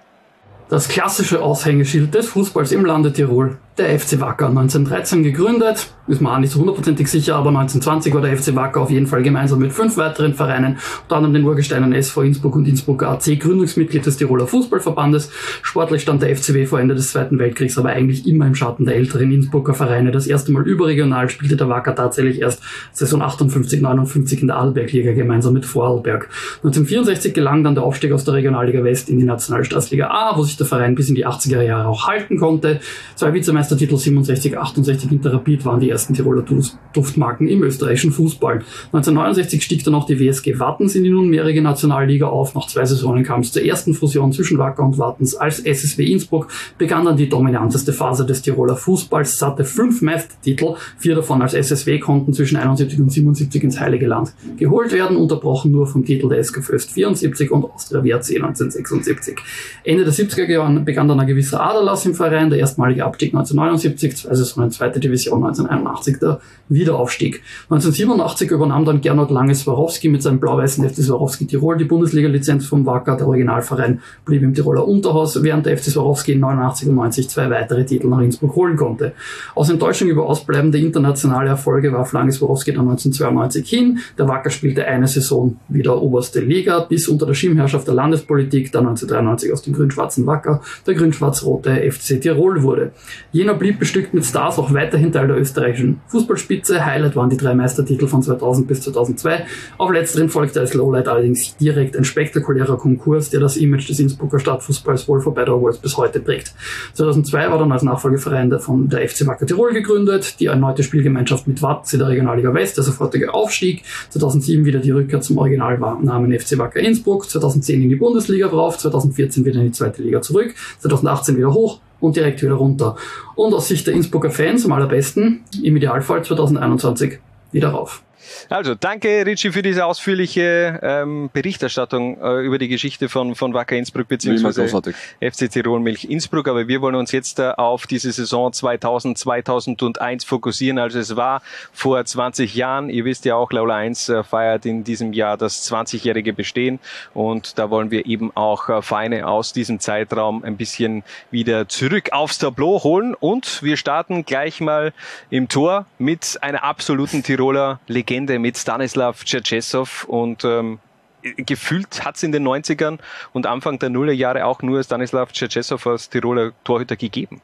Das 0.69 0.89
klassische 0.89 1.43
Aushängeschild 1.43 2.15
des 2.15 2.29
Fußballs 2.29 2.71
im 2.71 2.85
Lande 2.85 3.15
Tirol 3.15 3.57
der 3.81 3.99
FC 3.99 4.21
Wacker 4.21 4.49
1913 4.49 5.23
gegründet, 5.23 5.89
ist 6.07 6.21
man 6.21 6.35
auch 6.35 6.39
nicht 6.39 6.53
so 6.53 6.61
hundertprozentig 6.61 7.09
sicher, 7.09 7.37
aber 7.37 7.49
1920 7.49 8.13
war 8.13 8.21
der 8.21 8.37
FC 8.37 8.55
Wacker 8.55 8.81
auf 8.81 8.91
jeden 8.91 9.07
Fall 9.07 9.23
gemeinsam 9.23 9.61
mit 9.61 9.73
fünf 9.73 9.97
weiteren 9.97 10.35
Vereinen, 10.35 10.79
unter 11.03 11.17
anderem 11.17 11.35
den 11.35 11.45
Urgesteinen 11.45 11.93
SV 11.93 12.23
Innsbruck 12.23 12.57
und 12.57 12.69
Innsbrucker 12.69 13.09
AC, 13.09 13.39
Gründungsmitglied 13.39 14.05
des 14.05 14.17
Tiroler 14.17 14.47
Fußballverbandes. 14.47 15.31
Sportlich 15.63 16.03
stand 16.03 16.23
der 16.23 16.35
FCW 16.37 16.67
vor 16.67 16.81
Ende 16.81 16.95
des 16.95 17.13
Zweiten 17.13 17.39
Weltkriegs 17.39 17.79
aber 17.79 17.91
eigentlich 17.91 18.27
immer 18.27 18.47
im 18.47 18.55
Schatten 18.55 18.85
der 18.85 18.97
älteren 18.97 19.31
Innsbrucker 19.33 19.73
Vereine. 19.73 20.11
Das 20.11 20.27
erste 20.27 20.53
Mal 20.53 20.67
überregional 20.67 21.31
spielte 21.31 21.57
der 21.57 21.69
Wacker 21.69 21.95
tatsächlich 21.95 22.41
erst 22.41 22.63
Saison 22.93 23.23
58, 23.23 23.81
59 23.81 24.43
in 24.43 24.49
der 24.49 24.57
Arlbergliga 24.57 25.13
gemeinsam 25.13 25.55
mit 25.55 25.65
Vorarlberg. 25.65 26.29
1964 26.57 27.33
gelang 27.33 27.65
dann 27.65 27.75
der 27.75 27.85
Aufstieg 27.85 28.13
aus 28.13 28.25
der 28.25 28.35
Regionalliga 28.35 28.85
West 28.85 29.09
in 29.09 29.19
die 29.19 29.25
Nationalstaatsliga 29.25 30.09
A, 30.09 30.37
wo 30.37 30.43
sich 30.43 30.57
der 30.57 30.67
Verein 30.67 30.95
bis 30.95 31.09
in 31.09 31.15
die 31.15 31.27
80er 31.27 31.63
Jahre 31.63 31.89
auch 31.89 32.07
halten 32.07 32.39
konnte. 32.39 32.81
Zwei 33.15 33.33
Vizemeister 33.33 33.70
Meistertitel 33.71 33.97
67, 33.99 34.59
68 34.59 35.11
hinter 35.11 35.33
Rapid 35.33 35.65
waren 35.65 35.79
die 35.79 35.91
ersten 35.91 36.13
Tiroler 36.13 36.45
Duftmarken 36.93 37.47
im 37.47 37.63
österreichischen 37.63 38.11
Fußball. 38.11 38.65
1969 38.87 39.63
stieg 39.63 39.85
dann 39.85 39.95
auch 39.95 40.07
die 40.07 40.19
WSG 40.19 40.59
Wattens 40.59 40.97
in 40.97 41.05
die 41.05 41.11
nunmehrige 41.11 41.63
Nationalliga 41.63 42.27
auf. 42.27 42.57
Nach 42.57 42.67
zwei 42.67 42.85
Saisonen 42.85 43.23
kam 43.23 43.43
es 43.43 43.53
zur 43.53 43.63
ersten 43.63 43.95
Fusion 43.95 44.33
zwischen 44.33 44.59
Wacker 44.59 44.83
und 44.83 44.99
Wattens. 44.99 45.37
Als 45.37 45.61
SSW 45.61 46.05
Innsbruck 46.05 46.49
begann 46.79 47.05
dann 47.05 47.17
die 47.17 47.29
dominanteste 47.29 47.93
Phase 47.93 48.27
des 48.27 48.43
Tiroler 48.43 48.75
Fußballs. 48.75 49.35
Es 49.35 49.43
hatte 49.43 49.65
fünf 49.65 50.03
Meistertitel, 50.03 50.75
vier 50.99 51.15
davon 51.15 51.41
als 51.41 51.55
SSW 51.55 52.01
konnten 52.01 52.33
zwischen 52.33 52.57
71 52.57 52.99
und 52.99 53.13
77 53.13 53.63
ins 53.63 53.79
Heilige 53.79 54.09
Land 54.09 54.33
geholt 54.57 54.93
werden, 54.93 55.17
unterbrochen 55.17 55.71
nur 55.71 55.87
vom 55.87 56.05
Titel 56.05 56.29
der 56.29 56.43
SK 56.43 56.65
Föst 56.65 56.91
74 56.91 57.53
und 57.53 57.65
Austria 57.67 58.03
WRC 58.03 58.37
1976. 58.37 59.39
Ende 59.85 60.03
der 60.03 60.13
70er 60.13 60.51
Jahre 60.51 60.81
begann 60.81 61.07
dann 61.07 61.21
ein 61.21 61.29
gewisser 61.29 61.61
Aderlass 61.61 62.05
im 62.05 62.15
Verein, 62.15 62.51
der 62.51 62.59
erstmalige 62.59 63.05
Abstieg 63.05 63.33
19 63.33 63.60
1979, 63.61 64.17
zwei 64.17 64.35
Saisonen 64.35 64.71
zweite 64.71 65.01
Division, 65.01 65.45
1981 65.45 66.19
der 66.19 66.41
Wiederaufstieg. 66.69 67.43
1987 67.65 68.51
übernahm 68.51 68.85
dann 68.85 69.01
Gernot 69.01 69.31
Lange 69.31 69.55
Swarovski 69.55 70.09
mit 70.09 70.23
seinem 70.23 70.41
blau-weißen 70.41 70.89
FC 70.89 71.03
Swarovski 71.03 71.47
Tirol 71.47 71.77
die 71.77 71.85
Bundesliga-Lizenz 71.85 72.67
vom 72.67 72.87
Wacker. 72.87 73.17
Der 73.17 73.27
Originalverein 73.27 74.01
blieb 74.25 74.43
im 74.43 74.55
Tiroler 74.55 74.87
Unterhaus, 74.87 75.43
während 75.43 75.67
der 75.67 75.77
FC 75.77 75.91
Swarovski 75.91 76.33
in 76.33 76.41
89 76.41 76.89
und 76.89 76.95
90 76.95 77.29
zwei 77.29 77.51
weitere 77.51 77.85
Titel 77.85 78.09
nach 78.09 78.21
Innsbruck 78.21 78.55
holen 78.55 78.77
konnte. 78.77 79.13
Aus 79.55 79.69
Enttäuschung 79.69 80.09
über 80.09 80.27
ausbleibende 80.27 80.79
internationale 80.79 81.51
Erfolge 81.51 81.93
warf 81.93 82.13
Lange 82.13 82.33
Swarovski 82.33 82.73
dann 82.73 82.89
1992 82.89 83.69
hin. 83.69 83.99
Der 84.17 84.29
Wacker 84.29 84.51
spielte 84.51 84.87
eine 84.87 85.09
Saison 85.09 85.57
wieder 85.69 86.01
oberste 86.01 86.41
Liga, 86.41 86.81
bis 86.81 87.09
unter 87.09 87.27
der 87.27 87.35
Schirmherrschaft 87.35 87.87
der 87.87 87.95
Landespolitik 87.95 88.71
dann 88.73 88.87
1993 88.87 89.53
aus 89.53 89.63
dem 89.63 89.75
grün-schwarzen 89.75 90.27
Wacker 90.27 90.63
der 90.87 90.95
grün-schwarz-rote 90.95 91.91
FC 91.91 92.21
Tirol 92.21 92.63
wurde. 92.63 92.93
Jener 93.41 93.55
blieb 93.55 93.79
bestückt 93.79 94.13
mit 94.13 94.27
Stars 94.27 94.59
auch 94.59 94.71
weiterhin 94.75 95.13
Teil 95.13 95.27
der 95.27 95.39
österreichischen 95.39 96.03
Fußballspitze. 96.09 96.85
Highlight 96.85 97.17
waren 97.17 97.31
die 97.31 97.39
drei 97.39 97.55
Meistertitel 97.55 98.07
von 98.07 98.23
2000 98.23 98.69
bis 98.69 98.83
2002. 98.83 99.47
Auf 99.79 99.91
letzteren 99.91 100.29
folgte 100.29 100.61
als 100.61 100.75
Lowlight 100.75 101.09
allerdings 101.09 101.57
direkt 101.57 101.97
ein 101.97 102.05
spektakulärer 102.05 102.77
Konkurs, 102.77 103.31
der 103.31 103.41
das 103.41 103.57
Image 103.57 103.89
des 103.89 103.99
Innsbrucker 103.99 104.39
Stadtfußballs 104.39 105.09
wohl 105.09 105.23
vor 105.23 105.33
Better 105.33 105.53
Awards 105.53 105.79
bis 105.79 105.97
heute 105.97 106.21
prägt. 106.21 106.53
2002 106.93 107.51
war 107.51 107.59
dann 107.59 107.73
als 107.73 107.83
Nachfolgeverein 107.83 108.61
von 108.61 108.91
der 108.91 109.09
FC 109.09 109.27
Wacker 109.27 109.47
Tirol 109.47 109.73
gegründet, 109.73 110.39
die 110.39 110.45
erneute 110.45 110.83
Spielgemeinschaft 110.83 111.49
mit 111.49 111.63
Watz 111.63 111.95
in 111.95 112.01
der 112.01 112.09
Regionalliga 112.09 112.53
West, 112.53 112.77
der 112.77 112.85
sofortige 112.85 113.33
Aufstieg. 113.33 113.85
2007 114.11 114.67
wieder 114.67 114.81
die 114.81 114.91
Rückkehr 114.91 115.23
zum 115.23 115.39
Originalnamen 115.39 116.39
FC 116.39 116.59
Wacker 116.59 116.81
Innsbruck, 116.81 117.31
2010 117.31 117.85
in 117.85 117.89
die 117.89 117.97
Bundesliga 117.97 118.49
drauf, 118.49 118.77
2014 118.77 119.47
wieder 119.47 119.61
in 119.61 119.69
die 119.69 119.73
zweite 119.73 120.03
Liga 120.03 120.21
zurück, 120.21 120.55
2018 120.81 121.39
wieder 121.39 121.55
hoch 121.55 121.81
und 122.01 122.17
direkt 122.17 122.43
wieder 122.43 122.55
runter. 122.55 122.97
Und 123.35 123.55
aus 123.55 123.69
Sicht 123.69 123.87
der 123.87 123.95
Innsbrucker 123.95 124.31
Fans 124.31 124.65
am 124.65 124.73
allerbesten, 124.73 125.45
im 125.63 125.77
Idealfall 125.77 126.25
2021 126.25 127.19
wieder 127.53 127.71
rauf. 127.71 128.03
Also, 128.49 128.75
danke 128.75 129.25
Richie 129.27 129.53
für 129.53 129.63
diese 129.63 129.85
ausführliche 129.87 130.81
ähm, 130.83 131.31
Berichterstattung 131.33 132.21
äh, 132.21 132.41
über 132.41 132.59
die 132.59 132.69
Geschichte 132.69 133.09
von, 133.09 133.35
von 133.35 133.55
Wacker 133.55 133.77
Innsbruck 133.77 134.09
bzw. 134.09 134.93
FC 135.21 135.51
Tirol 135.51 135.81
Milch 135.81 136.05
Innsbruck. 136.05 136.49
Aber 136.49 136.69
wir 136.69 136.81
wollen 136.81 136.95
uns 136.95 137.13
jetzt 137.13 137.39
äh, 137.39 137.53
auf 137.57 137.87
diese 137.87 138.13
Saison 138.13 138.53
2000, 138.53 139.19
2001 139.19 140.25
fokussieren. 140.25 140.79
Also 140.79 140.99
es 140.99 141.17
war 141.17 141.43
vor 141.73 142.05
20 142.05 142.55
Jahren. 142.55 142.91
Ihr 142.91 143.05
wisst 143.05 143.25
ja 143.25 143.37
auch, 143.37 143.53
Laula 143.53 143.77
1 143.77 144.09
äh, 144.09 144.23
feiert 144.23 144.67
in 144.67 144.85
diesem 144.85 145.13
Jahr 145.13 145.37
das 145.37 145.71
20-jährige 145.71 146.33
Bestehen. 146.33 146.79
Und 147.15 147.59
da 147.59 147.71
wollen 147.71 147.91
wir 147.91 148.07
eben 148.07 148.35
auch 148.37 148.69
äh, 148.69 148.83
Vereine 148.83 149.27
aus 149.27 149.53
diesem 149.53 149.81
Zeitraum 149.81 150.45
ein 150.45 150.57
bisschen 150.57 151.03
wieder 151.31 151.69
zurück 151.69 152.13
aufs 152.13 152.39
Tableau 152.39 152.83
holen. 152.83 153.15
Und 153.15 153.63
wir 153.63 153.77
starten 153.77 154.25
gleich 154.25 154.61
mal 154.61 154.93
im 155.31 155.49
Tor 155.49 155.87
mit 155.99 156.39
einer 156.41 156.65
absoluten 156.65 157.23
Tiroler 157.23 157.81
Legende 157.87 158.10
Legende 158.11 158.41
mit 158.41 158.59
Stanislav 158.59 159.25
Tschetschesow 159.25 160.05
und 160.09 160.45
ähm, 160.45 160.81
gefühlt 161.23 162.05
hat 162.05 162.17
es 162.17 162.25
in 162.25 162.33
den 162.33 162.47
90ern 162.47 162.99
und 163.33 163.47
Anfang 163.47 163.79
der 163.79 163.89
Nullerjahre 163.89 164.47
auch 164.47 164.63
nur 164.63 164.83
Stanislav 164.83 165.31
Tschetschesow 165.31 165.87
als 165.87 166.11
Tiroler 166.11 166.51
Torhüter 166.65 166.97
gegeben. 166.97 167.41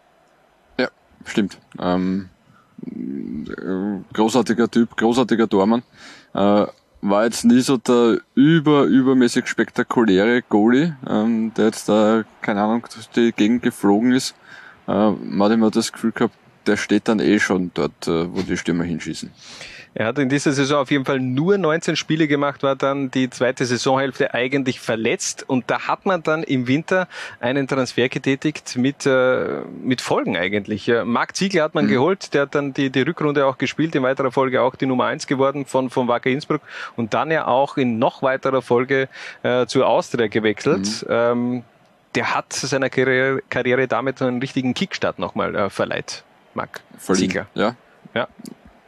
Ja, 0.76 0.88
stimmt. 1.24 1.58
Ähm, 1.78 2.30
großartiger 4.12 4.68
Typ, 4.68 4.96
großartiger 4.96 5.48
Tormann. 5.48 5.84
Äh, 6.34 6.66
war 7.00 7.24
jetzt 7.24 7.44
nie 7.44 7.60
so 7.60 7.76
der 7.76 8.18
über, 8.34 8.84
übermäßig 8.84 9.46
spektakuläre 9.46 10.42
Goalie, 10.42 10.96
ähm, 11.08 11.54
der 11.54 11.66
jetzt 11.66 11.88
da, 11.88 12.24
keine 12.40 12.62
Ahnung, 12.62 12.84
durch 12.92 13.08
die 13.10 13.30
Gegend 13.30 13.62
geflogen 13.62 14.12
ist. 14.12 14.34
Äh, 14.88 15.10
man 15.10 15.42
hat 15.42 15.52
immer 15.52 15.70
das 15.70 15.92
Gefühl 15.92 16.10
gehabt, 16.10 16.34
der 16.66 16.76
steht 16.76 17.06
dann 17.06 17.20
eh 17.20 17.38
schon 17.38 17.70
dort, 17.74 18.08
äh, 18.08 18.34
wo 18.34 18.42
die 18.42 18.56
Stürmer 18.56 18.82
hinschießen. 18.82 19.30
Er 19.99 20.05
hat 20.05 20.18
in 20.18 20.28
dieser 20.28 20.53
Saison 20.53 20.80
auf 20.82 20.90
jeden 20.90 21.07
Fall 21.07 21.20
nur 21.20 21.57
19 21.57 21.97
Spiele 21.97 22.28
gemacht, 22.28 22.62
war 22.62 22.76
dann 22.76 23.11
die 23.11 23.30
zweite 23.30 23.64
Saisonhälfte 23.64 24.34
eigentlich 24.34 24.78
verletzt 24.78 25.42
und 25.49 25.70
da 25.70 25.88
hat 25.88 26.05
man 26.05 26.22
dann 26.22 26.42
im 26.42 26.68
Winter 26.68 27.09
einen 27.40 27.66
Transfer 27.66 28.11
getätigt 28.11 28.76
mit, 28.76 29.07
äh, 29.07 29.62
mit 29.82 30.03
Folgen 30.03 30.36
eigentlich. 30.36 30.92
Marc 31.03 31.34
Ziegler 31.34 31.62
hat 31.62 31.74
man 31.74 31.86
mhm. 31.86 31.90
geholt, 31.92 32.34
der 32.34 32.42
hat 32.42 32.55
dann 32.55 32.74
die, 32.74 32.90
die 32.90 33.01
Rückrunde 33.01 33.47
auch 33.47 33.57
gespielt, 33.57 33.94
in 33.94 34.03
weiterer 34.03 34.30
Folge 34.30 34.61
auch 34.61 34.74
die 34.74 34.84
Nummer 34.84 35.07
eins 35.07 35.26
geworden 35.26 35.64
von, 35.64 35.88
von 35.88 36.09
Wacker 36.09 36.28
Innsbruck 36.28 36.61
und 36.97 37.14
dann 37.14 37.30
ja 37.30 37.47
auch 37.47 37.78
in 37.78 37.99
noch 37.99 38.20
weiterer 38.20 38.61
Folge 38.61 39.09
äh, 39.44 39.64
zur 39.64 39.86
Austria 39.86 40.26
gewechselt. 40.26 41.07
Mhm. 41.09 41.09
Ähm, 41.09 41.64
der 42.14 42.34
hat 42.34 42.53
seiner 42.53 42.90
Karriere, 42.90 43.42
Karriere 43.49 43.88
damit 43.88 44.20
einen 44.20 44.40
richtigen 44.40 44.74
Kickstart 44.74 45.18
nochmal 45.18 45.57
äh, 45.57 45.70
verleiht, 45.70 46.22
Marc 46.53 46.82
Ziegler. 46.99 47.47
Ja, 47.55 47.76
ja, 48.12 48.28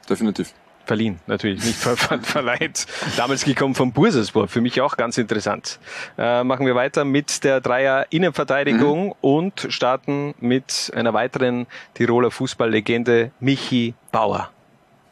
definitiv 0.06 0.52
verliehen, 0.88 1.20
natürlich 1.26 1.64
nicht 1.64 1.76
ver 1.76 1.96
ver 1.96 2.18
verleiht. 2.18 2.86
Damals 3.16 3.44
gekommen 3.44 3.74
vom 3.74 3.92
Bursaspor, 3.92 4.48
für 4.48 4.60
mich 4.60 4.80
auch 4.80 4.96
ganz 4.96 5.18
interessant. 5.18 5.78
Äh, 6.16 6.42
machen 6.42 6.66
wir 6.66 6.74
weiter 6.74 7.04
mit 7.04 7.44
der 7.44 7.60
Dreier 7.60 8.06
Innenverteidigung 8.10 9.08
mhm. 9.08 9.14
und 9.20 9.66
starten 9.68 10.34
mit 10.40 10.90
einer 10.96 11.12
weiteren 11.12 11.66
Tiroler 11.94 12.30
Fußballlegende, 12.30 13.30
Michi 13.38 13.94
Bauer. 14.10 14.50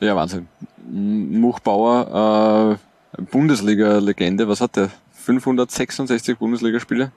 Ja, 0.00 0.16
Wahnsinn. 0.16 0.48
Much 0.88 1.60
Bauer, 1.60 2.78
äh, 3.18 3.22
Bundesliga-Legende, 3.22 4.48
was 4.48 4.60
hat 4.60 4.76
der? 4.76 4.90
566 5.12 6.38
Bundesligaspiele? 6.38 7.10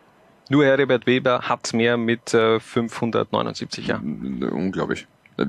Nur 0.49 0.65
Herbert 0.65 1.05
Weber 1.05 1.41
hat 1.43 1.73
mehr 1.73 1.95
mit 1.95 2.33
äh, 2.33 2.59
579, 2.59 3.87
ja. 3.87 3.97
Unglaublich. 3.97 5.07
Äh, 5.37 5.45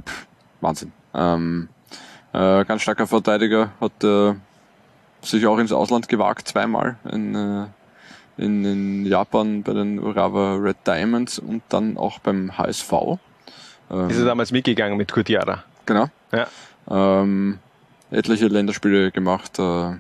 Wahnsinn. 0.61 0.93
Ähm, 1.15 1.69
äh, 2.33 2.65
ganz 2.65 2.83
starker 2.83 3.07
Verteidiger, 3.07 3.71
hat 3.81 4.05
äh, 4.05 4.35
sich 5.23 5.47
auch 5.47 5.59
ins 5.59 5.73
Ausland 5.73 6.09
gewagt, 6.09 6.49
zweimal 6.49 6.97
in, 7.11 7.35
äh, 7.35 7.67
in, 8.39 8.65
in 8.65 9.07
Japan 9.07 9.63
bei 9.63 9.73
den 9.73 9.99
Urawa 9.99 10.55
Red 10.57 10.79
Diamonds 10.87 11.39
und 11.39 11.63
dann 11.69 11.97
auch 11.97 12.19
beim 12.21 12.57
HSV. 12.57 12.93
Ähm, 13.91 14.11
Ist 14.11 14.19
er 14.19 14.25
damals 14.25 14.53
mitgegangen 14.53 14.97
mit 14.97 15.13
Kutiara? 15.13 15.65
Genau. 15.87 16.07
Ja. 16.33 16.47
Ähm, 16.89 17.59
etliche 18.11 18.47
Länderspiele 18.47 19.11
gemacht. 19.11 19.59
Äh, 19.59 19.95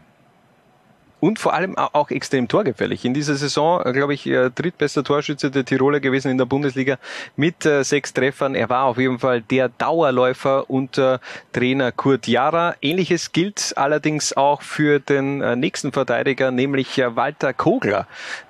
und 1.20 1.38
vor 1.38 1.54
allem 1.54 1.76
auch 1.76 2.10
extrem 2.10 2.48
torgefährlich. 2.48 3.04
In 3.04 3.14
dieser 3.14 3.36
Saison, 3.36 3.82
äh, 3.84 3.92
glaube 3.92 4.14
ich, 4.14 4.26
äh, 4.26 4.50
drittbester 4.50 5.04
Torschütze 5.04 5.50
der 5.50 5.64
Tiroler 5.64 6.00
gewesen 6.00 6.30
in 6.30 6.38
der 6.38 6.46
Bundesliga 6.46 6.98
mit 7.36 7.64
äh, 7.64 7.84
sechs 7.84 8.12
Treffern. 8.12 8.54
Er 8.54 8.68
war 8.68 8.84
auf 8.84 8.98
jeden 8.98 9.18
Fall 9.18 9.42
der 9.42 9.68
Dauerläufer 9.68 10.68
unter 10.68 11.20
Trainer 11.52 11.92
Kurt 11.92 12.26
Jara. 12.26 12.74
Ähnliches 12.80 13.32
gilt 13.32 13.74
allerdings 13.76 14.36
auch 14.36 14.62
für 14.62 14.98
den 14.98 15.38
nächsten 15.60 15.92
Verteidiger, 15.92 16.50
nämlich 16.50 16.98
Walter 16.98 17.52
Kogler, 17.52 18.06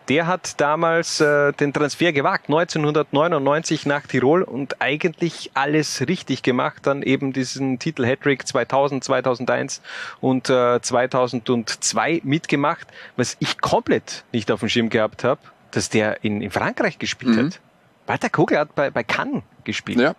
der 0.09 0.26
hat 0.26 0.61
damals 0.61 1.20
äh, 1.20 1.53
den 1.53 1.72
Transfer 1.72 2.12
gewagt, 2.12 2.48
1999 2.48 3.86
nach 3.86 4.07
Tirol 4.07 4.42
und 4.42 4.80
eigentlich 4.80 5.51
alles 5.55 6.07
richtig 6.09 6.42
gemacht, 6.42 6.86
dann 6.86 7.03
eben 7.03 7.32
diesen 7.32 7.78
Titel 7.78 8.05
Hattrick 8.05 8.46
2000, 8.46 9.05
2001 9.05 9.82
und 10.20 10.51
äh, 10.51 10.80
2002 10.80 12.22
mitgemacht, 12.24 12.88
was 13.16 13.36
ich 13.40 13.61
komplett 13.61 14.24
nicht 14.32 14.51
auf 14.51 14.61
dem 14.61 14.68
Schirm 14.68 14.88
gehabt 14.88 15.24
habe, 15.24 15.40
dass 15.70 15.88
der 15.88 16.24
in, 16.24 16.42
in 16.42 16.51
Frankreich 16.51 16.98
gespielt 16.98 17.36
mhm. 17.36 17.46
hat. 17.46 17.61
Walter 18.07 18.30
Kogler 18.30 18.61
hat 18.61 18.74
bei, 18.74 18.90
bei 18.90 19.05
Cannes 19.05 19.42
gespielt. 19.62 20.01
Ja, 20.01 20.14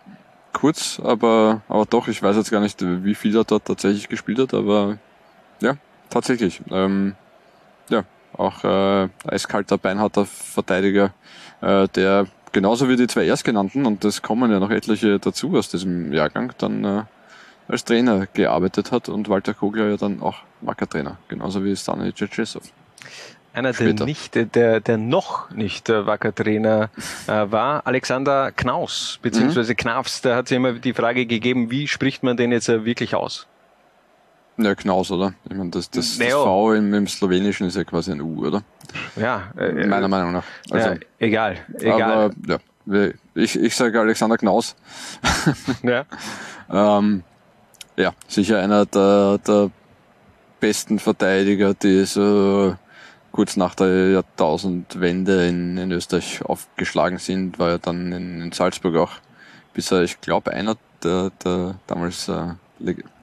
kurz, 0.52 1.00
aber, 1.00 1.60
aber 1.68 1.84
doch, 1.86 2.08
ich 2.08 2.22
weiß 2.22 2.36
jetzt 2.36 2.50
gar 2.50 2.60
nicht, 2.60 2.80
wie 2.80 3.14
viel 3.14 3.36
er 3.36 3.44
dort 3.44 3.66
tatsächlich 3.66 4.08
gespielt 4.08 4.38
hat, 4.38 4.54
aber 4.54 4.98
ja, 5.60 5.76
tatsächlich. 6.08 6.60
Ähm, 6.70 7.14
ja, 7.90 8.04
auch 8.36 8.64
äh, 8.64 9.08
eiskalter, 9.26 9.78
beinharter 9.78 10.26
Verteidiger, 10.26 11.12
äh, 11.60 11.88
der 11.88 12.26
genauso 12.52 12.88
wie 12.88 12.96
die 12.96 13.06
zwei 13.06 13.24
Erstgenannten, 13.24 13.86
und 13.86 14.04
das 14.04 14.22
kommen 14.22 14.50
ja 14.50 14.60
noch 14.60 14.70
etliche 14.70 15.18
dazu 15.18 15.56
aus 15.56 15.68
diesem 15.68 16.12
Jahrgang, 16.12 16.52
dann 16.58 16.84
äh, 16.84 17.02
als 17.68 17.84
Trainer 17.84 18.26
gearbeitet 18.26 18.92
hat 18.92 19.08
und 19.08 19.28
Walter 19.28 19.54
Kogler 19.54 19.88
ja 19.88 19.96
dann 19.96 20.20
auch 20.20 20.36
Wacker-Trainer, 20.60 21.18
genauso 21.28 21.64
wie 21.64 21.74
Stanley 21.74 22.12
Tschetschesow. 22.12 22.62
Einer, 23.54 23.72
der 23.72 23.92
nicht, 24.06 24.34
der, 24.54 24.80
der 24.80 24.96
noch 24.96 25.50
nicht 25.50 25.90
äh, 25.90 26.06
Wacker-Trainer 26.06 26.88
äh, 27.26 27.30
war, 27.50 27.86
Alexander 27.86 28.50
Knaus, 28.50 29.18
beziehungsweise 29.20 29.72
mhm. 29.72 29.76
Knafs, 29.76 30.22
da 30.22 30.36
hat 30.36 30.48
sich 30.48 30.56
immer 30.56 30.72
die 30.72 30.94
Frage 30.94 31.26
gegeben, 31.26 31.70
wie 31.70 31.86
spricht 31.86 32.22
man 32.22 32.36
den 32.36 32.50
jetzt 32.50 32.70
äh, 32.70 32.84
wirklich 32.86 33.14
aus? 33.14 33.46
Ja, 34.58 34.74
Knaus, 34.74 35.10
oder? 35.10 35.34
Ich 35.48 35.56
meine, 35.56 35.70
das, 35.70 35.90
das, 35.90 36.18
das 36.18 36.28
V 36.28 36.74
im, 36.74 36.92
im 36.92 37.06
Slowenischen 37.06 37.66
ist 37.66 37.76
ja 37.76 37.84
quasi 37.84 38.12
ein 38.12 38.20
U, 38.20 38.46
oder? 38.46 38.62
Ja. 39.16 39.50
Äh, 39.56 39.86
Meiner 39.86 40.08
Meinung 40.08 40.32
nach. 40.32 40.44
Also, 40.70 40.90
ja, 40.90 40.96
egal, 41.18 41.56
egal. 41.78 42.02
Aber, 42.02 42.30
ja, 42.46 43.10
ich, 43.34 43.58
ich 43.58 43.74
sage 43.74 43.98
Alexander 43.98 44.36
Knaus. 44.36 44.76
ja. 45.82 46.04
ähm, 46.70 47.22
ja, 47.96 48.12
sicher 48.28 48.60
einer 48.60 48.86
der, 48.86 49.38
der 49.38 49.70
besten 50.60 50.98
Verteidiger, 50.98 51.74
die 51.74 52.04
so 52.04 52.76
kurz 53.32 53.56
nach 53.56 53.74
der 53.74 54.10
Jahrtausendwende 54.10 55.46
in, 55.48 55.78
in 55.78 55.90
Österreich 55.92 56.44
aufgeschlagen 56.44 57.18
sind, 57.18 57.58
war 57.58 57.70
ja 57.70 57.78
dann 57.78 58.12
in, 58.12 58.42
in 58.42 58.52
Salzburg 58.52 58.96
auch 58.96 59.12
bisher, 59.72 60.02
ich 60.02 60.20
glaube, 60.20 60.52
einer 60.52 60.76
der, 61.02 61.30
der 61.44 61.76
damals 61.86 62.28
äh, 62.28 62.54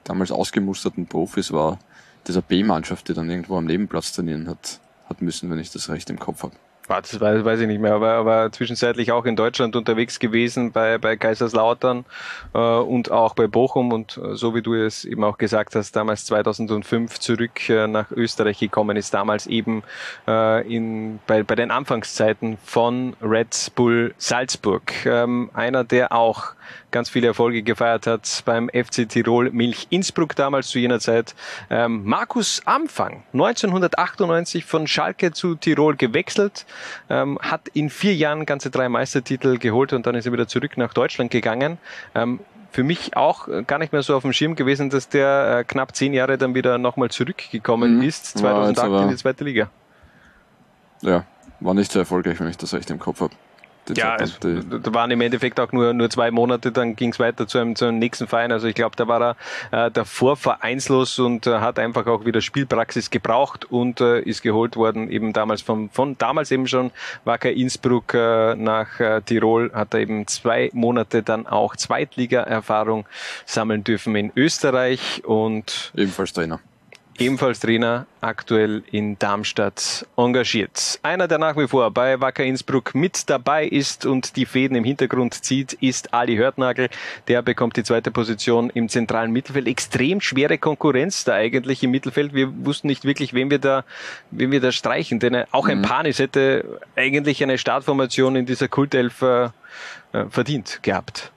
damals 0.04 0.32
ausgemusterten 0.32 1.06
Profis 1.06 1.52
war 1.52 1.78
dieser 2.26 2.42
B-Mannschaft, 2.42 3.08
die 3.08 3.14
dann 3.14 3.30
irgendwo 3.30 3.56
am 3.56 3.64
Nebenplatz 3.64 4.12
trainieren 4.12 4.48
hat, 4.48 4.80
hat 5.08 5.22
müssen, 5.22 5.50
wenn 5.50 5.58
ich 5.58 5.70
das 5.70 5.88
recht 5.88 6.10
im 6.10 6.18
Kopf 6.18 6.42
habe. 6.42 6.54
Das 6.88 7.20
weiß, 7.20 7.44
weiß 7.44 7.60
ich 7.60 7.68
nicht 7.68 7.80
mehr, 7.80 7.94
aber, 7.94 8.14
aber 8.14 8.50
zwischenzeitlich 8.50 9.12
auch 9.12 9.24
in 9.24 9.36
Deutschland 9.36 9.76
unterwegs 9.76 10.18
gewesen 10.18 10.72
bei, 10.72 10.98
bei 10.98 11.16
Kaiserslautern 11.16 12.04
äh, 12.52 12.58
und 12.58 13.12
auch 13.12 13.34
bei 13.34 13.46
Bochum 13.46 13.92
und 13.92 14.18
äh, 14.18 14.34
so 14.34 14.56
wie 14.56 14.62
du 14.62 14.74
es 14.74 15.04
eben 15.04 15.22
auch 15.22 15.38
gesagt 15.38 15.76
hast, 15.76 15.94
damals 15.94 16.24
2005 16.26 17.20
zurück 17.20 17.68
äh, 17.68 17.86
nach 17.86 18.10
Österreich 18.10 18.58
gekommen 18.58 18.96
ist, 18.96 19.14
damals 19.14 19.46
eben 19.46 19.84
äh, 20.26 20.66
in, 20.68 21.20
bei, 21.28 21.44
bei 21.44 21.54
den 21.54 21.70
Anfangszeiten 21.70 22.58
von 22.64 23.14
Red 23.22 23.70
Bull 23.76 24.12
Salzburg. 24.18 25.06
Ähm, 25.06 25.50
einer, 25.54 25.84
der 25.84 26.10
auch 26.10 26.54
ganz 26.90 27.08
viele 27.08 27.28
Erfolge 27.28 27.62
gefeiert 27.62 28.06
hat 28.06 28.42
beim 28.44 28.68
FC 28.68 29.08
Tirol 29.08 29.50
Milch 29.50 29.86
Innsbruck 29.90 30.36
damals 30.36 30.68
zu 30.68 30.78
jener 30.78 31.00
Zeit. 31.00 31.34
Ähm, 31.70 32.02
Markus 32.04 32.62
Amfang, 32.64 33.22
1998 33.32 34.64
von 34.64 34.86
Schalke 34.86 35.32
zu 35.32 35.54
Tirol 35.54 35.96
gewechselt, 35.96 36.66
ähm, 37.08 37.38
hat 37.40 37.68
in 37.68 37.90
vier 37.90 38.14
Jahren 38.14 38.46
ganze 38.46 38.70
drei 38.70 38.88
Meistertitel 38.88 39.58
geholt 39.58 39.92
und 39.92 40.06
dann 40.06 40.14
ist 40.14 40.26
er 40.26 40.32
wieder 40.32 40.48
zurück 40.48 40.76
nach 40.76 40.94
Deutschland 40.94 41.30
gegangen. 41.30 41.78
Ähm, 42.14 42.40
für 42.72 42.84
mich 42.84 43.16
auch 43.16 43.48
gar 43.66 43.78
nicht 43.78 43.92
mehr 43.92 44.02
so 44.02 44.14
auf 44.14 44.22
dem 44.22 44.32
Schirm 44.32 44.54
gewesen, 44.54 44.90
dass 44.90 45.08
der 45.08 45.58
äh, 45.58 45.64
knapp 45.64 45.96
zehn 45.96 46.12
Jahre 46.12 46.38
dann 46.38 46.54
wieder 46.54 46.78
nochmal 46.78 47.10
zurückgekommen 47.10 47.96
mhm. 47.96 48.02
ist, 48.02 48.38
2008 48.38 49.02
in 49.02 49.08
die 49.08 49.16
zweite 49.16 49.44
Liga. 49.44 49.70
Ja, 51.00 51.24
war 51.58 51.74
nicht 51.74 51.90
so 51.90 51.98
erfolgreich, 51.98 52.38
wenn 52.38 52.48
ich 52.48 52.58
das 52.58 52.72
recht 52.72 52.90
im 52.90 53.00
Kopf 53.00 53.20
habe 53.20 53.34
ja, 53.96 54.16
es, 54.16 54.38
da 54.40 54.94
waren 54.94 55.10
im 55.10 55.20
Endeffekt 55.20 55.60
auch 55.60 55.72
nur, 55.72 55.92
nur 55.92 56.10
zwei 56.10 56.30
Monate, 56.30 56.72
dann 56.72 56.96
ging 56.96 57.12
es 57.12 57.18
weiter 57.18 57.46
zu 57.46 57.58
einem, 57.58 57.76
zu 57.76 57.86
einem 57.86 57.98
nächsten 57.98 58.26
Verein. 58.26 58.52
Also 58.52 58.66
ich 58.68 58.74
glaube, 58.74 58.96
da 58.96 59.08
war 59.08 59.36
er 59.70 59.86
äh, 59.86 59.90
davor 59.90 60.36
vereinslos 60.36 61.18
und 61.18 61.46
äh, 61.46 61.58
hat 61.58 61.78
einfach 61.78 62.06
auch 62.06 62.24
wieder 62.24 62.40
Spielpraxis 62.40 63.10
gebraucht 63.10 63.64
und 63.64 64.00
äh, 64.00 64.20
ist 64.20 64.42
geholt 64.42 64.76
worden, 64.76 65.10
eben 65.10 65.32
damals 65.32 65.62
von, 65.62 65.90
von 65.90 66.16
damals 66.18 66.50
eben 66.50 66.66
schon 66.66 66.90
Wacker 67.24 67.50
Innsbruck 67.50 68.14
äh, 68.14 68.54
nach 68.54 69.00
äh, 69.00 69.20
Tirol, 69.22 69.70
hat 69.72 69.94
er 69.94 70.00
eben 70.00 70.26
zwei 70.26 70.70
Monate 70.72 71.22
dann 71.22 71.46
auch 71.46 71.76
Zweitliga-Erfahrung 71.76 73.06
sammeln 73.44 73.84
dürfen 73.84 74.14
in 74.16 74.32
Österreich 74.36 75.22
und 75.24 75.92
ebenfalls 75.96 76.32
Trainer 76.32 76.60
ebenfalls 77.20 77.60
Trainer, 77.60 78.06
aktuell 78.20 78.82
in 78.90 79.18
Darmstadt 79.18 80.06
engagiert. 80.16 80.98
Einer, 81.02 81.28
der 81.28 81.38
nach 81.38 81.56
wie 81.56 81.68
vor 81.68 81.90
bei 81.90 82.20
Wacker 82.20 82.44
Innsbruck 82.44 82.94
mit 82.94 83.28
dabei 83.28 83.66
ist 83.66 84.06
und 84.06 84.36
die 84.36 84.46
Fäden 84.46 84.76
im 84.76 84.84
Hintergrund 84.84 85.34
zieht, 85.34 85.74
ist 85.74 86.14
Ali 86.14 86.36
Hörtnagel. 86.36 86.88
Der 87.28 87.42
bekommt 87.42 87.76
die 87.76 87.82
zweite 87.82 88.10
Position 88.10 88.70
im 88.70 88.88
zentralen 88.88 89.32
Mittelfeld. 89.32 89.68
Extrem 89.68 90.20
schwere 90.20 90.58
Konkurrenz 90.58 91.24
da 91.24 91.34
eigentlich 91.34 91.82
im 91.82 91.90
Mittelfeld. 91.90 92.34
Wir 92.34 92.64
wussten 92.64 92.86
nicht 92.86 93.04
wirklich, 93.04 93.34
wen 93.34 93.50
wir 93.50 93.58
da, 93.58 93.84
wen 94.30 94.50
wir 94.50 94.60
da 94.60 94.72
streichen, 94.72 95.20
denn 95.20 95.44
auch 95.50 95.68
ein 95.68 95.78
mhm. 95.78 95.82
Panis 95.82 96.18
hätte 96.18 96.80
eigentlich 96.96 97.42
eine 97.42 97.58
Startformation 97.58 98.36
in 98.36 98.46
dieser 98.46 98.68
Kultelf 98.68 99.22
äh, 99.22 99.50
verdient 100.30 100.82
gehabt. 100.82 101.32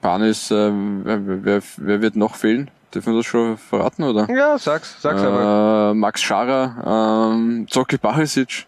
Panis, 0.00 0.50
äh, 0.50 0.70
wer, 0.72 1.62
wer 1.76 2.02
wird 2.02 2.16
noch 2.16 2.34
fehlen? 2.34 2.70
Dürfen 2.94 3.12
wir 3.12 3.18
das 3.18 3.26
schon 3.26 3.56
verraten, 3.58 4.04
oder? 4.04 4.28
Ja, 4.34 4.58
sag's, 4.58 4.96
sag's 5.00 5.20
äh, 5.22 5.26
einfach. 5.26 5.94
Max 5.94 6.22
Scharer, 6.22 7.32
ähm, 7.32 7.66
Zocki 7.68 7.98
Bachisic, 7.98 8.66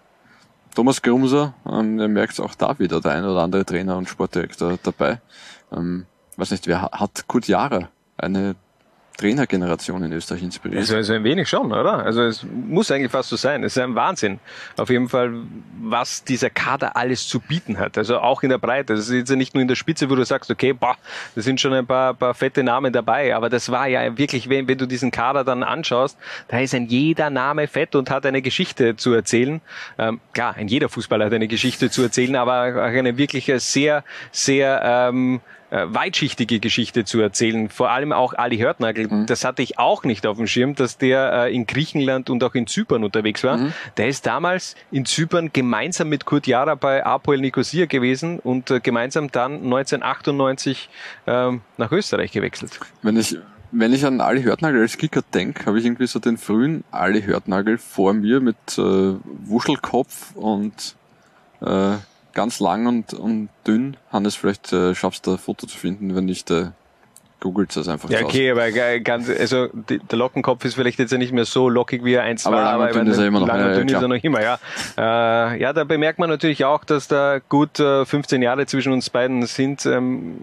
Thomas 0.75 1.01
Grumser, 1.01 1.55
ähm, 1.71 1.99
ihr 1.99 2.09
merkt 2.09 2.39
auch 2.41 2.55
da 2.55 2.79
wieder 2.79 3.01
der 3.01 3.13
ein 3.13 3.25
oder 3.25 3.43
andere 3.43 3.65
Trainer 3.65 3.97
und 3.97 4.09
Sportdirektor 4.09 4.79
dabei. 4.83 5.21
Ähm, 5.73 6.07
weiß 6.37 6.51
nicht, 6.51 6.67
wer 6.67 6.83
ha- 6.83 6.91
hat 7.01 7.27
Kurt 7.27 7.47
Jara 7.49 7.89
eine 8.17 8.55
Trainergeneration 9.19 10.05
in 10.05 10.13
Österreich 10.13 10.43
inspiriert? 10.45 10.79
Also, 10.79 10.95
also 10.95 11.13
ein 11.13 11.25
wenig 11.25 11.49
schon, 11.49 11.73
oder? 11.73 12.05
Also 12.05 12.23
es 12.23 12.45
muss 12.45 12.91
eigentlich 12.91 13.11
fast 13.11 13.29
so 13.29 13.37
sein. 13.37 13.65
Es 13.65 13.77
ist 13.77 13.83
ein 13.83 13.97
Wahnsinn. 13.97 14.39
Auf 14.77 14.91
jeden 14.91 15.09
Fall, 15.09 15.35
was 15.83 16.23
dieser 16.23 16.51
Kader 16.51 16.97
alles 16.97 17.27
zu 17.27 17.41
bieten 17.41 17.79
hat. 17.79 17.99
Also 17.99 18.19
auch 18.19 18.45
in 18.45 18.51
der 18.51 18.59
Breite. 18.59 18.95
Das 18.95 19.09
ist 19.09 19.13
jetzt 19.13 19.29
ja 19.29 19.37
nicht 19.37 19.55
nur 19.55 19.63
in 19.63 19.69
der 19.69 19.75
Spitze, 19.75 20.09
wo 20.09 20.15
du 20.15 20.25
sagst, 20.25 20.51
okay, 20.53 20.73
boah, 20.73 20.97
da 21.35 21.43
sind 21.43 21.61
schon 21.61 21.73
ein 21.73 21.85
paar, 21.85 22.15
paar 22.15 22.33
fette 22.33 22.63
Namen 22.63 22.93
dabei. 22.93 23.35
Aber 23.35 23.51
das 23.51 23.71
war 23.71 23.89
ja 23.89 24.17
wirklich, 24.17 24.49
wenn, 24.49 24.69
wenn 24.69 24.79
du 24.79 24.87
diesen 24.87 25.11
Kader 25.11 25.43
dann 25.43 25.65
anschaust, 25.65 26.17
da 26.47 26.61
ist 26.61 26.73
ein 26.75 26.87
jeder 26.87 27.29
Name 27.29 27.67
fett 27.67 27.97
und 27.97 28.11
hat 28.11 28.25
eine 28.25 28.41
Geschichte 28.41 28.97
zu 28.97 29.13
erzählen. 29.13 29.61
Ähm, 29.99 30.21
klar, 30.33 30.55
ein 30.57 30.69
jeder 30.69 30.89
Fußballer 30.89 31.27
hat 31.27 31.33
eine 31.33 31.49
Geschichte 31.49 31.91
zu 31.91 32.03
erzählen, 32.03 32.37
aber 32.37 32.85
auch 32.85 32.97
eine 32.97 33.19
wirklich 33.19 33.53
sehr, 33.57 34.05
sehr 34.31 34.81
ähm, 34.85 35.41
äh, 35.71 35.85
weitschichtige 35.89 36.61
Geschichte 36.61 37.05
zu 37.05 37.21
erzählen. 37.21 37.69
Vor 37.69 37.91
allem 37.91 38.13
auch 38.13 38.35
Ali 38.35 38.59
Hörtnagel. 38.59 39.27
Das 39.27 39.45
hatte 39.45 39.63
ich 39.63 39.79
auch 39.79 40.05
nicht 40.05 40.27
auf 40.27 40.37
dem 40.37 40.47
Schirm, 40.47 40.75
dass 40.75 40.99
der 40.99 41.45
äh, 41.45 41.55
in 41.55 41.67
Griechenland 41.67 42.31
und 42.31 42.43
auch 42.43 42.55
in 42.55 42.67
Zypern 42.67 43.05
unterwegs 43.05 43.45
war. 43.45 43.59
Der 43.97 44.09
ist 44.09 44.27
damals 44.27 44.77
in 44.91 45.05
Zypern 45.05 45.51
gemeinsam 45.53 46.09
mit 46.09 46.25
Kurt 46.25 46.47
Jara 46.47 46.75
bei 46.75 47.05
Apoel 47.05 47.39
Nicosia 47.39 47.87
gewesen 47.87 48.39
und 48.39 48.71
äh, 48.71 48.81
gemeinsam 48.81 49.31
dann 49.31 49.57
1998 49.57 50.89
ähm, 51.27 51.61
nach 51.77 51.93
Österreich 51.93 52.33
gewechselt. 52.33 52.81
Wenn 53.03 53.17
ich, 53.17 53.37
wenn 53.71 53.93
ich 53.93 54.05
an 54.07 54.21
Ali 54.21 54.43
Hörtnagel 54.43 54.81
als 54.81 54.97
Kicker 54.97 55.23
denke, 55.35 55.67
habe 55.67 55.79
ich 55.79 55.85
irgendwie 55.85 56.07
so 56.07 56.19
den 56.19 56.39
frühen 56.39 56.85
Ali 56.91 57.23
Hörtnagel 57.23 57.79
vor 57.79 58.15
mir 58.15 58.41
mit 58.41 58.57
äh, 58.79 58.81
Wuschelkopf 59.45 60.35
und 60.35 60.97
äh, 61.61 61.97
ganz 62.35 62.61
lang 62.61 62.87
und, 62.87 63.15
und 63.15 63.49
dünn. 63.67 63.97
Hannes, 64.13 64.35
vielleicht 64.37 64.73
äh, 64.73 64.95
schaffst 64.95 65.27
du 65.27 65.33
ein 65.33 65.39
Foto 65.39 65.67
zu 65.67 65.77
finden, 65.77 66.15
wenn 66.15 66.25
nicht, 66.25 66.51
äh, 66.51 66.67
googelt 67.41 67.77
es 67.77 67.87
einfach 67.89 68.11
Ja, 68.11 68.23
okay, 68.25 68.51
aber 68.51 68.71
ge- 68.73 69.01
ganz, 69.01 69.29
also 69.31 69.69
die, 69.69 69.99
der 69.99 70.19
Lockenkopf 70.19 70.65
ist 70.65 70.75
vielleicht 70.75 70.99
jetzt 70.99 71.13
ja 71.13 71.19
nicht 71.19 71.33
mehr 71.33 71.45
so 71.45 71.69
lockig, 71.69 72.05
wie 72.05 72.15
er 72.15 72.23
einst 72.25 72.47
Aber 72.47 72.57
war, 72.57 72.65
lang 72.65 72.75
und 72.77 72.83
aber 72.83 72.93
dünn 72.93 73.07
ist 73.07 73.19
er 73.19 73.27
immer 73.27 73.41
noch, 73.41 73.47
lang 73.47 73.61
ja, 73.61 73.65
und 73.67 73.71
ja, 73.73 73.77
dünn 73.79 73.87
ist 73.89 73.93
klar. 73.93 74.03
er 74.03 74.09
noch 74.09 74.25
immer, 74.25 74.43
ja. 74.43 74.59
Äh, 74.97 75.61
ja, 75.61 75.73
da 75.73 75.85
bemerkt 75.85 76.19
man 76.19 76.29
natürlich 76.31 76.65
auch, 76.65 76.85
dass 76.85 77.07
da 77.07 77.39
gut 77.49 77.79
äh, 77.79 78.05
15 78.05 78.43
Jahre 78.43 78.67
zwischen 78.67 78.93
uns 78.93 79.09
beiden 79.11 79.47
sind. 79.47 79.87
Ähm, 79.87 80.39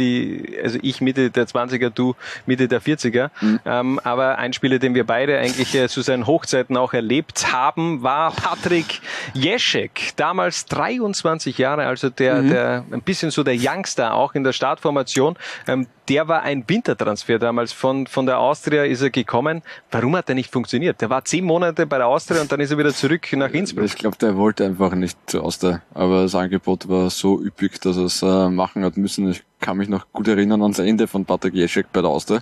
die, 0.00 0.58
also 0.62 0.78
ich 0.82 1.00
Mitte 1.00 1.30
der 1.30 1.46
20er, 1.46 1.90
du 1.90 2.16
Mitte 2.46 2.66
der 2.66 2.82
40er. 2.82 3.30
Mhm. 3.40 3.60
Ähm, 3.64 4.00
aber 4.02 4.38
ein 4.38 4.52
Spieler, 4.52 4.80
den 4.80 4.94
wir 4.96 5.04
beide 5.04 5.38
eigentlich 5.38 5.74
äh, 5.74 5.88
zu 5.88 6.00
seinen 6.02 6.26
Hochzeiten 6.26 6.76
auch 6.76 6.92
erlebt 6.92 7.52
haben, 7.52 8.02
war 8.02 8.32
Patrick 8.32 9.00
Jeschek. 9.34 10.12
Damals 10.16 10.66
23 10.66 11.56
Jahre, 11.58 11.86
also 11.86 12.10
der, 12.10 12.42
Mhm. 12.42 12.48
der 12.50 12.84
ein 12.90 13.02
bisschen 13.02 13.30
so 13.30 13.42
der 13.42 13.54
Youngster 13.56 14.14
auch 14.14 14.34
in 14.34 14.42
der 14.44 14.52
Startformation. 14.52 15.36
Ähm, 15.68 15.86
der 16.08 16.26
war 16.26 16.42
ein 16.42 16.64
Wintertransfer 16.66 17.38
damals 17.38 17.72
von, 17.72 18.06
von 18.08 18.26
der 18.26 18.38
Austria 18.40 18.84
ist 18.84 19.00
er 19.00 19.10
gekommen. 19.10 19.62
Warum 19.92 20.16
hat 20.16 20.28
er 20.28 20.34
nicht 20.34 20.50
funktioniert? 20.50 21.00
Der 21.00 21.08
war 21.10 21.24
zehn 21.24 21.44
Monate 21.44 21.86
bei 21.86 21.98
der 21.98 22.08
Austria 22.08 22.40
und 22.40 22.50
dann 22.50 22.58
ist 22.58 22.72
er 22.72 22.78
wieder 22.78 22.92
zurück 22.92 23.28
nach 23.34 23.50
Innsbruck. 23.50 23.84
Ich 23.84 23.94
glaube, 23.96 24.16
der 24.16 24.36
wollte 24.36 24.64
einfach 24.64 24.92
nicht 24.94 25.16
aus 25.36 25.58
der, 25.60 25.82
aber 25.94 26.22
das 26.22 26.34
Angebot 26.34 26.88
war 26.88 27.10
so 27.10 27.40
üppig, 27.40 27.80
dass 27.80 27.96
er 27.96 28.04
es 28.06 28.22
äh, 28.22 28.48
machen 28.48 28.84
hat 28.84 28.96
müssen. 28.96 29.30
Ich 29.30 29.42
kann 29.60 29.76
mich 29.76 29.88
noch 29.88 30.06
gut 30.12 30.28
erinnern 30.28 30.62
ans 30.62 30.78
Ende 30.78 31.06
von 31.06 31.24
Patrick 31.24 31.54
Jeschek 31.54 31.92
bei 31.92 32.00
der 32.00 32.10
Austria. 32.10 32.40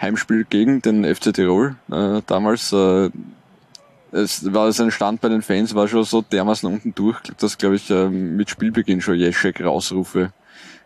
Heimspiel 0.00 0.44
gegen 0.48 0.80
den 0.80 1.04
FC 1.04 1.32
Tirol 1.34 1.76
äh, 1.90 2.22
damals. 2.26 2.72
Äh, 2.72 3.10
es 4.12 4.52
war 4.52 4.72
sein 4.72 4.90
Stand 4.90 5.20
bei 5.20 5.28
den 5.28 5.42
Fans 5.42 5.74
war 5.74 5.86
schon 5.86 6.04
so 6.04 6.20
dermaßen 6.20 6.68
unten 6.68 6.94
durch, 6.94 7.20
dass 7.38 7.58
glaube 7.58 7.76
ich 7.76 7.90
äh, 7.90 8.08
mit 8.08 8.50
Spielbeginn 8.50 9.00
schon 9.00 9.14
Jeschek 9.14 9.62
Rausrufe 9.62 10.32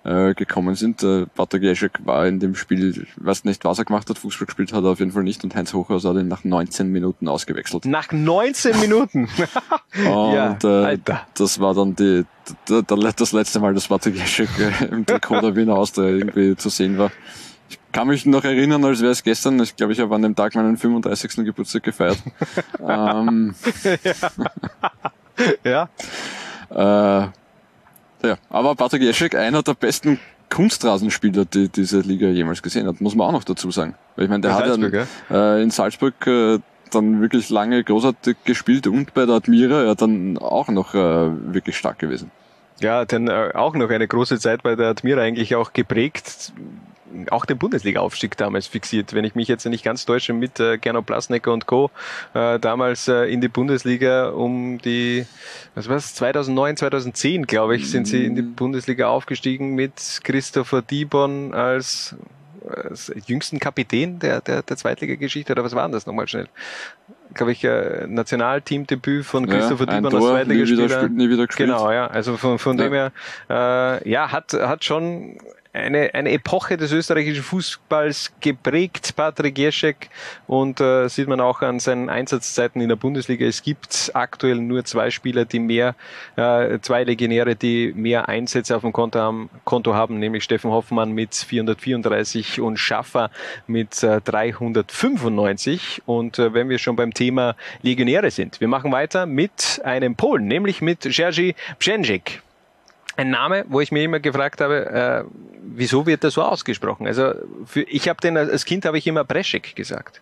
äh, 0.04 0.34
gekommen 0.34 0.74
sind. 0.74 1.02
Äh, 1.02 1.26
Patrick 1.34 1.62
Jeschek 1.62 1.92
war 2.04 2.26
in 2.26 2.38
dem 2.38 2.54
Spiel, 2.54 3.06
weiß 3.16 3.44
nicht, 3.44 3.64
was 3.64 3.78
er 3.78 3.84
gemacht 3.84 4.08
hat, 4.10 4.18
Fußball 4.18 4.46
gespielt 4.46 4.72
hat 4.72 4.84
er 4.84 4.90
auf 4.90 4.98
jeden 4.98 5.12
Fall 5.12 5.22
nicht 5.22 5.42
und 5.44 5.54
Heinz 5.54 5.72
Hochhaus 5.72 6.04
hat 6.04 6.16
ihn 6.16 6.28
nach 6.28 6.44
19 6.44 6.88
Minuten 6.90 7.28
ausgewechselt. 7.28 7.86
Nach 7.86 8.12
19 8.12 8.80
Minuten. 8.80 9.28
Und 10.06 10.64
äh, 10.64 10.98
das 11.34 11.60
war 11.60 11.72
dann 11.72 11.94
die, 11.94 12.24
das 12.66 13.32
letzte 13.32 13.60
Mal, 13.60 13.74
dass 13.74 13.86
Patrick 13.86 14.16
Jeschek 14.16 14.48
äh, 14.58 14.86
im 14.86 15.06
Trikot 15.06 15.40
der 15.40 15.54
Wiener 15.54 15.76
Austria 15.76 16.08
irgendwie 16.08 16.56
zu 16.56 16.68
sehen 16.68 16.98
war. 16.98 17.12
Ich 17.70 17.78
kann 17.92 18.08
mich 18.08 18.26
noch 18.26 18.44
erinnern, 18.44 18.84
als 18.84 19.00
wäre 19.00 19.12
es 19.12 19.22
gestern. 19.22 19.60
Ich 19.60 19.76
glaube, 19.76 19.92
ich 19.92 20.00
habe 20.00 20.14
an 20.14 20.22
dem 20.22 20.34
Tag 20.34 20.54
meinen 20.56 20.76
35. 20.76 21.44
Geburtstag 21.44 21.84
gefeiert. 21.84 22.18
ähm, 22.80 23.54
ja. 25.64 25.88
Äh, 26.70 27.28
ja, 28.24 28.36
aber 28.50 28.74
Patrick 28.74 29.02
Jeschek, 29.02 29.34
einer 29.34 29.62
der 29.62 29.74
besten 29.74 30.18
Kunstrasenspieler, 30.50 31.44
die 31.44 31.68
diese 31.68 32.00
Liga 32.00 32.28
jemals 32.28 32.62
gesehen 32.62 32.86
hat, 32.86 33.00
muss 33.00 33.14
man 33.14 33.28
auch 33.28 33.32
noch 33.32 33.44
dazu 33.44 33.70
sagen. 33.70 33.94
Weil 34.16 34.24
ich 34.24 34.30
meine, 34.30 34.42
der 34.42 34.50
Bei 34.50 34.54
hat 34.56 34.66
ja 34.66 34.74
Salzburg, 34.74 35.06
äh, 35.30 35.62
in 35.62 35.70
Salzburg 35.70 36.26
äh, 36.26 36.58
dann 36.90 37.20
wirklich 37.20 37.50
lange 37.50 37.82
großartig 37.82 38.36
gespielt 38.44 38.86
und 38.86 39.14
bei 39.14 39.26
der 39.26 39.36
Admira 39.36 39.84
ja 39.84 39.94
dann 39.94 40.38
auch 40.38 40.68
noch 40.68 40.94
äh, 40.94 40.98
wirklich 40.98 41.76
stark 41.76 41.98
gewesen. 41.98 42.30
Ja, 42.80 43.04
dann 43.04 43.28
äh, 43.28 43.50
auch 43.54 43.74
noch 43.74 43.90
eine 43.90 44.06
große 44.06 44.38
Zeit 44.38 44.62
bei 44.62 44.76
der 44.76 44.88
Admira 44.88 45.22
eigentlich 45.22 45.54
auch 45.54 45.72
geprägt. 45.72 46.52
Auch 47.30 47.44
den 47.46 47.58
Bundesliga-Aufstieg 47.58 48.36
damals 48.36 48.66
fixiert, 48.66 49.12
wenn 49.14 49.24
ich 49.24 49.34
mich 49.34 49.48
jetzt 49.48 49.64
nicht 49.66 49.84
ganz 49.84 50.04
täusche, 50.04 50.32
mit 50.32 50.58
äh, 50.60 50.78
Gernot 50.78 51.06
Plasnecker 51.06 51.52
und 51.52 51.66
Co. 51.66 51.90
Äh, 52.34 52.58
damals 52.58 53.08
äh, 53.08 53.24
in 53.32 53.40
die 53.40 53.48
Bundesliga 53.48 54.28
um 54.30 54.78
die, 54.78 55.26
was 55.74 55.88
war's, 55.88 56.14
2009, 56.14 56.76
2010, 56.76 57.46
glaube 57.46 57.76
ich, 57.76 57.90
sind 57.90 58.06
sie 58.08 58.24
in 58.24 58.34
die 58.34 58.42
Bundesliga 58.42 59.08
aufgestiegen 59.08 59.74
mit 59.74 59.92
Christopher 60.24 60.82
Dibon 60.82 61.54
als, 61.54 62.16
als 62.68 63.12
jüngsten 63.26 63.58
Kapitän 63.60 64.18
der, 64.18 64.40
der, 64.40 64.62
der 64.62 64.76
Zweitliga-Geschichte, 64.76 65.52
oder 65.52 65.64
was 65.64 65.74
war 65.74 65.84
denn 65.86 65.92
das 65.92 66.06
nochmal 66.06 66.28
schnell? 66.28 66.48
glaube 67.32 67.50
ich, 67.52 67.64
äh, 67.64 68.06
Nationalteamdebüt 68.06 69.24
von 69.24 69.48
Ja, 69.48 69.54
Christopher 69.58 69.88
ein 69.88 70.04
Dibon 70.04 70.14
als 70.14 70.24
Tor, 70.24 70.32
nie 70.44 70.50
wieder 70.50 70.66
Zweitligaspieler. 70.66 70.86
gespielt- 70.86 71.12
nie 71.16 71.30
wieder 71.30 71.46
gespielt. 71.48 71.68
Genau, 71.68 71.90
ja. 71.90 72.06
Also 72.06 72.36
von, 72.36 72.58
von 72.60 72.78
Ja. 72.78 72.84
dem 72.84 72.92
her, 72.92 73.12
äh, 73.50 74.08
ja, 74.08 74.30
hat, 74.30 74.52
hat 74.52 74.84
schon 74.84 75.38
eine, 75.74 76.14
eine 76.14 76.30
Epoche 76.30 76.76
des 76.76 76.92
österreichischen 76.92 77.42
Fußballs 77.42 78.32
geprägt, 78.40 79.16
Patrick 79.16 79.58
Jeschek. 79.58 80.08
Und 80.46 80.80
äh, 80.80 81.08
sieht 81.08 81.28
man 81.28 81.40
auch 81.40 81.60
an 81.62 81.80
seinen 81.80 82.08
Einsatzzeiten 82.08 82.80
in 82.80 82.88
der 82.88 82.96
Bundesliga. 82.96 83.44
Es 83.44 83.62
gibt 83.62 84.12
aktuell 84.14 84.56
nur 84.56 84.84
zwei 84.84 85.10
Spieler, 85.10 85.44
die 85.44 85.58
mehr, 85.58 85.96
äh, 86.36 86.78
zwei 86.80 87.04
Legionäre, 87.04 87.56
die 87.56 87.92
mehr 87.94 88.28
Einsätze 88.28 88.76
auf 88.76 88.82
dem 88.82 88.92
Konto 88.92 89.18
haben, 89.18 89.50
Konto 89.64 89.94
haben 89.94 90.18
nämlich 90.18 90.44
Steffen 90.44 90.70
Hoffmann 90.70 91.12
mit 91.12 91.34
434 91.34 92.60
und 92.60 92.78
Schaffer 92.78 93.30
mit 93.66 94.02
äh, 94.02 94.20
395. 94.20 96.02
Und 96.06 96.38
äh, 96.38 96.54
wenn 96.54 96.68
wir 96.68 96.78
schon 96.78 96.94
beim 96.94 97.12
Thema 97.12 97.56
Legionäre 97.82 98.30
sind, 98.30 98.60
wir 98.60 98.68
machen 98.68 98.92
weiter 98.92 99.26
mit 99.26 99.80
einem 99.84 100.14
Polen, 100.14 100.46
nämlich 100.46 100.80
mit 100.80 101.04
Jerzy 101.04 101.54
Brzęczyk. 101.80 102.43
Ein 103.16 103.30
Name, 103.30 103.64
wo 103.68 103.80
ich 103.80 103.92
mir 103.92 104.02
immer 104.02 104.20
gefragt 104.20 104.60
habe, 104.60 104.86
äh, 104.86 105.24
wieso 105.62 106.06
wird 106.06 106.24
das 106.24 106.34
so 106.34 106.42
ausgesprochen? 106.42 107.06
Also 107.06 107.32
für, 107.64 107.82
ich 107.82 108.08
habe 108.08 108.20
den 108.20 108.36
als 108.36 108.64
Kind 108.64 108.84
habe 108.84 108.98
ich 108.98 109.06
immer 109.06 109.24
Breszek 109.24 109.76
gesagt. 109.76 110.20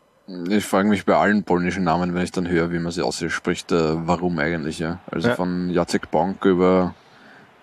Ich 0.49 0.65
frage 0.65 0.89
mich 0.89 1.05
bei 1.05 1.17
allen 1.17 1.43
polnischen 1.43 1.85
Namen, 1.85 2.15
wenn 2.15 2.23
ich 2.23 2.31
dann 2.33 2.49
höre, 2.49 2.71
wie 2.71 2.79
man 2.79 2.93
sie 2.93 3.03
ausspricht, 3.03 3.73
äh, 3.73 4.07
warum 4.07 4.39
eigentlich, 4.39 4.79
ja. 4.79 5.01
Also 5.11 5.29
Ja. 5.29 5.35
von 5.35 5.71
Jacek 5.71 6.11
Bank 6.11 6.45
über 6.45 6.95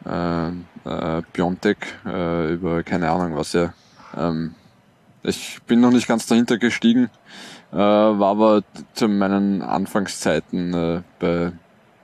äh, 0.05 0.47
äh, 0.49 1.21
Piontek, 1.33 1.77
äh, 2.05 2.53
über 2.53 2.83
keine 2.83 3.09
Ahnung 3.09 3.35
was, 3.35 3.53
ja. 3.53 3.73
Ähm, 4.17 4.55
ich 5.23 5.59
bin 5.67 5.79
noch 5.81 5.91
nicht 5.91 6.07
ganz 6.07 6.25
dahinter 6.27 6.57
gestiegen, 6.57 7.09
äh, 7.71 7.77
war 7.77 8.31
aber 8.31 8.61
zu 8.93 9.07
meinen 9.07 9.61
Anfangszeiten 9.61 10.73
äh, 10.73 11.01
bei 11.19 11.51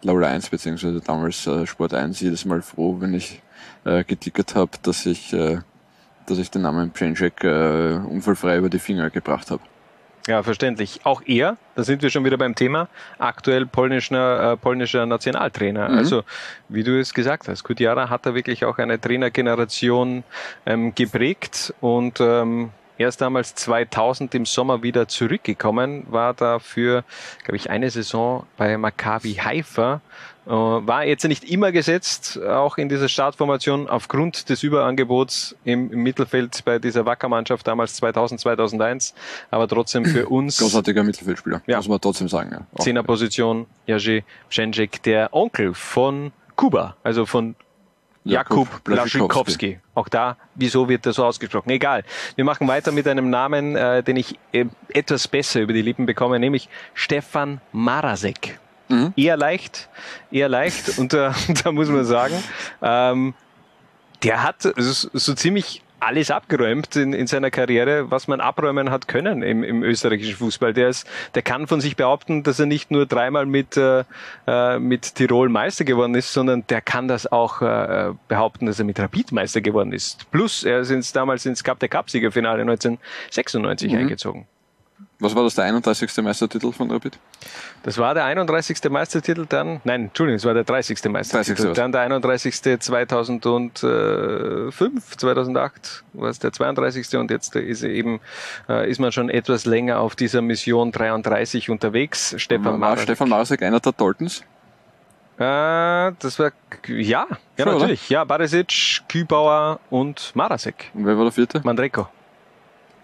Laura 0.05 0.27
1 0.27 0.49
beziehungsweise 0.49 1.01
damals 1.01 1.47
äh, 1.47 1.65
Sport 1.65 1.93
1 1.93 2.19
jedes 2.19 2.45
Mal 2.45 2.61
froh, 2.61 2.97
wenn 2.99 3.13
ich 3.13 3.41
äh, 3.85 4.03
getickert 4.03 4.55
habe, 4.55 4.71
dass 4.83 5.05
ich 5.05 5.33
äh, 5.33 5.59
dass 6.27 6.37
ich 6.37 6.49
den 6.51 6.63
Namen 6.63 6.91
Pjęczek 6.91 7.43
äh, 7.43 7.99
unfallfrei 8.09 8.57
über 8.57 8.69
die 8.69 8.79
Finger 8.79 9.09
gebracht 9.09 9.51
habe. 9.51 9.61
Ja, 10.27 10.41
verständlich. 10.41 11.01
Auch 11.03 11.21
er, 11.25 11.57
da 11.75 11.83
sind 11.83 12.01
wir 12.01 12.09
schon 12.09 12.25
wieder 12.25 12.37
beim 12.37 12.55
Thema, 12.55 12.87
aktuell 13.19 13.67
polnischer, 13.67 14.53
äh, 14.53 14.57
polnischer 14.57 15.05
Nationaltrainer. 15.05 15.89
Mhm. 15.89 15.97
Also, 15.99 16.23
wie 16.67 16.83
du 16.83 16.99
es 16.99 17.13
gesagt 17.13 17.47
hast, 17.47 17.63
Kutjara 17.63 18.09
hat 18.09 18.25
da 18.25 18.33
wirklich 18.33 18.65
auch 18.65 18.79
eine 18.79 18.99
Trainergeneration 18.99 20.23
ähm, 20.65 20.95
geprägt 20.95 21.75
und 21.79 22.19
ähm, 22.21 22.71
er 22.97 23.09
ist 23.09 23.21
damals 23.21 23.55
2000 23.55 24.33
im 24.35 24.45
Sommer 24.45 24.83
wieder 24.83 25.07
zurückgekommen, 25.07 26.05
war 26.09 26.33
dafür, 26.33 27.03
glaube 27.43 27.57
ich, 27.57 27.69
eine 27.69 27.89
Saison 27.89 28.45
bei 28.57 28.77
Maccabi 28.77 29.33
Haifa, 29.35 30.01
äh, 30.45 30.49
war 30.51 31.03
jetzt 31.05 31.23
nicht 31.25 31.43
immer 31.43 31.71
gesetzt, 31.71 32.39
auch 32.41 32.77
in 32.77 32.87
dieser 32.87 33.09
Startformation 33.09 33.89
aufgrund 33.89 34.49
des 34.49 34.61
Überangebots 34.63 35.55
im, 35.65 35.91
im 35.91 36.03
Mittelfeld 36.03 36.63
bei 36.65 36.77
dieser 36.79 37.05
Wacker-Mannschaft 37.05 37.65
damals 37.67 37.95
2000, 37.95 38.39
2001, 38.41 39.13
aber 39.51 39.67
trotzdem 39.67 40.05
für 40.05 40.27
uns 40.29 40.57
Großartiger 40.59 41.03
Mittelfeldspieler, 41.03 41.61
Ja. 41.65 41.77
muss 41.77 41.87
man 41.87 41.99
trotzdem 41.99 42.27
sagen. 42.29 42.51
Ja. 42.51 42.79
Zehnerposition, 42.83 43.65
Jerzy 43.87 44.23
Brzęczyk, 44.49 45.01
der 45.03 45.33
Onkel 45.33 45.73
von 45.73 46.31
Kuba, 46.55 46.95
also 47.03 47.25
von 47.25 47.55
Jakub. 48.25 48.83
Blaszczykowski. 48.83 49.79
Auch 49.93 50.09
da, 50.09 50.37
wieso 50.55 50.89
wird 50.89 51.05
das 51.05 51.15
so 51.15 51.25
ausgesprochen? 51.25 51.69
Egal. 51.69 52.03
Wir 52.35 52.43
machen 52.43 52.67
weiter 52.67 52.91
mit 52.91 53.07
einem 53.07 53.29
Namen, 53.29 53.75
äh, 53.75 54.03
den 54.03 54.17
ich 54.17 54.37
äh, 54.51 54.65
etwas 54.89 55.27
besser 55.27 55.61
über 55.61 55.73
die 55.73 55.81
Lippen 55.81 56.05
bekomme, 56.05 56.39
nämlich 56.39 56.67
Stefan 56.93 57.61
Marasek. 57.71 58.59
Eher 59.15 59.37
leicht, 59.37 59.89
eher 60.31 60.49
leicht. 60.49 60.97
Und 60.99 61.13
äh, 61.13 61.31
da 61.63 61.71
muss 61.71 61.89
man 61.89 62.05
sagen, 62.05 62.35
ähm, 62.81 63.33
der 64.23 64.43
hat 64.43 64.61
so, 64.61 65.09
so 65.13 65.33
ziemlich 65.33 65.83
alles 66.05 66.31
abgeräumt 66.31 66.95
in, 66.95 67.13
in 67.13 67.27
seiner 67.27 67.51
Karriere, 67.51 68.11
was 68.11 68.27
man 68.27 68.39
abräumen 68.39 68.91
hat 68.91 69.07
können 69.07 69.41
im, 69.41 69.63
im 69.63 69.83
österreichischen 69.83 70.35
Fußball. 70.35 70.73
Der, 70.73 70.89
ist, 70.89 71.07
der 71.33 71.41
kann 71.41 71.67
von 71.67 71.81
sich 71.81 71.95
behaupten, 71.95 72.43
dass 72.43 72.59
er 72.59 72.65
nicht 72.67 72.91
nur 72.91 73.05
dreimal 73.05 73.45
mit, 73.45 73.75
äh, 73.77 74.03
äh, 74.47 74.79
mit 74.79 75.15
Tirol 75.15 75.49
Meister 75.49 75.83
geworden 75.83 76.15
ist, 76.15 76.31
sondern 76.31 76.65
der 76.67 76.81
kann 76.81 77.07
das 77.07 77.31
auch 77.31 77.61
äh, 77.61 78.13
behaupten, 78.27 78.67
dass 78.67 78.79
er 78.79 78.85
mit 78.85 78.99
Rapid 78.99 79.31
Meister 79.31 79.61
geworden 79.61 79.91
ist. 79.93 80.29
Plus, 80.31 80.63
er 80.63 80.79
ist 80.79 80.91
ins, 80.91 81.11
damals 81.11 81.45
ins 81.45 81.63
Cup 81.63 81.79
der 81.79 81.89
Cup-Siegerfinale 81.89 82.61
1996 82.61 83.91
Mhm. 83.91 83.97
eingezogen. 83.99 84.47
Was 85.19 85.33
war 85.33 85.43
das, 85.43 85.55
der 85.55 85.63
31. 85.65 86.17
Meistertitel 86.17 86.73
von 86.73 86.91
Rapid? 86.91 87.17
Das 87.83 87.97
war 87.97 88.13
der 88.13 88.25
31. 88.25 88.77
Meistertitel 88.89 89.45
dann, 89.47 89.79
nein, 89.85 90.05
Entschuldigung, 90.05 90.37
es 90.37 90.45
war 90.45 90.53
der 90.53 90.65
30. 90.65 91.05
Meistertitel. 91.05 91.55
30. 91.55 91.69
was? 91.69 91.77
Dann 91.77 91.93
der 91.93 92.01
31. 92.01 92.81
2005, 92.81 95.17
2008 95.17 96.03
war 96.13 96.29
es 96.29 96.39
der 96.39 96.51
32. 96.51 97.17
und 97.17 97.31
jetzt 97.31 97.55
ist 97.55 97.83
eben, 97.83 98.19
äh, 98.67 98.89
ist 98.89 98.99
man 98.99 99.13
schon 99.13 99.29
etwas 99.29 99.65
länger 99.65 99.99
auf 99.99 100.15
dieser 100.15 100.41
Mission 100.41 100.91
33 100.91 101.69
unterwegs. 101.69 102.35
Stefan 102.37 102.65
War 102.65 102.77
Marek. 102.77 103.03
Stefan 103.03 103.29
Marasek 103.29 103.63
einer 103.63 103.79
der 103.79 103.93
Daltons? 103.93 104.43
Äh, 105.37 106.13
das 106.19 106.39
war, 106.39 106.51
ja, 106.87 107.27
ja 107.57 107.65
oder? 107.65 107.73
natürlich. 107.73 108.09
Ja, 108.09 108.23
Barisic, 108.23 109.01
Kübauer 109.07 109.79
und 109.89 110.31
Marasek. 110.33 110.91
Und 110.93 111.05
wer 111.05 111.17
war 111.17 111.25
der 111.25 111.33
vierte? 111.33 111.61
Mandreko. 111.63 112.07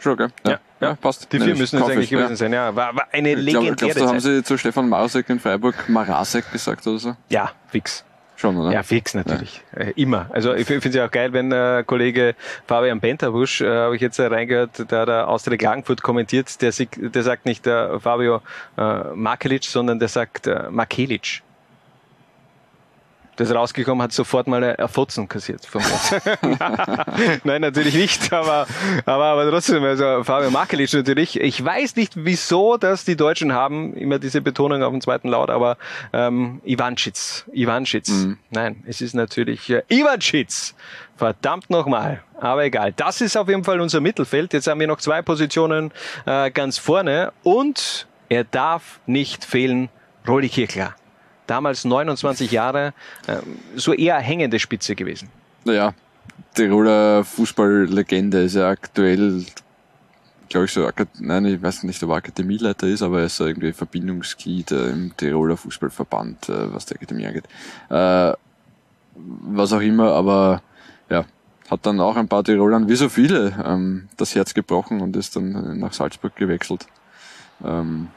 Schon, 0.01 0.17
gell? 0.17 0.29
Ja, 0.47 0.59
ja, 0.79 0.95
passt. 0.95 1.31
Die 1.31 1.39
vier 1.39 1.55
müssen 1.55 1.77
es 1.77 1.83
eigentlich 1.87 2.05
ich, 2.05 2.09
gewesen 2.09 2.35
sein. 2.35 2.51
Ja, 2.51 2.75
war, 2.75 2.95
war 2.95 3.07
eine 3.11 3.33
Ich 3.33 3.37
legendäre 3.37 3.75
glaub, 3.75 3.93
da 3.93 4.07
haben 4.07 4.19
sie 4.19 4.43
zu 4.43 4.57
Stefan 4.57 4.89
Marasek 4.89 5.29
in 5.29 5.39
Freiburg 5.39 5.75
Marasek 5.87 6.51
gesagt 6.51 6.87
oder 6.87 6.97
so? 6.97 7.15
Ja, 7.29 7.51
fix. 7.67 8.03
Schon, 8.35 8.57
oder? 8.57 8.71
Ja, 8.71 8.81
fix 8.81 9.13
natürlich. 9.13 9.61
Äh, 9.75 9.91
immer. 9.95 10.25
Also 10.31 10.55
ich 10.55 10.65
finde 10.65 10.89
es 10.89 10.95
ja 10.95 11.05
auch 11.05 11.11
geil, 11.11 11.33
wenn 11.33 11.51
äh, 11.51 11.83
Kollege 11.85 12.33
Fabian 12.65 12.99
Benterbusch, 12.99 13.61
äh, 13.61 13.69
habe 13.69 13.95
ich 13.95 14.01
jetzt 14.01 14.17
äh, 14.17 14.25
reingehört, 14.25 14.91
der 14.91 15.05
da 15.05 15.25
Austria 15.25 15.57
Klagenfurt 15.57 16.01
kommentiert, 16.01 16.59
der, 16.63 16.73
der 16.97 17.21
sagt 17.21 17.45
nicht 17.45 17.67
äh, 17.67 17.99
Fabio 17.99 18.41
äh, 18.79 19.03
Makelic, 19.13 19.65
sondern 19.65 19.99
der 19.99 20.07
sagt 20.07 20.47
äh, 20.47 20.71
Makelic. 20.71 21.43
Das 23.41 23.55
rausgekommen, 23.55 24.03
hat 24.03 24.11
sofort 24.11 24.45
mal 24.45 24.63
ein 24.63 24.87
Fotzen 24.87 25.27
kassiert. 25.27 25.65
Vom 25.65 25.81
Nein, 27.43 27.61
natürlich 27.61 27.95
nicht, 27.95 28.31
aber, 28.31 28.67
aber, 29.03 29.25
aber 29.25 29.49
trotzdem, 29.49 29.83
also 29.83 30.23
Fabio 30.23 30.51
Makelic 30.51 30.93
natürlich. 30.93 31.41
Ich 31.41 31.65
weiß 31.65 31.95
nicht, 31.95 32.13
wieso 32.17 32.77
das 32.77 33.03
die 33.03 33.15
Deutschen 33.15 33.51
haben, 33.51 33.95
immer 33.95 34.19
diese 34.19 34.41
Betonung 34.41 34.83
auf 34.83 34.91
dem 34.91 35.01
zweiten 35.01 35.27
Laut, 35.27 35.49
aber 35.49 35.77
ähm, 36.13 36.61
Ivanschitz, 36.63 37.45
Ivanschitz. 37.51 38.27
Nein, 38.51 38.83
es 38.85 39.01
ist 39.01 39.15
natürlich 39.15 39.71
äh, 39.71 39.81
Ivanschitz. 39.89 40.75
Verdammt 41.17 41.71
nochmal. 41.71 42.21
Aber 42.39 42.63
egal. 42.63 42.93
Das 42.93 43.21
ist 43.21 43.35
auf 43.35 43.49
jeden 43.49 43.63
Fall 43.63 43.81
unser 43.81 44.01
Mittelfeld. 44.01 44.53
Jetzt 44.53 44.67
haben 44.67 44.79
wir 44.79 44.87
noch 44.87 44.99
zwei 44.99 45.23
Positionen 45.23 45.91
äh, 46.27 46.51
ganz 46.51 46.77
vorne 46.77 47.33
und 47.41 48.05
er 48.29 48.43
darf 48.43 48.99
nicht 49.07 49.43
fehlen, 49.45 49.89
Roli 50.27 50.49
Kirchler. 50.49 50.93
Damals 51.51 51.83
29 51.83 52.49
Jahre, 52.49 52.93
ähm, 53.27 53.59
so 53.75 53.91
eher 53.91 54.17
hängende 54.19 54.57
Spitze 54.57 54.95
gewesen. 54.95 55.27
Naja, 55.65 55.93
Tiroler 56.53 57.25
Fußballlegende 57.25 58.43
ist 58.43 58.55
ja 58.55 58.69
aktuell, 58.69 59.43
glaube 60.47 60.65
ich, 60.67 60.71
so, 60.71 60.89
nein, 61.19 61.43
ich 61.43 61.61
weiß 61.61 61.83
nicht, 61.83 62.01
ob 62.03 62.11
er 62.11 62.15
Akademieleiter 62.15 62.87
ist, 62.87 63.01
aber 63.01 63.19
er 63.19 63.25
ist 63.25 63.37
irgendwie 63.41 63.73
Verbindungsglied 63.73 64.71
im 64.71 65.11
Tiroler 65.17 65.57
Fußballverband, 65.57 66.47
äh, 66.47 66.73
was 66.73 66.85
die 66.85 66.95
Akademie 66.95 67.25
angeht. 67.25 67.49
Äh, 67.89 68.31
was 69.15 69.73
auch 69.73 69.81
immer, 69.81 70.13
aber 70.13 70.61
ja, 71.09 71.25
hat 71.69 71.85
dann 71.85 71.99
auch 71.99 72.15
ein 72.15 72.29
paar 72.29 72.45
Tirolern, 72.45 72.87
wie 72.87 72.95
so 72.95 73.09
viele, 73.09 73.61
ähm, 73.65 74.07
das 74.15 74.35
Herz 74.35 74.53
gebrochen 74.53 75.01
und 75.01 75.17
ist 75.17 75.35
dann 75.35 75.79
nach 75.79 75.91
Salzburg 75.91 76.33
gewechselt. 76.37 76.87
Ähm, 77.61 78.07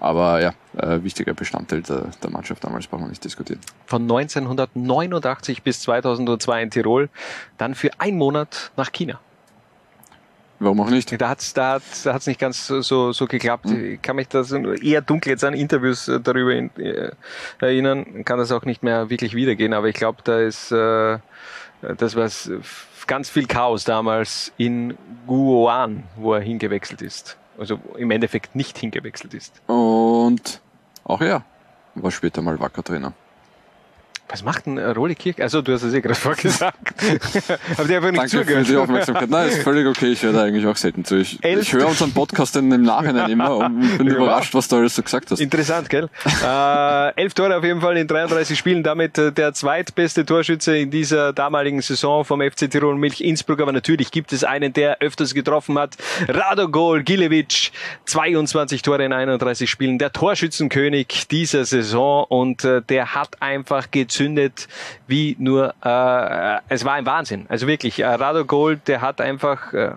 aber 0.00 0.40
ja, 0.40 0.52
äh, 0.76 1.02
wichtiger 1.02 1.34
Bestandteil 1.34 1.82
der, 1.82 2.06
der 2.22 2.30
Mannschaft 2.30 2.62
damals 2.64 2.86
brauchen 2.86 3.02
wir 3.04 3.08
nicht 3.08 3.24
diskutieren. 3.24 3.60
Von 3.86 4.02
1989 4.02 5.62
bis 5.62 5.80
2002 5.80 6.62
in 6.62 6.70
Tirol, 6.70 7.08
dann 7.56 7.74
für 7.74 7.90
einen 7.98 8.18
Monat 8.18 8.70
nach 8.76 8.92
China. 8.92 9.20
Warum 10.60 10.80
auch 10.80 10.90
nicht? 10.90 11.20
Da 11.20 11.28
hat's, 11.28 11.54
da 11.54 11.74
hat's, 11.74 12.02
da 12.02 12.14
hat's 12.14 12.26
nicht 12.26 12.40
ganz 12.40 12.66
so, 12.66 13.12
so, 13.12 13.26
geklappt. 13.26 13.70
Ich 13.70 14.02
kann 14.02 14.16
mich 14.16 14.26
da 14.26 14.42
eher 14.82 15.02
dunkel 15.02 15.30
jetzt 15.30 15.44
an 15.44 15.54
Interviews 15.54 16.08
äh, 16.08 16.18
darüber 16.20 16.52
in, 16.52 16.70
äh, 16.78 17.12
erinnern, 17.60 18.24
kann 18.24 18.38
das 18.38 18.50
auch 18.50 18.64
nicht 18.64 18.82
mehr 18.82 19.08
wirklich 19.08 19.34
wiedergehen, 19.34 19.72
aber 19.72 19.86
ich 19.88 19.94
glaube, 19.94 20.18
da 20.24 20.40
ist, 20.40 20.72
äh, 20.72 21.18
das 21.96 22.16
war 22.16 22.24
s- 22.24 22.50
ganz 23.06 23.30
viel 23.30 23.46
Chaos 23.46 23.84
damals 23.84 24.52
in 24.56 24.98
Guoan, 25.28 26.02
wo 26.16 26.34
er 26.34 26.40
hingewechselt 26.40 27.02
ist. 27.02 27.36
Also 27.58 27.80
im 27.96 28.10
Endeffekt 28.10 28.54
nicht 28.54 28.78
hingewechselt 28.78 29.34
ist. 29.34 29.60
Und 29.66 30.60
auch 31.04 31.20
er 31.20 31.44
war 31.94 32.10
später 32.10 32.42
mal 32.42 32.58
Wacker-Trainer. 32.60 33.12
Was 34.30 34.42
macht 34.42 34.66
denn 34.66 34.76
äh, 34.76 34.90
Roli 34.90 35.14
Kirch? 35.14 35.40
Also 35.40 35.62
du 35.62 35.72
hast 35.72 35.82
es 35.82 35.94
eh 35.94 36.00
gerade 36.00 36.14
vorgesagt. 36.20 36.76
Habt 37.76 37.88
ihr 37.88 37.96
einfach 37.96 38.10
nicht 38.10 38.34
Danke 38.34 38.44
für 38.44 38.62
die 38.62 38.76
Aufmerksamkeit. 38.76 39.30
Nein, 39.30 39.48
ist 39.48 39.62
völlig 39.62 39.86
okay. 39.86 40.12
Ich 40.12 40.22
höre 40.22 40.32
da 40.34 40.42
eigentlich 40.44 40.66
auch 40.66 40.76
selten 40.76 41.04
zu. 41.04 41.16
Ich, 41.16 41.42
ich 41.42 41.72
höre 41.72 41.86
unseren 41.88 42.12
Podcast 42.12 42.54
dann 42.56 42.70
im 42.70 42.82
Nachhinein 42.82 43.30
immer 43.30 43.56
und 43.56 43.98
bin 43.98 44.06
Ja. 44.08 44.14
überrascht, 44.14 44.54
was 44.54 44.68
du 44.68 44.76
alles 44.76 44.94
so 44.94 45.02
gesagt 45.02 45.30
hast. 45.30 45.40
Interessant, 45.40 45.88
gell? 45.88 46.08
äh, 46.44 47.14
elf 47.20 47.32
Tore 47.34 47.56
auf 47.56 47.64
jeden 47.64 47.80
Fall 47.80 47.96
in 47.96 48.06
33 48.06 48.58
Spielen, 48.58 48.82
damit 48.82 49.16
äh, 49.18 49.32
der 49.32 49.52
zweitbeste 49.54 50.26
Torschütze 50.26 50.76
in 50.76 50.90
dieser 50.90 51.32
damaligen 51.32 51.80
Saison 51.80 52.24
vom 52.24 52.40
FC 52.42 52.70
Tirol 52.70 52.96
Milch 52.96 53.20
Innsbruck. 53.20 53.60
Aber 53.60 53.72
natürlich 53.72 54.10
gibt 54.10 54.32
es 54.32 54.44
einen, 54.44 54.72
der 54.72 54.98
öfters 55.00 55.32
getroffen 55.34 55.78
hat. 55.78 55.96
Radogol 56.28 57.02
Gilevic, 57.02 57.70
22 58.04 58.82
Tore 58.82 59.04
in 59.04 59.12
31 59.12 59.68
Spielen, 59.70 59.98
der 59.98 60.12
Torschützenkönig 60.12 61.28
dieser 61.30 61.64
Saison 61.64 62.24
und 62.28 62.64
äh, 62.64 62.82
der 62.82 63.14
hat 63.14 63.40
einfach 63.40 63.90
gezündet 64.18 64.68
wie 65.06 65.36
nur, 65.38 65.74
äh, 65.84 66.58
es 66.68 66.84
war 66.84 66.94
ein 66.94 67.06
Wahnsinn. 67.06 67.46
Also 67.48 67.66
wirklich, 67.66 68.00
äh, 68.00 68.06
Radogol, 68.06 68.76
der 68.86 69.00
hat 69.00 69.20
einfach, 69.20 69.72
äh, 69.72 69.92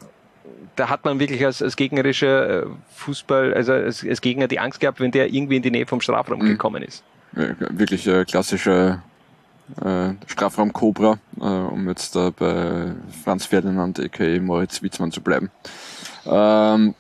da 0.76 0.90
hat 0.90 1.06
man 1.06 1.20
wirklich 1.20 1.44
als, 1.46 1.62
als 1.62 1.76
gegnerischer 1.76 2.64
äh, 2.64 2.66
Fußball, 2.96 3.54
also 3.54 3.74
als, 3.74 4.06
als 4.08 4.22
Gegner 4.22 4.48
die 4.48 4.60
Angst 4.60 4.80
gehabt, 4.80 5.00
wenn 5.00 5.12
der 5.12 5.34
irgendwie 5.34 5.58
in 5.58 5.64
die 5.64 5.72
Nähe 5.72 5.86
vom 5.86 6.02
Strafraum 6.02 6.40
gekommen 6.40 6.84
ist. 6.84 7.04
Wirklich 7.34 8.08
äh, 8.08 8.26
klassischer 8.26 9.02
äh, 9.84 10.10
Strafraum 10.28 10.74
Cobra, 10.74 11.18
äh, 11.40 11.44
um 11.44 11.88
jetzt 11.88 12.16
da 12.16 12.30
bei 12.30 12.94
Franz 13.24 13.46
Ferdinand 13.46 14.00
aka 14.00 14.40
Moritz 14.40 14.84
Witzmann 14.84 15.12
zu 15.12 15.22
bleiben. 15.22 15.50
Ähm, 16.26 16.94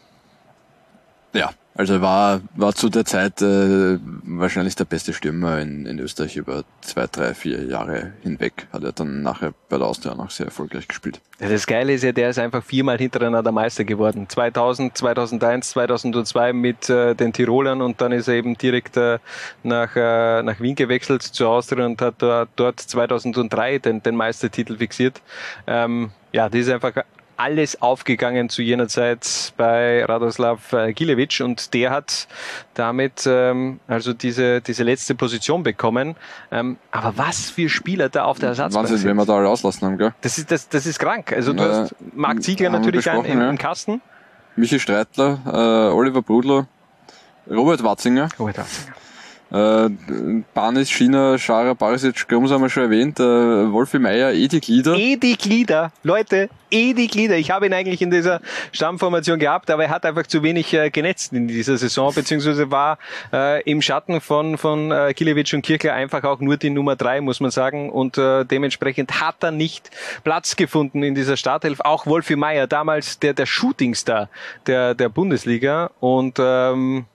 ja, 1.33 1.51
also 1.73 2.01
war, 2.01 2.41
war 2.55 2.75
zu 2.75 2.89
der 2.89 3.05
Zeit 3.05 3.41
äh, 3.41 3.97
wahrscheinlich 4.23 4.75
der 4.75 4.83
beste 4.83 5.13
Stürmer 5.13 5.59
in, 5.59 5.85
in 5.85 5.99
Österreich 5.99 6.35
über 6.35 6.65
zwei, 6.81 7.07
drei, 7.07 7.33
vier 7.33 7.63
Jahre 7.63 8.11
hinweg. 8.23 8.67
Hat 8.73 8.83
er 8.83 8.91
dann 8.91 9.21
nachher 9.21 9.53
bei 9.69 9.77
der 9.77 9.87
Austria 9.87 10.13
noch 10.13 10.31
sehr 10.31 10.47
erfolgreich 10.47 10.89
gespielt. 10.89 11.21
Ja, 11.39 11.47
Das 11.47 11.65
Geile 11.65 11.93
ist 11.93 12.03
ja, 12.03 12.11
der 12.11 12.29
ist 12.29 12.39
einfach 12.39 12.61
viermal 12.61 12.97
hintereinander 12.97 13.53
Meister 13.53 13.85
geworden. 13.85 14.27
2000, 14.27 14.97
2001, 14.97 15.69
2002 15.69 16.53
mit 16.53 16.89
äh, 16.89 17.15
den 17.15 17.31
Tirolern 17.31 17.81
und 17.81 18.01
dann 18.01 18.11
ist 18.11 18.27
er 18.27 18.33
eben 18.33 18.57
direkt 18.57 18.97
äh, 18.97 19.19
nach, 19.63 19.95
äh, 19.95 20.43
nach 20.43 20.59
Wien 20.59 20.75
gewechselt 20.75 21.21
zu 21.23 21.47
Austria 21.47 21.85
und 21.85 22.01
hat 22.01 22.15
da, 22.17 22.47
dort 22.57 22.81
2003 22.81 23.79
den, 23.79 24.03
den 24.03 24.15
Meistertitel 24.17 24.77
fixiert. 24.77 25.21
Ähm, 25.67 26.11
ja, 26.33 26.49
das 26.49 26.61
ist 26.61 26.69
einfach 26.69 26.93
alles 27.41 27.81
aufgegangen 27.81 28.49
zu 28.49 28.61
jener 28.61 28.87
Zeit 28.87 29.53
bei 29.57 30.05
Radoslav 30.05 30.73
äh, 30.73 30.93
Gilevic 30.93 31.41
und 31.43 31.73
der 31.73 31.89
hat 31.89 32.27
damit 32.75 33.23
ähm, 33.25 33.79
also 33.87 34.13
diese, 34.13 34.61
diese 34.61 34.83
letzte 34.83 35.15
Position 35.15 35.63
bekommen. 35.63 36.15
Ähm, 36.51 36.77
aber 36.91 37.17
was 37.17 37.49
für 37.49 37.67
Spieler 37.67 38.09
da 38.09 38.25
auf 38.25 38.37
der 38.37 38.49
Ersatzbank 38.49 38.83
Wahnsinn, 38.83 38.97
sind. 38.97 39.09
wenn 39.09 39.17
wir 39.17 39.25
da 39.25 39.37
alle 39.37 39.49
auslassen 39.49 39.87
haben, 39.87 39.97
gell? 39.97 40.13
Das 40.21 40.37
ist, 40.37 40.51
das, 40.51 40.69
das 40.69 40.85
ist 40.85 40.99
krank. 40.99 41.33
Also 41.33 41.53
du 41.53 41.63
Äh, 41.63 41.67
hast 41.67 41.95
Marc 42.13 42.43
Ziegler 42.43 42.69
natürlich 42.69 43.09
einen 43.09 43.25
im, 43.25 43.39
ja. 43.39 43.49
im 43.49 43.57
Kasten. 43.57 44.01
Michi 44.55 44.79
Streitler, 44.79 45.39
äh, 45.45 45.93
Oliver 45.95 46.21
Brudler, 46.21 46.67
Robert 47.49 47.83
Watzinger. 47.83 48.29
Robert 48.37 48.59
Watzinger. 48.59 48.93
Äh, 49.51 49.89
Banis, 50.53 50.89
China, 50.89 51.37
Schara, 51.37 51.73
Barisic, 51.73 52.27
Grums 52.29 52.51
haben 52.51 52.61
wir 52.61 52.69
schon 52.69 52.83
erwähnt. 52.83 53.19
Äh, 53.19 53.23
Wolfi 53.23 53.99
Meier, 53.99 54.31
Edi 54.31 54.61
Glieder. 54.61 54.95
Edi 54.95 55.35
Glieder, 55.35 55.91
Leute, 56.03 56.49
Edi 56.69 57.07
Glieder. 57.07 57.35
Ich 57.35 57.51
habe 57.51 57.65
ihn 57.65 57.73
eigentlich 57.73 58.01
in 58.01 58.11
dieser 58.11 58.39
Stammformation 58.71 59.39
gehabt, 59.39 59.69
aber 59.69 59.83
er 59.83 59.89
hat 59.89 60.05
einfach 60.05 60.25
zu 60.25 60.41
wenig 60.41 60.73
äh, 60.73 60.89
genetzt 60.89 61.33
in 61.33 61.49
dieser 61.49 61.77
Saison, 61.77 62.13
beziehungsweise 62.13 62.71
war 62.71 62.97
äh, 63.33 63.61
im 63.69 63.81
Schatten 63.81 64.21
von, 64.21 64.57
von 64.57 64.89
äh, 64.91 65.13
Kilewitsch 65.13 65.53
und 65.53 65.63
Kirchler 65.63 65.93
einfach 65.95 66.23
auch 66.23 66.39
nur 66.39 66.55
die 66.55 66.69
Nummer 66.69 66.95
drei, 66.95 67.19
muss 67.19 67.41
man 67.41 67.51
sagen. 67.51 67.89
Und 67.89 68.17
äh, 68.17 68.45
dementsprechend 68.45 69.19
hat 69.19 69.43
er 69.43 69.51
nicht 69.51 69.91
Platz 70.23 70.55
gefunden 70.55 71.03
in 71.03 71.13
dieser 71.13 71.35
Startelf. 71.35 71.81
Auch 71.81 72.05
Wolfi 72.05 72.37
Meier, 72.37 72.67
damals 72.67 73.19
der, 73.19 73.33
der 73.33 73.45
Shootingstar 73.45 74.29
der, 74.65 74.95
der 74.95 75.09
Bundesliga. 75.09 75.91
Und 75.99 76.37
ähm, 76.39 77.05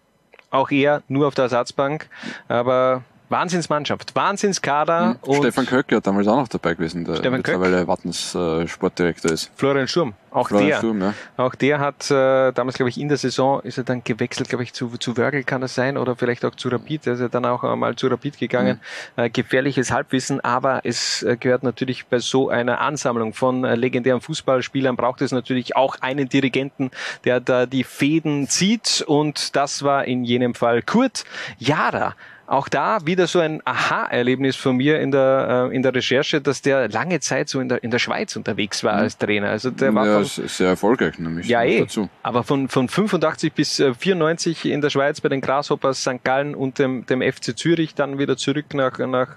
auch 0.50 0.70
er 0.70 1.02
nur 1.08 1.26
auf 1.26 1.34
der 1.34 1.44
Ersatzbank. 1.44 2.08
Aber 2.48 3.04
Wahnsinnsmannschaft, 3.28 4.14
Wahnsinnskader. 4.14 5.16
Und 5.22 5.38
Stefan 5.38 5.66
Köckler 5.66 5.98
hat 5.98 6.06
damals 6.06 6.28
auch 6.28 6.36
noch 6.36 6.48
dabei 6.48 6.74
gewesen, 6.74 7.04
der 7.04 7.16
Stefan 7.16 7.38
mittlerweile 7.38 7.88
Wattens 7.88 8.34
äh, 8.34 8.66
Sportdirektor 8.68 9.32
ist. 9.32 9.50
Florian 9.56 9.88
Sturm, 9.88 10.14
auch 10.30 10.48
Florian 10.48 10.68
der. 10.68 10.78
Sturm, 10.78 11.00
ja. 11.00 11.14
Auch 11.36 11.54
der 11.54 11.80
hat 11.80 12.10
äh, 12.10 12.52
damals, 12.52 12.76
glaube 12.76 12.90
ich, 12.90 13.00
in 13.00 13.08
der 13.08 13.16
Saison 13.16 13.60
ist 13.62 13.78
er 13.78 13.84
dann 13.84 14.04
gewechselt, 14.04 14.48
glaube 14.48 14.62
ich, 14.62 14.72
zu, 14.72 14.96
zu 14.98 15.16
Wörgl 15.16 15.42
kann 15.42 15.60
das 15.60 15.74
sein 15.74 15.96
oder 15.96 16.14
vielleicht 16.14 16.44
auch 16.44 16.54
zu 16.54 16.68
Rapid. 16.68 17.06
Er 17.06 17.14
ist 17.14 17.20
ja 17.20 17.28
dann 17.28 17.44
auch 17.44 17.64
einmal 17.64 17.96
zu 17.96 18.06
Rapid 18.06 18.38
gegangen. 18.38 18.80
Mhm. 19.16 19.22
Äh, 19.24 19.30
gefährliches 19.30 19.90
Halbwissen, 19.90 20.40
aber 20.40 20.82
es 20.84 21.22
äh, 21.22 21.36
gehört 21.36 21.62
natürlich 21.62 22.06
bei 22.06 22.18
so 22.18 22.48
einer 22.48 22.80
Ansammlung 22.80 23.34
von 23.34 23.64
äh, 23.64 23.74
legendären 23.74 24.20
Fußballspielern 24.20 24.96
braucht 24.96 25.20
es 25.20 25.32
natürlich 25.32 25.76
auch 25.76 25.96
einen 26.00 26.28
Dirigenten, 26.28 26.90
der 27.24 27.40
da 27.40 27.66
die 27.66 27.84
Fäden 27.84 28.48
zieht 28.48 29.04
und 29.06 29.56
das 29.56 29.82
war 29.82 30.04
in 30.04 30.24
jenem 30.24 30.54
Fall 30.54 30.82
Kurt 30.82 31.24
Jara 31.58 32.14
auch 32.46 32.68
da 32.68 33.04
wieder 33.04 33.26
so 33.26 33.40
ein 33.40 33.60
Aha-Erlebnis 33.64 34.54
von 34.54 34.76
mir 34.76 35.00
in 35.00 35.10
der, 35.10 35.68
äh, 35.70 35.74
in 35.74 35.82
der 35.82 35.94
Recherche, 35.94 36.40
dass 36.40 36.62
der 36.62 36.88
lange 36.88 37.18
Zeit 37.20 37.48
so 37.48 37.60
in 37.60 37.68
der, 37.68 37.82
in 37.82 37.90
der 37.90 37.98
Schweiz 37.98 38.36
unterwegs 38.36 38.84
war 38.84 38.94
als 38.94 39.18
Trainer. 39.18 39.50
Also 39.50 39.70
der 39.70 39.94
war 39.94 40.06
ja, 40.06 40.22
von, 40.22 40.24
sehr 40.24 40.68
erfolgreich 40.68 41.18
nämlich. 41.18 41.48
ja, 41.48 41.64
eh, 41.64 41.80
dazu. 41.80 42.08
aber 42.22 42.44
von, 42.44 42.68
von 42.68 42.88
85 42.88 43.52
bis 43.52 43.80
äh, 43.80 43.94
94 43.94 44.66
in 44.66 44.80
der 44.80 44.90
Schweiz 44.90 45.20
bei 45.20 45.28
den 45.28 45.40
Grasshoppers 45.40 46.02
St. 46.02 46.22
Gallen 46.22 46.54
und 46.54 46.78
dem, 46.78 47.04
dem 47.06 47.20
FC 47.20 47.56
Zürich, 47.56 47.94
dann 47.94 48.18
wieder 48.18 48.36
zurück 48.36 48.74
nach, 48.74 48.98
nach 48.98 49.36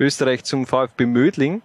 Österreich 0.00 0.42
zum 0.44 0.66
VfB 0.66 1.06
Mödling. 1.06 1.62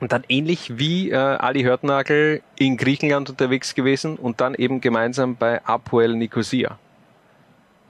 Und 0.00 0.12
dann 0.12 0.22
ähnlich 0.28 0.78
wie 0.78 1.10
äh, 1.10 1.16
Ali 1.16 1.64
Hörtnagel 1.64 2.40
in 2.56 2.76
Griechenland 2.76 3.30
unterwegs 3.30 3.74
gewesen 3.74 4.16
und 4.16 4.40
dann 4.40 4.54
eben 4.54 4.80
gemeinsam 4.80 5.34
bei 5.34 5.64
Apoel 5.64 6.14
Nicosia. 6.14 6.78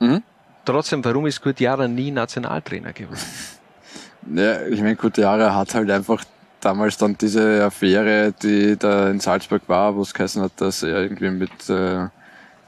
Mhm. 0.01 0.22
Trotzdem, 0.69 1.03
warum 1.03 1.27
ist 1.27 1.40
Kurt 1.40 1.61
Jara 1.61 1.89
nie 1.89 2.11
Nationaltrainer 2.11 2.93
geworden? 2.93 3.19
Ja, 4.35 4.66
ich 4.66 4.82
meine, 4.82 4.97
Kurt 4.97 5.16
Jara 5.16 5.55
hat 5.55 5.74
halt 5.74 5.90
einfach 5.90 6.23
damals 6.61 6.99
dann 6.99 7.16
diese 7.16 7.65
Affäre, 7.65 8.35
die 8.43 8.77
da 8.77 9.09
in 9.09 9.19
Salzburg 9.19 9.62
war, 9.66 9.97
wo 9.97 10.03
es 10.03 10.12
geheißen 10.12 10.43
hat, 10.43 10.53
dass 10.57 10.82
er 10.82 11.01
irgendwie 11.01 11.31
mit, 11.31 11.70
äh, 11.70 12.09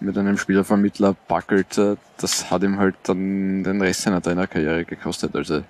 mit 0.00 0.16
einem 0.16 0.38
Spielervermittler 0.38 1.14
backelt, 1.28 1.76
äh, 1.76 1.96
das 2.16 2.50
hat 2.50 2.62
ihm 2.62 2.78
halt 2.78 2.94
dann 3.02 3.64
den 3.64 3.82
Rest 3.82 4.00
seiner 4.00 4.22
Trainerkarriere 4.22 4.86
gekostet. 4.86 5.36
Also, 5.36 5.62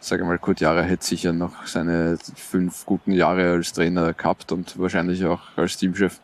sage 0.00 0.24
mal, 0.24 0.38
Kurt 0.38 0.60
Jara 0.60 0.80
hätte 0.80 1.04
sicher 1.04 1.34
noch 1.34 1.66
seine 1.66 2.16
fünf 2.36 2.86
guten 2.86 3.12
Jahre 3.12 3.52
als 3.52 3.74
Trainer 3.74 4.14
gehabt 4.14 4.50
und 4.50 4.78
wahrscheinlich 4.78 5.26
auch 5.26 5.42
als 5.56 5.76
Teamchef. 5.76 6.20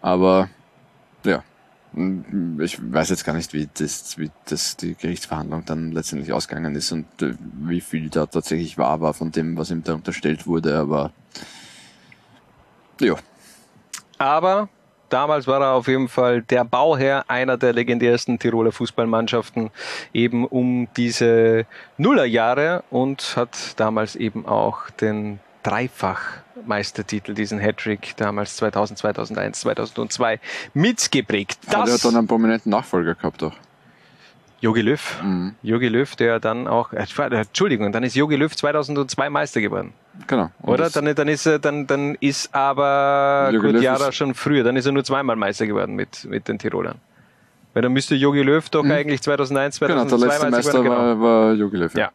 Aber, 0.00 0.48
ja, 1.24 1.42
ich 2.60 2.78
weiß 2.92 3.10
jetzt 3.10 3.24
gar 3.24 3.34
nicht, 3.34 3.52
wie 3.52 3.68
das, 3.72 4.18
wie 4.18 4.30
das 4.46 4.76
die 4.76 4.94
Gerichtsverhandlung 4.94 5.64
dann 5.64 5.92
letztendlich 5.92 6.32
ausgegangen 6.32 6.74
ist 6.74 6.90
und 6.92 7.06
äh, 7.22 7.34
wie 7.62 7.80
viel 7.80 8.08
da 8.08 8.26
tatsächlich 8.26 8.78
wahr 8.78 9.00
war 9.00 9.14
von 9.14 9.30
dem, 9.30 9.56
was 9.56 9.70
ihm 9.70 9.84
da 9.84 9.94
unterstellt 9.94 10.46
wurde, 10.46 10.76
aber 10.76 11.12
ja. 13.00 13.14
Aber 14.18 14.68
damals 15.08 15.46
war 15.46 15.60
er 15.60 15.72
auf 15.72 15.86
jeden 15.86 16.08
Fall 16.08 16.42
der 16.42 16.64
Bauherr 16.64 17.24
einer 17.28 17.56
der 17.56 17.72
legendärsten 17.72 18.38
Tiroler 18.38 18.72
Fußballmannschaften 18.72 19.70
eben 20.12 20.46
um 20.46 20.88
diese 20.96 21.66
Nullerjahre 21.98 22.82
und 22.90 23.36
hat 23.36 23.78
damals 23.78 24.16
eben 24.16 24.46
auch 24.46 24.90
den 24.90 25.38
Dreifach-Meistertitel, 25.64 27.34
diesen 27.34 27.58
Hattrick 27.58 28.14
damals 28.16 28.56
2000, 28.56 28.98
2001, 28.98 29.60
2002 29.60 30.40
mitgeprägt. 30.74 31.58
Das 31.66 31.74
hat 31.74 31.88
er 31.88 31.98
dann 31.98 32.16
einen 32.18 32.26
prominenten 32.28 32.70
Nachfolger 32.70 33.14
gehabt 33.14 33.42
auch. 33.42 33.52
Jogi 34.60 34.80
Löw. 34.80 35.22
Mhm. 35.22 35.54
Jogi 35.62 35.88
Löw, 35.88 36.16
der 36.16 36.40
dann 36.40 36.66
auch, 36.68 36.92
äh, 36.94 37.04
Entschuldigung, 37.30 37.92
dann 37.92 38.02
ist 38.02 38.14
Jogi 38.16 38.36
Löw 38.36 38.54
2002 38.54 39.28
Meister 39.28 39.60
geworden. 39.60 39.92
Genau. 40.26 40.50
Oder? 40.62 40.88
Dann, 40.88 41.14
dann, 41.14 41.28
ist, 41.28 41.44
er- 41.44 41.58
dann, 41.58 41.86
dann 41.86 42.14
ist 42.20 42.54
aber 42.54 43.50
Kurt 43.60 43.82
Jara 43.82 44.10
schon 44.12 44.32
früher, 44.34 44.64
dann 44.64 44.76
ist 44.76 44.86
er 44.86 44.92
nur 44.92 45.04
zweimal 45.04 45.36
Meister 45.36 45.66
geworden 45.66 45.94
mit, 45.96 46.24
mit 46.24 46.48
den 46.48 46.58
Tirolern. 46.58 46.96
Weil 47.74 47.82
dann 47.82 47.92
müsste 47.92 48.14
Jogi 48.14 48.40
Löw 48.42 48.66
doch 48.70 48.84
eigentlich 48.86 49.20
2001, 49.20 49.80
Genau, 49.80 50.06
2002 50.06 50.16
der 50.18 50.28
letzte 50.28 50.50
Meister 50.50 50.78
Meister 50.82 50.90
war, 50.90 51.20
war 51.20 51.52
Jogi 51.52 51.76
Löw. 51.76 51.94
Ja. 51.94 52.10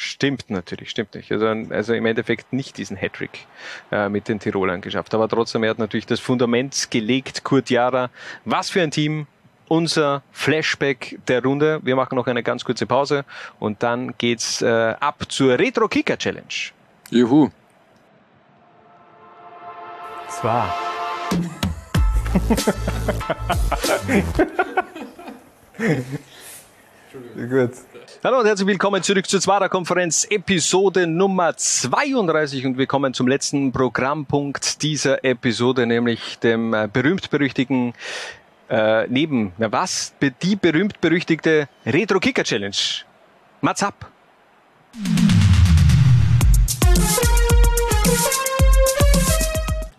Stimmt 0.00 0.48
natürlich, 0.48 0.90
stimmt 0.90 1.16
nicht. 1.16 1.32
Also, 1.32 1.48
also 1.48 1.92
im 1.92 2.06
Endeffekt 2.06 2.52
nicht 2.52 2.78
diesen 2.78 2.96
Hattrick 2.96 3.48
äh, 3.90 4.08
mit 4.08 4.28
den 4.28 4.38
Tirolern 4.38 4.80
geschafft. 4.80 5.12
Aber 5.12 5.28
trotzdem, 5.28 5.64
er 5.64 5.70
hat 5.70 5.80
natürlich 5.80 6.06
das 6.06 6.20
Fundament 6.20 6.92
gelegt, 6.92 7.42
Kurt 7.42 7.68
Jara. 7.68 8.08
Was 8.44 8.70
für 8.70 8.80
ein 8.80 8.92
Team! 8.92 9.26
Unser 9.66 10.22
Flashback 10.30 11.18
der 11.26 11.42
Runde. 11.42 11.80
Wir 11.82 11.96
machen 11.96 12.14
noch 12.14 12.28
eine 12.28 12.44
ganz 12.44 12.64
kurze 12.64 12.86
Pause 12.86 13.24
und 13.58 13.82
dann 13.82 14.16
geht's 14.18 14.62
äh, 14.62 14.94
ab 15.00 15.24
zur 15.28 15.58
Retro 15.58 15.88
Kicker 15.88 16.16
Challenge. 16.16 16.46
Juhu. 17.10 17.50
Zwar. 20.28 20.74
Gut. 27.34 27.72
Hallo 28.24 28.40
und 28.40 28.46
herzlich 28.46 28.66
willkommen 28.66 29.02
zurück 29.02 29.28
zur 29.28 29.40
Zwarer-Konferenz, 29.40 30.26
Episode 30.28 31.06
Nummer 31.06 31.56
32 31.56 32.66
und 32.66 32.76
wir 32.76 32.86
kommen 32.86 33.14
zum 33.14 33.28
letzten 33.28 33.70
Programmpunkt 33.70 34.82
dieser 34.82 35.24
Episode, 35.24 35.86
nämlich 35.86 36.38
dem 36.40 36.74
äh, 36.74 36.88
berühmt-berüchtigten 36.92 37.94
äh, 38.70 39.06
neben, 39.06 39.52
na 39.58 39.70
was, 39.70 40.14
die 40.42 40.56
berühmt-berüchtigte 40.56 41.68
Retro-Kicker-Challenge. 41.86 42.76
Mats 43.60 43.82
ab! 43.82 44.10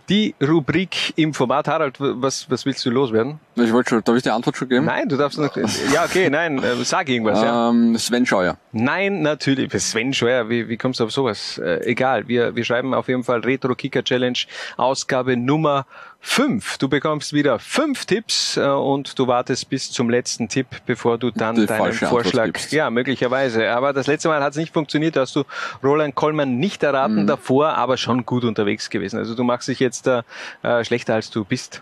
Die 0.09 0.33
Rubrik 0.41 1.13
im 1.17 1.35
Format. 1.35 1.67
Harald, 1.67 1.97
was, 1.99 2.49
was 2.49 2.65
willst 2.65 2.83
du 2.83 2.89
loswerden? 2.89 3.39
Ich 3.55 3.71
wollte 3.71 3.89
schon, 3.91 4.03
darf 4.03 4.15
ich 4.15 4.23
die 4.23 4.31
Antwort 4.31 4.57
schon 4.57 4.67
geben? 4.67 4.85
Nein, 4.85 5.07
du 5.07 5.17
darfst 5.17 5.37
noch. 5.37 5.55
Ja, 5.93 6.05
okay, 6.05 6.31
nein, 6.31 6.57
äh, 6.63 6.75
sag 6.83 7.09
irgendwas. 7.09 7.41
ja. 7.41 7.69
Ähm, 7.69 7.95
Sven 7.97 8.25
Scheuer. 8.25 8.57
Nein, 8.71 9.21
natürlich. 9.21 9.71
Sven 9.71 10.11
Scheuer, 10.13 10.49
wie, 10.49 10.67
wie 10.67 10.77
kommst 10.77 10.99
du 10.99 11.03
auf 11.03 11.11
sowas? 11.11 11.59
Äh, 11.59 11.85
egal, 11.85 12.27
wir, 12.27 12.55
wir 12.55 12.65
schreiben 12.65 12.95
auf 12.95 13.07
jeden 13.07 13.23
Fall 13.23 13.41
Retro 13.41 13.75
Kicker 13.75 14.03
Challenge 14.03 14.39
Ausgabe 14.77 15.37
Nummer 15.37 15.85
5. 16.21 16.77
Du 16.79 16.89
bekommst 16.89 17.31
wieder 17.33 17.59
fünf 17.59 18.05
Tipps 18.05 18.57
äh, 18.57 18.61
und 18.67 19.17
du 19.17 19.27
wartest 19.27 19.69
bis 19.69 19.89
zum 19.91 20.09
letzten 20.09 20.49
Tipp, 20.49 20.67
bevor 20.85 21.17
du 21.17 21.31
dann 21.31 21.55
Die 21.55 21.65
deinen 21.65 21.93
Vorschlag. 21.93 22.49
Ja, 22.71 22.89
möglicherweise. 22.89 23.69
Aber 23.71 23.93
das 23.93 24.07
letzte 24.07 24.27
Mal 24.27 24.43
hat 24.43 24.51
es 24.51 24.57
nicht 24.57 24.73
funktioniert, 24.73 25.15
da 25.15 25.21
hast 25.21 25.35
du 25.35 25.43
Roland 25.81 26.15
Kollmann 26.15 26.57
nicht 26.57 26.83
erraten 26.83 27.23
Mhm. 27.23 27.27
davor, 27.27 27.69
aber 27.69 27.95
schon 27.97 28.25
gut 28.25 28.43
unterwegs 28.43 28.89
gewesen. 28.89 29.17
Also 29.17 29.33
du 29.33 29.43
machst 29.45 29.69
dich 29.69 29.79
jetzt 29.79 30.07
äh, 30.07 30.23
äh, 30.61 30.83
schlechter 30.83 31.13
als 31.15 31.29
du 31.29 31.45
bist. 31.45 31.81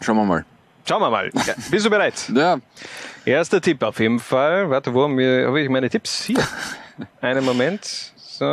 Schauen 0.00 0.16
wir 0.16 0.24
mal. 0.24 0.44
Schauen 0.86 1.00
wir 1.00 1.10
mal. 1.10 1.30
Ja, 1.46 1.54
bist 1.70 1.86
du 1.86 1.90
bereit? 1.90 2.14
Ja. 2.34 2.58
Erster 3.24 3.60
Tipp 3.60 3.82
auf 3.82 3.98
jeden 4.00 4.18
Fall. 4.18 4.68
Warte, 4.68 4.92
wo 4.92 5.04
habe 5.04 5.62
ich 5.62 5.68
meine 5.70 5.88
Tipps? 5.88 6.24
Hier. 6.24 6.38
Einen 7.20 7.44
Moment. 7.44 8.12
So. 8.16 8.44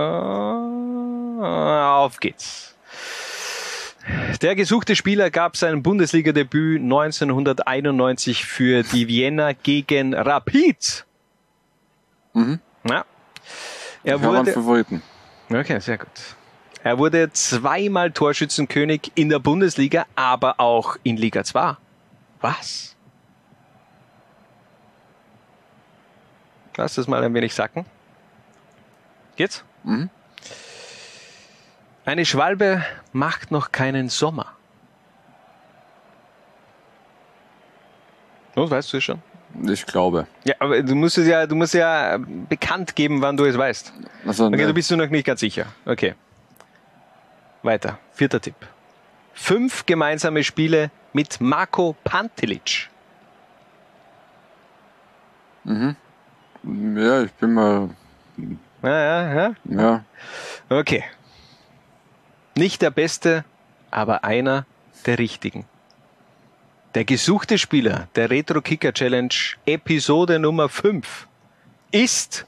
Auf 1.41 2.19
geht's. 2.19 2.75
Der 4.41 4.55
gesuchte 4.55 4.95
Spieler 4.95 5.29
gab 5.29 5.57
sein 5.57 5.83
Bundesliga-Debüt 5.83 6.81
1991 6.81 8.45
für 8.45 8.83
die 8.83 9.07
Vienna 9.07 9.51
gegen 9.53 10.13
Rapid. 10.13 11.05
Mhm. 12.33 12.59
Ja. 12.87 13.05
Er 14.03 14.15
Ich 14.15 14.23
wurde, 14.23 14.53
Favoriten. 14.53 15.01
Okay, 15.49 15.79
sehr 15.79 15.97
gut. 15.97 16.07
Er 16.83 16.97
wurde 16.97 17.31
zweimal 17.33 18.11
Torschützenkönig 18.11 19.11
in 19.15 19.27
der 19.27 19.39
Bundesliga, 19.39 20.05
aber 20.15 20.59
auch 20.59 20.95
in 21.03 21.17
Liga 21.17 21.43
2. 21.43 21.75
Was? 22.39 22.95
Lass 26.77 26.95
das 26.95 27.07
mal 27.07 27.21
ein 27.21 27.33
wenig 27.33 27.53
sacken. 27.53 27.85
Geht's? 29.35 29.65
Mhm. 29.83 30.09
Eine 32.09 32.25
Schwalbe 32.25 32.83
macht 33.13 33.51
noch 33.51 33.71
keinen 33.71 34.09
Sommer. 34.09 34.47
Und 38.55 38.71
weißt 38.71 38.91
du 38.91 38.97
es 38.97 39.03
schon? 39.03 39.21
Ich 39.67 39.85
glaube. 39.85 40.25
Ja, 40.43 40.55
aber 40.57 40.81
du 40.81 40.95
musst 40.95 41.19
es 41.19 41.27
ja, 41.27 41.45
du 41.45 41.53
musst 41.53 41.75
ja 41.75 42.17
bekannt 42.17 42.95
geben, 42.95 43.21
wann 43.21 43.37
du 43.37 43.45
es 43.45 43.55
weißt. 43.55 43.93
Also, 44.25 44.47
okay, 44.47 44.55
ne. 44.57 44.65
du 44.65 44.73
bist 44.73 44.89
du 44.89 44.97
noch 44.97 45.07
nicht 45.07 45.23
ganz 45.23 45.41
sicher. 45.41 45.67
Okay. 45.85 46.15
Weiter. 47.61 47.99
Vierter 48.13 48.41
Tipp. 48.41 48.55
Fünf 49.33 49.85
gemeinsame 49.85 50.43
Spiele 50.43 50.89
mit 51.13 51.39
Marco 51.39 51.95
Pantelic. 52.03 52.89
Mhm. 55.63 55.95
Ja, 56.97 57.21
ich 57.21 57.33
bin 57.33 57.53
mal. 57.53 57.89
Ja, 58.81 58.89
ja, 58.89 59.33
ja. 59.35 59.55
Ja. 59.65 60.03
Okay. 60.69 61.03
Nicht 62.59 62.81
der 62.81 62.89
Beste, 62.91 63.45
aber 63.89 64.25
einer 64.25 64.65
der 65.05 65.17
Richtigen. 65.17 65.63
Der 66.93 67.05
gesuchte 67.05 67.57
Spieler 67.57 68.09
der 68.15 68.29
Retro 68.29 68.59
Kicker 68.59 68.91
Challenge 68.91 69.33
Episode 69.65 70.39
Nummer 70.39 70.67
5 70.67 71.29
ist 71.91 72.45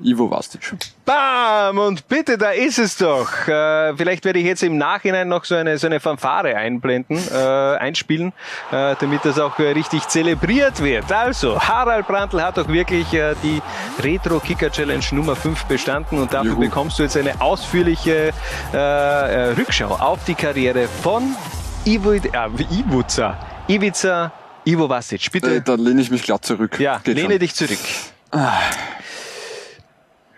Ivo 0.00 0.30
Vastic. 0.30 0.60
Bam! 1.04 1.78
Und 1.78 2.06
bitte, 2.08 2.38
da 2.38 2.50
ist 2.50 2.78
es 2.78 2.96
doch. 2.96 3.28
Äh, 3.48 3.96
vielleicht 3.96 4.24
werde 4.24 4.38
ich 4.38 4.44
jetzt 4.46 4.62
im 4.62 4.78
Nachhinein 4.78 5.26
noch 5.28 5.44
so 5.44 5.54
eine, 5.56 5.76
so 5.78 5.86
eine 5.86 5.98
Fanfare 6.00 6.54
einblenden, 6.56 7.18
äh, 7.32 7.36
einspielen, 7.78 8.32
äh, 8.70 8.94
damit 9.00 9.24
das 9.24 9.38
auch 9.38 9.58
äh, 9.58 9.70
richtig 9.72 10.06
zelebriert 10.08 10.80
wird. 10.82 11.10
Also, 11.10 11.58
Harald 11.60 12.06
Brandl 12.06 12.40
hat 12.42 12.56
doch 12.58 12.68
wirklich 12.68 13.12
äh, 13.14 13.34
die 13.42 13.60
Retro 14.02 14.38
Kicker 14.40 14.70
Challenge 14.70 15.04
Nummer 15.12 15.34
5 15.34 15.64
bestanden 15.64 16.18
und 16.18 16.32
dafür 16.32 16.52
Juhu. 16.52 16.60
bekommst 16.60 16.98
du 16.98 17.02
jetzt 17.02 17.16
eine 17.16 17.40
ausführliche 17.40 18.32
äh, 18.72 18.76
Rückschau 19.56 19.88
auf 19.96 20.24
die 20.24 20.34
Karriere 20.34 20.86
von 21.02 21.34
Ivo, 21.84 22.12
äh, 22.12 22.20
Ivica, 22.70 23.36
Ivica 23.66 24.32
Ivo 24.64 24.88
Vasic. 24.88 25.32
Bitte. 25.32 25.56
Äh, 25.56 25.60
Da 25.62 25.74
lehne 25.74 26.00
ich 26.02 26.10
mich 26.10 26.22
glatt 26.22 26.44
zurück. 26.44 26.78
Ja, 26.78 27.00
Geht 27.02 27.16
lehne 27.16 27.30
schon. 27.30 27.38
dich 27.40 27.54
zurück. 27.54 27.78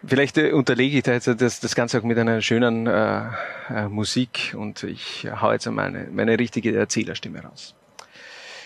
Vielleicht 0.06 0.38
äh, 0.38 0.52
unterlege 0.52 0.98
ich 0.98 1.02
da 1.02 1.12
jetzt 1.12 1.28
das, 1.28 1.60
das 1.60 1.74
Ganze 1.74 1.98
auch 1.98 2.02
mit 2.02 2.18
einer 2.18 2.40
schönen 2.40 2.86
äh, 2.86 3.22
äh, 3.68 3.88
Musik 3.88 4.54
und 4.56 4.82
ich 4.82 5.28
hau 5.40 5.52
jetzt 5.52 5.70
meine, 5.70 6.08
meine 6.10 6.38
richtige 6.38 6.74
Erzählerstimme 6.76 7.42
raus. 7.42 7.74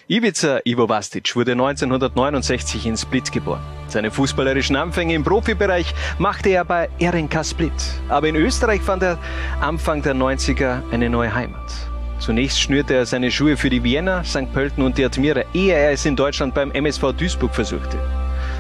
Ivica 0.06 0.61
Ivo 0.65 0.86
Vastic 0.86 1.35
wurde 1.35 1.52
1969 1.52 2.86
in 2.86 2.97
Split 2.97 3.32
geboren. 3.32 3.62
Seine 3.89 4.11
fußballerischen 4.11 4.77
Anfänge 4.77 5.15
im 5.15 5.24
Profibereich 5.24 5.94
machte 6.19 6.51
er 6.51 6.65
bei 6.66 6.90
RNK 7.01 7.43
Split. 7.43 7.73
Aber 8.11 8.28
in 8.28 8.36
Österreich 8.36 8.82
fand 8.82 9.02
er 9.02 9.19
Anfang 9.62 10.02
der 10.02 10.15
90er 10.15 10.82
eine 10.93 11.09
neue 11.09 11.35
Heimat. 11.35 11.73
Zunächst 12.19 12.61
schnürte 12.61 12.94
er 12.94 13.06
seine 13.06 13.31
Schuhe 13.31 13.56
für 13.56 13.70
die 13.70 13.82
Vienna, 13.82 14.23
St. 14.24 14.52
Pölten 14.52 14.85
und 14.85 14.98
die 14.98 15.05
Admira, 15.06 15.43
ehe 15.55 15.74
er 15.74 15.93
es 15.93 16.05
in 16.05 16.16
Deutschland 16.16 16.55
beim 16.55 16.70
MSV 16.70 17.12
Duisburg 17.16 17.55
versuchte. 17.55 17.98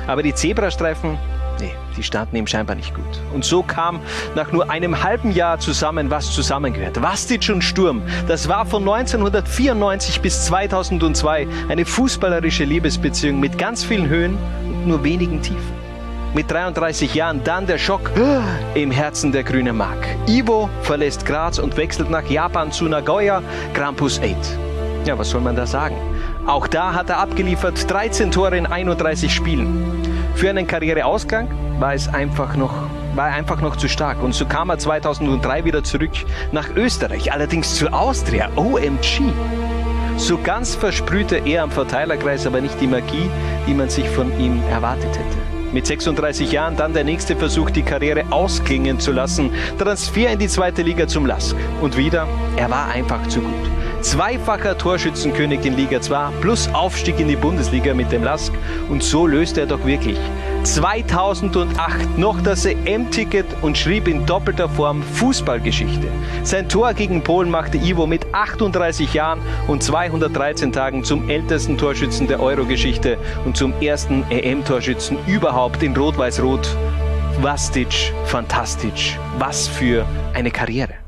Aber 0.06 0.22
die 0.22 0.34
Zebrastreifen, 0.34 1.18
nee, 1.60 1.74
die 1.96 2.02
standen 2.02 2.36
ihm 2.36 2.46
scheinbar 2.46 2.76
nicht 2.76 2.94
gut. 2.94 3.04
Und 3.32 3.44
so 3.44 3.62
kam 3.62 4.00
nach 4.34 4.52
nur 4.52 4.70
einem 4.70 5.02
halben 5.02 5.30
Jahr 5.30 5.58
zusammen, 5.58 6.10
was 6.10 6.30
zusammengehört. 6.30 7.00
Vastic 7.02 7.48
und 7.50 7.62
Sturm, 7.62 8.02
das 8.26 8.48
war 8.48 8.66
von 8.66 8.82
1994 8.82 10.20
bis 10.20 10.44
2002 10.46 11.46
eine 11.68 11.84
fußballerische 11.84 12.64
Liebesbeziehung 12.64 13.40
mit 13.40 13.58
ganz 13.58 13.84
vielen 13.84 14.08
Höhen 14.08 14.36
und 14.66 14.86
nur 14.86 15.04
wenigen 15.04 15.42
Tiefen. 15.42 15.84
Mit 16.34 16.50
33 16.50 17.14
Jahren 17.14 17.44
dann 17.44 17.66
der 17.66 17.78
Schock 17.78 18.10
im 18.74 18.90
Herzen 18.90 19.30
der 19.30 19.44
grünen 19.44 19.76
Mark. 19.76 20.04
Ivo 20.26 20.68
verlässt 20.82 21.24
Graz 21.24 21.60
und 21.60 21.76
wechselt 21.76 22.10
nach 22.10 22.28
Japan 22.28 22.72
zu 22.72 22.86
Nagoya 22.86 23.40
Grampus 23.72 24.18
8. 24.18 24.34
Ja, 25.06 25.16
was 25.16 25.30
soll 25.30 25.42
man 25.42 25.54
da 25.54 25.64
sagen? 25.64 25.96
Auch 26.46 26.66
da 26.66 26.92
hat 26.92 27.08
er 27.08 27.18
abgeliefert 27.18 27.90
13 27.90 28.32
Tore 28.32 28.56
in 28.56 28.66
31 28.66 29.32
Spielen. 29.32 30.03
Für 30.34 30.50
einen 30.50 30.66
Karriereausgang 30.66 31.48
war 31.78 31.94
es 31.94 32.08
einfach 32.08 32.56
noch 32.56 32.74
war 33.14 33.26
einfach 33.26 33.60
noch 33.60 33.76
zu 33.76 33.88
stark 33.88 34.20
und 34.22 34.34
so 34.34 34.44
kam 34.44 34.70
er 34.70 34.78
2003 34.78 35.64
wieder 35.64 35.84
zurück 35.84 36.10
nach 36.50 36.68
Österreich, 36.74 37.32
allerdings 37.32 37.76
zur 37.76 37.94
Austria, 37.94 38.48
OMG. 38.56 39.22
So 40.16 40.36
ganz 40.38 40.74
versprühte 40.74 41.36
er 41.36 41.62
am 41.62 41.70
Verteilerkreis 41.70 42.44
aber 42.44 42.60
nicht 42.60 42.80
die 42.80 42.88
Magie, 42.88 43.30
die 43.68 43.74
man 43.74 43.88
sich 43.88 44.08
von 44.08 44.36
ihm 44.40 44.60
erwartet 44.68 45.10
hätte. 45.10 45.54
Mit 45.72 45.86
36 45.86 46.52
Jahren 46.52 46.76
dann 46.76 46.92
der 46.92 47.04
nächste 47.04 47.34
Versuch, 47.34 47.70
die 47.70 47.82
Karriere 47.82 48.24
ausklingen 48.30 49.00
zu 49.00 49.10
lassen. 49.10 49.50
Transfer 49.76 50.30
in 50.30 50.38
die 50.38 50.46
zweite 50.46 50.82
Liga 50.82 51.08
zum 51.08 51.26
Lask. 51.26 51.56
Und 51.80 51.96
wieder, 51.96 52.28
er 52.56 52.70
war 52.70 52.88
einfach 52.88 53.26
zu 53.26 53.40
gut. 53.40 53.70
Zweifacher 54.04 54.76
Torschützenkönig 54.76 55.64
in 55.64 55.78
Liga 55.78 55.98
2 55.98 56.28
plus 56.42 56.68
Aufstieg 56.74 57.18
in 57.20 57.26
die 57.26 57.36
Bundesliga 57.36 57.94
mit 57.94 58.12
dem 58.12 58.22
Lask. 58.22 58.52
Und 58.90 59.02
so 59.02 59.26
löste 59.26 59.62
er 59.62 59.66
doch 59.66 59.86
wirklich 59.86 60.18
2008 60.62 62.18
noch 62.18 62.38
das 62.42 62.66
EM-Ticket 62.66 63.46
und 63.62 63.78
schrieb 63.78 64.06
in 64.06 64.26
doppelter 64.26 64.68
Form 64.68 65.02
Fußballgeschichte. 65.02 66.06
Sein 66.42 66.68
Tor 66.68 66.92
gegen 66.92 67.22
Polen 67.22 67.50
machte 67.50 67.78
Ivo 67.78 68.06
mit 68.06 68.26
38 68.34 69.14
Jahren 69.14 69.40
und 69.68 69.82
213 69.82 70.70
Tagen 70.70 71.02
zum 71.02 71.30
ältesten 71.30 71.78
Torschützen 71.78 72.28
der 72.28 72.40
Euro-Geschichte 72.40 73.16
und 73.46 73.56
zum 73.56 73.72
ersten 73.80 74.22
EM-Torschützen 74.28 75.16
überhaupt 75.26 75.82
in 75.82 75.96
Rot-Weiß-Rot. 75.96 76.76
Vastic, 77.40 78.12
fantastisch. 78.26 79.18
Was 79.38 79.66
für 79.66 80.04
eine 80.34 80.50
Karriere. 80.50 81.03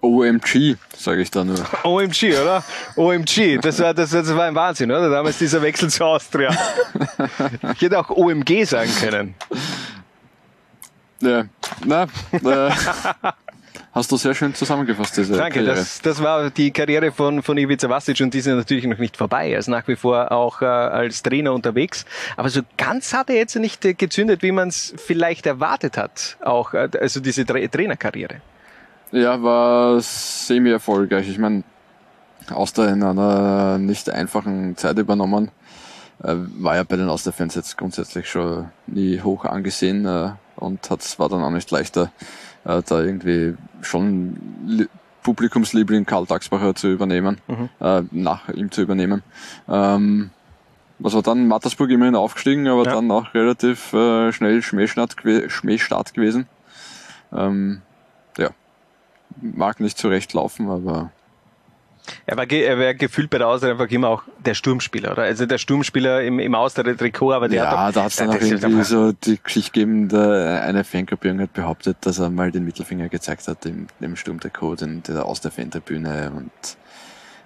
OMG, 0.00 0.76
sage 0.96 1.22
ich 1.22 1.30
da 1.30 1.44
nur. 1.44 1.58
OMG, 1.82 2.32
oder? 2.40 2.62
OMG, 2.96 3.58
das 3.60 3.80
war, 3.80 3.92
das, 3.94 4.10
das 4.10 4.34
war 4.34 4.44
ein 4.44 4.54
Wahnsinn, 4.54 4.90
oder? 4.90 5.10
Damals 5.10 5.38
dieser 5.38 5.60
Wechsel 5.60 5.90
zu 5.90 6.04
Austria. 6.04 6.56
Ich 7.74 7.82
hätte 7.82 7.98
auch 7.98 8.10
OMG 8.10 8.64
sagen 8.64 8.90
können. 9.00 9.34
Ja, 11.20 11.46
na, 11.84 12.04
äh, 12.32 12.70
hast 13.92 14.12
du 14.12 14.16
sehr 14.16 14.34
schön 14.34 14.54
zusammengefasst, 14.54 15.16
diese 15.16 15.36
Danke, 15.36 15.58
Karriere. 15.58 15.74
das, 15.74 16.00
das 16.00 16.22
war 16.22 16.48
die 16.50 16.70
Karriere 16.70 17.10
von, 17.10 17.42
von 17.42 17.58
Ivica 17.58 17.88
Vastic 17.88 18.20
und 18.20 18.32
die 18.32 18.38
ist 18.38 18.46
natürlich 18.46 18.86
noch 18.86 18.98
nicht 18.98 19.16
vorbei. 19.16 19.50
Er 19.50 19.58
ist 19.58 19.66
nach 19.66 19.88
wie 19.88 19.96
vor 19.96 20.30
auch 20.30 20.62
äh, 20.62 20.66
als 20.66 21.24
Trainer 21.24 21.52
unterwegs. 21.52 22.04
Aber 22.36 22.50
so 22.50 22.60
ganz 22.76 23.12
hat 23.12 23.30
er 23.30 23.36
jetzt 23.36 23.56
nicht 23.56 23.82
gezündet, 23.98 24.42
wie 24.42 24.52
man 24.52 24.68
es 24.68 24.94
vielleicht 24.96 25.46
erwartet 25.46 25.96
hat. 25.96 26.36
Auch, 26.40 26.72
äh, 26.74 26.88
also 27.00 27.18
diese 27.18 27.44
Tra 27.44 27.58
Trainerkarriere. 27.66 28.40
Ja, 29.12 29.42
war 29.42 30.00
semi-erfolgreich. 30.00 31.28
Ich 31.28 31.38
meine, 31.38 31.62
Austria 32.50 32.88
in 32.88 33.02
einer 33.02 33.78
nicht 33.78 34.10
einfachen 34.10 34.76
Zeit 34.76 34.98
übernommen. 34.98 35.50
Äh, 36.22 36.34
war 36.58 36.76
ja 36.76 36.82
bei 36.82 36.96
den 36.96 37.08
Austria-Fans 37.08 37.54
jetzt 37.54 37.78
grundsätzlich 37.78 38.28
schon 38.28 38.66
nie 38.86 39.20
hoch 39.20 39.44
angesehen 39.44 40.04
äh, 40.04 40.30
und 40.56 40.90
hat, 40.90 41.18
war 41.18 41.28
dann 41.28 41.42
auch 41.42 41.50
nicht 41.50 41.70
leichter, 41.70 42.10
äh, 42.64 42.82
da 42.86 43.00
irgendwie 43.02 43.56
schon 43.82 44.36
Li 44.66 44.88
Publikumsliebling 45.22 46.06
Karl 46.06 46.24
Daxbacher 46.26 46.74
zu 46.74 46.88
übernehmen, 46.90 47.38
Mhm. 47.48 47.68
äh, 47.80 48.02
nach 48.12 48.48
ihm 48.48 48.70
zu 48.70 48.80
übernehmen. 48.80 49.22
Ähm, 49.68 50.30
was 50.98 51.12
war 51.12 51.22
dann? 51.22 51.48
Mattersburg 51.48 51.90
immerhin 51.90 52.14
aufgestiegen, 52.16 52.66
aber 52.66 52.84
Ja. 52.84 52.94
dann 52.94 53.10
auch 53.10 53.34
relativ 53.34 53.92
äh, 53.92 54.32
schnell 54.32 54.62
Schmähstart, 54.62 55.16
Schmähstart 55.48 56.14
gewesen. 56.14 56.46
Ähm, 57.32 57.82
mag 59.40 59.80
nicht 59.80 59.98
so 59.98 60.08
recht 60.08 60.32
laufen, 60.32 60.68
aber 60.70 61.10
Er 62.26 62.36
war, 62.38 62.50
er 62.50 62.78
war 62.78 62.94
gefühlt 62.94 63.28
bei 63.28 63.36
der 63.38 63.48
Austria 63.48 63.72
einfach 63.72 63.88
immer 63.90 64.08
auch 64.08 64.22
der 64.44 64.54
Sturmspieler, 64.54 65.12
oder? 65.12 65.22
Also 65.24 65.44
der 65.44 65.58
Sturmspieler 65.58 66.22
im, 66.22 66.38
im 66.38 66.54
Austria-Trikot, 66.54 67.32
aber 67.34 67.48
der 67.48 67.64
ja, 67.64 67.70
hat 67.70 67.88
doch, 67.90 67.94
da 67.94 68.02
hat 68.04 68.10
es 68.12 68.16
dann 68.16 68.30
auch 68.30 68.40
irgendwie 68.40 68.82
so 68.82 69.12
die 69.12 69.38
Geschichte 69.42 69.72
gegeben, 69.72 70.08
da 70.08 70.60
eine 70.62 70.84
Fangruppierung 70.84 71.40
hat 71.40 71.52
behauptet, 71.52 71.98
dass 72.00 72.18
er 72.18 72.30
mal 72.30 72.50
den 72.50 72.64
Mittelfinger 72.64 73.08
gezeigt 73.10 73.46
hat 73.46 73.66
im, 73.66 73.88
im 74.00 74.16
Sturmtrikot 74.16 74.76
in 74.80 75.02
der 75.02 75.26
aus 75.26 75.40
der 75.42 75.50
Fantribüne 75.50 76.32
und 76.34 76.50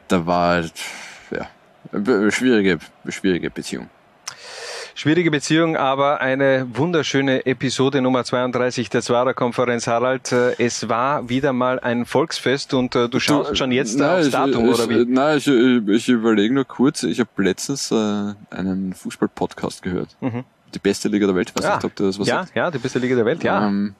da 0.09 0.27
war 0.27 0.49
halt, 0.55 0.75
ja, 1.33 1.47
be- 1.91 2.31
schwierige, 2.31 2.79
schwierige 3.09 3.51
Beziehung. 3.51 3.89
Schwierige 4.95 5.31
Beziehung, 5.31 5.77
aber 5.77 6.21
eine 6.21 6.67
wunderschöne 6.75 7.47
Episode 7.47 8.03
Nummer 8.03 8.25
32 8.25 8.91
der 8.91 9.01
Zwarer-Konferenz, 9.01 9.87
Harald. 9.87 10.31
Äh, 10.33 10.55
Es 10.59 10.89
war 10.89 11.29
wieder 11.31 11.53
mal 11.55 11.81
ein 11.81 12.05
Volksfest 12.05 12.75
und 12.75 12.95
äh, 12.95 13.09
du 13.09 13.19
schaust 13.19 13.57
schon 13.57 13.73
jetzt 13.73 13.99
Nein, 13.99 14.19
aufs 14.19 14.27
ich, 14.27 14.33
Datum, 14.33 14.67
ich, 14.69 14.75
oder 14.75 14.89
wie? 14.91 15.05
Nein, 15.07 15.39
ich, 15.39 15.49
ich, 15.49 15.89
ich 15.89 16.09
überlege 16.09 16.53
nur 16.53 16.67
kurz, 16.67 17.05
ich 17.05 17.21
habe 17.21 17.31
letztens 17.39 17.91
äh, 17.91 17.95
einen 18.51 18.93
Fußball-Podcast 18.93 19.83
gehört. 19.83 20.15
Mhm. 20.21 20.45
Die 20.75 20.79
beste 20.79 21.09
Liga 21.09 21.27
der 21.27 21.35
Welt, 21.37 21.53
weiß 21.57 21.65
Ja. 21.65 21.75
nicht, 21.77 21.85
ob 21.85 21.97
du 21.97 22.05
das 22.05 22.19
was 22.19 22.29
ja, 22.29 22.41
sagt. 22.45 22.55
ja, 22.57 22.71
die 22.71 22.79
beste 22.79 22.99
Liga 22.99 23.17
der 23.17 23.25
Welt, 23.25 23.43
ja. 23.45 23.67
Ähm, 23.67 23.95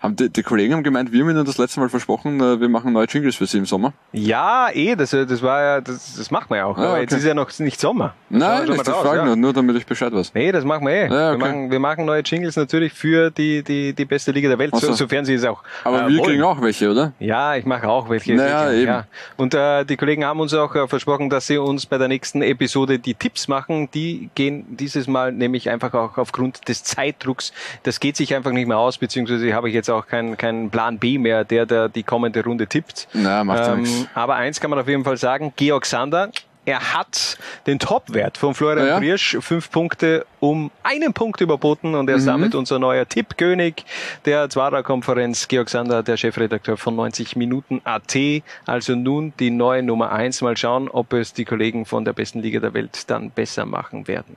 Haben 0.00 0.14
die, 0.14 0.28
die 0.30 0.44
Kollegen 0.44 0.74
haben 0.74 0.84
gemeint, 0.84 1.10
wir 1.10 1.20
haben 1.20 1.30
ihnen 1.30 1.44
das 1.44 1.58
letzte 1.58 1.80
Mal 1.80 1.88
versprochen, 1.88 2.40
äh, 2.40 2.60
wir 2.60 2.68
machen 2.68 2.92
neue 2.92 3.06
Jingles 3.06 3.34
für 3.34 3.46
sie 3.46 3.58
im 3.58 3.66
Sommer. 3.66 3.92
Ja, 4.12 4.68
eh, 4.72 4.94
das, 4.94 5.10
das 5.10 5.42
war 5.42 5.60
ja, 5.60 5.80
das, 5.80 6.14
das 6.16 6.30
machen 6.30 6.46
wir 6.50 6.58
ja 6.58 6.64
auch. 6.66 6.78
Ah, 6.78 6.82
Aber 6.82 6.92
okay. 6.92 7.00
jetzt 7.00 7.14
ist 7.14 7.24
ja 7.24 7.34
noch 7.34 7.50
nicht 7.58 7.80
Sommer. 7.80 8.14
Das 8.30 8.38
Nein, 8.38 8.68
wir 8.68 8.74
nicht, 8.74 8.86
das 8.86 8.96
frage 8.96 9.18
ja. 9.18 9.24
nur, 9.24 9.34
nur 9.34 9.52
damit 9.52 9.74
ich 9.76 9.84
Bescheid 9.86 10.12
weiß. 10.12 10.34
Nee, 10.34 10.52
das 10.52 10.64
machen 10.64 10.86
wir 10.86 10.92
eh. 10.92 11.04
Ja, 11.06 11.10
wir, 11.10 11.28
okay. 11.30 11.38
machen, 11.38 11.70
wir 11.72 11.78
machen 11.80 12.04
neue 12.04 12.22
Jingles 12.22 12.54
natürlich 12.54 12.92
für 12.92 13.32
die, 13.32 13.64
die, 13.64 13.92
die 13.92 14.04
beste 14.04 14.30
Liga 14.30 14.48
der 14.48 14.60
Welt, 14.60 14.72
so. 14.76 14.86
so, 14.86 14.92
sofern 14.92 15.24
sie 15.24 15.34
es 15.34 15.44
auch. 15.44 15.64
Aber 15.82 16.04
äh, 16.04 16.08
wir 16.08 16.18
wollen. 16.18 16.30
kriegen 16.30 16.42
auch 16.44 16.62
welche, 16.62 16.92
oder? 16.92 17.12
Ja, 17.18 17.56
ich 17.56 17.66
mache 17.66 17.88
auch 17.88 18.08
welche. 18.08 18.34
Naja, 18.34 18.70
eben. 18.70 18.86
Ja. 18.86 19.06
Und 19.36 19.54
äh, 19.54 19.84
die 19.84 19.96
Kollegen 19.96 20.24
haben 20.24 20.38
uns 20.38 20.54
auch 20.54 20.76
äh, 20.76 20.86
versprochen, 20.86 21.28
dass 21.28 21.48
sie 21.48 21.58
uns 21.58 21.86
bei 21.86 21.98
der 21.98 22.06
nächsten 22.06 22.42
Episode 22.42 23.00
die 23.00 23.14
Tipps 23.14 23.48
machen. 23.48 23.88
Die 23.92 24.30
gehen 24.36 24.64
dieses 24.76 25.08
Mal 25.08 25.32
nämlich 25.32 25.70
einfach 25.70 25.92
auch 25.94 26.18
aufgrund 26.18 26.68
des 26.68 26.84
Zeitdrucks. 26.84 27.52
Das 27.82 27.98
geht 27.98 28.16
sich 28.16 28.36
einfach 28.36 28.52
nicht 28.52 28.68
mehr 28.68 28.78
aus, 28.78 28.98
beziehungsweise 28.98 29.52
habe 29.54 29.68
ich 29.68 29.74
jetzt 29.74 29.87
auch 29.90 30.06
keinen 30.06 30.36
keinen 30.36 30.70
Plan 30.70 30.98
B 30.98 31.18
mehr, 31.18 31.44
der, 31.44 31.66
der 31.66 31.88
die 31.88 32.02
kommende 32.02 32.42
Runde 32.44 32.66
tippt. 32.66 33.08
Na, 33.12 33.44
macht 33.44 33.58
ja 33.66 33.74
Ähm, 33.74 34.06
aber 34.14 34.34
eins 34.36 34.60
kann 34.60 34.70
man 34.70 34.78
auf 34.78 34.88
jeden 34.88 35.04
Fall 35.04 35.16
sagen, 35.16 35.52
Georg 35.56 35.86
Sander, 35.86 36.30
er 36.64 36.92
hat 36.92 37.38
den 37.66 37.78
Topwert 37.78 38.36
von 38.36 38.52
Florian 38.54 38.86
Ja. 38.86 38.98
Briersch, 38.98 39.38
fünf 39.40 39.70
Punkte 39.70 40.26
um 40.38 40.70
einen 40.82 41.14
Punkt 41.14 41.40
überboten 41.40 41.94
und 41.94 42.10
er 42.10 42.16
ist 42.16 42.24
Mhm. 42.24 42.26
damit 42.26 42.54
unser 42.54 42.78
neuer 42.78 43.08
Tippkönig 43.08 43.86
der 44.26 44.50
Zwarer-Konferenz. 44.50 45.48
Georg 45.48 45.70
Sander, 45.70 46.02
der 46.02 46.18
Chefredakteur 46.18 46.76
von 46.76 46.94
90 46.94 47.36
Minuten 47.36 47.80
AT, 47.84 48.42
also 48.66 48.94
nun 48.94 49.32
die 49.40 49.50
neue 49.50 49.82
Nummer 49.82 50.12
eins. 50.12 50.42
Mal 50.42 50.58
schauen, 50.58 50.88
ob 50.90 51.14
es 51.14 51.32
die 51.32 51.46
Kollegen 51.46 51.86
von 51.86 52.04
der 52.04 52.12
besten 52.12 52.40
Liga 52.40 52.60
der 52.60 52.74
Welt 52.74 53.08
dann 53.10 53.30
besser 53.30 53.64
machen 53.64 54.06
werden. 54.06 54.36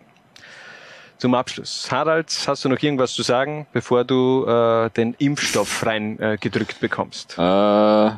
Zum 1.22 1.36
Abschluss. 1.36 1.88
Harald, 1.92 2.36
hast 2.48 2.66
du 2.66 2.70
noch 2.70 2.82
irgendwas 2.82 3.14
zu 3.14 3.22
sagen, 3.22 3.68
bevor 3.74 4.04
du 4.04 4.44
äh, 4.44 4.90
den 4.90 5.14
Impfstoff 5.20 5.86
rein 5.86 6.18
äh, 6.18 6.40
bekommst? 6.80 7.36
Äh, 7.38 7.42
na, 7.42 8.18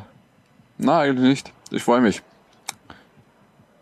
eigentlich 0.78 1.28
nicht. 1.28 1.52
Ich 1.70 1.82
freue 1.82 2.00
mich. 2.00 2.22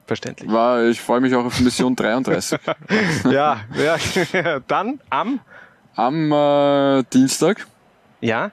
Verständlich. 0.09 0.51
War, 0.51 0.83
ich 0.87 1.01
freue 1.01 1.21
mich 1.21 1.33
auch 1.37 1.45
auf 1.45 1.61
Mission 1.61 1.95
33. 1.95 2.59
ja, 3.31 3.61
ja, 3.77 4.59
dann 4.67 4.99
am? 5.09 5.39
Am 5.95 6.33
äh, 6.33 7.05
Dienstag. 7.13 7.69
Ja? 8.21 8.51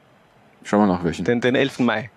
Schauen 0.64 0.82
wir 0.82 0.94
nach 0.94 1.04
welchen. 1.04 1.26
Den, 1.26 1.42
den 1.42 1.56
11. 1.56 1.80
Mai. 1.80 2.12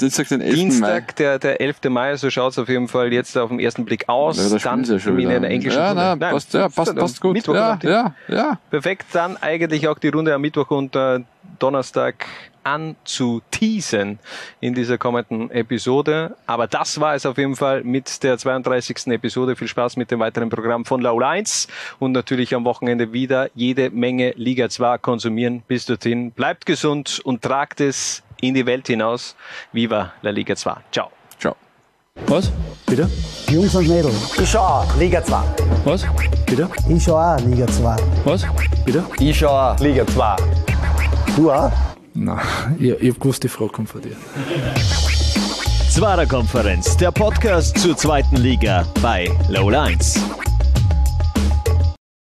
Dienstag, 0.00 0.28
den 0.28 0.40
11. 0.40 0.50
Mai. 0.52 0.60
Dienstag, 0.62 1.16
der, 1.16 1.38
der 1.38 1.60
11. 1.60 1.76
Mai, 1.88 2.16
so 2.16 2.30
schaut 2.30 2.52
es 2.52 2.58
auf 2.58 2.68
jeden 2.68 2.88
Fall 2.88 3.12
jetzt 3.12 3.36
auf 3.38 3.50
den 3.50 3.60
ersten 3.60 3.84
Blick 3.84 4.08
aus. 4.08 4.36
Ja, 4.38 4.58
dann 4.58 4.84
ja 4.84 4.98
schon 4.98 5.12
in 5.12 5.18
wieder. 5.18 5.36
einer 5.36 5.48
englischen 5.48 5.78
Ja, 5.78 5.88
Runde. 5.88 6.16
na, 6.18 6.30
passt- 6.30 6.54
ja, 6.54 6.68
passt- 6.68 6.96
passt 6.96 7.20
gut. 7.20 7.32
Mittwoch 7.34 7.54
Ja, 7.54 7.78
ja, 7.82 8.14
ja. 8.28 8.58
Perfekt, 8.70 9.06
dann 9.12 9.36
eigentlich 9.36 9.86
auch 9.88 9.98
die 9.98 10.08
Runde 10.08 10.34
am 10.34 10.40
Mittwoch 10.40 10.70
und 10.70 10.96
äh, 10.96 11.20
Donnerstag 11.58 12.26
anzuteasen 12.62 14.18
in 14.60 14.74
dieser 14.74 14.98
kommenden 14.98 15.50
Episode. 15.50 16.36
Aber 16.46 16.66
das 16.66 17.00
war 17.00 17.14
es 17.14 17.24
auf 17.26 17.38
jeden 17.38 17.56
Fall 17.56 17.82
mit 17.84 18.22
der 18.22 18.36
32. 18.38 19.06
Episode. 19.08 19.56
Viel 19.56 19.68
Spaß 19.68 19.96
mit 19.96 20.10
dem 20.10 20.20
weiteren 20.20 20.50
Programm 20.50 20.84
von 20.84 21.00
Laula 21.00 21.30
1 21.30 21.68
und 21.98 22.12
natürlich 22.12 22.54
am 22.54 22.64
Wochenende 22.64 23.12
wieder 23.12 23.48
jede 23.54 23.90
Menge 23.90 24.32
Liga 24.36 24.68
2 24.68 24.98
konsumieren. 24.98 25.62
Bis 25.68 25.86
dorthin, 25.86 26.32
bleibt 26.32 26.66
gesund 26.66 27.20
und 27.24 27.42
tragt 27.42 27.80
es 27.80 28.22
in 28.40 28.54
die 28.54 28.66
Welt 28.66 28.86
hinaus. 28.86 29.36
Viva 29.72 30.12
la 30.22 30.30
Liga 30.30 30.54
2. 30.54 30.76
Ciao. 30.92 31.10
Ciao. 31.38 31.56
Was? 32.26 32.50
Bitte? 32.86 33.08
Jungs 33.48 33.74
und 33.74 33.88
Mädels. 33.88 34.38
Ich 34.38 34.50
schau 34.50 34.60
auch 34.60 34.96
Liga 34.96 35.22
2. 35.24 35.42
Was? 35.84 36.04
Bitte? 36.46 36.68
Ich 36.88 37.04
schau 37.04 37.16
auch 37.16 37.40
Liga 37.40 37.66
2. 37.66 37.96
Was? 38.24 38.46
Bitte? 38.84 39.04
Ich 39.18 39.38
schau 39.38 39.48
auch 39.48 39.78
Liga 39.80 40.06
2. 40.06 40.36
Du 41.36 41.50
auch? 41.50 41.72
Nein, 42.14 42.38
ich, 42.78 42.90
ich 42.90 43.10
hab 43.10 43.20
gewusst, 43.20 43.42
die 43.44 43.48
Frage 43.48 43.70
kommt 43.70 43.88
von 43.88 44.02
dir. 44.02 44.16
Zwarer 45.90 46.26
Konferenz, 46.26 46.96
der 46.96 47.10
Podcast 47.12 47.78
zur 47.78 47.96
zweiten 47.96 48.36
Liga 48.36 48.86
bei 49.02 49.30
Low 49.48 49.70
Lines. 49.70 50.20